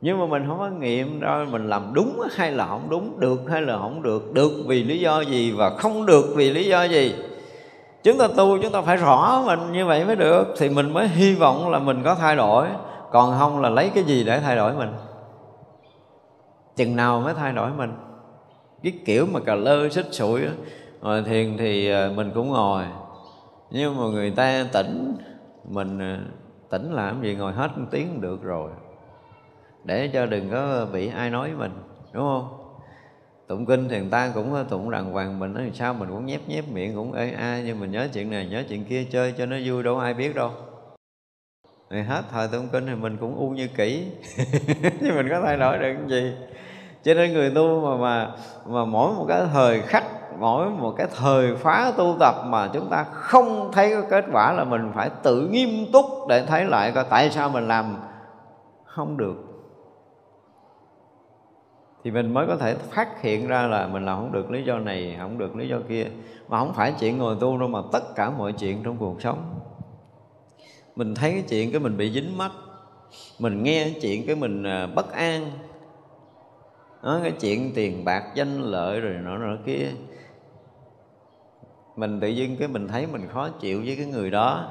Nhưng 0.00 0.18
mà 0.18 0.26
mình 0.26 0.44
không 0.48 0.58
có 0.58 0.68
nghiệm 0.68 1.20
đâu 1.20 1.44
mình 1.50 1.68
làm 1.68 1.94
đúng 1.94 2.20
hay 2.32 2.52
là 2.52 2.66
không 2.66 2.86
đúng, 2.90 3.20
được 3.20 3.40
hay 3.50 3.62
là 3.62 3.78
không 3.78 4.02
được 4.02 4.32
được 4.32 4.52
vì 4.66 4.84
lý 4.84 4.98
do 4.98 5.20
gì 5.20 5.52
và 5.52 5.70
không 5.70 6.06
được 6.06 6.24
vì 6.36 6.50
lý 6.50 6.64
do 6.64 6.82
gì. 6.82 7.14
Chúng 8.02 8.18
ta 8.18 8.28
tu 8.36 8.58
chúng 8.62 8.72
ta 8.72 8.82
phải 8.82 8.96
rõ 8.96 9.42
mình 9.46 9.72
như 9.72 9.86
vậy 9.86 10.04
mới 10.04 10.16
được, 10.16 10.54
thì 10.58 10.68
mình 10.68 10.92
mới 10.92 11.08
hy 11.08 11.34
vọng 11.34 11.70
là 11.70 11.78
mình 11.78 12.02
có 12.04 12.14
thay 12.14 12.36
đổi. 12.36 12.66
Còn 13.10 13.38
không 13.38 13.60
là 13.60 13.68
lấy 13.68 13.90
cái 13.94 14.04
gì 14.04 14.24
để 14.24 14.40
thay 14.40 14.56
đổi 14.56 14.72
mình? 14.74 14.90
Chừng 16.76 16.96
nào 16.96 17.20
mới 17.20 17.34
thay 17.34 17.52
đổi 17.52 17.70
mình? 17.76 17.92
Cái 18.82 18.92
kiểu 19.04 19.26
mà 19.32 19.40
cà 19.40 19.54
lơ, 19.54 19.88
xích 19.88 20.06
sụi 20.10 20.40
ngồi 21.00 21.22
thiền 21.22 21.56
thì 21.56 21.90
ờ, 21.90 22.12
mình 22.16 22.30
cũng 22.34 22.48
ngồi. 22.48 22.84
Nhưng 23.70 23.96
mà 23.96 24.02
người 24.02 24.30
ta 24.30 24.66
tỉnh 24.72 25.16
mình 25.64 25.98
ờ, 25.98 26.18
tỉnh 26.70 26.92
làm 26.92 27.22
gì 27.22 27.34
ngồi 27.34 27.52
hết 27.52 27.78
một 27.78 27.86
tiếng 27.90 28.20
được 28.20 28.42
rồi. 28.42 28.70
Để 29.84 30.10
cho 30.12 30.26
đừng 30.26 30.50
có 30.50 30.86
bị 30.92 31.08
ai 31.08 31.30
nói 31.30 31.52
mình, 31.58 31.72
đúng 32.12 32.22
không? 32.22 32.56
Tụng 33.46 33.66
kinh 33.66 33.88
thì 33.88 34.00
người 34.00 34.10
ta 34.10 34.30
cũng 34.34 34.54
ờ, 34.54 34.64
tụng 34.68 34.90
đàng 34.90 35.12
hoàng 35.12 35.38
mình, 35.38 35.54
nói 35.54 35.70
sao 35.74 35.94
mình 35.94 36.08
cũng 36.08 36.26
nhép 36.26 36.40
nhép 36.48 36.68
miệng 36.68 36.94
cũng 36.94 37.12
ê 37.12 37.30
a, 37.30 37.62
nhưng 37.64 37.80
mình 37.80 37.90
nhớ 37.90 38.08
chuyện 38.12 38.30
này, 38.30 38.48
nhớ 38.50 38.64
chuyện 38.68 38.84
kia 38.84 39.04
chơi 39.04 39.34
cho 39.38 39.46
nó 39.46 39.56
vui 39.64 39.82
đâu 39.82 39.98
ai 39.98 40.14
biết 40.14 40.34
đâu. 40.34 40.50
Thì 41.90 42.00
hết 42.02 42.22
thời 42.30 42.48
tụng 42.48 42.68
kinh 42.72 42.86
thì 42.86 42.94
mình 42.94 43.16
cũng 43.16 43.36
u 43.36 43.50
như 43.50 43.68
kỹ 43.76 44.06
chứ 45.00 45.12
mình 45.14 45.28
có 45.30 45.42
thay 45.44 45.56
đổi 45.56 45.78
được 45.78 45.94
cái 45.98 46.08
gì. 46.08 46.32
Cho 47.02 47.14
nên 47.14 47.32
người 47.32 47.50
tu 47.54 47.80
mà 47.80 47.96
mà 47.96 48.30
mà 48.66 48.84
mỗi 48.84 49.14
một 49.14 49.24
cái 49.28 49.42
thời 49.52 49.80
khắc 49.82 50.04
mỗi 50.40 50.70
một 50.70 50.94
cái 50.96 51.06
thời 51.16 51.56
khóa 51.56 51.92
tu 51.96 52.16
tập 52.20 52.34
mà 52.46 52.70
chúng 52.72 52.88
ta 52.90 53.04
không 53.04 53.70
thấy 53.72 53.90
có 53.90 54.02
kết 54.10 54.24
quả 54.32 54.52
là 54.52 54.64
mình 54.64 54.92
phải 54.94 55.10
tự 55.22 55.48
nghiêm 55.48 55.92
túc 55.92 56.04
để 56.28 56.46
thấy 56.46 56.64
lại 56.64 56.92
coi 56.92 57.04
tại 57.10 57.30
sao 57.30 57.50
mình 57.50 57.68
làm. 57.68 57.96
Không 58.84 59.16
được. 59.16 59.34
Thì 62.04 62.10
mình 62.10 62.34
mới 62.34 62.46
có 62.46 62.56
thể 62.56 62.74
phát 62.74 63.22
hiện 63.22 63.46
ra 63.46 63.66
là 63.66 63.86
mình 63.86 64.04
làm 64.04 64.16
không 64.16 64.32
được 64.32 64.50
lý 64.50 64.62
do 64.64 64.78
này 64.78 65.16
không 65.20 65.38
được 65.38 65.56
lý 65.56 65.68
do 65.68 65.76
kia. 65.88 66.06
Mà 66.48 66.58
không 66.58 66.72
phải 66.72 66.94
chuyện 67.00 67.18
ngồi 67.18 67.36
tu 67.40 67.58
đâu 67.58 67.68
mà 67.68 67.80
tất 67.92 68.14
cả 68.14 68.30
mọi 68.30 68.52
chuyện 68.52 68.82
trong 68.84 68.96
cuộc 68.96 69.22
sống. 69.22 69.60
Mình 70.96 71.14
thấy 71.14 71.32
cái 71.32 71.44
chuyện 71.48 71.72
cái 71.72 71.80
mình 71.80 71.96
bị 71.96 72.12
dính 72.12 72.38
mắt 72.38 72.50
mình 73.38 73.62
nghe 73.62 73.84
cái 73.84 74.00
chuyện 74.02 74.26
cái 74.26 74.36
mình 74.36 74.64
à, 74.64 74.86
bất 74.86 75.12
an 75.12 75.50
đó, 77.02 77.20
cái 77.22 77.32
chuyện 77.40 77.72
tiền 77.74 78.04
bạc 78.04 78.24
danh 78.34 78.62
lợi 78.62 79.00
rồi 79.00 79.12
nọ 79.12 79.38
nọ 79.38 79.56
kia 79.66 79.88
mình 82.00 82.20
tự 82.20 82.28
dưng 82.28 82.56
cái 82.56 82.68
mình 82.68 82.88
thấy 82.88 83.06
mình 83.06 83.28
khó 83.32 83.48
chịu 83.48 83.82
với 83.86 83.96
cái 83.96 84.06
người 84.06 84.30
đó. 84.30 84.68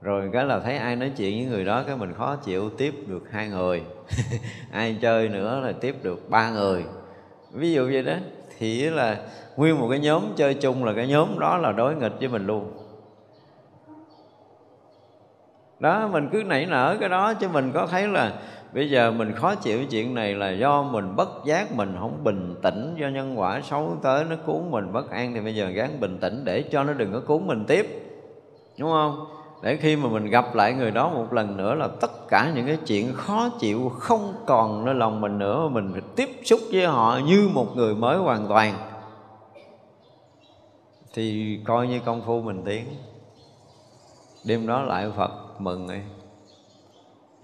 Rồi 0.00 0.30
cái 0.32 0.44
là 0.44 0.60
thấy 0.60 0.76
ai 0.76 0.96
nói 0.96 1.12
chuyện 1.16 1.38
với 1.38 1.46
người 1.46 1.64
đó, 1.64 1.82
cái 1.86 1.96
mình 1.96 2.14
khó 2.14 2.36
chịu 2.36 2.70
tiếp 2.70 2.94
được 3.06 3.30
hai 3.30 3.48
người. 3.48 3.82
Ai 4.72 4.98
chơi 5.00 5.28
nữa 5.28 5.60
là 5.64 5.72
tiếp 5.72 5.96
được 6.02 6.30
ba 6.30 6.50
người. 6.50 6.84
Ví 7.52 7.72
dụ 7.72 7.84
vậy 7.84 8.02
đó, 8.02 8.14
thì 8.58 8.90
là 8.90 9.18
nguyên 9.56 9.80
một 9.80 9.88
cái 9.90 9.98
nhóm 9.98 10.22
chơi 10.36 10.54
chung 10.54 10.84
là 10.84 10.92
cái 10.92 11.08
nhóm 11.08 11.38
đó 11.38 11.58
là 11.58 11.72
đối 11.72 11.94
nghịch 11.94 12.18
với 12.18 12.28
mình 12.28 12.46
luôn. 12.46 12.72
Đó, 15.78 16.08
mình 16.08 16.28
cứ 16.32 16.42
nảy 16.42 16.66
nở 16.66 16.96
cái 17.00 17.08
đó 17.08 17.34
chứ 17.34 17.48
mình 17.48 17.72
có 17.74 17.86
thấy 17.86 18.08
là 18.08 18.32
bây 18.76 18.90
giờ 18.90 19.10
mình 19.10 19.32
khó 19.32 19.54
chịu 19.54 19.84
chuyện 19.84 20.14
này 20.14 20.34
là 20.34 20.50
do 20.50 20.82
mình 20.82 21.16
bất 21.16 21.28
giác 21.44 21.72
mình 21.72 21.96
không 21.98 22.24
bình 22.24 22.54
tĩnh 22.62 22.94
do 22.98 23.08
nhân 23.08 23.38
quả 23.38 23.60
xấu 23.60 23.96
tới 24.02 24.24
nó 24.24 24.36
cuốn 24.46 24.70
mình 24.70 24.92
bất 24.92 25.10
an, 25.10 25.34
thì 25.34 25.40
bây 25.40 25.54
giờ 25.54 25.68
gắng 25.68 26.00
bình 26.00 26.18
tĩnh 26.20 26.44
để 26.44 26.62
cho 26.62 26.84
nó 26.84 26.92
đừng 26.92 27.12
có 27.12 27.20
cuốn 27.20 27.46
mình 27.46 27.64
tiếp. 27.68 27.86
Đúng 28.78 28.90
không? 28.90 29.26
Để 29.62 29.76
khi 29.76 29.96
mà 29.96 30.08
mình 30.08 30.26
gặp 30.26 30.54
lại 30.54 30.72
người 30.72 30.90
đó 30.90 31.08
một 31.08 31.32
lần 31.32 31.56
nữa 31.56 31.74
là 31.74 31.88
tất 32.00 32.28
cả 32.28 32.52
những 32.54 32.66
cái 32.66 32.78
chuyện 32.86 33.12
khó 33.14 33.48
chịu 33.60 33.88
không 33.98 34.34
còn 34.46 34.84
nơi 34.84 34.94
lòng 34.94 35.20
mình 35.20 35.38
nữa, 35.38 35.68
mình 35.68 35.90
phải 35.92 36.02
tiếp 36.16 36.28
xúc 36.44 36.60
với 36.72 36.86
họ 36.86 37.20
như 37.26 37.50
một 37.54 37.76
người 37.76 37.94
mới 37.94 38.16
hoàn 38.16 38.48
toàn. 38.48 38.74
Thì 41.14 41.58
coi 41.64 41.86
như 41.86 42.00
công 42.04 42.22
phu 42.26 42.42
mình 42.42 42.62
tiến. 42.64 42.84
Đêm 44.44 44.66
đó 44.66 44.82
lại 44.82 45.10
phật 45.16 45.30
mừng 45.58 45.88
ấy 45.88 46.02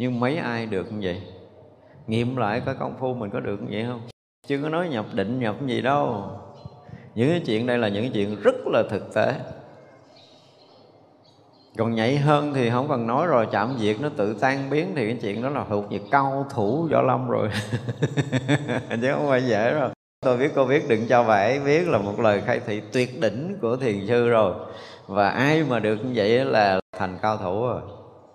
nhưng 0.02 0.20
mấy 0.20 0.36
ai 0.36 0.66
được 0.66 0.92
như 0.92 0.98
vậy? 1.02 1.20
Nghiệm 2.06 2.36
lại 2.36 2.62
cái 2.66 2.74
công 2.80 2.96
phu 2.98 3.14
mình 3.14 3.30
có 3.30 3.40
được 3.40 3.62
như 3.62 3.68
vậy 3.70 3.84
không? 3.88 4.00
Chưa 4.46 4.62
có 4.62 4.68
nói 4.68 4.88
nhập 4.88 5.06
định 5.12 5.40
nhập 5.40 5.56
gì 5.66 5.82
đâu. 5.82 6.30
Những 7.14 7.30
cái 7.30 7.42
chuyện 7.46 7.66
đây 7.66 7.78
là 7.78 7.88
những 7.88 8.12
chuyện 8.12 8.36
rất 8.42 8.54
là 8.66 8.82
thực 8.90 9.14
tế. 9.14 9.34
Còn 11.78 11.94
nhảy 11.94 12.16
hơn 12.16 12.54
thì 12.54 12.70
không 12.70 12.88
cần 12.88 13.06
nói 13.06 13.26
rồi, 13.26 13.48
chạm 13.52 13.76
việc 13.80 14.00
nó 14.00 14.08
tự 14.16 14.36
tan 14.40 14.70
biến 14.70 14.92
thì 14.96 15.06
cái 15.06 15.18
chuyện 15.22 15.42
đó 15.42 15.48
là 15.48 15.64
thuộc 15.68 15.90
về 15.90 16.00
cao 16.10 16.46
thủ 16.54 16.88
võ 16.92 17.02
lâm 17.02 17.28
rồi. 17.28 17.48
Chứ 19.02 19.12
không 19.12 19.28
phải 19.28 19.42
dễ 19.42 19.74
rồi 19.74 19.90
tôi 20.20 20.36
biết, 20.36 20.52
cô 20.54 20.64
biết, 20.64 20.88
đừng 20.88 21.08
cho 21.08 21.24
bà 21.24 21.36
ấy 21.36 21.60
biết 21.60 21.88
là 21.88 21.98
một 21.98 22.20
lời 22.20 22.42
khai 22.46 22.60
thị 22.66 22.82
tuyệt 22.92 23.20
đỉnh 23.20 23.58
của 23.60 23.76
thiền 23.76 24.06
sư 24.08 24.28
rồi. 24.28 24.54
Và 25.06 25.28
ai 25.28 25.64
mà 25.64 25.78
được 25.78 25.96
như 26.04 26.12
vậy 26.14 26.44
là 26.44 26.80
thành 26.98 27.18
cao 27.22 27.36
thủ 27.36 27.66
rồi. 27.66 27.80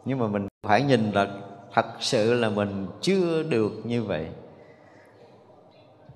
Nhưng 0.05 0.19
mà 0.19 0.27
mình 0.27 0.47
phải 0.67 0.81
nhìn 0.81 1.11
là 1.11 1.27
thật 1.73 1.85
sự 1.99 2.33
là 2.33 2.49
mình 2.49 2.87
chưa 3.01 3.43
được 3.43 3.71
như 3.83 4.03
vậy. 4.03 4.27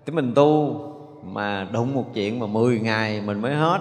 Thì 0.05 0.13
mình 0.13 0.33
tu 0.35 0.79
mà 1.23 1.67
đụng 1.71 1.93
một 1.93 2.05
chuyện 2.13 2.39
mà 2.39 2.47
10 2.47 2.79
ngày 2.79 3.21
mình 3.21 3.41
mới 3.41 3.55
hết, 3.55 3.79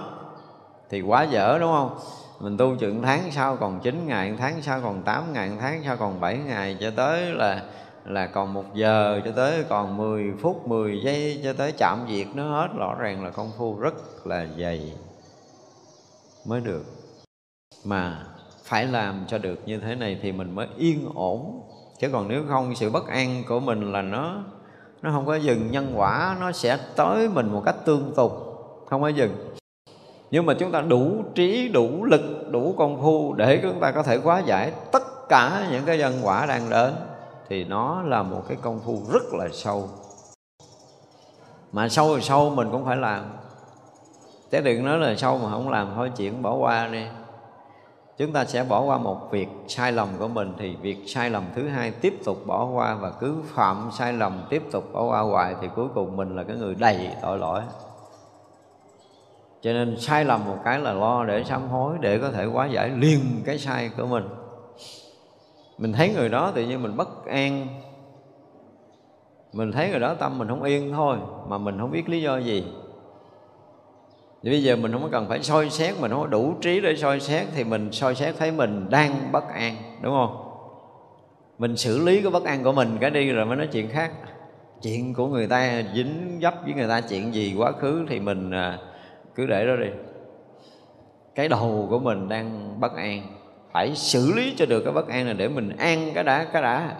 thì 0.89 1.01
quá 1.01 1.23
dở, 1.23 1.57
đúng 1.59 1.71
không? 1.71 1.97
Mình 2.39 2.57
tu 2.57 2.75
chừng 2.75 3.01
tháng 3.01 3.31
sau 3.31 3.55
còn 3.55 3.79
9 3.79 4.07
ngày, 4.07 4.35
tháng 4.37 4.61
sau 4.61 4.81
còn 4.81 5.03
8 5.03 5.33
ngày, 5.33 5.51
tháng 5.59 5.81
sau 5.85 5.97
còn 5.97 6.19
7 6.19 6.37
ngày, 6.37 6.77
cho 6.79 6.91
tới 6.95 7.25
là 7.25 7.63
là 8.05 8.27
còn 8.27 8.53
một 8.53 8.75
giờ, 8.75 9.21
cho 9.25 9.31
tới 9.35 9.63
còn 9.69 9.97
10 9.97 10.33
phút 10.41 10.67
10 10.67 11.01
giây, 11.03 11.41
cho 11.43 11.53
tới 11.53 11.71
chạm 11.71 12.05
việc 12.07 12.27
nó 12.35 12.43
hết, 12.43 12.67
rõ 12.77 12.95
ràng 12.99 13.23
là 13.23 13.29
công 13.29 13.51
phu 13.57 13.79
rất 13.79 13.93
là 14.27 14.47
dày 14.59 14.93
mới 16.45 16.61
được. 16.61 16.85
Mà 17.85 18.25
phải 18.71 18.85
làm 18.85 19.23
cho 19.27 19.37
được 19.37 19.59
như 19.65 19.77
thế 19.77 19.95
này 19.95 20.19
thì 20.21 20.31
mình 20.31 20.55
mới 20.55 20.67
yên 20.77 21.09
ổn. 21.15 21.61
Chứ 21.99 22.09
còn 22.11 22.27
nếu 22.27 22.43
không, 22.49 22.75
sự 22.75 22.89
bất 22.89 23.07
an 23.07 23.43
của 23.47 23.59
mình 23.59 23.91
là 23.91 24.01
nó 24.01 24.35
nó 25.01 25.11
không 25.11 25.25
có 25.25 25.35
dừng, 25.35 25.71
nhân 25.71 25.93
quả 25.95 26.37
nó 26.39 26.51
sẽ 26.51 26.77
tới 26.95 27.29
mình 27.29 27.51
một 27.51 27.61
cách 27.65 27.75
tương 27.85 28.13
tục 28.15 28.31
không 28.89 29.01
có 29.01 29.07
dừng. 29.07 29.35
Nhưng 30.31 30.45
mà 30.45 30.53
chúng 30.53 30.71
ta 30.71 30.81
đủ 30.81 31.11
trí, 31.35 31.69
đủ 31.73 32.03
lực, 32.03 32.21
đủ 32.51 32.75
công 32.77 33.01
phu 33.01 33.33
để 33.33 33.59
chúng 33.61 33.79
ta 33.79 33.91
có 33.91 34.03
thể 34.03 34.17
hóa 34.17 34.39
giải 34.39 34.71
tất 34.91 35.03
cả 35.29 35.67
những 35.71 35.85
cái 35.85 35.97
nhân 35.97 36.13
quả 36.23 36.45
đang 36.45 36.69
đến, 36.69 36.93
thì 37.49 37.63
nó 37.63 38.01
là 38.01 38.23
một 38.23 38.43
cái 38.47 38.57
công 38.61 38.79
phu 38.79 39.01
rất 39.13 39.33
là 39.33 39.47
sâu. 39.53 39.89
Mà 41.71 41.89
sâu 41.89 42.15
thì 42.15 42.21
sâu 42.21 42.49
mình 42.49 42.67
cũng 42.71 42.85
phải 42.85 42.97
làm. 42.97 43.23
Chứ 44.51 44.59
đừng 44.59 44.85
nói 44.85 44.97
là 44.97 45.15
sâu 45.15 45.37
mà 45.37 45.49
không 45.49 45.69
làm, 45.69 45.91
thôi 45.95 46.11
chuyện 46.17 46.41
bỏ 46.41 46.55
qua 46.55 46.87
đi 46.87 47.03
chúng 48.21 48.33
ta 48.33 48.45
sẽ 48.45 48.63
bỏ 48.63 48.81
qua 48.81 48.97
một 48.97 49.31
việc 49.31 49.47
sai 49.67 49.91
lầm 49.91 50.07
của 50.19 50.27
mình, 50.27 50.53
thì 50.57 50.75
việc 50.75 50.97
sai 51.07 51.29
lầm 51.29 51.43
thứ 51.55 51.67
hai 51.67 51.91
tiếp 51.91 52.13
tục 52.25 52.37
bỏ 52.45 52.65
qua 52.65 52.95
và 52.95 53.11
cứ 53.19 53.35
phạm 53.45 53.89
sai 53.93 54.13
lầm 54.13 54.43
tiếp 54.49 54.63
tục 54.71 54.83
bỏ 54.93 55.03
qua 55.03 55.19
hoài, 55.19 55.55
thì 55.61 55.67
cuối 55.75 55.87
cùng 55.95 56.17
mình 56.17 56.35
là 56.35 56.43
cái 56.43 56.57
người 56.57 56.75
đầy 56.75 57.09
tội 57.21 57.37
lỗi. 57.37 57.61
Cho 59.61 59.73
nên 59.73 59.99
sai 59.99 60.25
lầm 60.25 60.45
một 60.45 60.57
cái 60.63 60.79
là 60.79 60.93
lo 60.93 61.25
để 61.25 61.43
sám 61.43 61.67
hối, 61.67 61.97
để 61.99 62.19
có 62.19 62.31
thể 62.31 62.45
hóa 62.45 62.65
giải 62.65 62.89
liền 62.89 63.19
cái 63.45 63.57
sai 63.57 63.89
của 63.97 64.05
mình. 64.05 64.29
Mình 65.77 65.93
thấy 65.93 66.13
người 66.13 66.29
đó 66.29 66.51
tự 66.55 66.65
nhiên 66.65 66.83
mình 66.83 66.97
bất 66.97 67.25
an. 67.25 67.67
Mình 69.53 69.71
thấy 69.71 69.89
người 69.89 69.99
đó 69.99 70.13
tâm 70.13 70.37
mình 70.37 70.47
không 70.47 70.63
yên 70.63 70.91
thôi, 70.93 71.17
mà 71.47 71.57
mình 71.57 71.79
không 71.79 71.91
biết 71.91 72.09
lý 72.09 72.21
do 72.21 72.37
gì 72.37 72.65
thì 74.43 74.49
bây 74.49 74.63
giờ 74.63 74.75
mình 74.75 74.91
không 74.91 75.09
cần 75.11 75.29
phải 75.29 75.43
soi 75.43 75.69
xét, 75.69 75.95
mình 75.99 76.11
không 76.11 76.21
có 76.21 76.27
đủ 76.27 76.53
trí 76.61 76.79
để 76.79 76.95
soi 76.95 77.19
xét 77.19 77.47
thì 77.55 77.63
mình 77.63 77.91
soi 77.91 78.15
xét 78.15 78.35
thấy 78.39 78.51
mình 78.51 78.87
đang 78.89 79.31
bất 79.31 79.49
an, 79.49 79.75
đúng 80.01 80.13
không? 80.13 80.47
Mình 81.57 81.77
xử 81.77 82.05
lý 82.05 82.21
cái 82.21 82.31
bất 82.31 82.43
an 82.43 82.63
của 82.63 82.71
mình 82.71 82.97
cái 83.01 83.09
đi 83.09 83.31
rồi 83.31 83.45
mới 83.45 83.57
nói 83.57 83.67
chuyện 83.71 83.89
khác. 83.89 84.11
Chuyện 84.81 85.13
của 85.13 85.27
người 85.27 85.47
ta 85.47 85.83
dính 85.95 86.39
dấp 86.41 86.53
với 86.63 86.73
người 86.73 86.87
ta, 86.87 87.01
chuyện 87.01 87.33
gì 87.33 87.55
quá 87.57 87.71
khứ 87.71 88.05
thì 88.09 88.19
mình 88.19 88.51
à, 88.51 88.77
cứ 89.35 89.45
để 89.45 89.65
đó 89.65 89.75
đi. 89.75 89.89
Cái 91.35 91.47
đầu 91.47 91.87
của 91.89 91.99
mình 91.99 92.29
đang 92.29 92.79
bất 92.79 92.95
an, 92.95 93.21
phải 93.71 93.95
xử 93.95 94.33
lý 94.35 94.53
cho 94.57 94.65
được 94.65 94.81
cái 94.83 94.93
bất 94.93 95.07
an 95.07 95.25
này 95.25 95.33
để 95.33 95.47
mình 95.47 95.77
an 95.77 96.11
cái 96.13 96.23
đã 96.23 96.43
cái 96.43 96.61
đã. 96.61 96.95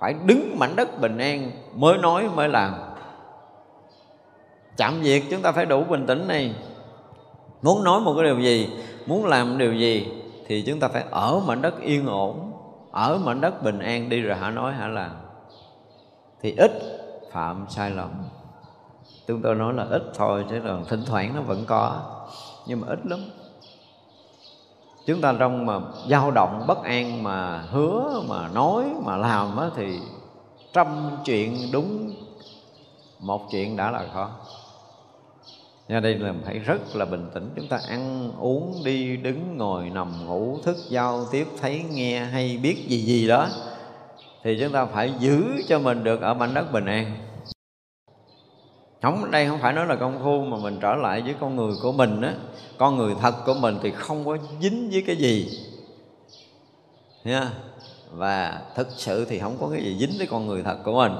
Phải 0.00 0.14
đứng 0.24 0.58
mảnh 0.58 0.76
đất 0.76 1.00
bình 1.00 1.18
an 1.18 1.50
mới 1.74 1.98
nói, 1.98 2.28
mới 2.34 2.48
làm. 2.48 2.74
Chạm 4.76 5.00
việc 5.00 5.24
chúng 5.30 5.42
ta 5.42 5.52
phải 5.52 5.66
đủ 5.66 5.84
bình 5.84 6.06
tĩnh 6.06 6.28
này 6.28 6.54
muốn 7.62 7.84
nói 7.84 8.00
một 8.00 8.14
cái 8.14 8.24
điều 8.24 8.40
gì, 8.40 8.70
muốn 9.06 9.26
làm 9.26 9.58
điều 9.58 9.74
gì 9.74 10.08
thì 10.46 10.62
chúng 10.62 10.80
ta 10.80 10.88
phải 10.88 11.04
ở 11.10 11.40
mảnh 11.46 11.62
đất 11.62 11.80
yên 11.80 12.06
ổn, 12.06 12.52
ở 12.90 13.18
mảnh 13.18 13.40
đất 13.40 13.62
bình 13.62 13.78
an 13.78 14.08
đi 14.08 14.20
rồi 14.20 14.36
hả 14.36 14.50
nói 14.50 14.72
hả 14.72 14.88
làm. 14.88 15.10
Thì 16.42 16.54
ít 16.56 16.72
phạm 17.32 17.66
sai 17.68 17.90
lầm. 17.90 18.10
Chúng 19.26 19.42
tôi 19.42 19.54
nói 19.54 19.74
là 19.74 19.86
ít 19.90 20.02
thôi 20.14 20.44
chứ 20.50 20.60
còn 20.66 20.84
thỉnh 20.84 21.02
thoảng 21.06 21.32
nó 21.34 21.42
vẫn 21.42 21.64
có, 21.66 22.00
nhưng 22.66 22.80
mà 22.80 22.86
ít 22.88 22.98
lắm. 23.06 23.20
Chúng 25.06 25.20
ta 25.20 25.34
trong 25.38 25.66
mà 25.66 25.80
dao 26.08 26.30
động 26.30 26.64
bất 26.66 26.82
an 26.82 27.22
mà 27.22 27.64
hứa 27.70 28.22
mà 28.28 28.48
nói 28.48 28.84
mà 29.04 29.16
làm 29.16 29.56
á 29.56 29.70
thì 29.76 29.98
trăm 30.72 31.10
chuyện 31.24 31.56
đúng, 31.72 32.14
một 33.18 33.50
chuyện 33.50 33.76
đã 33.76 33.90
là 33.90 34.04
khó. 34.14 34.30
Nha, 35.90 36.00
đây 36.00 36.14
là 36.14 36.34
phải 36.44 36.58
rất 36.58 36.96
là 36.96 37.04
bình 37.04 37.30
tĩnh. 37.34 37.50
Chúng 37.56 37.68
ta 37.68 37.80
ăn, 37.88 38.32
uống 38.38 38.84
đi, 38.84 39.16
đứng, 39.16 39.56
ngồi, 39.56 39.90
nằm, 39.90 40.26
ngủ, 40.26 40.58
thức, 40.64 40.76
giao 40.88 41.24
tiếp, 41.32 41.46
thấy, 41.60 41.82
nghe, 41.90 42.24
hay 42.24 42.58
biết 42.62 42.88
gì 42.88 42.98
gì 42.98 43.28
đó. 43.28 43.48
Thì 44.42 44.58
chúng 44.60 44.72
ta 44.72 44.84
phải 44.84 45.12
giữ 45.18 45.44
cho 45.68 45.78
mình 45.78 46.04
được 46.04 46.20
ở 46.20 46.34
mảnh 46.34 46.54
đất 46.54 46.72
bình 46.72 46.86
an. 46.86 47.16
Không, 49.02 49.30
đây 49.30 49.46
không 49.46 49.58
phải 49.58 49.72
nói 49.72 49.86
là 49.86 49.96
công 49.96 50.18
phu 50.22 50.44
mà 50.44 50.56
mình 50.56 50.78
trở 50.80 50.94
lại 50.94 51.22
với 51.22 51.34
con 51.40 51.56
người 51.56 51.72
của 51.82 51.92
mình 51.92 52.20
á. 52.20 52.34
Con 52.78 52.96
người 52.96 53.14
thật 53.20 53.34
của 53.46 53.54
mình 53.54 53.78
thì 53.82 53.90
không 53.90 54.24
có 54.24 54.38
dính 54.60 54.90
với 54.92 55.02
cái 55.06 55.16
gì. 55.16 55.48
Nha. 57.24 57.50
Và 58.12 58.62
thực 58.74 58.88
sự 58.96 59.24
thì 59.24 59.38
không 59.38 59.56
có 59.60 59.68
cái 59.68 59.82
gì 59.82 59.96
dính 59.98 60.18
với 60.18 60.26
con 60.26 60.46
người 60.46 60.62
thật 60.62 60.76
của 60.84 60.92
mình. 60.92 61.12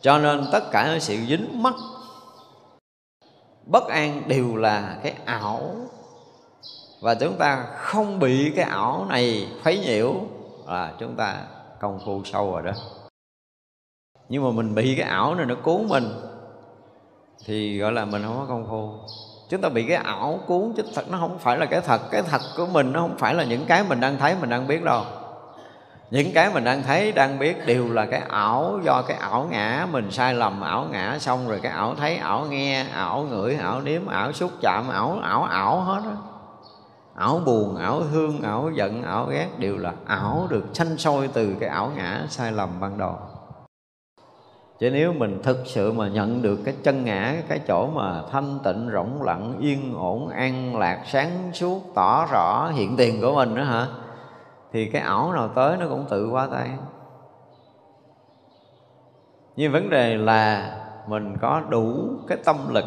Cho 0.00 0.18
nên 0.18 0.44
tất 0.52 0.70
cả 0.70 0.98
sự 1.00 1.16
dính 1.28 1.62
mắc 1.62 1.74
bất 3.66 3.88
an 3.88 4.22
đều 4.26 4.56
là 4.56 4.96
cái 5.02 5.14
ảo. 5.24 5.74
Và 7.00 7.14
chúng 7.14 7.36
ta 7.38 7.66
không 7.76 8.18
bị 8.18 8.52
cái 8.56 8.64
ảo 8.64 9.06
này 9.08 9.48
khuấy 9.62 9.78
nhiễu 9.78 10.14
là 10.66 10.92
chúng 10.98 11.16
ta 11.16 11.36
công 11.80 12.00
phu 12.04 12.24
sâu 12.24 12.52
rồi 12.52 12.62
đó. 12.62 12.72
Nhưng 14.28 14.44
mà 14.44 14.50
mình 14.50 14.74
bị 14.74 14.96
cái 14.98 15.08
ảo 15.08 15.34
này 15.34 15.46
nó 15.46 15.54
cuốn 15.54 15.88
mình 15.88 16.04
thì 17.44 17.78
gọi 17.78 17.92
là 17.92 18.04
mình 18.04 18.22
không 18.22 18.36
có 18.36 18.46
công 18.48 18.66
phu. 18.70 18.92
Chúng 19.48 19.60
ta 19.60 19.68
bị 19.68 19.84
cái 19.88 19.96
ảo 19.96 20.40
cuốn 20.46 20.72
chứ 20.76 20.82
thật, 20.94 21.10
nó 21.10 21.18
không 21.18 21.38
phải 21.38 21.58
là 21.58 21.66
cái 21.66 21.80
thật. 21.80 22.00
Cái 22.10 22.22
thật 22.22 22.40
của 22.56 22.66
mình 22.66 22.92
nó 22.92 23.00
không 23.00 23.18
phải 23.18 23.34
là 23.34 23.44
những 23.44 23.64
cái 23.66 23.84
mình 23.88 24.00
đang 24.00 24.18
thấy, 24.18 24.34
mình 24.40 24.50
đang 24.50 24.66
biết 24.66 24.82
đâu 24.82 25.04
những 26.10 26.32
cái 26.34 26.50
mình 26.54 26.64
đang 26.64 26.82
thấy, 26.82 27.12
đang 27.12 27.38
biết 27.38 27.66
đều 27.66 27.92
là 27.92 28.06
cái 28.06 28.22
ảo 28.28 28.80
do 28.84 29.02
cái 29.02 29.16
ảo 29.16 29.48
ngã 29.50 29.86
mình 29.92 30.10
sai 30.10 30.34
lầm, 30.34 30.60
ảo 30.60 30.86
ngã 30.90 31.18
xong 31.20 31.48
rồi 31.48 31.60
cái 31.62 31.72
ảo 31.72 31.94
thấy, 31.94 32.16
ảo 32.16 32.46
nghe, 32.50 32.84
ảo 32.92 33.26
ngửi, 33.30 33.54
ảo 33.54 33.80
nếm, 33.80 34.06
ảo 34.06 34.32
xúc 34.32 34.50
chạm, 34.60 34.88
ảo 34.88 35.18
ảo 35.22 35.42
ảo 35.42 35.80
hết 35.80 36.02
đó 36.04 36.12
ảo 37.16 37.40
buồn, 37.46 37.76
ảo 37.76 38.02
thương, 38.12 38.42
ảo 38.42 38.70
giận, 38.74 39.02
ảo 39.02 39.26
ghét 39.26 39.48
đều 39.58 39.78
là 39.78 39.92
ảo 40.06 40.46
được 40.50 40.64
sanh 40.72 40.98
sôi 40.98 41.28
từ 41.28 41.54
cái 41.60 41.68
ảo 41.68 41.90
ngã 41.96 42.26
sai 42.28 42.52
lầm 42.52 42.68
ban 42.80 42.98
đầu. 42.98 43.16
Chứ 44.78 44.90
nếu 44.90 45.12
mình 45.12 45.40
thực 45.42 45.62
sự 45.66 45.92
mà 45.92 46.08
nhận 46.08 46.42
được 46.42 46.58
cái 46.64 46.74
chân 46.82 47.04
ngã, 47.04 47.34
cái 47.48 47.60
chỗ 47.68 47.86
mà 47.86 48.22
thanh 48.32 48.58
tịnh, 48.64 48.90
rỗng 48.92 49.22
lặng, 49.22 49.56
yên 49.60 49.94
ổn, 49.94 50.28
an 50.28 50.76
lạc, 50.76 51.02
sáng 51.06 51.50
suốt, 51.52 51.82
tỏ 51.94 52.26
rõ 52.26 52.70
hiện 52.74 52.96
tiền 52.96 53.20
của 53.20 53.34
mình 53.34 53.54
đó 53.54 53.62
hả 53.62 53.86
thì 54.76 54.86
cái 54.86 55.02
ảo 55.02 55.32
nào 55.32 55.48
tới 55.48 55.76
nó 55.76 55.86
cũng 55.88 56.04
tự 56.10 56.28
qua 56.30 56.46
tay. 56.46 56.70
Nhưng 59.56 59.72
vấn 59.72 59.90
đề 59.90 60.16
là 60.16 60.72
mình 61.08 61.36
có 61.40 61.62
đủ 61.68 62.08
cái 62.28 62.38
tâm 62.44 62.74
lực, 62.74 62.84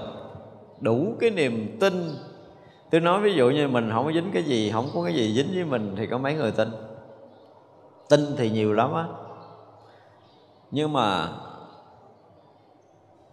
đủ 0.80 1.14
cái 1.20 1.30
niềm 1.30 1.78
tin. 1.80 1.94
Tôi 2.92 3.02
nói 3.02 3.22
ví 3.22 3.34
dụ 3.34 3.50
như 3.50 3.68
mình 3.68 3.90
không 3.94 4.06
có 4.06 4.12
dính 4.12 4.32
cái 4.34 4.44
gì, 4.44 4.72
không 4.72 4.90
có 4.94 5.04
cái 5.04 5.14
gì 5.14 5.34
dính 5.34 5.56
với 5.56 5.66
mình 5.66 5.96
thì 5.98 6.08
có 6.08 6.18
mấy 6.18 6.34
người 6.34 6.52
tin. 6.52 6.70
Tin 8.10 8.20
thì 8.38 8.50
nhiều 8.50 8.74
lắm 8.74 8.94
á. 8.94 9.06
Nhưng 10.72 10.94
mà 10.94 11.28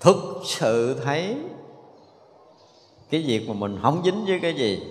thực 0.00 0.16
sự 0.44 1.00
thấy 1.04 1.36
cái 3.10 3.24
việc 3.26 3.48
mà 3.48 3.54
mình 3.54 3.78
không 3.82 4.02
dính 4.04 4.24
với 4.26 4.38
cái 4.42 4.54
gì 4.54 4.82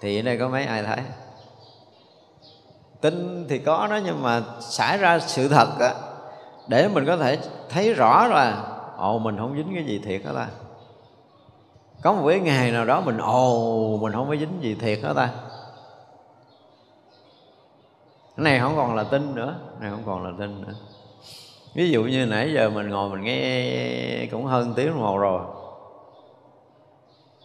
thì 0.00 0.20
ở 0.20 0.22
đây 0.22 0.38
có 0.38 0.48
mấy 0.48 0.64
ai 0.64 0.82
thấy? 0.82 0.98
Tin 3.00 3.46
thì 3.48 3.58
có 3.58 3.86
đó, 3.90 3.98
nhưng 4.04 4.22
mà 4.22 4.42
xảy 4.60 4.98
ra 4.98 5.18
sự 5.18 5.48
thật 5.48 5.68
á, 5.80 5.94
để 6.68 6.88
mình 6.88 7.06
có 7.06 7.16
thể 7.16 7.38
thấy 7.68 7.94
rõ 7.94 8.26
là, 8.26 8.62
ồ, 8.96 9.18
mình 9.18 9.36
không 9.38 9.56
dính 9.56 9.74
cái 9.74 9.84
gì 9.84 9.98
thiệt 10.04 10.20
đó 10.24 10.30
ta. 10.34 10.46
Có 12.02 12.12
một 12.12 12.28
cái 12.28 12.40
ngày 12.40 12.72
nào 12.72 12.84
đó 12.84 13.00
mình, 13.00 13.18
ồ, 13.18 13.98
mình 14.02 14.12
không 14.12 14.28
có 14.28 14.36
dính 14.36 14.58
gì 14.60 14.74
thiệt 14.74 14.98
đó 15.02 15.12
ta. 15.14 15.30
Cái 18.36 18.44
này 18.44 18.60
không 18.60 18.76
còn 18.76 18.94
là 18.94 19.04
tin 19.04 19.34
nữa, 19.34 19.54
cái 19.70 19.80
này 19.80 19.90
không 19.90 20.02
còn 20.06 20.24
là 20.24 20.30
tin 20.38 20.62
nữa. 20.62 20.74
Ví 21.74 21.90
dụ 21.90 22.04
như 22.04 22.26
nãy 22.26 22.52
giờ 22.54 22.70
mình 22.70 22.88
ngồi 22.88 23.10
mình 23.10 23.22
nghe 23.22 24.26
cũng 24.26 24.44
hơn 24.44 24.72
tiếng 24.76 24.86
đồng 24.86 25.00
hồ 25.00 25.18
rồi 25.18 25.40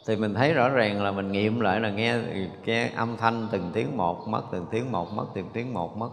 thì 0.08 0.16
mình 0.16 0.34
thấy 0.34 0.54
rõ 0.54 0.70
ràng 0.70 1.04
là 1.04 1.12
mình 1.12 1.32
nghiệm 1.32 1.60
lại 1.60 1.80
là 1.80 1.90
nghe 1.90 2.16
cái 2.66 2.90
âm 2.96 3.18
thanh 3.18 3.48
từng 3.52 3.72
tiếng 3.74 3.98
một, 3.98 4.28
mất 4.28 4.42
từng 4.52 4.66
tiếng 4.72 4.92
một, 4.92 5.14
mất 5.14 5.26
từng 5.34 5.50
tiếng 5.54 5.74
một, 5.74 5.98
mất. 5.98 6.10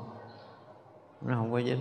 Nó 1.27 1.35
không 1.35 1.53
có 1.53 1.61
dính. 1.61 1.81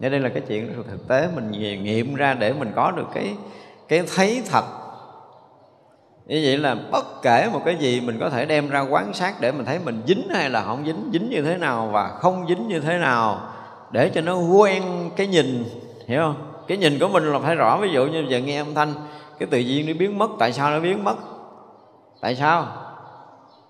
Nên 0.00 0.12
đây 0.12 0.20
là 0.20 0.28
cái 0.28 0.42
chuyện 0.48 0.82
thực 0.90 1.08
tế 1.08 1.28
mình 1.34 1.50
nghiệm 1.84 2.14
ra 2.14 2.34
để 2.34 2.52
mình 2.52 2.72
có 2.76 2.90
được 2.90 3.06
cái 3.14 3.36
cái 3.88 4.02
thấy 4.16 4.42
thật. 4.50 4.64
Như 6.26 6.40
vậy 6.44 6.58
là 6.58 6.76
bất 6.92 7.22
kể 7.22 7.48
một 7.52 7.60
cái 7.64 7.76
gì 7.76 8.00
mình 8.00 8.18
có 8.20 8.30
thể 8.30 8.46
đem 8.46 8.70
ra 8.70 8.80
quán 8.80 9.14
sát 9.14 9.34
để 9.40 9.52
mình 9.52 9.64
thấy 9.64 9.78
mình 9.84 10.02
dính 10.06 10.28
hay 10.34 10.50
là 10.50 10.62
không 10.62 10.84
dính 10.86 11.10
dính 11.12 11.30
như 11.30 11.42
thế 11.42 11.56
nào 11.56 11.88
và 11.92 12.08
không 12.08 12.46
dính 12.48 12.68
như 12.68 12.80
thế 12.80 12.98
nào 12.98 13.40
để 13.90 14.10
cho 14.14 14.20
nó 14.20 14.38
quen 14.38 15.10
cái 15.16 15.26
nhìn, 15.26 15.64
hiểu 16.06 16.20
không? 16.20 16.52
Cái 16.66 16.78
nhìn 16.78 16.98
của 16.98 17.08
mình 17.08 17.32
là 17.32 17.38
phải 17.38 17.54
rõ. 17.54 17.76
Ví 17.76 17.88
dụ 17.92 18.06
như 18.06 18.24
giờ 18.28 18.38
nghe 18.38 18.56
âm 18.56 18.74
thanh 18.74 18.94
cái 19.40 19.48
tự 19.50 19.58
nhiên 19.58 19.86
nó 19.86 19.92
biến 19.98 20.18
mất, 20.18 20.30
tại 20.38 20.52
sao 20.52 20.70
nó 20.70 20.80
biến 20.80 21.04
mất? 21.04 21.16
Tại 22.20 22.36
sao? 22.36 22.66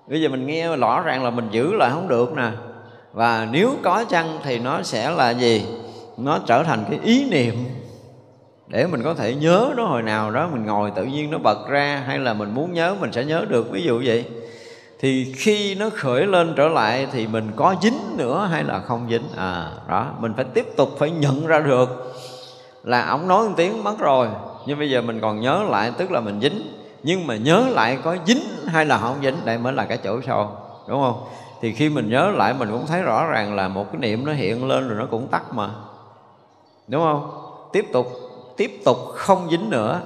Bây 0.08 0.22
giờ 0.22 0.28
mình 0.28 0.46
nghe 0.46 0.76
rõ 0.76 1.00
ràng 1.00 1.24
là 1.24 1.30
mình 1.30 1.48
giữ 1.50 1.72
lại 1.72 1.90
không 1.94 2.08
được 2.08 2.32
nè. 2.36 2.50
Và 3.12 3.48
nếu 3.50 3.70
có 3.82 4.04
chăng 4.08 4.38
thì 4.42 4.58
nó 4.58 4.82
sẽ 4.82 5.10
là 5.10 5.30
gì? 5.30 5.66
Nó 6.16 6.38
trở 6.46 6.62
thành 6.62 6.84
cái 6.90 7.00
ý 7.02 7.30
niệm. 7.30 7.54
Để 8.66 8.86
mình 8.86 9.02
có 9.02 9.14
thể 9.14 9.34
nhớ 9.34 9.70
nó 9.76 9.84
hồi 9.84 10.02
nào 10.02 10.30
đó, 10.30 10.48
mình 10.52 10.66
ngồi 10.66 10.90
tự 10.90 11.04
nhiên 11.04 11.30
nó 11.30 11.38
bật 11.38 11.68
ra, 11.68 12.02
hay 12.06 12.18
là 12.18 12.34
mình 12.34 12.54
muốn 12.54 12.72
nhớ, 12.72 12.96
mình 13.00 13.12
sẽ 13.12 13.24
nhớ 13.24 13.44
được. 13.48 13.70
Ví 13.70 13.82
dụ 13.82 14.02
vậy. 14.04 14.24
Thì 15.00 15.32
khi 15.36 15.74
nó 15.74 15.90
khởi 15.94 16.26
lên 16.26 16.54
trở 16.56 16.68
lại 16.68 17.06
thì 17.12 17.26
mình 17.26 17.50
có 17.56 17.74
dính 17.82 18.16
nữa 18.16 18.48
hay 18.52 18.64
là 18.64 18.80
không 18.80 19.06
dính? 19.10 19.28
À 19.36 19.72
đó. 19.88 20.06
Mình 20.18 20.32
phải 20.36 20.44
tiếp 20.44 20.66
tục 20.76 20.90
phải 20.98 21.10
nhận 21.10 21.46
ra 21.46 21.58
được 21.58 22.14
là 22.84 23.10
ổng 23.10 23.28
nói 23.28 23.48
một 23.48 23.54
tiếng, 23.56 23.84
mất 23.84 23.98
rồi 23.98 24.28
nhưng 24.66 24.78
bây 24.78 24.90
giờ 24.90 25.02
mình 25.02 25.20
còn 25.20 25.40
nhớ 25.40 25.62
lại, 25.68 25.92
tức 25.98 26.10
là 26.10 26.20
mình 26.20 26.40
dính. 26.40 26.62
Nhưng 27.02 27.26
mà 27.26 27.36
nhớ 27.36 27.66
lại 27.70 27.98
có 28.04 28.16
dính 28.26 28.42
hay 28.66 28.86
là 28.86 28.98
không 28.98 29.16
dính, 29.22 29.36
đây 29.44 29.58
mới 29.58 29.72
là 29.72 29.84
cái 29.84 29.98
chỗ 30.04 30.20
sâu 30.26 30.48
đúng 30.88 31.02
không? 31.02 31.24
Thì 31.60 31.72
khi 31.72 31.88
mình 31.88 32.10
nhớ 32.10 32.30
lại, 32.36 32.54
mình 32.54 32.68
cũng 32.72 32.86
thấy 32.86 33.02
rõ 33.02 33.26
ràng 33.26 33.56
là 33.56 33.68
một 33.68 33.86
cái 33.92 34.00
niệm 34.00 34.26
nó 34.26 34.32
hiện 34.32 34.68
lên 34.68 34.88
rồi 34.88 34.98
nó 34.98 35.06
cũng 35.10 35.28
tắt 35.28 35.42
mà. 35.54 35.70
Đúng 36.88 37.02
không? 37.02 37.30
Tiếp 37.72 37.86
tục 37.92 38.06
tiếp 38.56 38.80
tục 38.84 38.98
không 39.14 39.50
dính 39.50 39.70
nữa. 39.70 40.00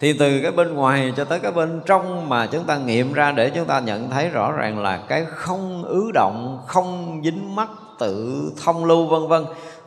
Thì 0.00 0.12
từ 0.18 0.40
cái 0.42 0.52
bên 0.52 0.74
ngoài 0.74 1.12
cho 1.16 1.24
tới 1.24 1.38
cái 1.38 1.52
bên 1.52 1.80
trong 1.86 2.28
mà 2.28 2.46
chúng 2.46 2.64
ta 2.64 2.76
nghiệm 2.76 3.12
ra 3.12 3.32
để 3.32 3.50
chúng 3.50 3.64
ta 3.64 3.80
nhận 3.80 4.10
thấy 4.10 4.28
rõ 4.28 4.52
ràng 4.52 4.78
là 4.78 4.96
cái 4.96 5.24
không 5.24 5.84
ứ 5.84 6.10
động, 6.14 6.58
không 6.66 7.20
dính 7.24 7.56
mắt, 7.56 7.68
tự 7.98 8.42
thông 8.64 8.84
lưu, 8.84 9.06
vân 9.06 9.28
vân 9.28 9.44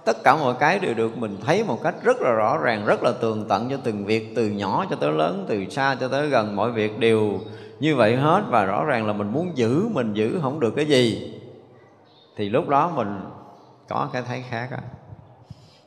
tất 0.09 0.23
cả 0.23 0.35
mọi 0.35 0.53
cái 0.59 0.79
đều 0.79 0.93
được 0.93 1.17
mình 1.17 1.37
thấy 1.45 1.63
một 1.63 1.83
cách 1.83 1.95
rất 2.03 2.21
là 2.21 2.31
rõ 2.31 2.57
ràng, 2.57 2.85
rất 2.85 3.03
là 3.03 3.11
tường 3.21 3.45
tận 3.49 3.69
cho 3.69 3.77
từng 3.83 4.05
việc, 4.05 4.33
từ 4.35 4.47
nhỏ 4.47 4.85
cho 4.89 4.95
tới 4.95 5.11
lớn, 5.11 5.45
từ 5.47 5.65
xa 5.69 5.95
cho 5.99 6.07
tới 6.07 6.29
gần, 6.29 6.55
mọi 6.55 6.71
việc 6.71 6.99
đều 6.99 7.39
như 7.79 7.95
vậy 7.95 8.15
hết. 8.15 8.43
Và 8.49 8.65
rõ 8.65 8.85
ràng 8.85 9.07
là 9.07 9.13
mình 9.13 9.33
muốn 9.33 9.51
giữ, 9.57 9.87
mình 9.91 10.13
giữ 10.13 10.39
không 10.41 10.59
được 10.59 10.73
cái 10.75 10.85
gì. 10.85 11.33
Thì 12.37 12.49
lúc 12.49 12.69
đó 12.69 12.91
mình 12.95 13.21
có 13.89 14.09
cái 14.13 14.21
thấy 14.27 14.43
khác 14.49 14.67
á. 14.71 14.79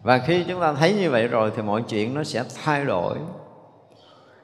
Và 0.02 0.18
khi 0.18 0.44
chúng 0.48 0.60
ta 0.60 0.72
thấy 0.72 0.94
như 0.94 1.10
vậy 1.10 1.28
rồi 1.28 1.52
thì 1.56 1.62
mọi 1.62 1.82
chuyện 1.88 2.14
nó 2.14 2.24
sẽ 2.24 2.44
thay 2.64 2.84
đổi. 2.84 3.16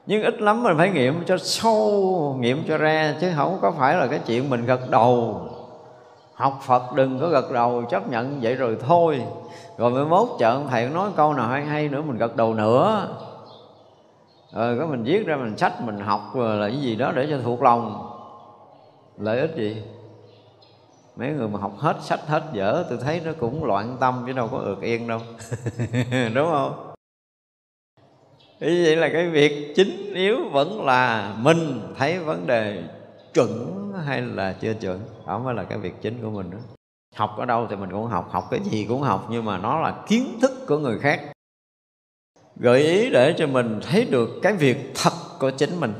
Nhưng 0.05 0.23
ít 0.23 0.41
lắm 0.41 0.63
mình 0.63 0.77
phải 0.77 0.89
nghiệm 0.89 1.25
cho 1.25 1.37
sâu, 1.37 2.37
nghiệm 2.39 2.63
cho 2.67 2.77
ra, 2.77 3.15
chứ 3.21 3.31
không 3.35 3.59
có 3.61 3.71
phải 3.71 3.95
là 3.95 4.07
cái 4.07 4.19
chuyện 4.25 4.49
mình 4.49 4.65
gật 4.65 4.89
đầu 4.89 5.41
học 6.39 6.59
phật 6.63 6.93
đừng 6.95 7.19
có 7.19 7.29
gật 7.29 7.51
đầu 7.51 7.83
chấp 7.89 8.09
nhận 8.09 8.39
vậy 8.41 8.55
rồi 8.55 8.77
thôi. 8.87 9.21
Rồi 9.77 9.91
mới 9.91 10.05
mốt 10.05 10.27
chợ 10.39 10.61
thầy 10.69 10.89
nói 10.89 11.09
câu 11.15 11.33
nào 11.33 11.47
hay 11.47 11.65
hay 11.65 11.89
nữa, 11.89 12.01
mình 12.01 12.17
gật 12.17 12.35
đầu 12.35 12.53
nữa. 12.53 13.07
Ờ, 14.51 14.69
rồi 14.69 14.79
có 14.79 14.85
mình 14.85 15.03
viết 15.03 15.25
ra 15.25 15.35
mình 15.35 15.57
sách, 15.57 15.81
mình 15.81 15.99
học 15.99 16.21
rồi 16.33 16.57
là 16.57 16.67
cái 16.67 16.77
gì 16.77 16.95
đó 16.95 17.11
để 17.15 17.27
cho 17.29 17.37
thuộc 17.43 17.63
lòng. 17.63 18.11
Lợi 19.17 19.39
ích 19.39 19.55
gì? 19.55 19.83
Mấy 21.15 21.29
người 21.29 21.47
mà 21.47 21.59
học 21.59 21.73
hết 21.77 21.97
sách 22.01 22.27
hết 22.27 22.43
dở 22.53 22.85
tôi 22.89 22.97
thấy 22.97 23.21
nó 23.25 23.31
cũng 23.39 23.63
loạn 23.63 23.97
tâm 23.99 24.23
chứ 24.27 24.33
đâu 24.33 24.47
có 24.51 24.57
ược 24.57 24.81
yên 24.81 25.07
đâu. 25.07 25.19
Đúng 26.33 26.49
không? 26.51 26.93
Ý 28.59 28.85
vậy 28.85 28.95
là 28.95 29.09
cái 29.13 29.29
việc 29.29 29.73
chính 29.75 30.13
yếu 30.13 30.37
vẫn 30.51 30.85
là 30.85 31.33
mình 31.37 31.81
thấy 31.97 32.19
vấn 32.19 32.47
đề 32.47 32.83
chuẩn 33.33 33.91
hay 34.05 34.21
là 34.21 34.55
chưa 34.61 34.73
chuẩn? 34.73 34.99
Đó 35.29 35.39
mới 35.39 35.53
là 35.53 35.63
cái 35.63 35.77
việc 35.77 36.01
chính 36.01 36.21
của 36.21 36.29
mình 36.29 36.51
đó. 36.51 36.57
Học 37.15 37.35
ở 37.37 37.45
đâu 37.45 37.67
thì 37.69 37.75
mình 37.75 37.91
cũng 37.91 38.05
học 38.05 38.29
học 38.31 38.47
cái 38.51 38.59
gì 38.63 38.85
cũng 38.89 39.01
học 39.01 39.27
nhưng 39.29 39.45
mà 39.45 39.57
nó 39.57 39.79
là 39.79 40.03
kiến 40.07 40.39
thức 40.41 40.51
của 40.67 40.77
người 40.77 40.99
khác. 40.99 41.21
Gợi 42.55 42.81
ý 42.81 43.09
để 43.09 43.35
cho 43.37 43.47
mình 43.47 43.79
thấy 43.81 44.05
được 44.05 44.29
cái 44.41 44.53
việc 44.53 44.91
thật 44.95 45.13
của 45.39 45.51
chính 45.51 45.79
mình. 45.79 45.93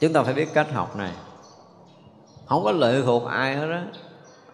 Chúng 0.00 0.12
ta 0.12 0.22
phải 0.22 0.34
biết 0.34 0.48
cách 0.54 0.72
học 0.72 0.96
này. 0.96 1.12
Không 2.46 2.64
có 2.64 2.72
lệ 2.72 3.02
thuộc 3.04 3.24
ai 3.26 3.56
hết 3.56 3.66
đó 3.66 3.80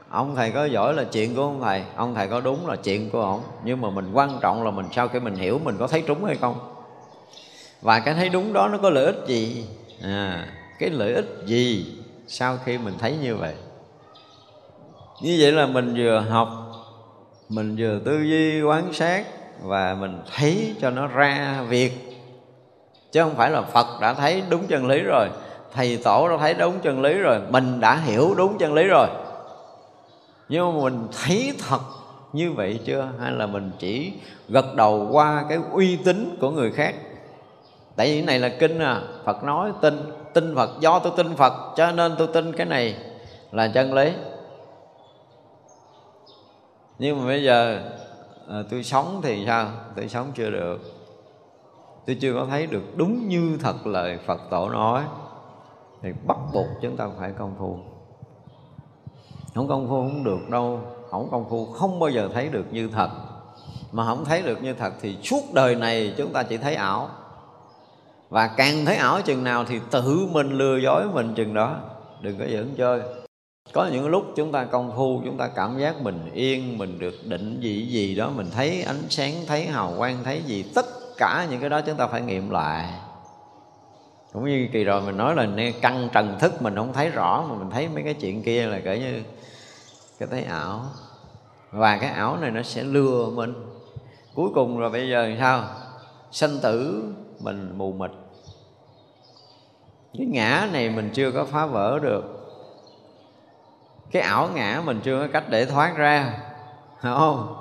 ông 0.09 0.35
thầy 0.37 0.51
có 0.51 0.65
giỏi 0.65 0.95
là 0.95 1.05
chuyện 1.05 1.35
của 1.35 1.43
ông 1.43 1.61
thầy 1.63 1.85
ông 1.97 2.15
thầy 2.15 2.29
có 2.29 2.41
đúng 2.41 2.67
là 2.67 2.77
chuyện 2.77 3.11
của 3.11 3.21
ông 3.21 3.43
nhưng 3.65 3.81
mà 3.81 3.91
mình 3.91 4.13
quan 4.13 4.39
trọng 4.41 4.65
là 4.65 4.71
mình 4.71 4.87
sau 4.93 5.09
khi 5.09 5.21
mình 5.21 5.35
hiểu 5.35 5.59
mình 5.65 5.77
có 5.79 5.87
thấy 5.87 6.03
trúng 6.07 6.25
hay 6.25 6.37
không. 6.37 6.75
Và 7.83 8.01
cái 8.01 8.15
thấy 8.15 8.29
đúng 8.29 8.53
đó 8.53 8.69
nó 8.69 8.79
có 8.79 8.91
lợi 8.91 9.05
ích 9.05 9.25
gì? 9.27 9.67
À, 10.03 10.49
cái 10.79 10.91
lợi 10.91 11.15
ích 11.15 11.27
gì 11.47 12.04
sau 12.27 12.59
khi 12.65 12.79
mình 12.79 12.95
thấy 12.99 13.17
như 13.23 13.37
vậy 13.37 13.55
như 15.23 15.37
vậy 15.41 15.53
là 15.53 15.67
mình 15.67 15.95
vừa 15.97 16.25
học, 16.29 16.49
mình 17.49 17.77
vừa 17.79 17.99
tư 18.05 18.23
duy 18.23 18.63
quán 18.63 18.93
sát 18.93 19.27
và 19.63 19.97
mình 20.01 20.23
thấy 20.37 20.75
cho 20.81 20.91
nó 20.91 21.07
ra 21.07 21.63
việc. 21.69 21.93
Chứ 23.13 23.23
không 23.23 23.35
phải 23.35 23.51
là 23.51 23.63
phật 23.63 23.87
đã 24.01 24.15
thấy 24.15 24.43
đúng 24.51 24.67
chân 24.67 24.87
lý 24.87 25.01
rồi, 25.01 25.29
thầy 25.73 25.97
tổ 26.05 26.29
đã 26.29 26.37
thấy 26.37 26.55
đúng 26.55 26.81
chân 26.83 27.03
lý 27.03 27.15
rồi, 27.15 27.41
mình 27.51 27.81
đã 27.81 27.97
hiểu 27.97 28.35
đúng 28.37 28.59
chân 28.59 28.75
lý 28.75 28.85
rồi. 28.85 29.07
Nhưng 30.49 30.75
mà 30.75 30.83
mình 30.83 31.09
thấy 31.25 31.53
thật 31.69 31.81
như 32.33 32.53
vậy 32.53 32.81
chưa? 32.85 33.09
Hay 33.21 33.33
là 33.33 33.47
mình 33.47 33.71
chỉ 33.79 34.13
gật 34.49 34.75
đầu 34.75 35.09
qua 35.13 35.45
cái 35.49 35.59
uy 35.73 35.97
tín 35.97 36.37
của 36.41 36.51
người 36.51 36.73
khác? 36.73 36.95
Tại 37.97 38.07
vì 38.07 38.15
cái 38.15 38.27
này 38.27 38.39
là 38.39 38.57
kinh 38.59 38.79
à 38.79 39.03
phật 39.25 39.45
nói 39.45 39.73
tin 39.81 40.24
tin 40.35 40.55
phật 40.55 40.71
do 40.81 40.99
tôi 40.99 41.13
tin 41.17 41.37
phật 41.37 41.53
cho 41.77 41.93
nên 41.93 42.15
tôi 42.19 42.27
tin 42.27 42.53
cái 42.53 42.67
này 42.67 42.97
là 43.53 43.69
chân 43.69 43.95
lý. 43.95 44.13
Nhưng 46.99 47.19
mà 47.19 47.27
bây 47.27 47.45
giờ 47.45 47.81
à, 48.49 48.63
tôi 48.71 48.85
sống 48.85 49.21
thì 49.23 49.45
sao? 49.47 49.69
Tôi 49.97 50.09
sống 50.09 50.27
chưa 50.35 50.51
được. 50.51 50.81
Tôi 52.07 52.17
chưa 52.21 52.35
có 52.35 52.47
thấy 52.51 52.67
được 52.67 52.83
đúng 52.97 53.29
như 53.29 53.59
thật 53.61 53.87
lời 53.87 54.19
phật 54.27 54.41
tổ 54.51 54.69
nói. 54.69 55.03
Thì 56.03 56.09
bắt 56.27 56.39
buộc 56.53 56.67
chúng 56.83 56.97
ta 56.97 57.09
phải 57.19 57.33
công 57.39 57.55
phu. 57.59 57.79
Không 59.55 59.69
công 59.69 59.89
phu 59.89 60.03
không 60.03 60.25
được 60.25 60.51
đâu. 60.51 60.81
Không 61.11 61.29
công 61.31 61.49
phu 61.51 61.67
không 61.67 62.01
bao 62.01 62.11
giờ 62.11 62.29
thấy 62.35 62.49
được 62.49 62.65
như 62.71 62.89
thật. 62.89 63.09
Mà 63.93 64.05
không 64.05 64.25
thấy 64.25 64.43
được 64.43 64.63
như 64.63 64.75
thật 64.75 64.93
thì 65.01 65.17
suốt 65.23 65.43
đời 65.53 65.75
này 65.75 66.15
chúng 66.17 66.33
ta 66.33 66.43
chỉ 66.43 66.57
thấy 66.57 66.75
ảo 66.75 67.09
và 68.29 68.47
càng 68.47 68.85
thấy 68.85 68.97
ảo 68.97 69.23
chừng 69.23 69.45
nào 69.45 69.65
thì 69.65 69.81
tự 69.91 70.27
mình 70.33 70.53
lừa 70.53 70.77
dối 70.77 71.05
mình 71.13 71.35
chừng 71.35 71.55
đó. 71.55 71.77
Đừng 72.21 72.39
có 72.39 72.45
giỡn 72.53 72.75
chơi. 72.77 73.01
Có 73.73 73.89
những 73.93 74.09
lúc 74.09 74.25
chúng 74.37 74.53
ta 74.53 74.65
công 74.65 74.93
phu, 74.97 75.23
chúng 75.25 75.37
ta 75.37 75.49
cảm 75.49 75.79
giác 75.79 76.01
mình 76.01 76.31
yên, 76.35 76.79
mình 76.79 76.99
được 76.99 77.15
định 77.25 77.59
vị 77.61 77.87
gì 77.87 78.15
đó, 78.15 78.31
mình 78.37 78.47
thấy 78.51 78.83
ánh 78.83 79.03
sáng, 79.11 79.33
thấy 79.47 79.67
hào 79.67 79.95
quang, 79.99 80.25
thấy 80.25 80.43
gì, 80.47 80.65
tất 80.75 80.87
cả 81.17 81.47
những 81.51 81.61
cái 81.61 81.71
đó 81.71 81.81
chúng 81.81 81.97
ta 81.97 82.07
phải 82.07 82.23
nghiệm 82.23 82.51
lại. 82.51 82.91
Cũng 84.33 84.45
như 84.45 84.69
kỳ 84.73 84.85
rồi 84.85 85.03
mình 85.03 85.17
nói 85.17 85.35
là 85.37 85.49
căng 85.81 86.09
trần 86.13 86.39
thức 86.39 86.63
mình 86.63 86.77
không 86.77 86.93
thấy 86.93 87.11
rõ 87.11 87.45
mà 87.49 87.55
mình 87.55 87.71
thấy 87.71 87.89
mấy 87.89 88.03
cái 88.03 88.15
chuyện 88.15 88.43
kia 88.43 88.67
là 88.67 88.81
kể 88.85 88.99
như 88.99 89.23
cái 90.19 90.29
thấy 90.31 90.43
ảo. 90.43 90.85
Và 91.71 91.97
cái 91.97 92.11
ảo 92.11 92.37
này 92.37 92.51
nó 92.51 92.63
sẽ 92.63 92.83
lừa 92.83 93.31
mình. 93.31 93.55
Cuối 94.35 94.51
cùng 94.55 94.79
rồi 94.79 94.91
bây 94.91 95.09
giờ 95.09 95.37
sao? 95.39 95.65
Sanh 96.33 96.59
tử 96.63 97.05
mình 97.45 97.79
mù 97.79 97.93
mịt. 97.93 98.11
Cái 100.19 100.27
ngã 100.27 100.69
này 100.73 100.91
mình 100.91 101.11
chưa 101.15 101.31
có 101.31 101.45
phá 101.45 101.67
vỡ 101.67 101.99
được. 102.03 102.25
Cái 104.11 104.23
ảo 104.23 104.49
ngã 104.55 104.83
mình 104.85 105.01
chưa 105.05 105.21
có 105.21 105.29
cách 105.33 105.45
để 105.51 105.67
thoát 105.67 105.97
ra. 105.97 106.39
Không? 107.01 107.57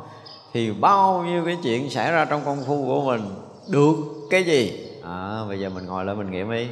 Thì 0.54 0.72
bao 0.72 1.24
nhiêu 1.24 1.46
cái 1.46 1.58
chuyện 1.64 1.90
xảy 1.90 2.12
ra 2.12 2.26
trong 2.26 2.42
công 2.46 2.64
phu 2.64 2.86
của 2.86 3.02
mình 3.02 3.22
được 3.68 3.96
cái 4.30 4.44
gì? 4.44 4.90
À, 5.04 5.44
bây 5.48 5.60
giờ 5.60 5.70
mình 5.70 5.86
ngồi 5.86 6.06
lại 6.06 6.16
mình 6.16 6.32
nghiệm 6.32 6.52
đi. 6.52 6.68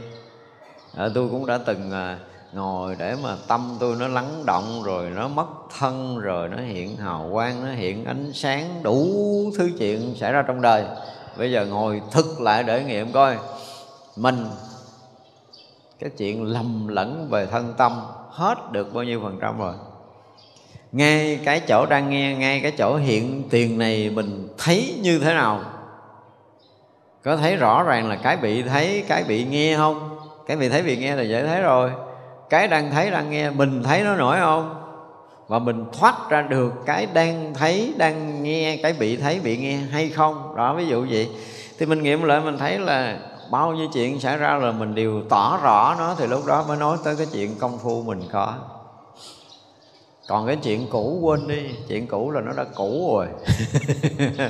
À, 0.96 1.10
tôi 1.16 1.30
cũng 1.30 1.46
đã 1.46 1.58
từng 1.66 1.92
à, 1.92 2.20
ngồi 2.54 2.96
để 3.00 3.16
mà 3.24 3.36
tâm 3.48 3.78
tôi 3.80 3.96
nó 4.00 4.08
lắng 4.08 4.44
động 4.46 4.84
rồi 4.84 5.10
nó 5.10 5.28
mất 5.28 5.48
thân 5.80 6.20
rồi 6.20 6.50
nó 6.50 6.58
hiện 6.58 6.98
hào 6.98 7.30
quang 7.32 7.66
nó 7.66 7.72
hiện 7.72 8.06
ánh 8.06 8.32
sáng 8.34 8.84
đủ 8.84 9.06
thứ 9.58 9.70
chuyện 9.80 10.16
xảy 10.16 10.32
ra 10.32 10.42
trong 10.48 10.62
đời 10.62 10.86
bây 11.42 11.52
giờ 11.52 11.66
ngồi 11.66 12.02
thực 12.12 12.42
lại 12.42 12.64
để 12.64 12.84
nghiệm 12.84 13.12
coi. 13.12 13.38
Mình, 14.16 14.46
cái 16.00 16.10
chuyện 16.18 16.44
lầm 16.44 16.88
lẫn 16.88 17.28
về 17.30 17.46
thân 17.46 17.74
tâm 17.78 18.02
hết 18.30 18.72
được 18.72 18.94
bao 18.94 19.04
nhiêu 19.04 19.20
phần 19.24 19.38
trăm 19.42 19.60
rồi. 19.60 19.74
Ngay 20.92 21.40
cái 21.46 21.60
chỗ 21.60 21.86
đang 21.86 22.10
nghe, 22.10 22.36
ngay 22.36 22.60
cái 22.60 22.72
chỗ 22.72 22.96
hiện 22.96 23.44
tiền 23.50 23.78
này 23.78 24.10
mình 24.10 24.48
thấy 24.58 25.00
như 25.02 25.20
thế 25.20 25.34
nào? 25.34 25.62
Có 27.24 27.38
thấy 27.38 27.56
rõ 27.56 27.84
ràng 27.84 28.10
là 28.10 28.16
cái 28.16 28.38
bị 28.38 28.64
thấy, 28.64 29.04
cái 29.08 29.24
bị 29.24 29.46
nghe 29.46 29.78
không? 29.78 30.20
Cái 30.48 30.58
bị 30.58 30.70
thấy 30.70 30.82
bị 30.82 30.98
nghe 30.98 31.16
là 31.16 31.24
dễ 31.24 31.48
thấy 31.48 31.62
rồi. 31.62 31.92
Cái 32.50 32.68
đang 32.68 32.92
thấy, 32.92 33.12
đang 33.12 33.30
nghe, 33.30 33.50
mình 33.50 33.84
thấy 33.84 34.04
nó 34.04 34.16
nổi 34.16 34.38
không? 34.40 34.81
Và 35.52 35.60
mình 35.60 35.86
thoát 36.00 36.30
ra 36.30 36.42
được 36.42 36.74
cái 36.86 37.08
đang 37.14 37.54
thấy, 37.54 37.94
đang 37.98 38.44
nghe, 38.44 38.80
cái 38.84 38.94
bị 38.94 39.18
thấy, 39.18 39.40
bị 39.44 39.58
nghe 39.58 39.78
hay 39.78 40.10
không? 40.10 40.56
Đó, 40.58 40.74
ví 40.74 40.86
dụ 40.86 41.06
vậy. 41.10 41.30
Thì 41.80 41.86
mình 41.86 42.04
nghiệm 42.04 42.24
lại, 42.24 42.42
mình 42.42 42.58
thấy 42.58 42.80
là 42.80 43.20
bao 43.52 43.74
nhiêu 43.74 43.88
chuyện 43.94 44.20
xảy 44.20 44.38
ra 44.38 44.58
là 44.58 44.72
mình 44.72 44.96
đều 44.96 45.22
tỏ 45.30 45.60
rõ 45.64 45.96
nó, 46.00 46.16
thì 46.20 46.28
lúc 46.28 46.46
đó 46.46 46.66
mới 46.68 46.78
nói 46.78 46.98
tới 47.04 47.16
cái 47.16 47.28
chuyện 47.34 47.56
công 47.60 47.78
phu 47.78 48.02
mình 48.02 48.22
có. 48.32 48.54
Còn 50.28 50.48
cái 50.48 50.56
chuyện 50.64 50.88
cũ 50.92 51.20
quên 51.22 51.48
đi, 51.48 51.70
chuyện 51.88 52.08
cũ 52.08 52.32
là 52.32 52.42
nó 52.42 52.52
đã 52.58 52.64
cũ 52.76 53.14
rồi. 53.18 53.28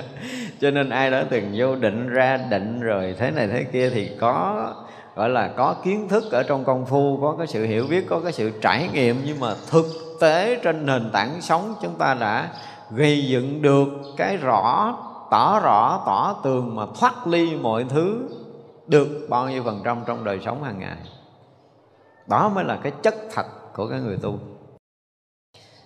Cho 0.62 0.72
nên 0.72 0.90
ai 0.90 1.12
đó 1.12 1.24
từng 1.30 1.54
vô 1.58 1.76
định 1.76 2.10
ra 2.10 2.38
định 2.38 2.80
rồi, 2.82 3.16
thế 3.20 3.32
này 3.32 3.48
thế 3.48 3.64
kia 3.64 3.90
thì 3.90 4.10
có, 4.20 4.68
gọi 5.16 5.30
là 5.30 5.48
có 5.48 5.76
kiến 5.84 6.08
thức 6.08 6.32
ở 6.32 6.44
trong 6.44 6.64
công 6.64 6.86
phu, 6.86 7.20
có 7.22 7.36
cái 7.38 7.48
sự 7.48 7.66
hiểu 7.66 7.88
biết, 7.90 8.06
có 8.10 8.20
cái 8.20 8.32
sự 8.32 8.52
trải 8.62 8.90
nghiệm, 8.94 9.22
nhưng 9.26 9.40
mà 9.40 9.56
thực 9.70 10.11
tế 10.22 10.60
trên 10.64 10.86
nền 10.86 11.10
tảng 11.14 11.42
sống 11.42 11.76
chúng 11.82 11.96
ta 11.98 12.14
đã 12.14 12.50
gây 12.92 13.28
dựng 13.28 13.62
được 13.62 13.88
cái 14.18 14.38
rõ 14.38 14.98
tỏ 15.32 15.60
rõ 15.60 16.04
tỏ 16.06 16.42
tường 16.44 16.76
mà 16.76 16.86
thoát 17.00 17.28
ly 17.28 17.56
mọi 17.56 17.86
thứ 17.90 18.30
được 18.88 19.28
bao 19.30 19.50
nhiêu 19.50 19.64
phần 19.64 19.82
trăm 19.86 20.04
trong 20.06 20.24
đời 20.24 20.40
sống 20.46 20.64
hàng 20.64 20.80
ngày. 20.80 20.98
Đó 22.28 22.50
mới 22.50 22.64
là 22.64 22.80
cái 22.84 22.92
chất 23.04 23.16
thật 23.34 23.46
của 23.74 23.88
cái 23.88 24.00
người 24.00 24.18
tu. 24.18 24.40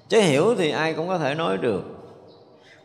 Chứ 0.08 0.22
hiểu 0.22 0.56
thì 0.58 0.72
ai 0.72 0.94
cũng 0.94 1.08
có 1.08 1.18
thể 1.18 1.36
nói 1.36 1.58
được. 1.58 1.84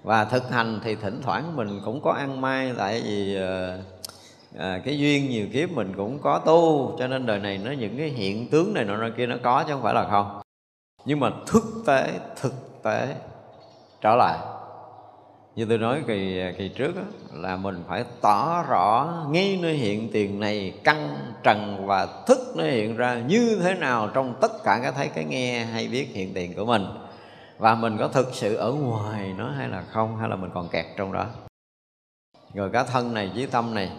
Và 0.03 0.25
thực 0.25 0.51
hành 0.51 0.81
thì 0.85 0.95
thỉnh 0.95 1.21
thoảng 1.23 1.57
mình 1.57 1.81
cũng 1.85 2.01
có 2.03 2.13
ăn 2.13 2.41
may 2.41 2.73
tại 2.79 3.03
vì 3.05 3.37
à, 4.59 4.81
cái 4.85 4.99
duyên 4.99 5.31
nhiều 5.31 5.47
kiếp 5.53 5.71
mình 5.71 5.93
cũng 5.97 6.19
có 6.19 6.39
tu 6.39 6.97
cho 6.99 7.07
nên 7.07 7.27
đời 7.27 7.39
này 7.39 7.59
nó 7.59 7.73
những 7.73 7.99
cái 7.99 8.09
hiện 8.09 8.51
tướng 8.51 8.75
này 8.75 8.85
nọ 8.85 9.09
kia 9.17 9.27
nó 9.27 9.37
có 9.43 9.65
chứ 9.67 9.73
không 9.73 9.83
phải 9.83 9.95
là 9.95 10.09
không 10.11 10.41
nhưng 11.05 11.21
mà 11.21 11.31
thực 11.47 11.65
tế 11.87 12.21
thực 12.41 12.83
tế 12.83 13.15
trở 14.01 14.17
lại. 14.17 14.39
Như 15.57 15.67
tôi 15.69 15.79
nói 15.79 16.03
kỳ 16.07 16.43
kỳ 16.59 16.69
trước 16.69 16.97
đó, 16.97 17.03
là 17.33 17.57
mình 17.57 17.85
phải 17.89 18.05
tỏ 18.21 18.63
rõ 18.69 19.13
ngay 19.29 19.59
nơi 19.63 19.75
hiện 19.75 20.11
tiền 20.13 20.41
này 20.41 20.75
căn 20.85 21.17
trần 21.43 21.87
và 21.87 22.09
thức 22.27 22.39
nó 22.57 22.65
hiện 22.65 22.97
ra 22.97 23.19
như 23.27 23.59
thế 23.63 23.75
nào 23.75 24.09
trong 24.15 24.35
tất 24.41 24.53
cả 24.65 24.81
cái 24.83 24.93
thấy 24.93 25.09
cái 25.09 25.25
nghe 25.25 25.65
hay 25.65 25.89
biết 25.89 26.09
hiện 26.15 26.35
tiền 26.35 26.55
của 26.55 26.65
mình. 26.65 26.87
Và 27.59 27.75
mình 27.75 27.97
có 27.99 28.09
thực 28.09 28.29
sự 28.33 28.55
ở 28.55 28.73
ngoài 28.73 29.35
nó 29.39 29.51
hay 29.51 29.69
là 29.69 29.83
không 29.83 30.17
hay 30.17 30.29
là 30.29 30.37
mình 30.37 30.51
còn 30.55 30.69
kẹt 30.69 30.87
trong 30.97 31.13
đó. 31.13 31.27
Rồi 32.55 32.71
cả 32.73 32.85
thân 32.85 33.15
này 33.15 33.31
với 33.35 33.47
tâm 33.47 33.75
này 33.75 33.91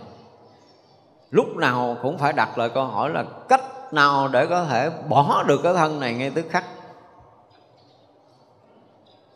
lúc 1.31 1.55
nào 1.55 1.97
cũng 2.01 2.17
phải 2.17 2.33
đặt 2.33 2.57
lại 2.57 2.69
câu 2.69 2.85
hỏi 2.85 3.09
là 3.09 3.25
cách 3.49 3.93
nào 3.93 4.27
để 4.27 4.45
có 4.45 4.65
thể 4.65 4.89
bỏ 5.09 5.43
được 5.47 5.59
cái 5.63 5.73
thân 5.73 5.99
này 5.99 6.13
ngay 6.13 6.29
tức 6.29 6.45
khắc 6.49 6.63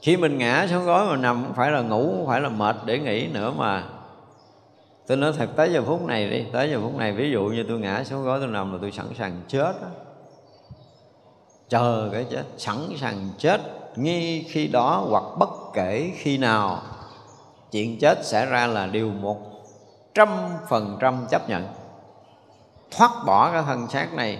khi 0.01 0.17
mình 0.17 0.37
ngã 0.37 0.67
xuống 0.69 0.85
gối 0.85 1.05
mà 1.05 1.15
nằm 1.15 1.43
không 1.43 1.53
phải 1.53 1.71
là 1.71 1.81
ngủ, 1.81 2.13
không 2.17 2.27
phải 2.27 2.41
là 2.41 2.49
mệt 2.49 2.75
để 2.85 2.99
nghỉ 2.99 3.27
nữa 3.27 3.53
mà. 3.57 3.83
Tôi 5.07 5.17
nói 5.17 5.33
thật, 5.37 5.49
tới 5.55 5.73
giờ 5.73 5.83
phút 5.85 6.01
này 6.01 6.29
đi, 6.29 6.45
tới 6.53 6.71
giờ 6.71 6.79
phút 6.81 6.95
này, 6.95 7.11
ví 7.11 7.31
dụ 7.31 7.43
như 7.43 7.65
tôi 7.67 7.79
ngã 7.79 8.03
xuống 8.03 8.23
gối 8.23 8.39
tôi 8.39 8.47
nằm 8.47 8.73
là 8.73 8.77
tôi 8.81 8.91
sẵn 8.91 9.05
sàng 9.17 9.41
chết 9.47 9.73
đó. 9.81 9.87
chờ 11.69 12.09
cái 12.11 12.25
chết, 12.31 12.43
sẵn 12.57 12.77
sàng 12.97 13.29
chết 13.37 13.61
ngay 13.95 14.45
khi 14.49 14.67
đó 14.67 15.05
hoặc 15.09 15.23
bất 15.37 15.49
kể 15.73 16.11
khi 16.15 16.37
nào. 16.37 16.81
Chuyện 17.71 17.99
chết 17.99 18.25
xảy 18.25 18.45
ra 18.45 18.67
là 18.67 18.87
điều 18.87 19.11
một 19.11 19.37
trăm 20.13 20.29
phần 20.69 20.97
trăm 20.99 21.25
chấp 21.29 21.49
nhận. 21.49 21.67
Thoát 22.91 23.11
bỏ 23.25 23.51
cái 23.51 23.63
thân 23.65 23.87
xác 23.87 24.13
này, 24.13 24.39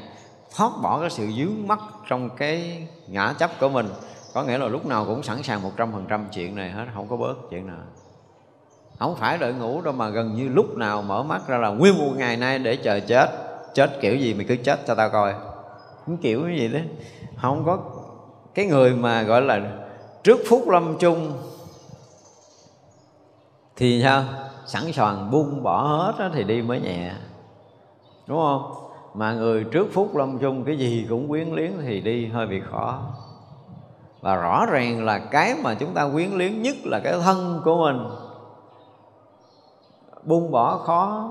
thoát 0.56 0.72
bỏ 0.82 1.00
cái 1.00 1.10
sự 1.10 1.32
dướng 1.38 1.68
mắt 1.68 1.80
trong 2.08 2.30
cái 2.30 2.88
ngã 3.08 3.34
chấp 3.40 3.60
của 3.60 3.70
mình 3.70 3.90
có 4.36 4.44
nghĩa 4.44 4.58
là 4.58 4.68
lúc 4.68 4.86
nào 4.86 5.06
cũng 5.06 5.24
sẵn 5.24 5.44
sàng 5.44 5.62
một 5.62 5.72
trăm 5.78 5.92
phần 5.92 6.06
trăm 6.10 6.26
chuyện 6.34 6.56
này 6.56 6.72
hết, 6.72 6.86
không 6.94 7.08
có 7.08 7.18
bớt 7.18 7.34
chuyện 7.50 7.68
nào. 7.68 7.84
Không 9.00 9.16
phải 9.16 9.38
đợi 9.38 9.54
ngủ 9.54 9.82
đâu 9.82 9.94
mà 9.94 10.10
gần 10.10 10.36
như 10.36 10.50
lúc 10.50 10.78
nào 10.78 11.02
mở 11.02 11.24
mắt 11.24 11.48
ra 11.48 11.58
là 11.58 11.70
nguyên 11.70 11.98
một 11.98 12.12
ngày 12.18 12.38
nay 12.38 12.60
để 12.60 12.76
chờ 12.76 13.00
chết. 13.00 13.30
Chết 13.74 13.90
kiểu 14.02 14.16
gì 14.16 14.34
mày 14.34 14.46
cứ 14.46 14.56
chết 14.56 14.80
cho 14.88 14.96
tao 14.96 15.10
coi. 15.10 15.34
Cũng 16.06 16.18
kiểu 16.18 16.44
cái 16.44 16.58
gì 16.58 16.68
đấy. 16.68 16.84
Không 17.36 17.64
có 17.66 17.78
cái 18.56 18.66
người 18.66 18.94
mà 18.94 19.24
gọi 19.24 19.42
là 19.42 19.62
trước 20.24 20.40
phút 20.50 20.70
lâm 20.70 20.98
chung 21.00 21.34
thì 23.76 24.02
sao? 24.04 24.24
Sẵn 24.66 24.92
sàng 24.92 25.32
buông 25.32 25.64
bỏ 25.64 25.82
hết 25.82 26.14
đó 26.20 26.30
thì 26.34 26.44
đi 26.44 26.62
mới 26.62 26.82
nhẹ. 26.82 27.12
Đúng 28.28 28.38
không? 28.38 28.74
Mà 29.14 29.34
người 29.34 29.64
trước 29.64 29.88
phút 29.94 30.16
lâm 30.16 30.40
chung 30.40 30.64
cái 30.64 30.78
gì 30.78 31.06
cũng 31.10 31.28
quyến 31.28 31.48
liếng 31.54 31.72
thì 31.82 32.02
đi 32.02 32.26
hơi 32.26 32.48
bị 32.48 32.62
khó 32.72 33.02
và 34.26 34.36
rõ 34.36 34.66
ràng 34.66 35.06
là 35.06 35.20
cái 35.20 35.56
mà 35.64 35.74
chúng 35.74 35.94
ta 35.94 36.10
quyến 36.14 36.32
luyến 36.32 36.62
nhất 36.62 36.76
là 36.84 37.00
cái 37.04 37.14
thân 37.24 37.62
của 37.66 37.78
mình. 37.78 38.08
Buông 40.24 40.52
bỏ 40.52 40.78
khó. 40.78 41.30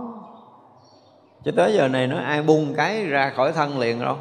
Cho 1.44 1.52
tới 1.56 1.74
giờ 1.74 1.88
này 1.88 2.06
nó 2.06 2.18
ai 2.18 2.42
buông 2.42 2.74
cái 2.74 3.06
ra 3.06 3.32
khỏi 3.36 3.52
thân 3.52 3.78
liền 3.78 4.00
đâu. 4.00 4.16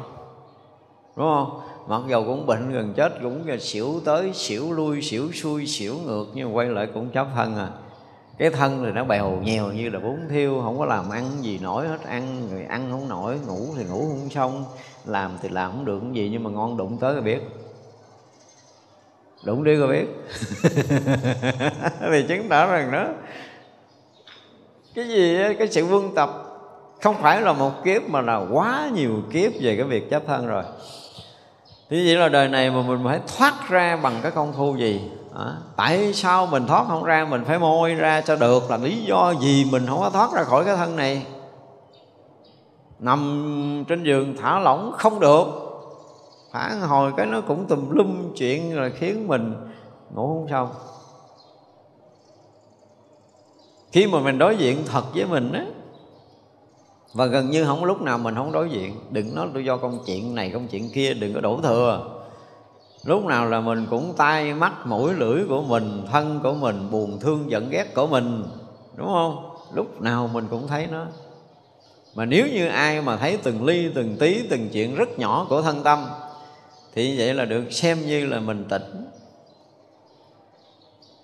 Đúng 1.16 1.26
không? 1.26 1.60
Mặc 1.88 2.02
dầu 2.08 2.24
cũng 2.24 2.46
bệnh 2.46 2.72
gần 2.72 2.94
chết, 2.96 3.12
cũng 3.22 3.58
xỉu 3.60 4.00
tới, 4.04 4.32
xỉu 4.32 4.72
lui, 4.72 5.02
xỉu 5.02 5.32
xuôi, 5.32 5.66
xỉu 5.66 5.94
ngược, 6.06 6.26
nhưng 6.34 6.56
quay 6.56 6.66
lại 6.66 6.88
cũng 6.94 7.10
chấp 7.10 7.26
thân 7.34 7.56
à. 7.56 7.68
Cái 8.38 8.50
thân 8.50 8.84
thì 8.84 8.90
nó 8.90 9.04
bèo 9.04 9.30
nhèo 9.30 9.66
như 9.66 9.90
là 9.90 9.98
bún 9.98 10.18
thiêu, 10.30 10.60
không 10.64 10.78
có 10.78 10.84
làm 10.84 11.10
ăn 11.10 11.24
gì 11.40 11.58
nổi 11.58 11.88
hết. 11.88 11.98
Ăn 12.04 12.48
người 12.48 12.64
ăn 12.64 12.88
không 12.90 13.08
nổi, 13.08 13.38
ngủ 13.46 13.66
thì 13.76 13.84
ngủ 13.84 13.98
không 13.98 14.30
xong, 14.30 14.64
làm 15.04 15.30
thì 15.42 15.48
làm 15.48 15.70
không 15.70 15.84
được 15.84 16.00
cái 16.00 16.12
gì, 16.12 16.28
nhưng 16.32 16.44
mà 16.44 16.50
ngon 16.50 16.76
đụng 16.76 16.98
tới 16.98 17.14
là 17.14 17.20
biết 17.20 17.63
đụng 19.44 19.64
đi 19.64 19.76
có 19.80 19.86
biết. 19.86 20.06
Thì 22.00 22.24
chứng 22.28 22.48
tỏ 22.48 22.66
rằng 22.66 22.92
đó. 22.92 23.06
Cái 24.94 25.08
gì 25.08 25.38
đó, 25.38 25.48
cái 25.58 25.68
sự 25.68 25.84
vương 25.84 26.14
tập 26.14 26.30
không 27.02 27.16
phải 27.22 27.40
là 27.40 27.52
một 27.52 27.84
kiếp 27.84 28.02
mà 28.08 28.20
là 28.20 28.40
quá 28.52 28.90
nhiều 28.94 29.22
kiếp 29.32 29.52
về 29.60 29.76
cái 29.76 29.84
việc 29.84 30.10
chấp 30.10 30.22
thân 30.26 30.46
rồi. 30.46 30.62
Thì 31.90 32.06
vậy 32.06 32.16
là 32.16 32.28
đời 32.28 32.48
này 32.48 32.70
mà 32.70 32.82
mình 32.82 33.00
phải 33.04 33.20
thoát 33.36 33.68
ra 33.68 33.96
bằng 33.96 34.20
cái 34.22 34.30
công 34.30 34.52
phu 34.52 34.76
gì? 34.76 35.00
À, 35.38 35.52
tại 35.76 36.12
sao 36.12 36.46
mình 36.46 36.66
thoát 36.66 36.84
không 36.88 37.04
ra 37.04 37.26
mình 37.30 37.44
phải 37.44 37.58
môi 37.58 37.94
ra 37.94 38.20
cho 38.20 38.36
được? 38.36 38.70
Là 38.70 38.76
lý 38.76 39.04
do 39.04 39.34
gì 39.40 39.66
mình 39.72 39.86
không 39.86 40.00
có 40.00 40.10
thoát 40.10 40.32
ra 40.32 40.44
khỏi 40.44 40.64
cái 40.64 40.76
thân 40.76 40.96
này? 40.96 41.26
Nằm 42.98 43.84
trên 43.88 44.04
giường 44.04 44.36
thả 44.36 44.58
lỏng 44.58 44.92
không 44.98 45.20
được 45.20 45.46
phản 46.54 46.80
hồi 46.80 47.12
cái 47.16 47.26
nó 47.26 47.40
cũng 47.40 47.66
tùm 47.66 47.90
lum 47.90 48.32
chuyện 48.36 48.76
là 48.76 48.88
khiến 48.88 49.28
mình 49.28 49.54
ngủ 50.14 50.26
không 50.26 50.46
xong. 50.50 50.68
Khi 53.92 54.06
mà 54.06 54.20
mình 54.20 54.38
đối 54.38 54.56
diện 54.56 54.78
thật 54.86 55.04
với 55.14 55.24
mình 55.26 55.52
á, 55.52 55.66
và 57.12 57.26
gần 57.26 57.50
như 57.50 57.64
không 57.64 57.84
lúc 57.84 58.02
nào 58.02 58.18
mình 58.18 58.34
không 58.34 58.52
đối 58.52 58.70
diện, 58.70 58.96
đừng 59.10 59.34
nói 59.34 59.48
tôi 59.54 59.64
do 59.64 59.76
công 59.76 59.98
chuyện 60.06 60.34
này, 60.34 60.50
công 60.50 60.68
chuyện 60.68 60.90
kia, 60.90 61.14
đừng 61.14 61.34
có 61.34 61.40
đổ 61.40 61.60
thừa. 61.62 62.20
Lúc 63.04 63.24
nào 63.24 63.46
là 63.46 63.60
mình 63.60 63.86
cũng 63.90 64.14
tay, 64.16 64.54
mắt, 64.54 64.86
mũi, 64.86 65.14
lưỡi 65.14 65.44
của 65.48 65.62
mình, 65.62 66.06
thân 66.12 66.40
của 66.42 66.54
mình, 66.54 66.90
buồn, 66.90 67.18
thương, 67.20 67.50
giận, 67.50 67.70
ghét 67.70 67.94
của 67.94 68.06
mình, 68.06 68.44
đúng 68.96 69.08
không? 69.08 69.50
Lúc 69.74 70.00
nào 70.00 70.30
mình 70.32 70.46
cũng 70.50 70.68
thấy 70.68 70.86
nó. 70.86 71.06
Mà 72.14 72.24
nếu 72.24 72.46
như 72.46 72.68
ai 72.68 73.02
mà 73.02 73.16
thấy 73.16 73.38
từng 73.42 73.64
ly, 73.64 73.92
từng 73.94 74.16
tí, 74.16 74.48
từng 74.48 74.68
chuyện 74.72 74.94
rất 74.94 75.18
nhỏ 75.18 75.46
của 75.48 75.62
thân 75.62 75.82
tâm 75.82 76.06
thì 76.94 77.18
vậy 77.18 77.34
là 77.34 77.44
được 77.44 77.72
xem 77.72 77.98
như 78.06 78.26
là 78.26 78.40
mình 78.40 78.64
tỉnh. 78.68 79.06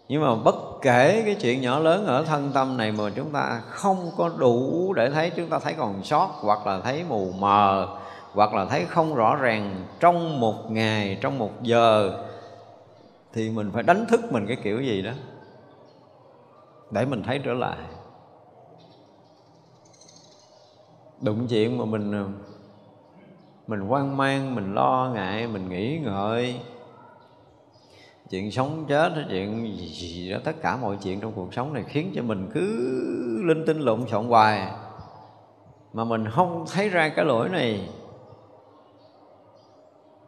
Nhưng 0.09 0.23
mà 0.23 0.35
bất 0.35 0.55
kể 0.83 1.23
cái 1.25 1.35
chuyện 1.35 1.61
nhỏ 1.61 1.79
lớn 1.79 2.07
ở 2.07 2.25
thân 2.25 2.51
tâm 2.55 2.77
này 2.77 2.93
mà 2.93 3.05
chúng 3.17 3.33
ta 3.33 3.63
không 3.69 4.11
có 4.17 4.29
đủ 4.29 4.93
để 4.93 5.11
thấy, 5.11 5.31
chúng 5.37 5.49
ta 5.49 5.59
thấy 5.59 5.75
còn 5.75 6.05
sót, 6.05 6.31
hoặc 6.41 6.67
là 6.67 6.81
thấy 6.81 7.05
mù 7.09 7.33
mờ, 7.39 7.99
hoặc 8.33 8.55
là 8.55 8.65
thấy 8.65 8.85
không 8.85 9.15
rõ 9.15 9.37
ràng 9.37 9.87
trong 10.01 10.41
một 10.41 10.71
ngày, 10.71 11.19
trong 11.21 11.39
một 11.39 11.63
giờ, 11.63 12.19
thì 13.33 13.51
mình 13.51 13.71
phải 13.73 13.83
đánh 13.83 14.07
thức 14.07 14.33
mình 14.33 14.47
cái 14.47 14.57
kiểu 14.63 14.81
gì 14.81 15.03
đó 15.03 15.13
để 16.91 17.05
mình 17.05 17.23
thấy 17.23 17.41
trở 17.45 17.53
lại. 17.53 17.79
Đụng 21.21 21.47
chuyện 21.49 21.79
mà 21.79 21.85
mình 21.85 22.35
mình 23.71 23.81
hoang 23.81 24.17
mang, 24.17 24.55
mình 24.55 24.75
lo 24.75 25.11
ngại, 25.15 25.47
mình 25.47 25.69
nghĩ 25.69 25.99
ngợi. 25.99 26.61
Chuyện 28.31 28.51
sống 28.51 28.85
chết, 28.89 29.13
chuyện 29.31 29.77
gì 29.77 30.31
đó, 30.31 30.39
tất 30.45 30.63
cả 30.63 30.77
mọi 30.77 30.97
chuyện 31.03 31.21
trong 31.21 31.33
cuộc 31.33 31.55
sống 31.55 31.73
này 31.73 31.85
khiến 31.89 32.13
cho 32.15 32.23
mình 32.23 32.51
cứ 32.55 32.67
linh 33.45 33.67
tinh 33.67 33.79
lộn 33.79 34.07
xộn 34.09 34.27
hoài. 34.27 34.69
Mà 35.93 36.05
mình 36.05 36.29
không 36.31 36.65
thấy 36.73 36.89
ra 36.89 37.09
cái 37.09 37.25
lỗi 37.25 37.49
này. 37.49 37.89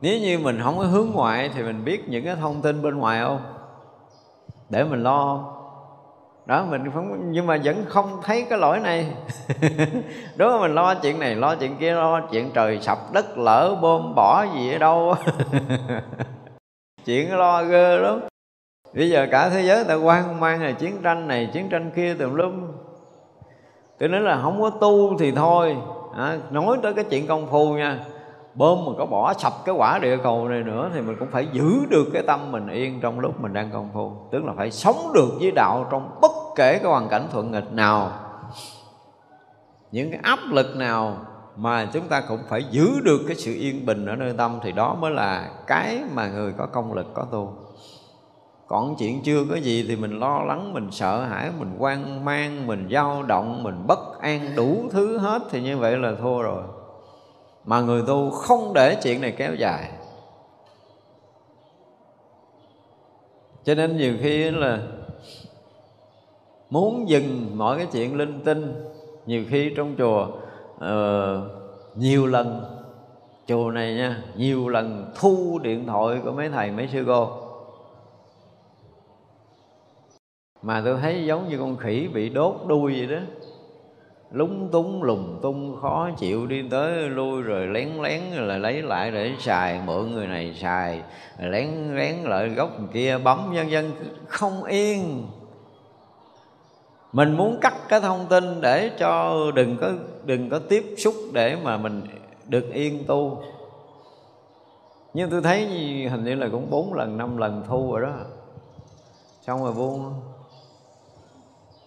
Nếu 0.00 0.20
như 0.20 0.38
mình 0.38 0.60
không 0.62 0.78
có 0.78 0.84
hướng 0.84 1.10
ngoại 1.10 1.50
thì 1.54 1.62
mình 1.62 1.84
biết 1.84 2.08
những 2.08 2.24
cái 2.24 2.36
thông 2.36 2.62
tin 2.62 2.82
bên 2.82 2.98
ngoài 2.98 3.24
không? 3.24 3.42
Để 4.70 4.84
mình 4.84 5.02
lo 5.02 5.51
đó 6.46 6.64
mình 6.64 6.90
không 6.94 7.32
nhưng 7.32 7.46
mà 7.46 7.58
vẫn 7.64 7.84
không 7.88 8.20
thấy 8.24 8.46
cái 8.50 8.58
lỗi 8.58 8.80
này. 8.80 9.06
Đúng 10.36 10.48
không? 10.50 10.60
Mình 10.60 10.74
lo 10.74 10.94
chuyện 10.94 11.18
này 11.18 11.34
lo 11.34 11.54
chuyện 11.54 11.76
kia 11.76 11.92
lo 11.92 12.20
chuyện 12.20 12.50
trời 12.54 12.78
sập 12.80 12.98
đất 13.12 13.38
lỡ 13.38 13.78
bom 13.82 14.14
bỏ 14.14 14.46
gì 14.54 14.72
ở 14.72 14.78
đâu. 14.78 15.14
Chuyện 17.04 17.36
lo 17.36 17.64
ghê 17.64 17.98
lắm. 17.98 18.20
Bây 18.94 19.10
giờ 19.10 19.26
cả 19.30 19.48
thế 19.48 19.62
giới 19.62 19.84
ta 19.84 19.94
quan 19.94 20.40
mang 20.40 20.62
là 20.62 20.72
chiến 20.72 21.02
tranh 21.02 21.28
này 21.28 21.50
chiến 21.52 21.68
tranh 21.68 21.90
kia 21.96 22.14
tùm 22.14 22.34
lum. 22.34 22.72
Tôi 23.98 24.08
nói 24.08 24.20
là 24.20 24.40
không 24.42 24.60
có 24.60 24.70
tu 24.70 25.18
thì 25.18 25.32
thôi. 25.32 25.76
À, 26.16 26.38
nói 26.50 26.78
tới 26.82 26.94
cái 26.94 27.04
chuyện 27.10 27.26
công 27.26 27.50
phu 27.50 27.74
nha 27.74 27.98
bơm 28.54 28.78
mà 28.86 28.92
có 28.98 29.06
bỏ 29.06 29.34
sập 29.34 29.52
cái 29.64 29.74
quả 29.74 29.98
địa 29.98 30.16
cầu 30.22 30.48
này 30.48 30.62
nữa 30.62 30.90
thì 30.94 31.00
mình 31.00 31.16
cũng 31.18 31.28
phải 31.30 31.48
giữ 31.52 31.86
được 31.90 32.04
cái 32.12 32.22
tâm 32.26 32.52
mình 32.52 32.68
yên 32.68 33.00
trong 33.00 33.20
lúc 33.20 33.40
mình 33.40 33.52
đang 33.52 33.70
công 33.72 33.88
phu. 33.94 34.12
Tức 34.32 34.44
là 34.44 34.52
phải 34.56 34.70
sống 34.70 35.10
được 35.14 35.28
với 35.40 35.50
đạo 35.50 35.86
trong 35.90 36.18
bất 36.20 36.32
kể 36.56 36.78
cái 36.78 36.90
hoàn 36.90 37.08
cảnh 37.08 37.26
thuận 37.32 37.50
nghịch 37.50 37.72
nào. 37.72 38.10
Những 39.92 40.10
cái 40.10 40.20
áp 40.22 40.38
lực 40.50 40.76
nào 40.76 41.16
mà 41.56 41.88
chúng 41.92 42.08
ta 42.08 42.22
cũng 42.28 42.40
phải 42.48 42.64
giữ 42.70 43.00
được 43.04 43.20
cái 43.26 43.36
sự 43.36 43.54
yên 43.54 43.86
bình 43.86 44.06
ở 44.06 44.16
nơi 44.16 44.34
tâm 44.38 44.58
thì 44.62 44.72
đó 44.72 44.94
mới 44.94 45.10
là 45.10 45.50
cái 45.66 46.02
mà 46.14 46.28
người 46.28 46.52
có 46.58 46.66
công 46.66 46.92
lực 46.92 47.06
có 47.14 47.24
tu. 47.30 47.54
Còn 48.66 48.96
chuyện 48.98 49.22
chưa 49.22 49.44
có 49.50 49.56
gì 49.56 49.84
thì 49.88 49.96
mình 49.96 50.18
lo 50.18 50.42
lắng, 50.42 50.74
mình 50.74 50.90
sợ 50.90 51.24
hãi, 51.24 51.50
mình 51.58 51.76
quan 51.78 52.24
mang, 52.24 52.66
mình 52.66 52.88
dao 52.92 53.22
động, 53.22 53.62
mình 53.62 53.86
bất 53.86 54.20
an 54.20 54.40
đủ 54.56 54.84
thứ 54.90 55.18
hết 55.18 55.42
thì 55.50 55.62
như 55.62 55.78
vậy 55.78 55.98
là 55.98 56.12
thua 56.20 56.42
rồi 56.42 56.62
mà 57.64 57.80
người 57.80 58.02
tu 58.06 58.30
không 58.30 58.72
để 58.74 58.96
chuyện 59.02 59.20
này 59.20 59.34
kéo 59.36 59.54
dài. 59.54 59.90
Cho 63.64 63.74
nên 63.74 63.96
nhiều 63.96 64.14
khi 64.20 64.50
là 64.50 64.82
muốn 66.70 67.08
dừng 67.08 67.58
mọi 67.58 67.78
cái 67.78 67.86
chuyện 67.92 68.16
linh 68.16 68.40
tinh 68.44 68.84
nhiều 69.26 69.44
khi 69.48 69.72
trong 69.76 69.94
chùa 69.98 70.28
uh, 70.76 71.50
nhiều 71.96 72.26
lần 72.26 72.64
chùa 73.46 73.70
này 73.70 73.94
nha 73.94 74.22
nhiều 74.36 74.68
lần 74.68 75.12
thu 75.14 75.58
điện 75.62 75.86
thoại 75.86 76.20
của 76.24 76.32
mấy 76.32 76.48
thầy 76.48 76.70
mấy 76.70 76.88
sư 76.88 77.04
cô. 77.06 77.30
Mà 80.62 80.82
tôi 80.84 80.98
thấy 81.00 81.26
giống 81.26 81.48
như 81.48 81.58
con 81.58 81.76
khỉ 81.76 82.08
bị 82.14 82.28
đốt 82.28 82.54
đuôi 82.66 82.94
vậy 82.98 83.06
đó 83.06 83.22
lúng 84.32 84.68
túng, 84.72 85.02
lùng 85.02 85.38
tung, 85.42 85.76
khó 85.80 86.10
chịu 86.18 86.46
đi 86.46 86.68
tới 86.70 86.92
lui 86.92 87.42
rồi 87.42 87.66
lén 87.66 87.88
lén 88.02 88.22
là 88.22 88.58
lấy 88.58 88.82
lại 88.82 89.10
để 89.10 89.32
xài. 89.40 89.80
Mượn 89.86 90.12
người 90.12 90.26
này 90.26 90.54
xài 90.60 91.02
rồi 91.38 91.50
lén 91.50 91.96
lén 91.96 92.16
lại 92.16 92.48
gốc 92.48 92.70
kia, 92.92 93.18
bấm 93.18 93.52
nhân 93.52 93.70
dân 93.70 93.90
không 94.26 94.64
yên. 94.64 95.26
Mình 97.12 97.36
muốn 97.36 97.58
cắt 97.60 97.74
cái 97.88 98.00
thông 98.00 98.26
tin 98.26 98.60
để 98.60 98.90
cho 98.98 99.36
đừng 99.54 99.76
có 99.76 99.90
đừng 100.24 100.50
có 100.50 100.58
tiếp 100.58 100.94
xúc 100.98 101.14
để 101.32 101.56
mà 101.62 101.76
mình 101.76 102.02
được 102.48 102.72
yên 102.72 103.04
tu. 103.06 103.42
Nhưng 105.14 105.30
tôi 105.30 105.42
thấy 105.42 105.66
hình 106.10 106.24
như 106.24 106.34
là 106.34 106.48
cũng 106.52 106.70
bốn 106.70 106.94
lần, 106.94 107.18
năm 107.18 107.36
lần 107.36 107.62
thu 107.68 107.92
rồi 107.92 108.00
đó. 108.00 108.12
Xong 109.46 109.64
rồi 109.64 109.72
buông 109.72 110.12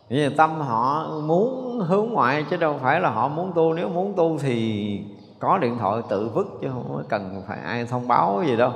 vì 0.09 0.29
tâm 0.29 0.61
họ 0.61 1.09
muốn 1.23 1.79
hướng 1.79 2.09
ngoại 2.09 2.45
chứ 2.49 2.57
đâu 2.57 2.79
phải 2.81 2.99
là 2.99 3.09
họ 3.09 3.27
muốn 3.27 3.51
tu. 3.55 3.73
Nếu 3.73 3.89
muốn 3.89 4.13
tu 4.17 4.37
thì 4.37 4.99
có 5.39 5.57
điện 5.57 5.77
thoại 5.79 6.01
tự 6.09 6.29
vứt 6.29 6.47
chứ 6.61 6.67
không 6.73 7.03
cần 7.09 7.43
phải 7.47 7.59
ai 7.65 7.85
thông 7.85 8.07
báo 8.07 8.43
gì 8.47 8.55
đâu. 8.55 8.71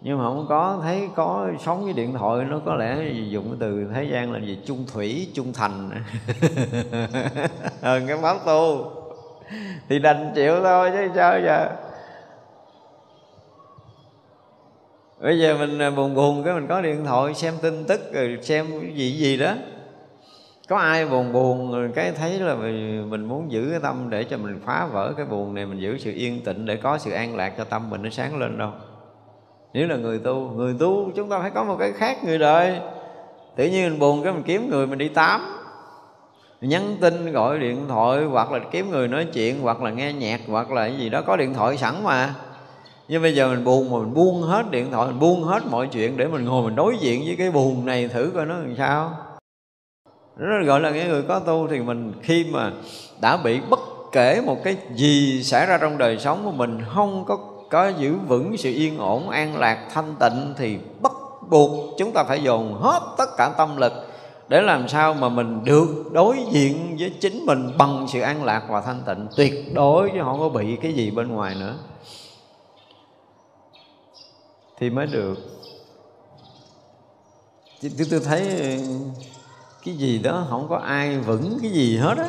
Nhưng 0.00 0.18
mà 0.18 0.24
không 0.24 0.46
có, 0.48 0.78
thấy 0.82 1.08
có 1.14 1.48
sống 1.60 1.84
với 1.84 1.92
điện 1.92 2.12
thoại 2.12 2.44
nó 2.50 2.60
có 2.66 2.74
lẽ 2.74 3.12
dùng 3.28 3.56
từ 3.60 3.86
thế 3.94 4.04
gian 4.04 4.32
là 4.32 4.38
gì? 4.38 4.58
Chung 4.66 4.84
thủy, 4.92 5.28
chung 5.34 5.52
thành. 5.52 5.90
Hơn 7.82 8.02
ừ, 8.02 8.08
cái 8.08 8.18
báo 8.22 8.38
tu. 8.46 8.90
Thì 9.88 9.98
đành 9.98 10.32
chịu 10.34 10.60
thôi 10.62 10.90
chứ 10.92 11.08
sao 11.14 11.40
giờ? 11.40 11.68
Bây 15.20 15.38
giờ 15.38 15.56
mình 15.58 15.78
à, 15.78 15.90
buồn 15.90 16.14
buồn 16.14 16.44
cái 16.44 16.54
mình 16.54 16.66
có 16.66 16.80
điện 16.80 17.04
thoại, 17.04 17.34
xem 17.34 17.54
tin 17.62 17.84
tức, 17.84 18.12
rồi 18.12 18.38
xem 18.42 18.66
cái 18.80 18.92
gì 18.94 19.12
gì 19.12 19.36
đó 19.36 19.54
có 20.68 20.76
ai 20.76 21.06
buồn 21.06 21.32
buồn 21.32 21.92
cái 21.94 22.12
thấy 22.12 22.38
là 22.38 22.54
mình 23.08 23.24
muốn 23.24 23.52
giữ 23.52 23.68
cái 23.70 23.80
tâm 23.80 24.10
để 24.10 24.24
cho 24.24 24.36
mình 24.36 24.60
phá 24.66 24.86
vỡ 24.92 25.12
cái 25.16 25.26
buồn 25.26 25.54
này, 25.54 25.66
mình 25.66 25.80
giữ 25.80 25.98
sự 25.98 26.12
yên 26.12 26.44
tĩnh 26.44 26.66
để 26.66 26.76
có 26.76 26.98
sự 26.98 27.10
an 27.10 27.36
lạc 27.36 27.52
cho 27.58 27.64
tâm 27.64 27.90
mình 27.90 28.02
nó 28.02 28.10
sáng 28.10 28.38
lên 28.38 28.58
đâu? 28.58 28.70
Nếu 29.72 29.88
là 29.88 29.96
người 29.96 30.18
tu 30.18 30.34
người 30.34 30.74
tu 30.78 31.10
chúng 31.16 31.28
ta 31.28 31.38
phải 31.38 31.50
có 31.50 31.64
một 31.64 31.76
cái 31.78 31.92
khác 31.92 32.24
người 32.24 32.38
đời. 32.38 32.80
Tự 33.56 33.64
nhiên 33.64 33.90
mình 33.90 33.98
buồn 33.98 34.22
cái 34.24 34.32
mình 34.32 34.42
kiếm 34.42 34.70
người 34.70 34.86
mình 34.86 34.98
đi 34.98 35.08
tám. 35.08 35.40
Nhắn 36.60 36.96
tin, 37.00 37.32
gọi 37.32 37.58
điện 37.58 37.84
thoại, 37.88 38.24
hoặc 38.24 38.52
là 38.52 38.58
kiếm 38.70 38.90
người 38.90 39.08
nói 39.08 39.26
chuyện, 39.32 39.60
hoặc 39.62 39.82
là 39.82 39.90
nghe 39.90 40.12
nhạc, 40.12 40.40
hoặc 40.48 40.70
là 40.70 40.88
cái 40.88 40.96
gì 40.96 41.08
đó, 41.08 41.22
có 41.26 41.36
điện 41.36 41.54
thoại 41.54 41.76
sẵn 41.76 41.94
mà. 42.04 42.34
Nhưng 43.08 43.22
bây 43.22 43.34
giờ 43.34 43.48
mình 43.48 43.64
buồn 43.64 43.90
mà 43.90 43.98
mình 43.98 44.14
buông 44.14 44.42
hết 44.42 44.70
điện 44.70 44.86
thoại, 44.90 45.08
mình 45.08 45.20
buông 45.20 45.44
hết 45.44 45.62
mọi 45.70 45.86
chuyện 45.86 46.16
để 46.16 46.26
mình 46.26 46.44
ngồi 46.44 46.64
mình 46.64 46.76
đối 46.76 46.96
diện 46.96 47.22
với 47.26 47.36
cái 47.36 47.50
buồn 47.50 47.86
này 47.86 48.08
thử 48.08 48.30
coi 48.34 48.46
nó 48.46 48.58
làm 48.58 48.76
sao 48.76 49.12
nó 50.36 50.64
gọi 50.64 50.80
là 50.80 50.90
những 50.90 51.08
người 51.08 51.22
có 51.22 51.38
tu 51.38 51.68
thì 51.68 51.80
mình 51.80 52.12
khi 52.22 52.44
mà 52.50 52.72
đã 53.20 53.36
bị 53.36 53.60
bất 53.70 53.80
kể 54.12 54.40
một 54.46 54.56
cái 54.64 54.76
gì 54.94 55.42
xảy 55.42 55.66
ra 55.66 55.78
trong 55.78 55.98
đời 55.98 56.18
sống 56.18 56.44
của 56.44 56.52
mình 56.52 56.82
không 56.94 57.24
có 57.24 57.38
có 57.70 57.88
giữ 57.88 58.14
vững 58.28 58.56
sự 58.56 58.72
yên 58.72 58.98
ổn 58.98 59.30
an 59.30 59.56
lạc 59.56 59.88
thanh 59.94 60.14
tịnh 60.20 60.54
thì 60.56 60.78
bắt 61.02 61.12
buộc 61.50 61.98
chúng 61.98 62.12
ta 62.12 62.24
phải 62.24 62.42
dồn 62.42 62.74
hết 62.80 63.00
tất 63.18 63.36
cả 63.36 63.54
tâm 63.58 63.76
lực 63.76 63.92
để 64.48 64.62
làm 64.62 64.88
sao 64.88 65.14
mà 65.14 65.28
mình 65.28 65.64
được 65.64 66.12
đối 66.12 66.36
diện 66.50 66.96
với 66.98 67.12
chính 67.20 67.46
mình 67.46 67.78
bằng 67.78 68.06
sự 68.08 68.20
an 68.20 68.44
lạc 68.44 68.62
và 68.68 68.80
thanh 68.80 69.02
tịnh. 69.06 69.26
Tuyệt 69.36 69.74
đối 69.74 70.10
chứ 70.10 70.18
không 70.22 70.40
có 70.40 70.48
bị 70.48 70.76
cái 70.82 70.92
gì 70.92 71.10
bên 71.10 71.28
ngoài 71.28 71.54
nữa. 71.60 71.76
Thì 74.78 74.90
mới 74.90 75.06
được. 75.06 75.38
Tôi, 77.82 78.06
tôi 78.10 78.20
thấy 78.20 78.42
cái 79.84 79.94
gì 79.94 80.18
đó 80.18 80.46
không 80.50 80.66
có 80.68 80.76
ai 80.76 81.18
vững 81.18 81.58
cái 81.62 81.70
gì 81.70 81.96
hết 81.96 82.14
á. 82.18 82.28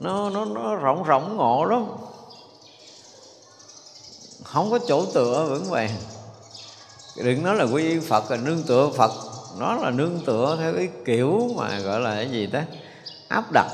Nó 0.00 0.30
nó 0.30 0.44
nó 0.44 0.74
rộng 0.74 1.02
rộng 1.02 1.36
ngộ 1.36 1.64
lắm. 1.64 1.86
Không 4.44 4.70
có 4.70 4.78
chỗ 4.88 5.06
tựa 5.14 5.46
vững 5.50 5.64
vàng. 5.70 5.90
Đừng 7.24 7.42
nói 7.42 7.56
là 7.56 7.64
quy 7.64 7.88
y 7.88 8.00
phật 8.00 8.30
là 8.30 8.36
nương 8.36 8.62
tựa 8.62 8.90
phật. 8.96 9.10
Nó 9.58 9.74
là 9.74 9.90
nương 9.90 10.20
tựa 10.26 10.56
theo 10.60 10.74
cái 10.74 10.88
kiểu 11.04 11.50
mà 11.56 11.80
gọi 11.80 12.00
là 12.00 12.14
cái 12.14 12.30
gì 12.30 12.46
đó 12.46 12.60
áp 13.28 13.52
đặt 13.52 13.66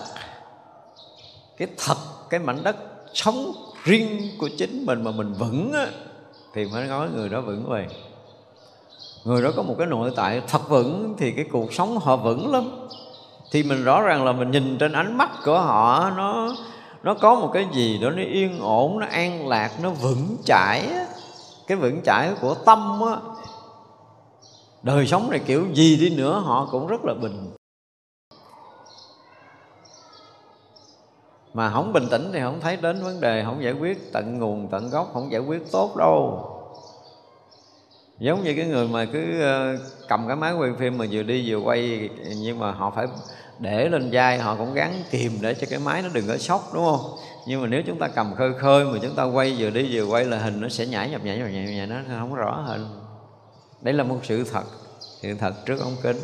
cái 1.56 1.68
thật 1.76 1.96
cái 2.30 2.40
mảnh 2.40 2.62
đất 2.62 2.76
sống 3.14 3.52
riêng 3.84 4.30
của 4.38 4.48
chính 4.58 4.86
mình 4.86 5.04
mà 5.04 5.10
mình 5.10 5.32
vững 5.32 5.72
á, 5.72 5.86
thì 6.54 6.64
mới 6.64 6.86
nói 6.86 7.08
người 7.14 7.28
đó 7.28 7.40
vững 7.40 7.68
vàng 7.68 7.88
người 9.24 9.42
đó 9.42 9.50
có 9.56 9.62
một 9.62 9.74
cái 9.78 9.86
nội 9.86 10.12
tại 10.16 10.42
thật 10.48 10.68
vững 10.68 11.14
thì 11.18 11.32
cái 11.32 11.44
cuộc 11.52 11.72
sống 11.72 11.98
họ 11.98 12.16
vững 12.16 12.52
lắm. 12.52 12.70
Thì 13.50 13.62
mình 13.62 13.84
rõ 13.84 14.02
ràng 14.02 14.24
là 14.24 14.32
mình 14.32 14.50
nhìn 14.50 14.78
trên 14.78 14.92
ánh 14.92 15.18
mắt 15.18 15.30
của 15.44 15.58
họ, 15.58 16.10
nó 16.16 16.54
nó 17.02 17.14
có 17.14 17.34
một 17.34 17.50
cái 17.52 17.66
gì 17.72 17.98
đó 17.98 18.10
nó 18.10 18.22
yên 18.22 18.60
ổn, 18.60 18.98
nó 18.98 19.06
an 19.06 19.48
lạc, 19.48 19.70
nó 19.82 19.90
vững 19.90 20.36
chãi 20.44 20.88
cái 21.66 21.78
vững 21.78 22.02
chãi 22.02 22.32
của 22.40 22.54
tâm 22.54 23.00
á. 23.06 23.16
Đời 24.82 25.06
sống 25.06 25.30
này 25.30 25.40
kiểu 25.46 25.66
gì 25.72 25.96
đi 25.96 26.16
nữa 26.16 26.42
họ 26.44 26.68
cũng 26.70 26.86
rất 26.86 27.04
là 27.04 27.14
bình. 27.14 27.50
Mà 31.54 31.70
không 31.70 31.92
bình 31.92 32.06
tĩnh 32.10 32.30
thì 32.32 32.40
không 32.40 32.60
thấy 32.60 32.76
đến 32.76 33.04
vấn 33.04 33.20
đề, 33.20 33.44
không 33.44 33.62
giải 33.62 33.72
quyết 33.72 34.12
tận 34.12 34.38
nguồn, 34.38 34.68
tận 34.70 34.90
gốc, 34.90 35.10
không 35.14 35.32
giải 35.32 35.40
quyết 35.40 35.72
tốt 35.72 35.96
đâu 35.96 36.50
giống 38.18 38.44
như 38.44 38.54
cái 38.56 38.66
người 38.66 38.88
mà 38.88 39.04
cứ 39.04 39.40
ờ, 39.40 39.76
cầm 40.08 40.26
cái 40.26 40.36
máy 40.36 40.52
quay 40.52 40.70
phim 40.78 40.98
mà 40.98 41.04
vừa 41.10 41.22
đi 41.22 41.50
vừa 41.50 41.58
quay 41.58 42.10
nhưng 42.36 42.58
mà 42.58 42.70
họ 42.70 42.92
phải 42.96 43.06
để 43.58 43.88
lên 43.88 44.08
vai 44.12 44.38
họ 44.38 44.56
cũng 44.56 44.74
gắn 44.74 45.02
kìm 45.10 45.32
để 45.40 45.54
cho 45.54 45.66
cái 45.70 45.78
máy 45.78 46.02
nó 46.02 46.08
đừng 46.12 46.28
có 46.28 46.36
sốc 46.38 46.70
đúng 46.74 46.84
không? 46.84 47.16
Nhưng 47.46 47.62
mà 47.62 47.66
nếu 47.66 47.82
chúng 47.86 47.98
ta 47.98 48.08
cầm 48.08 48.34
khơi 48.34 48.52
khơi 48.58 48.84
mà 48.84 48.98
chúng 49.02 49.14
ta 49.14 49.24
quay 49.24 49.54
vừa 49.58 49.70
đi 49.70 49.88
vừa 49.92 50.04
quay 50.04 50.24
là 50.24 50.38
hình 50.38 50.60
nó 50.60 50.68
sẽ 50.68 50.86
nhảy 50.86 51.10
nhập 51.10 51.24
nhảy 51.24 51.38
nhập 51.38 51.48
nhảy, 51.52 51.64
nhảy 51.64 51.86
nó 51.86 51.96
không 52.20 52.34
rõ 52.34 52.64
hình. 52.66 52.86
Đấy 53.80 53.94
là 53.94 54.04
một 54.04 54.18
sự 54.22 54.44
thật 54.52 54.64
sự 55.22 55.34
thật 55.34 55.54
trước 55.66 55.80
ống 55.80 55.96
kính. 56.02 56.16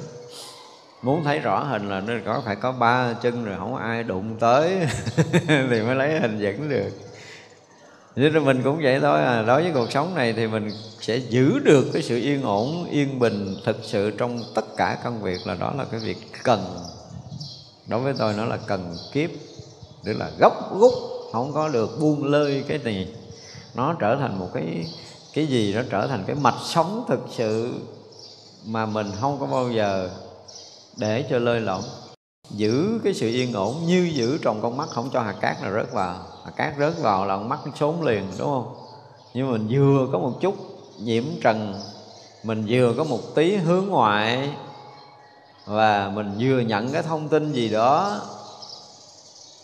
Muốn 1.03 1.25
thấy 1.25 1.39
rõ 1.39 1.65
hình 1.65 1.89
là 1.89 2.01
nó 2.01 2.15
có 2.25 2.43
phải 2.45 2.57
có 2.57 2.73
ba 2.73 3.13
chân 3.23 3.45
rồi 3.45 3.57
không 3.59 3.77
ai 3.77 4.03
đụng 4.03 4.37
tới 4.41 4.87
thì 5.47 5.83
mới 5.83 5.95
lấy 5.95 6.21
hình 6.21 6.39
dẫn 6.39 6.69
được 6.69 7.10
nên 8.17 8.35
là 8.35 8.41
mình 8.41 8.63
cũng 8.65 8.81
vậy 8.83 9.01
thôi 9.01 9.25
à. 9.25 9.43
Đối 9.43 9.63
với 9.63 9.73
cuộc 9.75 9.93
sống 9.93 10.15
này 10.15 10.33
thì 10.33 10.47
mình 10.47 10.71
sẽ 11.01 11.17
giữ 11.17 11.59
được 11.59 11.87
cái 11.93 12.03
sự 12.03 12.17
yên 12.17 12.43
ổn, 12.43 12.87
yên 12.91 13.19
bình 13.19 13.57
thực 13.65 13.77
sự 13.83 14.11
trong 14.11 14.41
tất 14.55 14.77
cả 14.77 14.99
công 15.05 15.23
việc 15.23 15.47
là 15.47 15.55
đó 15.55 15.73
là 15.77 15.85
cái 15.85 16.01
việc 16.01 16.19
cần. 16.43 16.65
Đối 17.87 18.01
với 18.01 18.15
tôi 18.19 18.33
nó 18.33 18.45
là 18.45 18.57
cần 18.67 18.97
kiếp, 19.13 19.31
tức 20.05 20.13
là 20.13 20.31
gốc 20.39 20.79
rút, 20.81 20.93
không 21.33 21.53
có 21.53 21.69
được 21.69 22.01
buông 22.01 22.25
lơi 22.25 22.65
cái 22.69 22.79
này. 22.79 23.09
Nó 23.75 23.95
trở 24.01 24.17
thành 24.17 24.39
một 24.39 24.49
cái 24.55 24.87
cái 25.35 25.47
gì? 25.47 25.75
Nó 25.75 25.83
trở 25.91 26.07
thành 26.07 26.25
cái 26.27 26.37
mạch 26.37 26.59
sống 26.65 27.05
thực 27.09 27.21
sự 27.31 27.75
mà 28.67 28.87
mình 28.87 29.13
không 29.21 29.41
có 29.41 29.47
bao 29.47 29.71
giờ 29.71 30.11
để 30.97 31.25
cho 31.31 31.39
lơi 31.39 31.61
lỏng 31.61 31.83
giữ 32.51 33.01
cái 33.05 33.15
sự 33.15 33.29
yên 33.29 33.53
ổn 33.53 33.87
như 33.87 34.11
giữ 34.15 34.39
trong 34.43 34.63
con 34.63 34.77
mắt, 34.77 34.89
không 34.89 35.11
cho 35.13 35.23
hạt 35.23 35.35
cát 35.41 35.63
nào 35.63 35.73
rớt 35.73 35.93
vào. 35.93 36.17
Hạt 36.45 36.53
cát 36.57 36.75
rớt 36.79 36.99
vào 37.03 37.27
là 37.27 37.37
con 37.37 37.49
mắt 37.49 37.59
nó 37.65 37.73
trốn 37.79 38.03
liền, 38.03 38.25
đúng 38.39 38.49
không? 38.49 38.75
Nhưng 39.35 39.53
mình 39.53 39.69
vừa 39.71 40.09
có 40.13 40.19
một 40.19 40.33
chút 40.41 40.55
nhiễm 41.01 41.25
trần, 41.43 41.81
mình 42.43 42.67
vừa 42.69 42.95
có 42.97 43.05
một 43.05 43.35
tí 43.35 43.57
hướng 43.57 43.87
ngoại, 43.87 44.51
và 45.67 46.11
mình 46.15 46.37
vừa 46.41 46.61
nhận 46.61 46.93
cái 46.93 47.03
thông 47.03 47.29
tin 47.29 47.53
gì 47.53 47.69
đó 47.69 48.21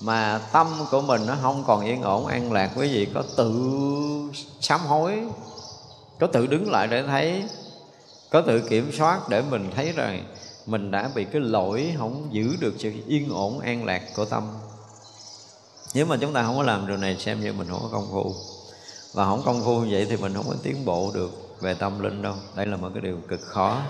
mà 0.00 0.40
tâm 0.52 0.66
của 0.90 1.00
mình 1.00 1.26
nó 1.26 1.34
không 1.42 1.64
còn 1.66 1.84
yên 1.84 2.02
ổn, 2.02 2.26
an 2.26 2.52
lạc, 2.52 2.70
quý 2.76 2.88
vị 2.88 3.08
có 3.14 3.22
tự 3.36 3.70
sám 4.60 4.80
hối, 4.80 5.22
có 6.20 6.26
tự 6.26 6.46
đứng 6.46 6.70
lại 6.70 6.86
để 6.86 7.02
thấy, 7.02 7.44
có 8.30 8.40
tự 8.40 8.60
kiểm 8.60 8.92
soát 8.98 9.28
để 9.28 9.42
mình 9.50 9.70
thấy 9.76 9.92
rằng 9.92 10.24
mình 10.66 10.90
đã 10.90 11.10
bị 11.14 11.24
cái 11.24 11.40
lỗi 11.40 11.94
không 11.98 12.28
giữ 12.30 12.56
được 12.60 12.74
sự 12.78 12.92
yên 13.06 13.28
ổn, 13.30 13.58
an 13.60 13.84
lạc 13.84 14.02
của 14.16 14.24
tâm. 14.24 14.42
Nếu 15.94 16.06
mà 16.06 16.16
chúng 16.20 16.32
ta 16.32 16.42
không 16.42 16.56
có 16.56 16.62
làm 16.62 16.86
điều 16.86 16.96
này, 16.96 17.16
xem 17.18 17.40
như 17.40 17.52
mình 17.52 17.68
không 17.70 17.80
có 17.82 17.88
công 17.92 18.08
phu. 18.12 18.34
Và 19.14 19.24
không 19.24 19.42
công 19.44 19.62
phu 19.64 19.80
như 19.80 19.88
vậy 19.90 20.06
thì 20.10 20.16
mình 20.16 20.34
không 20.34 20.44
có 20.48 20.54
tiến 20.62 20.84
bộ 20.84 21.10
được 21.14 21.30
về 21.60 21.74
tâm 21.74 22.02
linh 22.02 22.22
đâu. 22.22 22.34
Đây 22.56 22.66
là 22.66 22.76
một 22.76 22.88
cái 22.94 23.02
điều 23.02 23.18
cực 23.28 23.40
khó. 23.40 23.82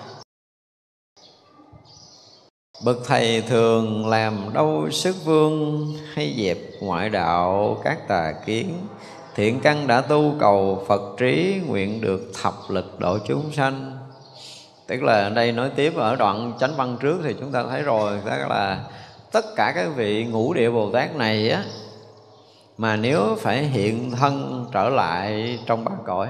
Bậc 2.85 2.97
thầy 3.05 3.43
thường 3.43 4.07
làm 4.07 4.53
đâu 4.53 4.91
sức 4.91 5.17
vương 5.25 5.87
hay 6.13 6.35
dẹp 6.39 6.59
ngoại 6.81 7.11
đạo, 7.11 7.81
các 7.85 8.09
tà 8.09 8.33
kiến. 8.47 8.75
Thiện 9.35 9.61
căn 9.61 9.87
đã 9.87 10.01
tu 10.01 10.35
cầu 10.41 10.85
Phật 10.89 11.17
trí, 11.19 11.61
nguyện 11.67 12.01
được 12.01 12.31
thập 12.43 12.55
lực 12.69 13.01
độ 13.01 13.19
chúng 13.29 13.53
sanh. 13.53 13.96
Tức 14.87 15.03
là 15.03 15.23
ở 15.23 15.31
đây 15.31 15.53
nói 15.53 15.71
tiếp 15.77 15.93
ở 15.97 16.17
đoạn 16.17 16.53
chánh 16.61 16.77
văn 16.77 16.97
trước 17.01 17.21
thì 17.25 17.35
chúng 17.41 17.53
ta 17.53 17.65
thấy 17.65 17.83
rồi 17.83 18.21
Đó 18.25 18.37
là 18.37 18.85
tất 19.33 19.45
cả 19.57 19.73
các 19.75 19.89
vị 19.97 20.25
ngũ 20.25 20.55
địa 20.55 20.71
Bồ 20.71 20.91
Tát 20.91 21.17
này 21.17 21.51
á, 21.51 21.65
Mà 22.77 22.97
nếu 22.97 23.37
phải 23.41 23.65
hiện 23.65 24.11
thân 24.11 24.67
trở 24.73 24.89
lại 24.89 25.59
trong 25.67 25.85
ba 25.85 25.93
cõi, 26.07 26.29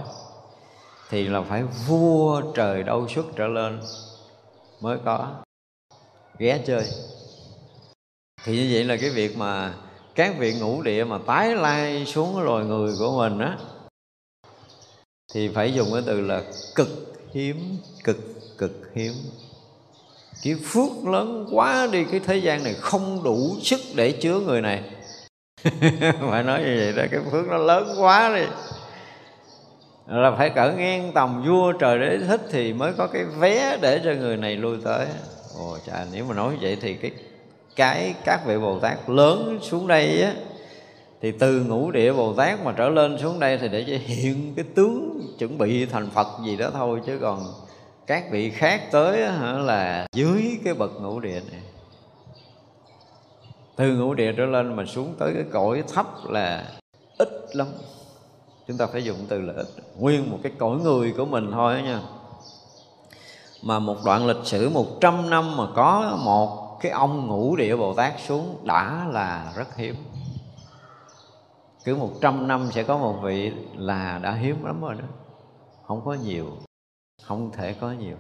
Thì 1.11 1.29
là 1.29 1.43
phải 1.43 1.63
vua 1.63 2.43
trời 2.55 2.83
đâu 2.83 3.09
xuất 3.09 3.27
trở 3.37 3.47
lên 3.47 3.81
mới 4.81 4.99
có 5.05 5.29
ghé 6.39 6.63
chơi. 6.67 6.85
Thì 8.45 8.53
như 8.57 8.69
vậy 8.73 8.85
là 8.85 8.97
cái 9.01 9.11
việc 9.11 9.37
mà 9.37 9.75
các 10.15 10.35
vị 10.39 10.55
ngũ 10.61 10.83
địa 10.83 11.05
mà 11.05 11.19
tái 11.27 11.55
lai 11.55 12.07
xuống 12.07 12.35
cái 12.35 12.45
loài 12.45 12.65
người 12.65 12.95
của 12.99 13.19
mình 13.19 13.39
á, 13.39 13.59
thì 15.35 15.49
phải 15.49 15.75
dùng 15.75 15.89
cái 15.93 16.03
từ 16.07 16.21
là 16.21 16.43
cực 16.75 16.89
hiếm, 17.33 17.77
cực 18.05 18.17
cực 18.59 18.91
hiếm. 18.95 19.13
Cái 20.43 20.55
phước 20.65 21.07
lớn 21.07 21.47
quá 21.53 21.89
đi, 21.93 22.05
cái 22.11 22.21
thế 22.21 22.37
gian 22.37 22.65
này 22.65 22.75
không 22.81 23.23
đủ 23.25 23.57
sức 23.63 23.81
để 23.95 24.13
chứa 24.13 24.41
người 24.41 24.61
này. 24.61 24.83
Phải 26.31 26.43
nói 26.43 26.61
như 26.61 26.77
vậy 26.77 26.93
đó, 26.97 27.03
cái 27.11 27.21
phước 27.31 27.47
nó 27.47 27.57
lớn 27.57 27.95
quá 27.99 28.35
đi. 28.37 28.45
Là 30.07 30.31
phải 30.39 30.51
cỡ 30.51 30.73
ngang 30.73 31.13
tầm 31.15 31.45
vua 31.49 31.73
trời 31.73 31.99
đế 31.99 32.19
thích 32.29 32.41
thì 32.51 32.73
mới 32.73 32.93
có 32.93 33.07
cái 33.07 33.25
vé 33.25 33.79
để 33.81 34.01
cho 34.05 34.13
người 34.13 34.37
này 34.37 34.57
lui 34.57 34.77
tới. 34.85 35.07
Ồ, 35.59 35.79
chà, 35.87 36.07
nếu 36.13 36.25
mà 36.25 36.35
nói 36.35 36.53
như 36.53 36.59
vậy 36.61 36.77
thì 36.81 36.95
cái 36.95 37.11
cái 37.77 38.15
các 38.25 38.47
vị 38.47 38.59
bồ 38.59 38.79
tát 38.79 39.11
lớn 39.11 39.59
xuống 39.63 39.87
đây 39.87 40.23
á, 40.23 40.33
thì 41.23 41.33
từ 41.33 41.61
ngũ 41.61 41.91
địa 41.91 42.13
bồ 42.13 42.33
tát 42.33 42.65
mà 42.65 42.73
trở 42.77 42.89
lên 42.89 43.19
xuống 43.19 43.41
đây 43.41 43.59
thì 43.59 43.69
để 43.69 43.85
cho 43.87 43.95
hiện 44.07 44.53
cái 44.57 44.65
tướng 44.75 45.21
chuẩn 45.39 45.59
bị 45.59 45.87
thành 45.87 46.11
phật 46.11 46.27
gì 46.47 46.57
đó 46.57 46.71
thôi, 46.73 47.01
chứ 47.07 47.19
còn 47.21 47.45
các 48.07 48.25
vị 48.31 48.51
khác 48.51 48.83
tới 48.93 49.19
là 49.59 50.07
dưới 50.13 50.61
cái 50.65 50.75
bậc 50.75 50.91
ngũ 51.01 51.21
địa 51.21 51.41
này. 51.51 51.61
Từ 53.77 53.97
ngũ 53.97 54.15
địa 54.15 54.33
trở 54.37 54.47
lên 54.47 54.77
mà 54.77 54.85
xuống 54.85 55.15
tới 55.19 55.35
cái 55.35 55.45
cõi 55.53 55.83
thấp 55.95 56.07
là 56.29 56.71
ít 57.19 57.29
lắm. 57.53 57.67
Chúng 58.69 58.77
ta 58.77 58.87
phải 58.87 59.05
dùng 59.05 59.17
từ 59.29 59.41
là 59.41 59.53
ít. 59.57 59.67
Nguyên 59.99 60.31
một 60.31 60.39
cái 60.43 60.53
cõi 60.59 60.77
người 60.77 61.15
của 61.17 61.25
mình 61.25 61.51
thôi 61.53 61.83
nha. 61.83 62.01
Mà 63.63 63.79
một 63.79 63.97
đoạn 64.05 64.27
lịch 64.27 64.45
sử 64.45 64.69
100 64.69 65.31
năm 65.31 65.57
mà 65.57 65.67
có 65.75 66.19
một 66.25 66.79
cái 66.81 66.93
ông 66.93 67.27
ngũ 67.27 67.57
địa 67.57 67.77
Bồ 67.77 67.95
Tát 67.95 68.13
xuống 68.27 68.57
đã 68.65 69.07
là 69.13 69.53
rất 69.57 69.77
hiếm. 69.77 69.95
Cứ 71.85 71.97
100 71.97 72.49
năm 72.49 72.69
sẽ 72.73 72.83
có 72.83 72.99
một 72.99 73.15
vị 73.23 73.53
là 73.77 74.21
đã 74.23 74.33
hiếm 74.33 74.65
lắm 74.65 74.81
rồi 74.81 74.95
đó. 74.95 75.07
Không 75.87 76.05
có 76.05 76.15
nhiều 76.15 76.47
không 77.23 77.51
thể 77.57 77.75
có 77.81 77.93
nhiều. 77.93 78.17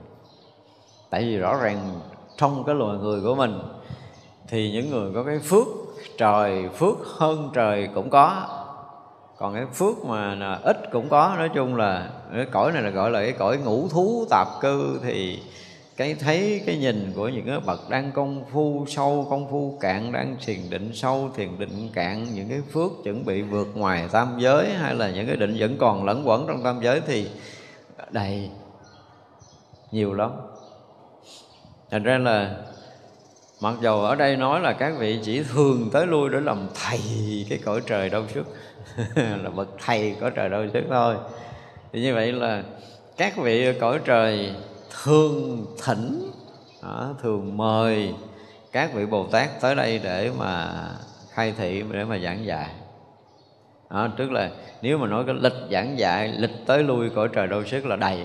Tại 1.10 1.23
vì 1.23 1.36
rõ 1.36 1.56
ràng 1.56 2.01
trong 2.36 2.64
cái 2.66 2.74
loài 2.74 2.98
người 2.98 3.20
của 3.20 3.35
mình 3.35 3.59
thì 4.48 4.73
những 4.73 4.90
người 4.90 5.12
có 5.14 5.23
cái 5.23 5.39
phước, 5.39 5.66
trời 6.18 6.68
phước 6.68 6.97
hơn 7.05 7.51
trời 7.55 7.89
cũng 7.94 8.10
có. 8.10 8.43
Còn 9.39 9.55
cái 9.55 9.66
phước 9.74 10.05
mà 10.05 10.59
ít 10.62 10.77
cũng 10.93 11.09
có, 11.09 11.35
nói 11.39 11.51
chung 11.55 11.77
là 11.77 12.10
cái 12.35 12.47
cõi 12.52 12.73
này 12.73 12.82
là 12.82 12.90
gọi 12.90 13.10
là 13.10 13.20
cái 13.20 13.32
cõi 13.32 13.59
ngũ 13.59 13.89
thú 13.89 14.27
tạp 14.31 14.48
cư, 14.60 15.01
thì 15.02 15.43
cái 15.97 16.14
thấy 16.14 16.62
cái 16.66 16.78
nhìn 16.78 17.12
của 17.16 17.28
những 17.28 17.47
cái 17.47 17.60
bậc 17.60 17.90
đang 17.90 18.12
công 18.12 18.44
phu 18.52 18.85
sâu, 18.89 19.27
công 19.31 19.51
phu 19.51 19.78
cạn, 19.81 20.12
đang 20.12 20.36
thiền 20.47 20.70
định 20.70 20.90
sâu, 20.94 21.31
thiền 21.36 21.59
định 21.59 21.89
cạn, 21.93 22.27
những 22.35 22.48
cái 22.48 22.60
phước 22.73 22.90
chuẩn 23.05 23.24
bị 23.24 23.43
vượt 23.43 23.68
ngoài 23.74 24.09
tam 24.12 24.36
giới 24.39 24.68
hay 24.68 24.94
là 24.94 25.10
những 25.10 25.27
cái 25.27 25.36
định 25.36 25.56
vẫn 25.59 25.77
còn 25.78 26.05
lẫn 26.05 26.23
quẩn 26.28 26.47
trong 26.47 26.62
tam 26.62 26.81
giới 26.82 27.01
thì 27.01 27.31
đầy 28.10 28.51
nhiều 29.97 30.14
lắm. 30.14 30.31
Thành 31.90 32.02
ra 32.02 32.18
là 32.18 32.56
mặc 33.60 33.74
dầu 33.81 34.01
ở 34.01 34.14
đây 34.14 34.36
nói 34.36 34.60
là 34.60 34.73
các 34.73 34.94
vị 34.98 35.20
chỉ 35.23 35.43
thường 35.43 35.90
tới 35.93 36.06
lui 36.06 36.31
để 36.31 36.40
làm 36.40 36.68
thầy 36.74 37.01
cái 37.48 37.59
cõi 37.64 37.81
trời 37.86 38.09
đâu 38.09 38.23
sức 38.35 38.47
là 39.43 39.51
bậc 39.51 39.68
thầy 39.85 40.16
có 40.20 40.31
trời 40.31 40.48
đâu 40.48 40.66
sức 40.73 40.85
thôi. 40.90 41.16
Thì 41.93 42.01
như 42.02 42.14
vậy 42.14 42.32
là 42.32 42.62
các 43.16 43.36
vị 43.36 43.78
cõi 43.81 44.01
trời 44.05 44.55
thường 45.05 45.66
thỉnh 45.85 46.31
thường 47.23 47.56
mời 47.56 48.14
các 48.73 48.94
vị 48.94 49.06
bồ 49.06 49.27
tát 49.27 49.60
tới 49.60 49.74
đây 49.74 50.01
để 50.05 50.31
mà 50.39 50.73
khai 51.31 51.55
thị 51.59 51.85
để 51.90 52.05
mà 52.05 52.18
giảng 52.18 52.44
dạy. 52.47 52.70
Đó, 53.90 54.09
tức 54.16 54.31
là 54.31 54.51
nếu 54.82 54.98
mà 54.98 55.06
nói 55.06 55.24
cái 55.27 55.35
lịch 55.40 55.70
giảng 55.70 55.98
dạy 55.98 56.28
lịch 56.28 56.66
tới 56.66 56.82
lui 56.82 57.10
cõi 57.10 57.28
trời 57.32 57.47
đâu 57.47 57.64
sức 57.64 57.86
là 57.86 57.97
đầy 57.97 58.24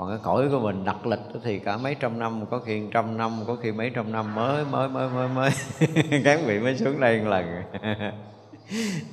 còn 0.00 0.08
cái 0.08 0.18
cõi 0.22 0.48
của 0.50 0.60
mình 0.60 0.84
đặt 0.84 1.06
lịch 1.06 1.20
thì 1.44 1.58
cả 1.58 1.76
mấy 1.76 1.94
trăm 2.00 2.18
năm 2.18 2.44
có 2.50 2.58
khi 2.58 2.82
trăm 2.92 3.16
năm 3.16 3.40
có 3.46 3.56
khi 3.62 3.72
mấy 3.72 3.90
trăm 3.94 4.12
năm 4.12 4.34
mới 4.34 4.64
mới 4.64 4.88
mới 4.88 5.08
mới 5.08 5.28
mới. 5.28 5.50
Các 6.24 6.40
vị 6.46 6.58
mới 6.58 6.76
xuống 6.76 7.00
đây 7.00 7.20
một 7.20 7.30
lần. 7.30 7.62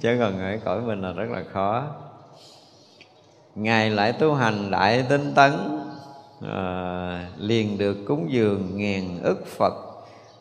Chứ 0.02 0.18
còn 0.20 0.40
ở 0.40 0.58
cõi 0.66 0.82
mình 0.82 1.02
là 1.02 1.12
rất 1.12 1.30
là 1.30 1.44
khó. 1.54 1.84
Ngài 3.56 3.90
lại 3.90 4.14
tu 4.14 4.34
hành 4.34 4.72
đại 4.72 5.06
tinh 5.10 5.34
tấn 5.36 5.52
à, 6.48 7.30
liền 7.38 7.78
được 7.78 7.98
cúng 8.08 8.28
dường 8.30 8.78
ngàn 8.78 9.20
ức 9.24 9.48
phật 9.48 9.74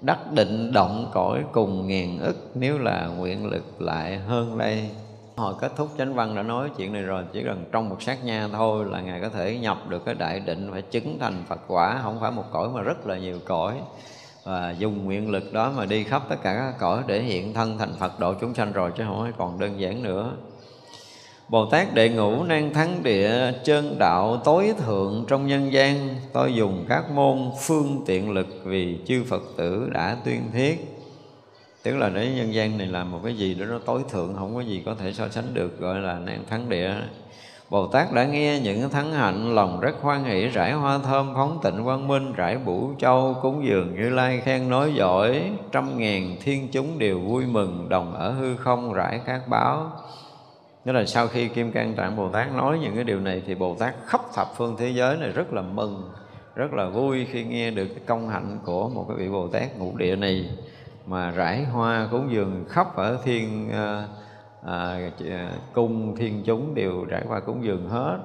đắc 0.01 0.33
định 0.33 0.73
động 0.73 1.11
cõi 1.15 1.45
cùng 1.53 1.89
ngàn 1.89 2.19
ức 2.19 2.51
nếu 2.55 2.79
là 2.79 3.07
nguyện 3.07 3.47
lực 3.47 3.83
lại 3.83 4.17
hơn 4.17 4.59
đây 4.59 4.91
hồi 5.37 5.55
kết 5.61 5.73
thúc, 5.77 5.89
chánh 5.99 6.15
văn 6.15 6.35
đã 6.35 6.43
nói 6.43 6.71
chuyện 6.77 6.93
này 6.93 7.03
rồi, 7.03 7.25
chỉ 7.33 7.43
cần 7.45 7.65
trong 7.73 7.89
một 7.89 8.03
sát 8.03 8.25
nha 8.25 8.49
thôi 8.53 8.85
là 8.91 9.01
ngài 9.01 9.21
có 9.21 9.29
thể 9.29 9.59
nhập 9.59 9.89
được 9.89 10.05
cái 10.05 10.15
đại 10.15 10.41
định 10.41 10.69
phải 10.73 10.83
chứng 10.83 11.19
thành 11.21 11.45
phật 11.49 11.61
quả, 11.67 12.01
không 12.03 12.19
phải 12.21 12.31
một 12.31 12.45
cõi 12.53 12.69
mà 12.75 12.83
rất 12.83 13.07
là 13.07 13.19
nhiều 13.19 13.39
cõi. 13.45 13.75
Và 14.45 14.75
dùng 14.79 15.05
nguyện 15.05 15.31
lực 15.31 15.53
đó 15.53 15.73
mà 15.77 15.87
đi 15.87 16.05
khắp 16.05 16.23
tất 16.29 16.37
cả 16.43 16.55
các 16.55 16.79
cõi 16.79 17.03
để 17.07 17.23
hiện 17.23 17.55
thân 17.55 17.79
thành 17.79 17.95
phật 17.99 18.21
độ 18.21 18.35
chúng 18.41 18.55
sanh 18.55 18.73
rồi, 18.73 18.93
chứ 18.97 19.05
không 19.07 19.33
còn 19.39 19.59
đơn 19.59 19.81
giản 19.81 20.03
nữa. 20.03 20.33
Bồ 21.49 21.67
Tát 21.67 21.95
đệ 21.95 22.09
ngũ 22.09 22.45
năng 22.45 22.75
thắng 22.75 23.03
địa 23.03 23.53
chân 23.65 23.97
đạo 23.99 24.37
tối 24.45 24.75
thượng 24.79 25.25
trong 25.29 25.47
nhân 25.47 25.73
gian, 25.73 26.09
Tôi 26.33 26.55
dùng 26.55 26.85
các 26.89 27.11
môn 27.11 27.51
phương 27.61 28.03
tiện 28.07 28.31
lực 28.31 28.47
vì 28.65 28.99
chư 29.07 29.25
Phật 29.29 29.43
tử 29.57 29.89
đã 29.93 30.17
tuyên 30.25 30.43
thiết 30.53 30.96
Tức 31.87 31.97
là 31.97 32.09
để 32.09 32.33
nhân 32.37 32.55
gian 32.55 32.79
này 32.79 32.87
làm 32.87 33.13
một 33.13 33.21
cái 33.25 33.37
gì 33.37 33.55
đó 33.55 33.67
nó 33.67 33.79
tối 33.79 34.03
thượng 34.11 34.35
Không 34.35 34.55
có 34.55 34.61
gì 34.61 34.83
có 34.87 34.95
thể 34.95 35.13
so 35.13 35.29
sánh 35.29 35.55
được 35.55 35.81
gọi 35.81 36.01
là 36.01 36.19
năng 36.19 36.45
thắng 36.51 36.69
địa. 36.69 36.95
Bồ 37.71 37.87
Tát 37.87 38.13
đã 38.13 38.25
nghe 38.25 38.61
những 38.61 38.91
thắng 38.91 39.13
hạnh 39.13 39.55
lòng 39.55 39.81
rất 39.81 39.95
hoan 40.01 40.25
hỷ 40.25 40.49
rải 40.49 40.73
hoa 40.73 40.99
thơm 40.99 41.35
phóng 41.35 41.59
tịnh 41.63 41.85
quang 41.85 42.09
minh 42.09 42.33
rải 42.33 42.59
bủ 42.59 42.91
châu 42.99 43.37
cúng 43.43 43.67
dường 43.67 43.95
như 43.95 44.11
lai 44.11 44.41
khen 44.41 44.71
nói 44.71 44.93
giỏi. 44.95 45.51
Trăm 45.73 45.99
ngàn 45.99 46.37
thiên 46.41 46.69
chúng 46.73 46.99
đều 46.99 47.21
vui 47.21 47.47
mừng 47.47 47.89
đồng 47.89 48.15
ở 48.15 48.33
hư 48.33 48.57
không 48.57 48.93
rải 48.93 49.21
các 49.27 49.49
báo. 49.49 49.93
Nghĩa 50.85 50.93
là 50.93 51.05
sau 51.07 51.29
khi 51.29 51.49
Kim 51.49 51.73
Cang 51.73 51.95
Tạng 51.95 52.17
Bồ 52.17 52.29
Tát 52.29 52.53
nói 52.53 52.79
những 52.83 52.95
cái 52.95 53.05
điều 53.05 53.21
này 53.21 53.43
thì 53.47 53.55
Bồ 53.55 53.75
Tát 53.75 53.95
khắp 54.07 54.21
thập 54.35 54.49
phương 54.57 54.77
thế 54.79 54.89
giới 54.89 55.17
này 55.17 55.29
rất 55.29 55.53
là 55.53 55.63
mừng, 55.63 56.11
rất 56.55 56.73
là 56.73 56.89
vui 56.89 57.27
khi 57.33 57.45
nghe 57.45 57.71
được 57.71 57.87
cái 57.87 58.03
công 58.07 58.29
hạnh 58.29 58.59
của 58.65 58.89
một 58.89 59.05
cái 59.09 59.17
vị 59.17 59.29
Bồ 59.29 59.49
Tát 59.49 59.79
ngũ 59.79 59.97
địa 59.97 60.17
này 60.17 60.51
mà 61.07 61.31
rải 61.31 61.65
hoa 61.65 62.09
cúng 62.11 62.33
dường 62.33 62.65
khắp 62.69 62.97
ở 62.97 63.19
thiên 63.25 63.71
à, 63.71 64.09
à, 64.67 64.99
cung 65.73 66.17
thiên 66.17 66.43
chúng 66.47 66.75
đều 66.75 67.05
rải 67.05 67.23
hoa 67.29 67.41
cúng 67.41 67.65
dường 67.65 67.89
hết. 67.89 68.19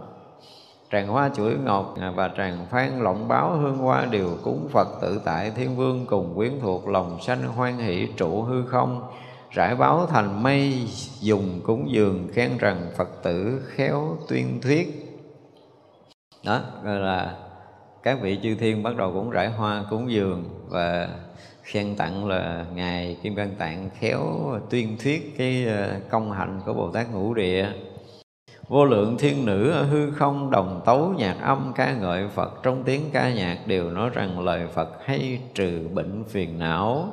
Tràng 0.92 1.08
hoa 1.08 1.30
chuỗi 1.36 1.56
ngọc 1.64 1.96
à, 2.00 2.12
và 2.16 2.30
tràng 2.38 2.66
phan 2.70 3.00
lộng 3.00 3.28
báo 3.28 3.58
hương 3.58 3.78
hoa 3.78 4.06
đều 4.06 4.30
cúng 4.44 4.68
Phật 4.72 4.88
tự 5.02 5.22
tại 5.26 5.52
thiên 5.52 5.76
vương 5.76 6.06
cùng 6.06 6.36
quyến 6.36 6.52
thuộc 6.62 6.88
lòng 6.88 7.18
sanh 7.22 7.44
hoan 7.48 7.78
hỷ 7.78 8.08
trụ 8.18 8.42
hư 8.42 8.66
không. 8.66 9.04
Rải 9.52 9.76
báo 9.76 10.06
thành 10.06 10.44
mây 10.44 10.88
dùng 11.20 11.62
cúng 11.64 11.92
dường 11.92 12.28
khen 12.34 12.58
rằng 12.58 12.92
phật 12.98 13.24
tử 13.24 13.62
khéo 13.68 14.18
tuyên 14.28 14.62
thuyết. 14.62 15.18
Đó 16.46 16.60
là 16.84 17.36
các 18.04 18.22
vị 18.22 18.40
chư 18.44 18.56
thiên 18.56 18.84
bắt 18.84 18.96
đầu 18.96 19.12
cũng 19.14 19.30
rải 19.30 19.50
hoa 19.50 19.84
cúng 19.90 20.12
dường 20.12 20.44
và 20.70 21.10
khen 21.72 21.96
tặng 21.96 22.28
là 22.28 22.66
ngài 22.76 23.18
kim 23.24 23.36
cang 23.36 23.56
tạng 23.58 23.90
khéo 24.00 24.24
tuyên 24.70 24.98
thuyết 25.04 25.36
cái 25.38 25.66
ờ, 25.66 26.00
công 26.10 26.32
hạnh 26.32 26.62
của 26.66 26.74
bồ 26.74 26.92
tát 26.92 27.12
ngũ 27.14 27.34
địa. 27.34 27.68
Vô 28.68 28.86
lượng 28.86 29.18
thiên 29.20 29.46
nữ 29.46 29.72
ở 29.72 29.84
hư 29.84 30.12
không, 30.12 30.52
đồng 30.52 30.82
tấu, 30.86 31.14
nhạc 31.18 31.38
âm, 31.42 31.74
ca 31.76 31.94
ngợi 31.94 32.28
phật, 32.28 32.64
trong 32.64 32.84
tiếng 32.84 33.02
ca 33.14 33.34
nhạc 33.34 33.68
đều 33.68 33.90
nói 33.90 34.10
rằng 34.14 34.40
lời 34.40 34.68
phật 34.74 34.90
hay 35.06 35.40
trừ 35.54 35.88
bệnh 35.94 36.24
phiền 36.24 36.60
não. 36.60 37.08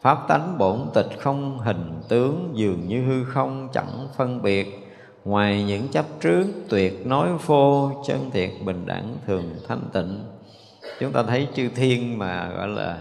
Pháp 0.00 0.18
tánh 0.28 0.58
bổn 0.58 0.80
tịch 0.94 1.18
không 1.18 1.58
hình 1.58 2.00
tướng, 2.08 2.50
Dường 2.54 2.88
như 2.88 3.04
hư 3.04 3.24
không, 3.24 3.68
chẳng 3.72 4.08
phân 4.16 4.42
biệt. 4.42 4.88
Ngoài 5.24 5.64
những 5.64 5.88
chấp 5.88 6.04
trước, 6.20 6.44
tuyệt 6.68 7.06
nói 7.06 7.28
phô, 7.38 7.90
Chân 8.06 8.30
thiệt 8.30 8.50
bình 8.64 8.86
đẳng 8.86 9.16
thường 9.26 9.54
thanh 9.68 9.82
tịnh. 9.92 10.24
Chúng 11.00 11.12
ta 11.12 11.22
thấy 11.22 11.48
chư 11.54 11.68
thiên 11.68 12.18
mà 12.18 12.48
gọi 12.48 12.68
là 12.68 12.98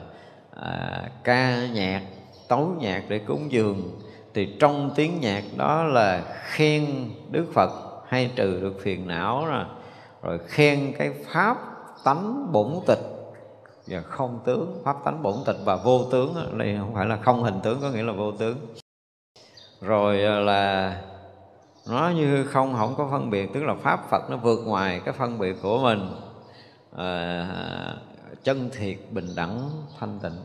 à, 0.62 1.04
ca 1.24 1.68
nhạc, 1.68 2.02
tấu 2.48 2.76
nhạc 2.80 3.04
để 3.08 3.20
cúng 3.20 3.52
dường. 3.52 4.00
Thì 4.34 4.56
trong 4.60 4.92
tiếng 4.96 5.20
nhạc 5.22 5.44
đó 5.58 5.84
là 5.84 6.22
khen 6.44 7.10
Đức 7.32 7.46
Phật 7.54 7.70
hay 8.08 8.32
trừ 8.36 8.60
được 8.62 8.74
phiền 8.82 9.08
não 9.08 9.46
rồi 9.46 9.66
Rồi 10.22 10.40
khen 10.48 10.94
cái 10.98 11.14
Pháp 11.34 11.58
tánh 12.04 12.52
bổn 12.52 12.74
tịch. 12.88 13.00
Và 13.88 14.02
không 14.02 14.40
tướng 14.46 14.82
pháp 14.86 14.96
tánh 15.06 15.24
bổn 15.24 15.36
tịch 15.46 15.56
và 15.66 15.76
vô 15.76 16.04
tướng 16.12 16.58
đây 16.58 16.78
không 16.80 16.94
phải 16.94 17.06
là 17.06 17.18
không 17.18 17.44
hình 17.44 17.60
tướng 17.64 17.82
có 17.82 17.90
nghĩa 17.90 18.04
là 18.04 18.14
vô 18.14 18.32
tướng. 18.32 18.58
Rồi 19.82 20.24
à, 20.26 20.40
là 20.40 20.96
nó 21.90 22.10
như 22.10 22.46
không 22.46 22.76
không 22.78 22.96
có 22.98 23.08
phân 23.12 23.30
biệt 23.30 23.50
tức 23.54 23.64
là 23.64 23.76
pháp 23.84 24.10
phật 24.10 24.30
nó 24.30 24.38
vượt 24.38 24.60
ngoài 24.66 25.02
cái 25.06 25.14
phân 25.14 25.40
biệt 25.40 25.56
của 25.62 25.80
mình. 25.80 26.12
À, 26.98 27.48
chân 28.44 28.70
thiệt, 28.74 28.98
bình 29.12 29.28
đẳng, 29.36 29.70
thanh 30.00 30.20
tịnh. 30.24 30.38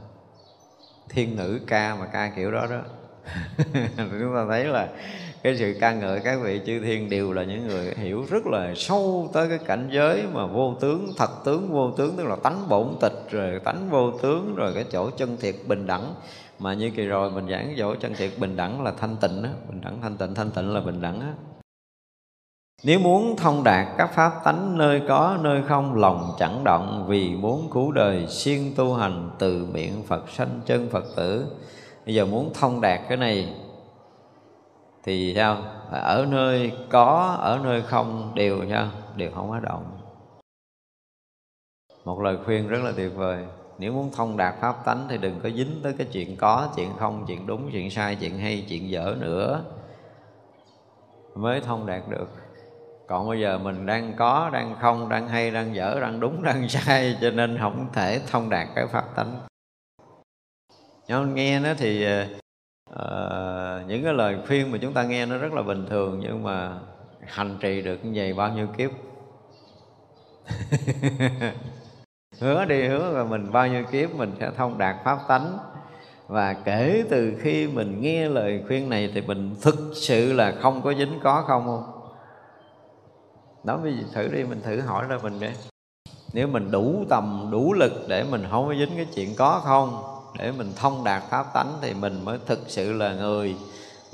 Thiên 1.09 1.37
nữ 1.37 1.61
ca 1.67 1.97
mà 2.01 2.07
ca 2.07 2.33
kiểu 2.37 2.51
đó 2.51 2.67
đó. 2.71 2.81
Chúng 3.97 4.35
ta 4.35 4.47
thấy 4.49 4.65
là 4.65 4.89
cái 5.43 5.57
sự 5.57 5.77
ca 5.81 5.93
ngợi 5.93 6.21
các 6.21 6.39
vị 6.43 6.61
chư 6.67 6.81
thiên 6.81 7.11
đều 7.11 7.33
là 7.33 7.45
những 7.45 7.69
người 7.69 7.95
hiểu 7.97 8.27
rất 8.31 8.47
là 8.47 8.73
sâu 8.77 9.31
tới 9.33 9.49
cái 9.49 9.59
cảnh 9.59 9.89
giới 9.93 10.25
mà 10.33 10.47
vô 10.47 10.75
tướng, 10.81 11.09
thật 11.17 11.31
tướng, 11.45 11.73
vô 11.73 11.91
tướng, 11.91 12.17
tức 12.17 12.27
là 12.27 12.37
tánh 12.37 12.69
bổn 12.69 12.89
tịch, 13.01 13.31
rồi 13.31 13.61
tánh 13.65 13.91
vô 13.91 14.11
tướng, 14.23 14.55
rồi 14.55 14.73
cái 14.75 14.85
chỗ 14.93 15.11
chân 15.11 15.37
thiệt 15.37 15.55
bình 15.67 15.87
đẳng. 15.87 16.15
Mà 16.59 16.75
như 16.75 16.91
kỳ 16.91 17.07
rồi 17.07 17.31
mình 17.31 17.49
giảng 17.49 17.75
chỗ 17.79 17.95
chân 17.95 18.15
thiệt 18.15 18.31
bình 18.39 18.57
đẳng 18.57 18.83
là 18.83 18.93
thanh 19.01 19.17
tịnh 19.17 19.43
á, 19.43 19.51
bình 19.69 19.81
đẳng, 19.81 20.01
thanh 20.03 20.17
tịnh 20.17 20.35
thanh 20.35 20.51
tịnh 20.51 20.75
là 20.75 20.81
bình 20.81 21.01
đẳng 21.01 21.21
á 21.21 21.33
nếu 22.87 22.99
muốn 22.99 23.37
thông 23.37 23.65
đạt 23.65 23.87
các 23.99 24.11
pháp 24.15 24.33
tánh 24.45 24.79
nơi 24.79 25.03
có, 25.09 25.39
nơi 25.41 25.63
không, 25.63 25.95
lòng 25.95 26.35
chẳng 26.39 26.65
động, 26.65 27.05
vì 27.09 27.37
muốn 27.37 27.69
cứu 27.71 27.93
đời 27.93 28.27
siêng 28.27 28.75
tu 28.77 28.95
hành 28.95 29.31
từ 29.39 29.67
miệng 29.73 30.03
Phật 30.03 30.31
sanh 30.31 30.61
chân 30.67 30.89
Phật 30.91 31.05
tử. 31.17 31.47
Bây 32.07 32.15
giờ 32.15 32.27
muốn 32.27 32.51
thông 32.55 32.81
đạt 32.81 33.01
cái 33.09 33.17
này 33.17 33.55
thì 35.05 35.35
sao? 35.37 35.63
Ở 35.91 36.27
nơi 36.31 36.73
có, 36.91 37.37
ở 37.41 37.61
nơi 37.65 37.83
không 37.83 38.33
đều 38.35 38.61
sao? 38.71 38.89
Đều 39.17 39.31
không 39.35 39.51
có 39.51 39.61
động. 39.61 39.85
Một 42.05 42.21
lời 42.21 42.39
khuyên 42.45 42.69
rất 42.69 42.83
là 42.85 42.93
tuyệt 42.97 43.15
vời. 43.15 43.45
Nếu 43.79 43.93
muốn 43.93 44.11
thông 44.17 44.37
đạt 44.37 44.55
pháp 44.61 44.85
tánh 44.85 45.07
thì 45.09 45.19
đừng 45.19 45.41
có 45.43 45.51
dính 45.51 45.81
tới 45.83 45.95
cái 45.99 46.07
chuyện 46.13 46.37
có, 46.37 46.69
chuyện 46.77 46.91
không, 46.99 47.25
chuyện 47.27 47.47
đúng, 47.47 47.71
chuyện 47.73 47.91
sai, 47.91 48.17
chuyện 48.21 48.39
hay, 48.39 48.67
chuyện 48.69 48.91
dở 48.91 49.17
nữa. 49.21 49.65
Mới 51.35 51.61
thông 51.61 51.87
đạt 51.87 52.03
được 52.09 52.44
còn 53.07 53.29
bây 53.29 53.41
giờ 53.41 53.59
mình 53.59 53.87
đang 53.87 54.15
có 54.17 54.51
đang 54.53 54.77
không 54.81 55.09
đang 55.09 55.29
hay 55.29 55.51
đang 55.51 55.75
dở 55.75 55.99
đang 56.01 56.21
đúng 56.21 56.43
đang 56.45 56.69
sai 56.69 57.17
cho 57.21 57.31
nên 57.31 57.59
không 57.59 57.87
thể 57.93 58.21
thông 58.27 58.51
đạt 58.51 58.69
cái 58.75 58.87
pháp 58.87 59.05
tánh. 59.17 59.41
Nhưng 61.09 61.35
nghe 61.35 61.61
nó 61.61 61.75
thì 61.79 62.07
uh, 62.91 62.97
những 63.87 64.05
cái 64.05 64.15
lời 64.15 64.39
khuyên 64.47 64.71
mà 64.71 64.79
chúng 64.83 64.93
ta 64.93 65.03
nghe 65.03 65.27
nó 65.27 65.39
rất 65.39 65.53
là 65.53 65.63
bình 65.63 65.87
thường 65.91 66.21
nhưng 66.23 66.43
mà 66.43 66.79
hành 67.27 67.57
trì 67.61 67.83
được 67.83 68.05
như 68.05 68.13
vậy 68.15 68.35
bao 68.35 68.53
nhiêu 68.53 68.67
kiếp? 68.67 68.91
Hứa 72.41 72.65
đi 72.65 72.89
hứa 72.89 73.13
là 73.13 73.25
mình 73.25 73.53
bao 73.53 73.69
nhiêu 73.69 73.85
kiếp 73.85 74.15
mình 74.15 74.33
sẽ 74.41 74.51
thông 74.57 74.79
đạt 74.79 74.97
pháp 75.05 75.19
tánh. 75.29 75.59
Và 76.27 76.53
kể 76.53 77.05
từ 77.11 77.33
khi 77.41 77.67
mình 77.67 78.01
nghe 78.01 78.29
lời 78.29 78.63
khuyên 78.67 78.91
này 78.91 79.11
thì 79.15 79.21
mình 79.21 79.55
thực 79.63 79.93
sự 79.95 80.33
là 80.33 80.55
không 80.61 80.83
có 80.83 80.95
dính 80.95 81.21
có 81.23 81.45
không 81.47 81.65
không? 81.65 81.94
Đó 83.65 83.77
bây 83.77 83.93
giờ 83.93 84.03
thử 84.13 84.29
đi, 84.29 84.45
mình 84.45 84.61
thử 84.63 84.81
hỏi 84.81 85.07
ra 85.09 85.19
mình 85.23 85.41
đi. 85.41 85.49
Nếu 86.33 86.49
mình 86.49 86.71
đủ 86.71 87.05
tầm, 87.09 87.49
đủ 87.53 87.73
lực 87.73 87.93
để 88.09 88.25
mình 88.31 88.45
không 88.51 88.67
có 88.69 88.75
dính 88.75 88.97
cái 88.97 89.07
chuyện 89.15 89.35
có 89.37 89.61
không, 89.65 90.05
để 90.39 90.53
mình 90.53 90.73
thông 90.77 91.05
đạt 91.05 91.23
pháp 91.31 91.47
tánh 91.55 91.73
thì 91.83 91.95
mình 91.95 92.25
mới 92.25 92.39
thực 92.47 92.61
sự 92.67 92.93
là 92.93 93.15
người 93.15 93.57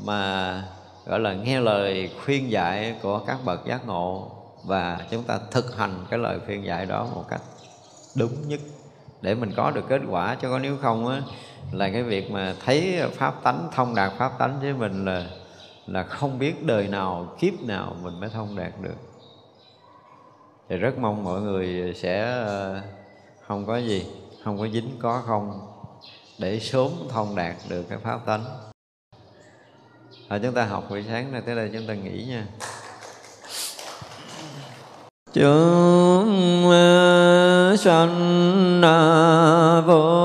mà, 0.05 0.63
gọi 1.07 1.21
là, 1.21 1.35
nghe 1.35 1.61
lời 1.61 2.11
khuyên 2.25 2.51
dạy 2.51 2.95
của 3.03 3.19
các 3.19 3.39
bậc 3.45 3.67
giác 3.67 3.87
ngộ 3.87 4.31
và 4.65 4.99
chúng 5.11 5.23
ta 5.23 5.39
thực 5.51 5.77
hành 5.77 6.05
cái 6.11 6.19
lời 6.19 6.39
khuyên 6.47 6.65
dạy 6.65 6.87
đó 6.87 7.07
một 7.15 7.25
cách 7.29 7.43
đúng 8.17 8.49
nhất 8.49 8.61
để 9.21 9.35
mình 9.35 9.53
có 9.57 9.71
được 9.71 9.85
kết 9.89 10.01
quả. 10.09 10.37
Chứ 10.41 10.49
có 10.51 10.59
nếu 10.59 10.77
không 10.83 11.09
á, 11.09 11.21
là 11.73 11.91
cái 11.91 12.03
việc 12.03 12.31
mà 12.31 12.55
thấy 12.65 13.03
pháp 13.13 13.43
tánh, 13.43 13.69
thông 13.75 13.95
đạt 13.95 14.13
pháp 14.19 14.39
tánh 14.39 14.61
với 14.61 14.73
mình 14.73 15.05
là 15.05 15.27
là 15.87 16.03
không 16.03 16.39
biết 16.39 16.67
đời 16.67 16.89
nào, 16.89 17.37
kiếp 17.39 17.63
nào 17.63 17.97
mình 18.03 18.21
mới 18.21 18.29
thông 18.31 18.57
đạt 18.57 18.73
được 18.83 19.10
thì 20.71 20.77
rất 20.77 20.99
mong 20.99 21.25
mọi 21.25 21.41
người 21.41 21.95
sẽ 21.97 22.23
ờ, 22.23 22.81
không 23.47 23.67
có 23.67 23.77
gì 23.77 24.07
không 24.45 24.59
có 24.59 24.69
dính 24.69 24.91
có 25.03 25.23
không 25.27 25.61
để 26.39 26.61
sớm 26.61 26.89
thông 27.09 27.37
đạt 27.37 27.57
được 27.69 27.83
cái 27.89 27.99
pháp 27.99 28.27
tánh. 28.27 28.45
À, 30.29 30.39
chúng 30.43 30.55
ta 30.55 30.65
học 30.65 30.87
buổi 30.91 31.05
sáng 31.09 31.33
này 31.33 31.43
tới 31.47 31.57
đây 31.57 31.71
chúng 31.73 31.87
ta 31.87 31.95
nghỉ 31.95 32.25
nha. 32.25 32.47
Chúng 35.33 36.71
ờ, 36.71 37.77
sanh 37.79 38.81
vô 39.87 40.20